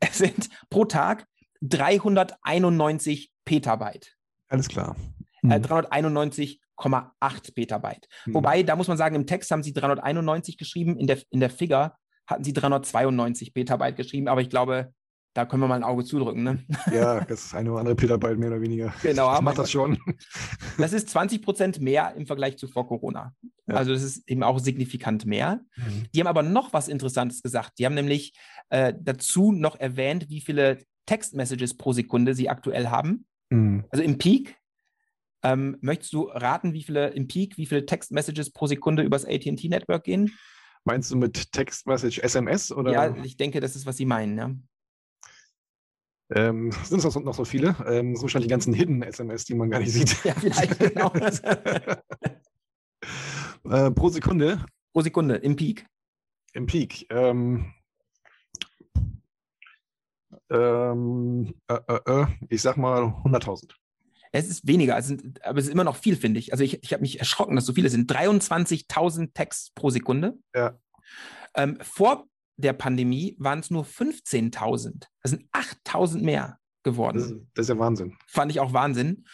Es 0.00 0.18
sind 0.18 0.48
pro 0.68 0.84
Tag 0.84 1.28
391 1.60 3.30
Petabyte. 3.44 4.16
Alles 4.48 4.66
klar. 4.66 4.96
Äh, 5.42 5.60
391 5.60 6.60
mhm. 6.84 6.94
3,8 6.94 7.54
Petabyte. 7.54 8.08
Mhm. 8.26 8.34
Wobei, 8.34 8.62
da 8.62 8.76
muss 8.76 8.88
man 8.88 8.96
sagen, 8.96 9.16
im 9.16 9.26
Text 9.26 9.50
haben 9.50 9.62
sie 9.62 9.72
391 9.72 10.58
geschrieben, 10.58 10.96
in 10.96 11.06
der, 11.06 11.18
in 11.30 11.40
der 11.40 11.50
Figure 11.50 11.92
hatten 12.26 12.44
sie 12.44 12.52
392 12.52 13.54
Petabyte 13.54 13.96
geschrieben, 13.96 14.28
aber 14.28 14.40
ich 14.40 14.50
glaube, 14.50 14.92
da 15.36 15.44
können 15.44 15.62
wir 15.62 15.68
mal 15.68 15.74
ein 15.74 15.84
Auge 15.84 16.02
zudrücken. 16.02 16.42
Ne? 16.42 16.64
Ja, 16.92 17.20
das 17.20 17.46
ist 17.46 17.54
eine 17.54 17.70
oder 17.70 17.80
andere 17.80 17.94
Petabyte 17.94 18.38
mehr 18.38 18.48
oder 18.48 18.62
weniger. 18.62 18.94
Genau, 19.02 19.30
das 19.30 19.42
macht 19.42 19.58
das 19.58 19.70
schon. 19.70 19.98
Das 20.78 20.92
ist 20.92 21.10
20 21.10 21.42
Prozent 21.42 21.80
mehr 21.80 22.14
im 22.16 22.26
Vergleich 22.26 22.56
zu 22.56 22.68
vor 22.68 22.88
Corona. 22.88 23.34
Ja. 23.66 23.74
Also 23.74 23.92
das 23.92 24.02
ist 24.02 24.28
eben 24.28 24.42
auch 24.42 24.58
signifikant 24.58 25.26
mehr. 25.26 25.60
Mhm. 25.76 26.06
Die 26.14 26.20
haben 26.20 26.26
aber 26.26 26.42
noch 26.42 26.72
was 26.72 26.88
Interessantes 26.88 27.42
gesagt. 27.42 27.78
Die 27.78 27.84
haben 27.84 27.94
nämlich 27.94 28.32
äh, 28.70 28.94
dazu 28.98 29.52
noch 29.52 29.78
erwähnt, 29.78 30.28
wie 30.28 30.40
viele 30.40 30.78
Textmessages 31.06 31.76
pro 31.76 31.92
Sekunde 31.92 32.34
sie 32.34 32.48
aktuell 32.48 32.88
haben. 32.88 33.26
Mhm. 33.50 33.84
Also 33.90 34.02
im 34.02 34.18
Peak 34.18 34.56
ähm, 35.42 35.76
möchtest 35.80 36.12
du 36.12 36.24
raten, 36.24 36.72
wie 36.72 36.82
viele 36.82 37.08
im 37.08 37.28
Peak, 37.28 37.56
wie 37.56 37.66
viele 37.66 37.86
Textmessages 37.86 38.50
pro 38.50 38.66
Sekunde 38.66 39.02
übers 39.02 39.24
AT&T-Network 39.24 40.04
gehen? 40.04 40.36
Meinst 40.84 41.10
du 41.10 41.16
mit 41.16 41.52
Textmessage 41.52 42.22
SMS 42.22 42.70
oder? 42.70 42.92
Ja, 42.92 43.16
ich 43.16 43.36
denke, 43.36 43.60
das 43.60 43.76
ist, 43.76 43.86
was 43.86 43.96
sie 43.96 44.06
meinen. 44.06 44.38
Ja. 44.38 44.50
Ähm, 46.30 46.72
sind 46.84 47.04
es 47.04 47.14
noch 47.14 47.34
so 47.34 47.44
viele? 47.44 47.76
Ähm, 47.86 48.14
sind 48.14 48.22
wahrscheinlich 48.22 48.48
die 48.48 48.52
ganzen 48.52 48.74
Hidden 48.74 49.02
SMS, 49.02 49.44
die 49.44 49.54
man 49.54 49.70
gar 49.70 49.78
nicht 49.78 49.92
sieht. 49.92 50.24
Ja, 50.24 50.34
vielleicht, 50.34 50.78
genau. 50.78 51.12
äh, 53.64 53.90
pro 53.92 54.08
Sekunde? 54.08 54.64
Pro 54.92 55.02
Sekunde, 55.02 55.36
im 55.36 55.54
Peak. 55.54 55.86
Im 56.52 56.66
Peak. 56.66 57.06
Ähm, 57.10 57.72
ähm 60.50 61.54
äh, 61.68 61.78
äh, 61.88 62.22
äh 62.22 62.26
ich 62.48 62.62
sag 62.62 62.76
mal 62.76 63.02
100.000. 63.24 63.74
Es 64.32 64.48
ist 64.48 64.66
weniger, 64.66 64.96
es 64.96 65.06
sind, 65.06 65.44
aber 65.44 65.58
es 65.58 65.66
ist 65.66 65.72
immer 65.72 65.84
noch 65.84 65.96
viel, 65.96 66.16
finde 66.16 66.40
ich. 66.40 66.52
Also 66.52 66.64
ich, 66.64 66.82
ich 66.82 66.92
habe 66.92 67.02
mich 67.02 67.18
erschrocken, 67.18 67.56
dass 67.56 67.66
so 67.66 67.72
viele 67.72 67.88
sind. 67.88 68.10
23.000 68.10 69.32
Texts 69.34 69.70
pro 69.74 69.90
Sekunde. 69.90 70.38
Ja. 70.54 70.78
Ähm, 71.54 71.78
vor 71.80 72.26
der 72.56 72.72
Pandemie 72.72 73.36
waren 73.38 73.60
es 73.60 73.70
nur 73.70 73.84
15.000. 73.84 75.06
Das 75.22 75.30
sind 75.30 75.48
8.000 75.52 76.22
mehr 76.22 76.58
geworden. 76.82 77.18
Das 77.18 77.26
ist, 77.26 77.40
das 77.54 77.62
ist, 77.64 77.68
ja 77.68 77.78
Wahnsinn. 77.78 78.16
Fand 78.26 78.50
ich 78.50 78.60
auch 78.60 78.72
Wahnsinn. 78.72 79.24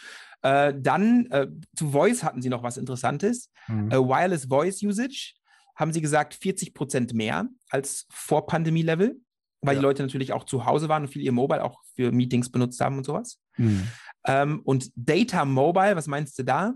Äh, 0.41 0.73
dann 0.77 1.27
äh, 1.27 1.47
zu 1.75 1.91
Voice 1.91 2.23
hatten 2.23 2.41
sie 2.41 2.49
noch 2.49 2.63
was 2.63 2.77
Interessantes. 2.77 3.49
Mhm. 3.67 3.91
Äh, 3.91 3.97
Wireless 3.97 4.45
Voice 4.45 4.81
Usage 4.83 5.33
haben 5.75 5.93
sie 5.93 6.01
gesagt 6.01 6.35
40 6.35 6.73
Prozent 6.73 7.13
mehr 7.13 7.47
als 7.69 8.05
vor 8.09 8.45
Pandemie-Level, 8.45 9.19
weil 9.63 9.75
ja. 9.75 9.79
die 9.79 9.83
Leute 9.83 10.03
natürlich 10.03 10.33
auch 10.33 10.43
zu 10.43 10.65
Hause 10.65 10.89
waren 10.89 11.03
und 11.03 11.07
viel 11.09 11.21
ihr 11.21 11.31
Mobile 11.31 11.63
auch 11.63 11.81
für 11.95 12.11
Meetings 12.11 12.51
benutzt 12.51 12.79
haben 12.81 12.97
und 12.97 13.05
sowas. 13.05 13.39
Mhm. 13.57 13.87
Ähm, 14.25 14.61
und 14.63 14.91
Data 14.95 15.45
Mobile, 15.45 15.95
was 15.95 16.07
meinst 16.07 16.37
du 16.37 16.43
da? 16.43 16.73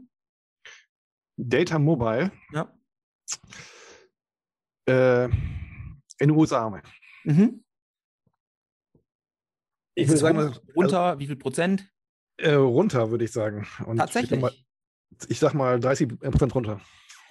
Data 1.38 1.78
Mobile? 1.80 2.32
Ja. 2.52 2.74
Äh, 4.88 5.26
in 5.26 6.30
den 6.30 6.32
USA. 6.32 6.82
Mhm. 7.24 7.64
Ich 9.96 10.08
würde 10.08 10.20
sagen, 10.20 10.56
runter, 10.76 11.02
also, 11.02 11.20
wie 11.20 11.28
viel 11.28 11.36
Prozent? 11.36 11.92
Äh, 12.38 12.54
runter, 12.54 13.12
würde 13.12 13.26
ich 13.26 13.32
sagen. 13.32 13.68
Und 13.86 13.98
Tatsächlich. 13.98 14.38
Ich, 14.38 14.42
mal, 14.42 14.54
ich 15.28 15.40
sag 15.40 15.54
mal 15.54 15.80
30 15.80 16.20
Prozent 16.20 16.56
runter. 16.56 16.82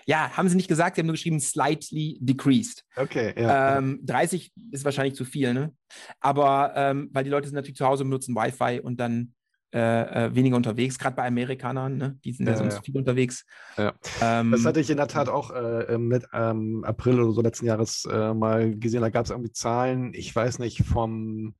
Ja, 0.07 0.31
haben 0.37 0.49
sie 0.49 0.57
nicht 0.57 0.69
gesagt, 0.69 0.97
sie 0.97 1.01
haben 1.01 1.07
nur 1.07 1.15
geschrieben 1.15 1.41
slightly 1.41 2.17
decreased. 2.21 2.85
Okay, 2.95 3.35
ja. 3.37 3.79
Ähm, 3.79 4.01
30 4.05 4.53
ist 4.71 4.85
wahrscheinlich 4.85 5.17
zu 5.17 5.25
viel, 5.25 5.53
ne? 5.53 5.73
Aber 6.21 6.73
ähm, 6.77 7.11
weil 7.13 7.25
die 7.25 7.31
Leute 7.31 7.49
sind 7.49 7.57
natürlich 7.57 7.77
zu 7.77 7.87
Hause 7.87 8.05
und 8.05 8.11
benutzen 8.11 8.35
Wi-Fi 8.37 8.81
und 8.81 9.01
dann 9.01 9.35
äh, 9.75 10.27
äh, 10.27 10.35
weniger 10.35 10.57
unterwegs, 10.57 10.99
gerade 10.99 11.17
bei 11.17 11.27
Amerikanern, 11.27 11.97
ne? 11.97 12.19
die 12.25 12.33
sind 12.33 12.47
ja, 12.47 12.53
ja 12.53 12.59
sonst 12.59 12.77
ja. 12.77 12.83
viel 12.83 12.97
unterwegs. 12.97 13.45
Ja. 13.77 13.93
Ähm, 14.23 14.53
das 14.53 14.65
hatte 14.65 14.81
ich 14.81 14.89
in 14.89 14.97
der 14.97 15.09
Tat 15.09 15.29
auch 15.29 15.51
äh, 15.51 15.99
mit 15.99 16.25
ähm, 16.33 16.85
April 16.85 17.21
oder 17.21 17.33
so 17.33 17.43
letzten 17.43 17.67
Jahres 17.67 18.09
äh, 18.11 18.33
mal 18.33 18.75
gesehen. 18.77 19.03
Da 19.03 19.11
gab 19.11 19.25
es 19.25 19.31
irgendwie 19.31 19.53
Zahlen, 19.53 20.15
ich 20.15 20.35
weiß 20.35 20.61
nicht, 20.61 20.85
vom 20.85 21.57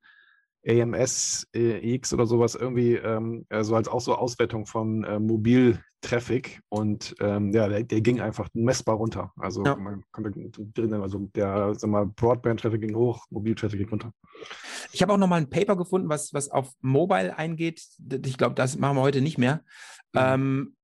AMS 0.67 1.47
äh, 1.55 1.95
X 1.95 2.13
oder 2.13 2.25
sowas 2.25 2.55
irgendwie 2.55 2.95
ähm, 2.95 3.45
also 3.49 3.75
als 3.75 3.87
auch 3.87 4.01
so 4.01 4.15
Auswertung 4.15 4.65
von 4.65 5.03
äh, 5.03 5.19
Mobiltraffic 5.19 6.61
und 6.69 7.15
ähm, 7.19 7.51
ja, 7.53 7.67
der, 7.67 7.83
der, 7.83 8.01
ging 8.01 8.19
einfach 8.19 8.49
messbar 8.53 8.95
runter. 8.95 9.31
Also 9.37 9.63
ja. 9.63 9.75
man 9.75 10.03
konnte 10.11 10.31
drin, 10.73 10.93
also 10.93 11.19
der 11.35 11.73
sag 11.75 11.89
mal, 11.89 12.05
Broadband-Traffic 12.05 12.81
ging 12.81 12.95
hoch, 12.95 13.25
Mobiltraffic 13.29 13.79
ging 13.79 13.89
runter. 13.89 14.11
Ich 14.91 15.01
habe 15.01 15.13
auch 15.13 15.17
noch 15.17 15.27
mal 15.27 15.37
ein 15.37 15.49
Paper 15.49 15.75
gefunden, 15.75 16.09
was, 16.09 16.33
was 16.33 16.49
auf 16.49 16.73
Mobile 16.81 17.37
eingeht. 17.37 17.81
Ich 18.25 18.37
glaube, 18.37 18.55
das 18.55 18.77
machen 18.77 18.97
wir 18.97 19.01
heute 19.01 19.21
nicht 19.21 19.37
mehr. 19.37 19.63
Mhm. 20.13 20.19
Ähm, 20.19 20.75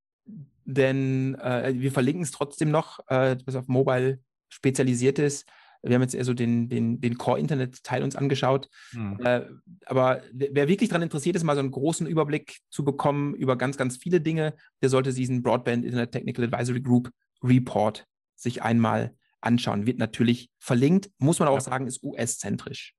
denn 0.65 1.35
äh, 1.35 1.73
wir 1.75 1.91
verlinken 1.91 2.23
es 2.23 2.31
trotzdem 2.31 2.71
noch, 2.71 2.99
äh, 3.07 3.35
was 3.45 3.55
auf 3.55 3.67
Mobile 3.67 4.19
spezialisiert 4.49 5.19
ist. 5.19 5.45
Wir 5.83 5.95
haben 5.95 6.01
jetzt 6.01 6.15
eher 6.15 6.23
so 6.23 6.33
den, 6.33 6.69
den, 6.69 7.01
den 7.01 7.17
Core-Internet-Teil 7.17 8.03
uns 8.03 8.15
angeschaut. 8.15 8.69
Mhm. 8.93 9.19
Äh, 9.23 9.41
aber 9.85 10.21
wer 10.31 10.69
wirklich 10.69 10.89
daran 10.89 11.01
interessiert 11.01 11.35
ist, 11.35 11.43
mal 11.43 11.55
so 11.55 11.59
einen 11.59 11.71
großen 11.71 12.07
Überblick 12.07 12.59
zu 12.69 12.85
bekommen 12.85 13.35
über 13.35 13.57
ganz, 13.57 13.75
ganz 13.75 13.97
viele 13.97 14.21
Dinge, 14.21 14.53
der 14.81 14.89
sollte 14.89 15.13
diesen 15.13 15.43
Broadband 15.43 15.83
Internet 15.83 16.13
Technical 16.13 16.45
Advisory 16.45 16.81
Group 16.81 17.11
Report 17.43 18.05
sich 18.35 18.63
einmal 18.63 19.13
anschauen. 19.41 19.85
Wird 19.85 19.99
natürlich 19.99 20.49
verlinkt, 20.57 21.11
muss 21.17 21.39
man 21.39 21.49
auch 21.49 21.55
ja. 21.55 21.61
sagen, 21.61 21.85
ist 21.85 22.01
US-zentrisch. 22.01 22.95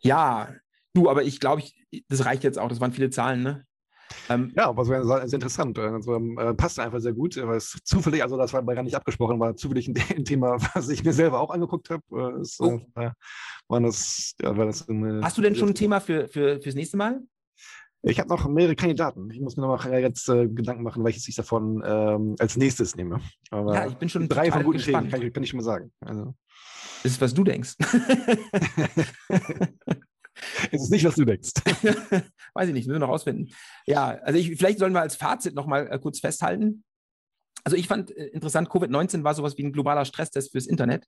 Ja, 0.00 0.54
du, 0.92 1.10
aber 1.10 1.24
ich 1.24 1.40
glaube, 1.40 1.62
ich, 1.62 2.04
das 2.08 2.24
reicht 2.24 2.44
jetzt 2.44 2.58
auch. 2.58 2.68
Das 2.68 2.80
waren 2.80 2.92
viele 2.92 3.10
Zahlen, 3.10 3.42
ne? 3.42 3.66
Ähm, 4.28 4.52
ja, 4.56 4.68
aber 4.68 4.82
es 4.82 4.88
war 4.88 5.28
sehr 5.28 5.36
interessant. 5.36 5.78
Also, 5.78 6.16
äh, 6.16 6.54
passt 6.54 6.78
einfach 6.78 7.00
sehr 7.00 7.12
gut, 7.12 7.36
weil 7.36 7.56
es 7.56 7.78
zufällig, 7.84 8.22
also 8.22 8.36
das 8.36 8.52
war 8.52 8.62
gar 8.62 8.82
nicht 8.82 8.96
abgesprochen, 8.96 9.38
war 9.40 9.56
zufällig 9.56 9.88
ein, 9.88 9.94
ein 10.16 10.24
Thema, 10.24 10.56
was 10.74 10.88
ich 10.88 11.04
mir 11.04 11.12
selber 11.12 11.40
auch 11.40 11.50
angeguckt 11.50 11.90
habe. 11.90 12.02
Äh, 12.10 12.42
oh. 12.60 12.80
äh, 12.96 13.10
war 13.68 13.80
das, 13.80 14.34
ja, 14.40 14.56
war 14.56 14.66
das 14.66 14.88
eine, 14.88 15.20
Hast 15.22 15.36
du 15.38 15.42
denn 15.42 15.54
schon 15.54 15.70
ein 15.70 15.74
Thema 15.74 16.00
für, 16.00 16.28
für, 16.28 16.60
fürs 16.60 16.74
nächste 16.74 16.96
Mal? 16.96 17.20
Ich 18.06 18.20
habe 18.20 18.28
noch 18.28 18.46
mehrere 18.48 18.76
Kandidaten. 18.76 19.30
Ich 19.30 19.40
muss 19.40 19.56
mir 19.56 19.66
noch 19.66 19.82
mal 19.82 20.00
jetzt 20.00 20.28
äh, 20.28 20.46
Gedanken 20.46 20.82
machen, 20.82 21.02
welches 21.04 21.26
ich 21.26 21.36
davon 21.36 21.82
ähm, 21.86 22.36
als 22.38 22.56
nächstes 22.56 22.96
nehme. 22.96 23.20
Aber 23.50 23.74
ja, 23.74 23.86
ich 23.86 23.94
bin 23.94 24.10
schon 24.10 24.28
drei 24.28 24.52
von 24.52 24.62
guten 24.62 24.76
gespannt. 24.76 25.10
Themen, 25.10 25.22
kann, 25.22 25.32
kann, 25.32 25.42
ich 25.42 25.48
schon 25.48 25.58
mal 25.58 25.64
sagen. 25.64 25.90
Also. 26.00 26.34
Das 27.02 27.12
ist, 27.12 27.20
was 27.20 27.32
du 27.32 27.44
denkst. 27.44 27.76
es 30.72 30.82
ist 30.82 30.90
nicht, 30.90 31.04
was 31.04 31.14
du 31.14 31.24
denkst. 31.24 31.52
Weiß 32.54 32.68
ich 32.68 32.74
nicht, 32.74 32.86
müssen 32.86 33.00
wir 33.00 33.06
noch 33.06 33.12
rausfinden. 33.12 33.52
Ja, 33.86 34.18
also 34.22 34.38
ich, 34.38 34.56
vielleicht 34.56 34.78
sollen 34.78 34.92
wir 34.92 35.00
als 35.00 35.16
Fazit 35.16 35.54
noch 35.54 35.66
mal 35.66 35.88
äh, 35.90 35.98
kurz 35.98 36.20
festhalten. 36.20 36.84
Also 37.64 37.76
ich 37.76 37.88
fand 37.88 38.10
äh, 38.16 38.26
interessant, 38.26 38.68
Covid-19 38.68 39.24
war 39.24 39.34
sowas 39.34 39.56
wie 39.56 39.64
ein 39.64 39.72
globaler 39.72 40.04
Stresstest 40.04 40.52
fürs 40.52 40.66
Internet. 40.66 41.06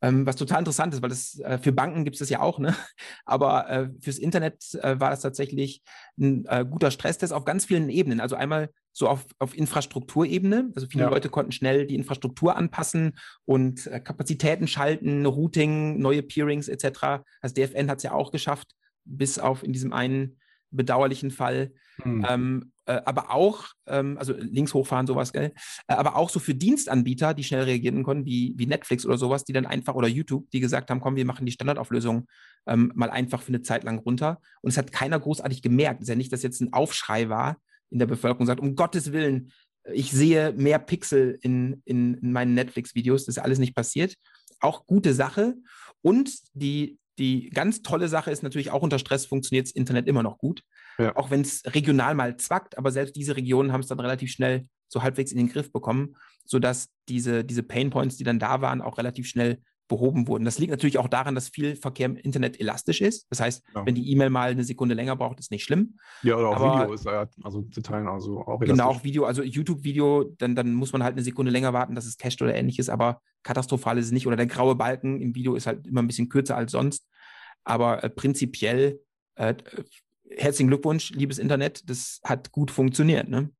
Ähm, 0.00 0.26
was 0.26 0.36
total 0.36 0.60
interessant 0.60 0.94
ist, 0.94 1.02
weil 1.02 1.08
das 1.08 1.40
äh, 1.40 1.58
für 1.58 1.72
Banken 1.72 2.04
gibt 2.04 2.14
es 2.14 2.20
das 2.20 2.30
ja 2.30 2.40
auch, 2.40 2.58
ne? 2.58 2.74
Aber 3.24 3.68
äh, 3.68 3.88
fürs 4.00 4.18
Internet 4.18 4.74
äh, 4.82 5.00
war 5.00 5.10
das 5.10 5.22
tatsächlich 5.22 5.82
ein 6.18 6.44
äh, 6.46 6.64
guter 6.68 6.90
Stresstest 6.90 7.32
auf 7.32 7.44
ganz 7.44 7.64
vielen 7.64 7.88
Ebenen. 7.88 8.20
Also 8.20 8.36
einmal 8.36 8.70
so 8.92 9.08
auf, 9.08 9.26
auf 9.38 9.56
Infrastrukturebene. 9.56 10.70
Also 10.74 10.88
viele 10.88 11.04
Ja. 11.04 11.10
Leute 11.10 11.28
konnten 11.28 11.52
schnell 11.52 11.86
die 11.86 11.94
Infrastruktur 11.94 12.56
anpassen 12.56 13.18
und 13.44 13.86
äh, 13.86 14.00
Kapazitäten 14.00 14.66
schalten, 14.66 15.26
Routing, 15.26 15.98
neue 15.98 16.22
Peerings 16.22 16.68
etc. 16.68 17.22
Also 17.40 17.54
DFN 17.54 17.90
hat 17.90 17.98
es 17.98 18.04
ja 18.04 18.12
auch 18.12 18.30
geschafft, 18.30 18.74
bis 19.04 19.38
auf 19.38 19.62
in 19.62 19.72
diesem 19.72 19.92
einen 19.92 20.38
bedauerlichen 20.70 21.30
Fall. 21.30 21.72
Hm. 22.02 22.26
Ähm, 22.28 22.72
äh, 22.77 22.77
aber 23.04 23.32
auch, 23.32 23.66
ähm, 23.86 24.16
also 24.18 24.34
links 24.36 24.74
hochfahren, 24.74 25.06
sowas, 25.06 25.32
gell? 25.32 25.52
Äh, 25.86 25.94
aber 25.94 26.16
auch 26.16 26.30
so 26.30 26.40
für 26.40 26.54
Dienstanbieter, 26.54 27.34
die 27.34 27.44
schnell 27.44 27.64
reagieren 27.64 28.02
konnten, 28.02 28.24
wie, 28.24 28.54
wie 28.56 28.66
Netflix 28.66 29.04
oder 29.04 29.18
sowas, 29.18 29.44
die 29.44 29.52
dann 29.52 29.66
einfach, 29.66 29.94
oder 29.94 30.08
YouTube, 30.08 30.50
die 30.50 30.60
gesagt 30.60 30.90
haben, 30.90 31.00
komm, 31.00 31.16
wir 31.16 31.24
machen 31.24 31.46
die 31.46 31.52
Standardauflösung 31.52 32.26
ähm, 32.66 32.92
mal 32.94 33.10
einfach 33.10 33.42
für 33.42 33.48
eine 33.48 33.62
Zeit 33.62 33.84
lang 33.84 33.98
runter. 33.98 34.40
Und 34.62 34.70
es 34.70 34.78
hat 34.78 34.92
keiner 34.92 35.20
großartig 35.20 35.62
gemerkt. 35.62 36.00
Es 36.00 36.04
ist 36.04 36.08
ja 36.10 36.16
nicht, 36.16 36.32
dass 36.32 36.42
jetzt 36.42 36.60
ein 36.60 36.72
Aufschrei 36.72 37.28
war 37.28 37.58
in 37.90 37.98
der 37.98 38.06
Bevölkerung, 38.06 38.46
sagt, 38.46 38.60
um 38.60 38.74
Gottes 38.74 39.12
Willen, 39.12 39.52
ich 39.92 40.10
sehe 40.10 40.52
mehr 40.52 40.78
Pixel 40.78 41.38
in, 41.42 41.82
in, 41.84 42.14
in 42.14 42.32
meinen 42.32 42.54
Netflix-Videos. 42.54 43.24
Das 43.24 43.36
ist 43.36 43.42
alles 43.42 43.58
nicht 43.58 43.74
passiert. 43.74 44.14
Auch 44.60 44.86
gute 44.86 45.14
Sache. 45.14 45.54
Und 46.02 46.32
die, 46.52 46.98
die 47.18 47.50
ganz 47.50 47.82
tolle 47.82 48.08
Sache 48.08 48.30
ist 48.30 48.42
natürlich, 48.42 48.70
auch 48.70 48.82
unter 48.82 48.98
Stress 48.98 49.26
funktioniert 49.26 49.66
das 49.66 49.72
Internet 49.72 50.06
immer 50.06 50.22
noch 50.22 50.38
gut. 50.38 50.62
Ja. 50.98 51.14
Auch 51.16 51.30
wenn 51.30 51.42
es 51.42 51.62
regional 51.66 52.14
mal 52.14 52.36
zwackt, 52.36 52.76
aber 52.76 52.90
selbst 52.90 53.14
diese 53.16 53.36
Regionen 53.36 53.72
haben 53.72 53.80
es 53.80 53.86
dann 53.86 54.00
relativ 54.00 54.30
schnell 54.32 54.66
so 54.88 55.02
halbwegs 55.02 55.30
in 55.32 55.38
den 55.38 55.48
Griff 55.48 55.70
bekommen, 55.72 56.16
sodass 56.44 56.88
diese, 57.08 57.44
diese 57.44 57.62
Painpoints, 57.62 58.16
die 58.16 58.24
dann 58.24 58.38
da 58.38 58.60
waren, 58.62 58.80
auch 58.80 58.98
relativ 58.98 59.26
schnell 59.28 59.60
behoben 59.86 60.28
wurden. 60.28 60.44
Das 60.44 60.58
liegt 60.58 60.70
natürlich 60.70 60.98
auch 60.98 61.08
daran, 61.08 61.34
dass 61.34 61.48
viel 61.48 61.74
Verkehr 61.76 62.06
im 62.06 62.16
Internet 62.16 62.60
elastisch 62.60 63.00
ist. 63.00 63.26
Das 63.30 63.40
heißt, 63.40 63.64
Genau. 63.68 63.86
wenn 63.86 63.94
die 63.94 64.10
E-Mail 64.12 64.28
mal 64.28 64.50
eine 64.50 64.64
Sekunde 64.64 64.94
länger 64.94 65.16
braucht, 65.16 65.38
ist 65.38 65.50
nicht 65.50 65.64
schlimm. 65.64 65.98
Ja, 66.22 66.36
oder 66.36 66.48
auch 66.50 66.56
aber- 66.56 66.80
Video 66.82 66.92
ist 66.94 67.04
ja, 67.06 67.26
also 67.42 67.62
zu 67.62 67.80
teilen, 67.80 68.06
also 68.06 68.40
auch 68.40 68.58
Genau, 68.60 68.74
elastisch. 68.74 68.84
auch 69.00 69.04
Video, 69.04 69.24
also 69.24 69.42
YouTube-Video, 69.42 70.24
dann, 70.38 70.54
dann 70.54 70.74
muss 70.74 70.92
man 70.92 71.02
halt 71.02 71.14
eine 71.14 71.22
Sekunde 71.22 71.50
länger 71.52 71.72
warten, 71.72 71.94
dass 71.94 72.04
es 72.06 72.18
cached 72.18 72.42
oder 72.42 72.54
ähnliches, 72.54 72.90
aber 72.90 73.22
katastrophal 73.44 73.96
ist 73.96 74.06
es 74.06 74.12
nicht. 74.12 74.26
Oder 74.26 74.36
der 74.36 74.46
graue 74.46 74.74
Balken 74.74 75.22
im 75.22 75.34
Video 75.34 75.54
ist 75.54 75.66
halt 75.66 75.86
immer 75.86 76.02
ein 76.02 76.06
bisschen 76.06 76.28
kürzer 76.28 76.56
als 76.56 76.72
sonst. 76.72 77.06
Aber 77.64 78.04
äh, 78.04 78.10
prinzipiell 78.10 79.00
äh, 79.36 79.54
herzlichen 80.36 80.68
Glückwunsch, 80.68 81.10
liebes 81.10 81.38
Internet, 81.38 81.88
das 81.88 82.20
hat 82.24 82.52
gut 82.52 82.70
funktioniert. 82.70 83.28
Ne? 83.28 83.50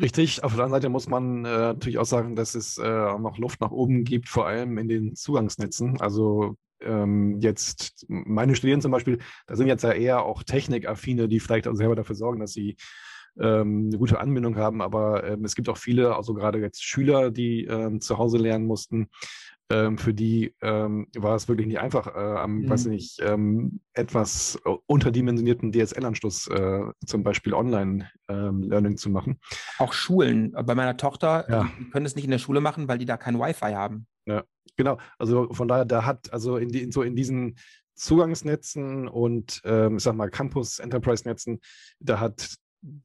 Richtig, 0.00 0.44
auf 0.44 0.54
der 0.54 0.64
anderen 0.64 0.82
Seite 0.82 0.88
muss 0.88 1.08
man 1.08 1.44
äh, 1.44 1.48
natürlich 1.48 1.98
auch 1.98 2.04
sagen, 2.04 2.36
dass 2.36 2.54
es 2.54 2.78
äh, 2.78 2.82
auch 2.82 3.18
noch 3.18 3.38
Luft 3.38 3.60
nach 3.60 3.72
oben 3.72 4.04
gibt, 4.04 4.28
vor 4.28 4.46
allem 4.46 4.78
in 4.78 4.88
den 4.88 5.16
Zugangsnetzen. 5.16 6.00
Also 6.00 6.56
ähm, 6.80 7.40
jetzt 7.40 8.06
meine 8.08 8.54
Studierenden 8.54 8.82
zum 8.82 8.92
Beispiel, 8.92 9.18
da 9.46 9.56
sind 9.56 9.66
jetzt 9.66 9.82
ja 9.82 9.92
eher 9.92 10.22
auch 10.24 10.44
Technikaffine, 10.44 11.28
die 11.28 11.40
vielleicht 11.40 11.66
auch 11.66 11.74
selber 11.74 11.96
dafür 11.96 12.14
sorgen, 12.14 12.40
dass 12.40 12.52
sie 12.52 12.76
ähm, 13.38 13.86
eine 13.88 13.98
gute 13.98 14.20
Anbindung 14.20 14.56
haben. 14.56 14.80
Aber 14.80 15.24
ähm, 15.24 15.44
es 15.44 15.54
gibt 15.54 15.68
auch 15.68 15.76
viele, 15.76 16.14
also 16.16 16.34
gerade 16.34 16.60
jetzt 16.60 16.84
Schüler, 16.84 17.30
die 17.30 17.64
ähm, 17.64 18.00
zu 18.00 18.18
Hause 18.18 18.38
lernen 18.38 18.66
mussten. 18.66 19.08
Ähm, 19.70 19.98
für 19.98 20.12
die 20.12 20.54
ähm, 20.62 21.06
war 21.16 21.36
es 21.36 21.46
wirklich 21.48 21.66
nicht 21.68 21.78
einfach, 21.78 22.08
äh, 22.08 22.18
am, 22.18 22.62
Mhm. 22.62 22.68
weiß 22.70 22.86
ich 22.86 22.90
nicht, 22.90 23.20
ähm, 23.22 23.80
etwas 23.94 24.60
äh, 24.64 24.70
unterdimensionierten 24.86 25.70
DSL-Anschluss 25.72 26.48
äh, 26.48 26.82
zum 27.06 27.22
Beispiel 27.22 27.54
Online-Learning 27.54 28.96
zu 28.96 29.10
machen. 29.10 29.38
Auch 29.78 29.92
Schulen. 29.92 30.52
Bei 30.52 30.74
meiner 30.74 30.96
Tochter, 30.96 31.46
Ja. 31.48 31.70
können 31.92 32.04
es 32.06 32.16
nicht 32.16 32.24
in 32.24 32.30
der 32.32 32.38
Schule 32.38 32.60
machen, 32.60 32.88
weil 32.88 32.98
die 32.98 33.04
da 33.06 33.16
kein 33.16 33.38
Wi-Fi 33.38 33.72
haben. 33.72 34.06
Genau, 34.76 34.98
also 35.18 35.52
von 35.52 35.68
daher, 35.68 35.84
da 35.84 36.04
hat 36.06 36.32
also 36.32 36.56
in, 36.56 36.70
die, 36.70 36.82
in 36.82 36.92
so 36.92 37.02
in 37.02 37.14
diesen 37.14 37.56
Zugangsnetzen 37.96 39.08
und 39.08 39.60
ähm, 39.64 39.98
ich 39.98 40.02
sag 40.02 40.14
mal 40.14 40.30
Campus-Enterprise-Netzen, 40.30 41.60
da 41.98 42.18
hat 42.18 42.54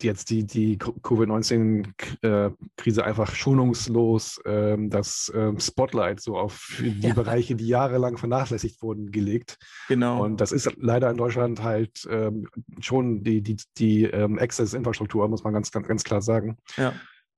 jetzt 0.02 0.30
die, 0.30 0.46
die 0.46 0.78
Covid-19-Krise 0.78 3.04
einfach 3.04 3.36
schonungslos 3.36 4.40
ähm, 4.46 4.90
das 4.90 5.30
ähm, 5.36 5.60
Spotlight 5.60 6.22
so 6.22 6.38
auf 6.38 6.80
die 6.80 7.08
Ja. 7.08 7.14
Bereiche, 7.14 7.56
die 7.56 7.68
jahrelang 7.68 8.16
vernachlässigt 8.18 8.82
wurden, 8.82 9.12
gelegt. 9.12 9.58
Genau. 9.88 10.24
Und 10.24 10.40
das 10.40 10.54
ist 10.54 10.72
leider 10.78 11.12
in 11.12 11.18
Deutschland 11.18 11.62
halt 11.62 12.08
ähm, 12.10 12.48
schon 12.80 13.24
die, 13.24 13.42
die, 13.42 13.58
die 13.78 14.06
ähm, 14.06 14.40
Access-Infrastruktur, 14.40 15.28
muss 15.28 15.44
man 15.44 15.54
ganz, 15.54 15.72
ganz, 15.72 15.88
ganz 15.88 16.04
klar 16.04 16.22
sagen. 16.22 16.58
ja. 16.78 16.94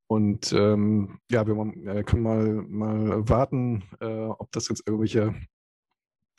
Und 0.10 0.54
ähm, 0.54 1.20
ja, 1.30 1.46
wir 1.46 1.74
äh, 1.86 2.02
können 2.04 2.24
mal, 2.24 2.46
mal 2.48 3.28
warten, 3.28 3.84
äh, 4.00 4.06
ob 4.06 4.50
das 4.54 4.70
jetzt 4.70 4.88
irgendwelche 4.88 5.36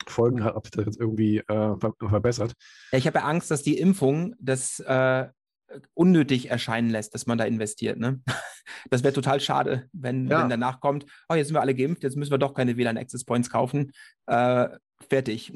Folgen 0.07 0.43
hat, 0.43 0.55
ob 0.55 0.65
sich 0.65 0.71
das 0.71 0.85
jetzt 0.85 0.99
irgendwie 0.99 1.37
äh, 1.37 1.77
ver 1.77 1.93
verbessert. 1.99 2.53
Ja, 2.91 2.97
ich 2.97 3.05
habe 3.05 3.19
ja 3.19 3.25
Angst, 3.25 3.51
dass 3.51 3.61
die 3.61 3.77
Impfung 3.77 4.33
das 4.39 4.79
äh, 4.79 5.27
unnötig 5.93 6.49
erscheinen 6.49 6.89
lässt, 6.89 7.13
dass 7.13 7.25
man 7.27 7.37
da 7.37 7.45
investiert. 7.45 7.97
Ne? 7.99 8.21
Das 8.91 9.03
wäre 9.03 9.13
total 9.13 9.39
schade, 9.39 9.89
wenn, 9.93 10.27
Ja. 10.27 10.41
wenn 10.41 10.49
danach 10.49 10.79
kommt, 10.79 11.05
oh, 11.27 11.33
jetzt 11.33 11.47
sind 11.47 11.55
wir 11.55 11.61
alle 11.61 11.73
geimpft, 11.73 12.03
jetzt 12.03 12.15
müssen 12.15 12.31
wir 12.31 12.37
doch 12.37 12.53
keine 12.53 12.77
WLAN-Access 12.77 13.25
Points 13.25 13.49
kaufen. 13.49 13.91
Äh, 14.27 14.69
fertig. 15.09 15.51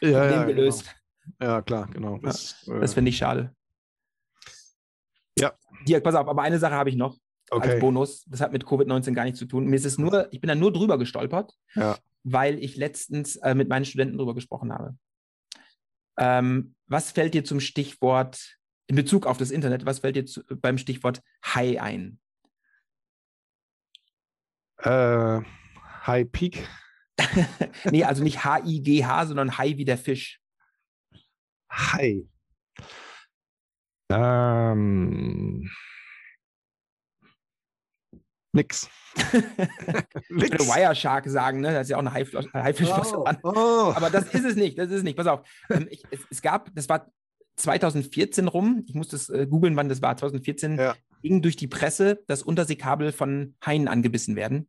Problem 0.00 0.46
gelöst. 0.46 0.94
Genau. 1.38 1.52
Ja, 1.52 1.62
klar, 1.62 1.88
genau. 1.90 2.18
Das, 2.18 2.66
äh, 2.68 2.80
Das 2.80 2.92
finde 2.94 3.08
ich 3.08 3.16
schade. 3.16 3.54
Ja. 5.38 5.52
Dirk, 5.88 6.04
pass 6.04 6.14
auf, 6.14 6.28
aber 6.28 6.42
eine 6.42 6.58
Sache 6.58 6.74
habe 6.74 6.90
ich 6.90 6.96
noch 6.96 7.16
als 7.50 7.64
okay. 7.66 7.80
Bonus. 7.80 8.24
Das 8.26 8.40
hat 8.40 8.52
mit 8.52 8.64
Covid-19 8.64 9.12
gar 9.14 9.24
nichts 9.24 9.38
zu 9.38 9.46
tun. 9.46 9.66
Mir 9.66 9.76
ist 9.76 9.86
es 9.86 9.98
nur, 9.98 10.28
ich 10.32 10.40
bin 10.40 10.48
da 10.48 10.54
nur 10.54 10.72
drüber 10.72 10.98
gestolpert, 10.98 11.54
Ja. 11.74 11.96
weil 12.24 12.62
ich 12.62 12.76
letztens 12.76 13.36
äh, 13.36 13.54
mit 13.54 13.68
meinen 13.68 13.84
Studenten 13.84 14.18
drüber 14.18 14.34
gesprochen 14.34 14.72
habe. 14.72 14.96
Ähm, 16.18 16.74
was 16.86 17.10
fällt 17.12 17.34
dir 17.34 17.44
zum 17.44 17.60
Stichwort, 17.60 18.58
in 18.90 18.96
Bezug 18.96 19.24
auf 19.24 19.38
das 19.38 19.52
Internet, 19.52 19.86
was 19.86 20.00
fällt 20.00 20.16
dir 20.16 20.26
zu, 20.26 20.42
beim 20.48 20.76
Stichwort 20.76 21.22
High 21.46 21.80
ein? 21.80 22.18
Äh, 24.78 25.40
High 26.06 26.32
Peak. 26.32 26.68
nee, 27.84 28.02
also 28.02 28.24
nicht 28.24 28.44
H-I-G-H, 28.44 29.26
sondern 29.26 29.58
High 29.58 29.76
wie 29.76 29.84
der 29.84 29.96
Fisch. 29.96 30.40
High. 31.72 32.24
Ähm, 34.10 35.70
nix. 38.52 38.90
Ich 40.30 40.52
würde 40.52 40.64
Wireshark 40.64 41.28
sagen, 41.28 41.60
ne? 41.60 41.72
Da 41.72 41.80
ist 41.80 41.90
ja 41.90 41.96
auch 41.96 42.00
eine 42.00 42.12
Haifischflosse 42.12 43.18
Oh, 43.18 43.26
oh. 43.42 43.92
Aber 43.94 44.08
das 44.08 44.32
ist 44.32 44.44
es 44.44 44.56
nicht, 44.56 44.78
das 44.78 44.88
ist 44.88 44.98
es 44.98 45.02
nicht. 45.02 45.16
Pass 45.16 45.26
auf. 45.26 45.48
Ähm, 45.68 45.88
ich, 45.90 46.02
es, 46.10 46.20
es 46.30 46.42
gab, 46.42 46.74
das 46.74 46.88
war 46.88 47.10
2014 47.56 48.48
rum, 48.48 48.84
ich 48.86 48.94
muss 48.94 49.08
das 49.08 49.28
äh, 49.28 49.46
googeln, 49.46 49.76
wann 49.76 49.88
das 49.88 50.02
war, 50.02 50.16
2014, 50.16 50.78
Ja. 50.78 50.94
ging 51.22 51.42
durch 51.42 51.56
die 51.56 51.66
Presse, 51.68 52.22
dass 52.26 52.42
Unterseekabel 52.42 53.12
von 53.12 53.54
Haien 53.64 53.88
angebissen 53.88 54.36
werden 54.36 54.68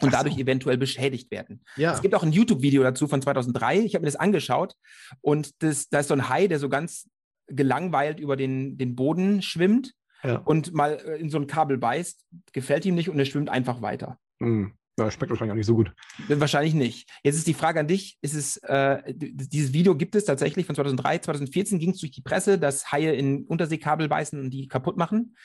und 0.00 0.10
so. 0.10 0.16
dadurch 0.16 0.38
eventuell 0.38 0.78
beschädigt 0.78 1.30
werden. 1.30 1.62
ja. 1.76 1.92
Es 1.92 2.02
gibt 2.02 2.14
auch 2.14 2.22
ein 2.22 2.32
YouTube-Video 2.32 2.82
dazu 2.82 3.08
von 3.08 3.22
2003, 3.22 3.80
ich 3.80 3.94
habe 3.94 4.02
mir 4.02 4.10
das 4.10 4.16
angeschaut 4.16 4.74
und 5.20 5.62
das, 5.62 5.88
da 5.88 6.00
ist 6.00 6.08
so 6.08 6.14
ein 6.14 6.28
Hai, 6.28 6.46
der 6.48 6.58
so 6.58 6.68
ganz 6.68 7.08
gelangweilt 7.48 8.20
über 8.20 8.36
den, 8.36 8.76
den 8.76 8.94
Boden 8.96 9.40
schwimmt 9.42 9.94
ja. 10.22 10.36
und 10.38 10.72
mal 10.74 10.94
äh, 11.04 11.16
in 11.20 11.30
so 11.30 11.38
ein 11.38 11.46
Kabel 11.46 11.78
beißt, 11.78 12.24
gefällt 12.52 12.84
ihm 12.84 12.94
nicht 12.94 13.08
und 13.08 13.18
er 13.18 13.24
schwimmt 13.24 13.48
einfach 13.48 13.82
weiter. 13.82 14.18
Hm. 14.40 14.72
Ja. 14.98 15.10
Schmeckt 15.10 15.30
wahrscheinlich 15.30 15.52
auch 15.52 15.56
nicht 15.56 15.66
so 15.66 15.76
gut. 15.76 15.92
Wahrscheinlich 16.28 16.74
nicht. 16.74 17.08
Jetzt 17.22 17.36
ist 17.36 17.46
die 17.46 17.54
Frage 17.54 17.80
an 17.80 17.88
dich: 17.88 18.18
Ist 18.22 18.34
es, 18.34 18.56
äh, 18.58 19.02
dieses 19.06 19.72
Video 19.72 19.96
gibt 19.96 20.14
es 20.14 20.24
tatsächlich 20.24 20.66
von 20.66 20.74
2003, 20.74 21.18
2014 21.18 21.78
ging 21.78 21.90
es 21.90 21.98
durch 21.98 22.12
die 22.12 22.22
Presse, 22.22 22.58
dass 22.58 22.92
Haie 22.92 23.12
in 23.14 23.44
Unterseekabel 23.44 24.08
beißen 24.08 24.38
und 24.40 24.50
die 24.50 24.68
kaputt 24.68 24.96
machen. 24.96 25.36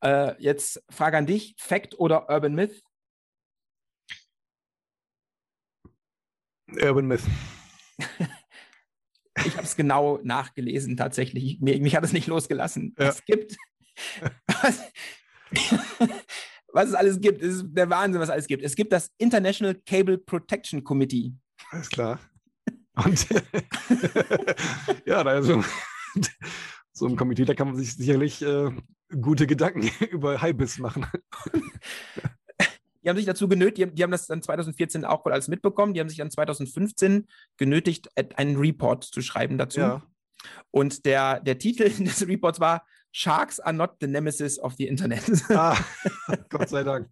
Äh, 0.00 0.40
jetzt 0.42 0.82
Frage 0.90 1.16
an 1.16 1.26
dich: 1.26 1.54
Fact 1.58 1.98
oder 1.98 2.28
Urban 2.28 2.54
Myth? 2.54 2.82
Urban 6.80 7.06
Myth. 7.06 7.22
Ich 9.46 9.56
habe 9.56 9.64
es 9.64 9.74
genau 9.76 10.20
nachgelesen, 10.22 10.96
tatsächlich. 10.96 11.60
Mir, 11.60 11.78
mich 11.80 11.96
hat 11.96 12.04
es 12.04 12.12
nicht 12.12 12.28
losgelassen. 12.28 12.94
Ja. 12.98 13.08
Es 13.08 13.24
gibt. 13.24 13.56
Was, 16.74 16.88
es 16.88 16.94
alles 16.94 17.20
gibt, 17.20 17.40
es 17.40 17.56
ist 17.56 17.66
der 17.68 17.88
Wahnsinn, 17.88 18.20
was 18.20 18.28
es 18.28 18.32
alles 18.32 18.46
gibt. 18.48 18.64
Es 18.64 18.74
gibt 18.74 18.92
das 18.92 19.12
International 19.18 19.76
Cable 19.86 20.18
Protection 20.18 20.82
Committee. 20.82 21.32
Alles 21.70 21.88
klar. 21.88 22.18
Und 22.96 23.26
ja, 25.06 25.22
da 25.22 25.38
ist 25.38 25.46
so, 26.92 27.06
ein 27.06 27.14
Komitee, 27.16 27.44
da 27.44 27.54
kann 27.54 27.68
man 27.68 27.76
sich 27.76 27.94
sicherlich 27.94 28.42
äh, 28.42 28.70
gute 29.20 29.46
Gedanken 29.46 29.88
über 30.10 30.42
Highbiss 30.42 30.78
machen. 30.78 31.06
Die 33.04 33.08
haben 33.08 33.16
sich 33.16 33.26
dazu 33.26 33.46
genötigt, 33.48 33.78
die, 33.78 33.82
haben- 33.84 33.94
die 33.94 34.02
haben 34.02 34.10
das 34.10 34.26
dann 34.26 34.42
2014 34.42 35.04
auch 35.04 35.24
wohl 35.24 35.32
alles 35.32 35.46
mitbekommen, 35.46 35.94
die 35.94 36.00
haben 36.00 36.08
sich 36.08 36.18
dann 36.18 36.30
2015 36.30 37.28
genötigt, 37.56 38.08
einen 38.36 38.56
Report 38.56 39.04
zu 39.04 39.20
schreiben 39.22 39.58
dazu. 39.58 39.80
Und 40.72 41.04
der, 41.06 41.38
der 41.40 41.58
Titel 41.58 41.88
des 42.04 42.26
Reports 42.26 42.58
war 42.60 42.84
Sharks 43.16 43.60
are 43.60 43.72
not 43.72 43.98
the 44.00 44.08
nemesis 44.08 44.58
of 44.58 44.74
the 44.76 44.88
Internet. 44.88 45.22
Ah, 45.50 45.78
Gott 46.48 46.68
sei 46.68 46.82
Dank. 46.82 47.08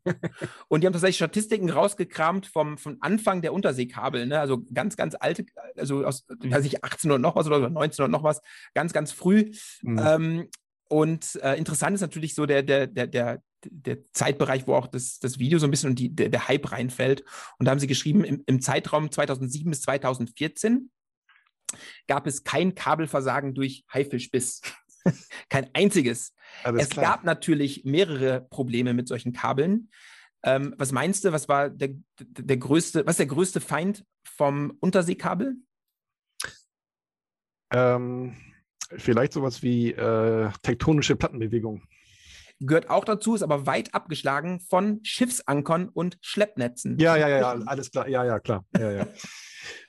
Und 0.66 0.81
die 0.81 0.87
haben 0.87 0.93
tatsächlich 0.93 1.16
Statistiken 1.16 1.70
rausgekramt 1.70 2.49
vom, 2.49 2.77
vom 2.77 2.97
Anfang 3.01 3.41
der 3.41 3.53
Unterseekabel, 3.53 4.27
ne? 4.27 4.41
also 4.41 4.65
ganz, 4.74 4.97
ganz 4.97 5.15
alte, 5.15 5.47
also 5.77 6.05
aus, 6.05 6.27
weiß 6.29 6.65
ich, 6.65 6.83
18 6.83 7.09
oder 7.09 7.20
noch 7.20 7.37
was 7.37 7.47
oder 7.47 7.70
19 7.70 8.03
oder 8.03 8.11
noch 8.11 8.24
was, 8.24 8.43
ganz, 8.74 8.93
ganz 8.93 9.12
früh. 9.12 9.53
Mhm. 9.83 10.01
Ähm, 10.05 10.49
und 10.89 11.37
äh, 11.41 11.55
interessant 11.55 11.95
ist 11.95 12.01
natürlich 12.01 12.35
so 12.35 12.47
der, 12.47 12.65
der, 12.65 12.89
der, 12.89 13.07
der, 13.07 13.43
der 13.65 14.03
Zeitbereich, 14.12 14.66
wo 14.66 14.74
auch 14.74 14.89
das, 14.89 15.20
das 15.20 15.39
Video 15.39 15.61
so 15.61 15.69
ein 15.69 15.70
bisschen 15.70 15.91
und 15.91 16.01
die, 16.01 16.12
der, 16.12 16.31
der 16.31 16.49
Hype 16.49 16.73
reinfällt. 16.73 17.23
Und 17.61 17.66
da 17.66 17.70
haben 17.70 17.79
sie 17.79 17.87
geschrieben, 17.87 18.24
im, 18.24 18.43
im 18.47 18.61
Zeitraum 18.61 19.09
2007 19.09 19.70
bis 19.70 19.83
2014 19.83 20.91
gab 22.07 22.27
es 22.27 22.45
kein 22.45 22.74
Kabelversagen 22.74 23.55
durch 23.55 23.85
Haifischbiss. 23.93 24.62
kein 25.49 25.69
einziges. 25.74 26.35
Alles 26.65 26.85
es 26.85 26.91
klar. 26.91 27.05
gab 27.05 27.24
natürlich 27.24 27.85
mehrere 27.85 28.41
Probleme 28.41 28.95
mit 28.95 29.09
solchen 29.09 29.33
Kabeln. 29.33 29.91
Ähm, 30.45 30.74
was 30.77 30.93
meinst 30.93 31.24
du, 31.24 31.33
was 31.33 31.49
war 31.49 31.70
der, 31.70 31.91
der 32.19 32.57
größte, 32.57 33.07
was 33.07 33.12
ist 33.12 33.20
der 33.20 33.27
größte 33.27 33.61
Feind 33.61 34.05
vom 34.24 34.77
Unterseekabel? 34.81 35.57
Ähm, 37.73 38.37
vielleicht 38.97 39.33
sowas 39.33 39.62
wie 39.62 39.93
äh, 39.93 40.51
tektonische 40.62 41.16
Plattenbewegung. 41.16 41.83
Gehört 42.61 42.91
auch 42.91 43.05
dazu, 43.05 43.35
ist 43.35 43.43
aber 43.43 43.66
weit 43.66 43.95
abgeschlagen 43.95 44.61
von 44.61 45.01
Schiffsankern 45.03 45.89
und 45.89 46.19
Schleppnetzen. 46.20 46.97
Ja, 46.99 47.16
ja, 47.16 47.29
ja, 47.29 47.51
alles 47.66 47.91
klar. 47.91 48.09
Ja, 48.09 48.24
ja, 48.24 48.39
klar. 48.39 48.65
Ja, 48.79 48.93
ja. 48.93 49.07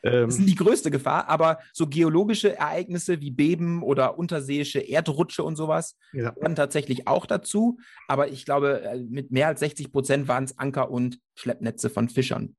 Ähm, 0.04 0.28
das 0.28 0.40
ist 0.40 0.50
die 0.50 0.56
größte 0.56 0.92
Gefahr, 0.92 1.30
aber 1.30 1.60
so 1.72 1.88
geologische 1.88 2.58
Ereignisse 2.58 3.22
wie 3.22 3.32
Beben 3.32 3.84
oder 3.84 4.18
unterseeische 4.18 4.80
Erdrutsche 4.80 5.44
und 5.44 5.56
sowas 5.56 5.98
ja. 6.12 6.32
gehören 6.32 6.56
tatsächlich 6.56 7.08
auch 7.08 7.26
dazu. 7.26 7.78
Aber 8.08 8.30
ich 8.30 8.46
glaube, 8.46 8.82
äh, 8.82 8.98
mit 8.98 9.32
mehr 9.32 9.48
als 9.48 9.60
60 9.60 9.92
Prozent 9.92 10.28
waren 10.28 10.44
es 10.44 10.58
Anker 10.58 10.92
und 10.92 11.20
Schleppnetze 11.36 11.90
von 11.90 12.10
Fischern. 12.10 12.56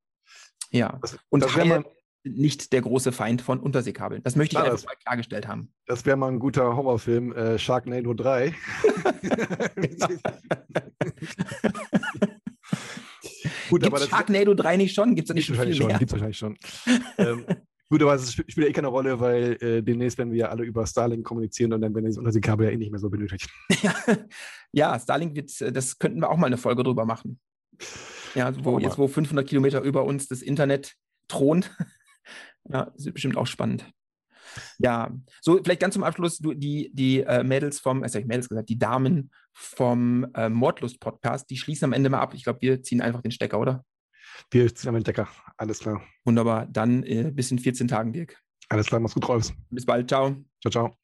Ja. 0.71 0.99
Das, 1.01 1.19
und 1.29 1.43
das 1.43 1.57
Haie 1.57 1.85
nicht 2.25 2.73
der 2.73 2.81
große 2.81 3.13
Feind 3.13 3.43
von 3.43 3.61
Unterseekabeln. 3.61 4.23
Das 4.23 4.35
möchte 4.35 4.57
ich 4.57 4.63
ah, 4.63 4.65
einfach 4.65 4.87
mal 4.87 4.95
klargestellt 5.05 5.47
haben. 5.47 5.73
Das 5.87 6.07
wäre 6.07 6.17
mal 6.17 6.29
ein 6.29 6.39
guter 6.39 6.75
Horrorfilm, 6.75 7.33
äh, 7.33 7.59
Sharknado 7.59 8.15
3. 8.15 8.55
Gut, 13.71 13.83
Gibt's 13.83 14.03
aber 14.03 14.09
Sharknado 14.09 14.55
3 14.55 14.77
nicht 14.77 14.95
schon? 14.95 15.15
Gibt 15.15 15.29
es 15.29 15.35
nicht 15.35 15.47
schon 15.47 15.57
wahrscheinlich 15.57 15.79
schon? 15.79 15.89
Gibt 15.89 16.03
es 16.03 16.13
wahrscheinlich 16.13 16.39
schon. 16.39 16.57
ähm, 17.19 17.45
gut, 17.89 18.03
aber 18.03 18.15
es 18.15 18.33
spielt 18.33 18.57
ja 18.57 18.67
eh 18.67 18.73
keine 18.73 18.89
Rolle, 18.89 19.19
weil 19.21 19.57
äh, 19.61 19.83
demnächst 19.83 20.19
werden 20.19 20.33
wir 20.33 20.39
ja 20.39 20.49
alle 20.49 20.65
über 20.65 20.87
Starlink 20.87 21.25
kommunizieren 21.25 21.73
und 21.73 21.81
dann 21.81 21.95
werden 21.95 22.07
diese 22.07 22.21
Unterseekabel 22.21 22.67
ja 22.67 22.73
eh 22.73 22.77
nicht 22.77 22.91
mehr 22.91 23.01
so 23.01 23.11
benötigt. 23.11 23.49
ja, 24.73 24.99
Starlink 24.99 25.35
wird, 25.35 25.61
äh, 25.61 25.73
das 25.73 25.99
könnten 25.99 26.21
wir 26.21 26.31
auch 26.31 26.37
mal 26.37 26.47
eine 26.47 26.59
Folge 26.59 26.83
drüber 26.83 27.05
machen. 27.05 27.39
Ja, 28.35 28.53
wo, 28.65 28.79
jetzt 28.79 28.99
wo 28.99 29.07
500 29.09 29.47
Kilometer 29.47 29.81
über 29.83 30.05
uns 30.05 30.29
das 30.29 30.43
Internet 30.43 30.95
thront. 31.29 31.71
ja, 32.69 32.93
wird 32.97 33.15
bestimmt 33.15 33.37
auch 33.37 33.47
spannend. 33.47 33.87
Ja, 34.79 35.13
so 35.41 35.61
vielleicht 35.63 35.81
ganz 35.81 35.95
zum 35.95 36.05
Abschluss, 36.05 36.39
du, 36.39 36.55
die, 36.55 36.91
die 36.93 37.21
äh, 37.21 37.43
Mädels 37.43 37.81
vom, 37.81 38.03
also 38.03 38.19
ich 38.19 38.27
Mädels 38.27 38.49
gesagt, 38.49 38.69
die 38.69 38.79
Damen 38.79 39.31
vom 39.53 40.27
äh, 40.35 40.49
Mordlust-Podcast, 40.49 41.49
die 41.51 41.57
schließen 41.57 41.87
am 41.87 41.93
Ende 41.93 42.11
mal 42.11 42.21
ab. 42.21 42.35
Ich 42.35 42.45
glaube, 42.45 42.61
wir 42.63 42.83
ziehen 42.83 43.01
einfach 43.01 43.23
den 43.23 43.31
Stecker, 43.31 43.59
oder? 43.59 43.85
Wir 44.51 44.75
ziehen 44.75 44.95
am 44.95 45.01
Stecker, 45.01 45.29
alles 45.57 45.81
klar. 45.81 46.03
Wunderbar, 46.25 46.67
dann 46.67 47.03
äh, 47.05 47.31
bis 47.33 47.51
in 47.51 47.59
14 47.59 47.89
Tagen, 47.89 48.13
Dirk. 48.13 48.37
Alles 48.69 48.87
klar, 48.87 49.01
mach's 49.01 49.15
gut, 49.15 49.29
Rolf. 49.29 49.53
Bis 49.71 49.85
bald, 49.85 50.09
ciao. 50.09 50.37
Ciao, 50.61 50.71
ciao. 50.71 50.97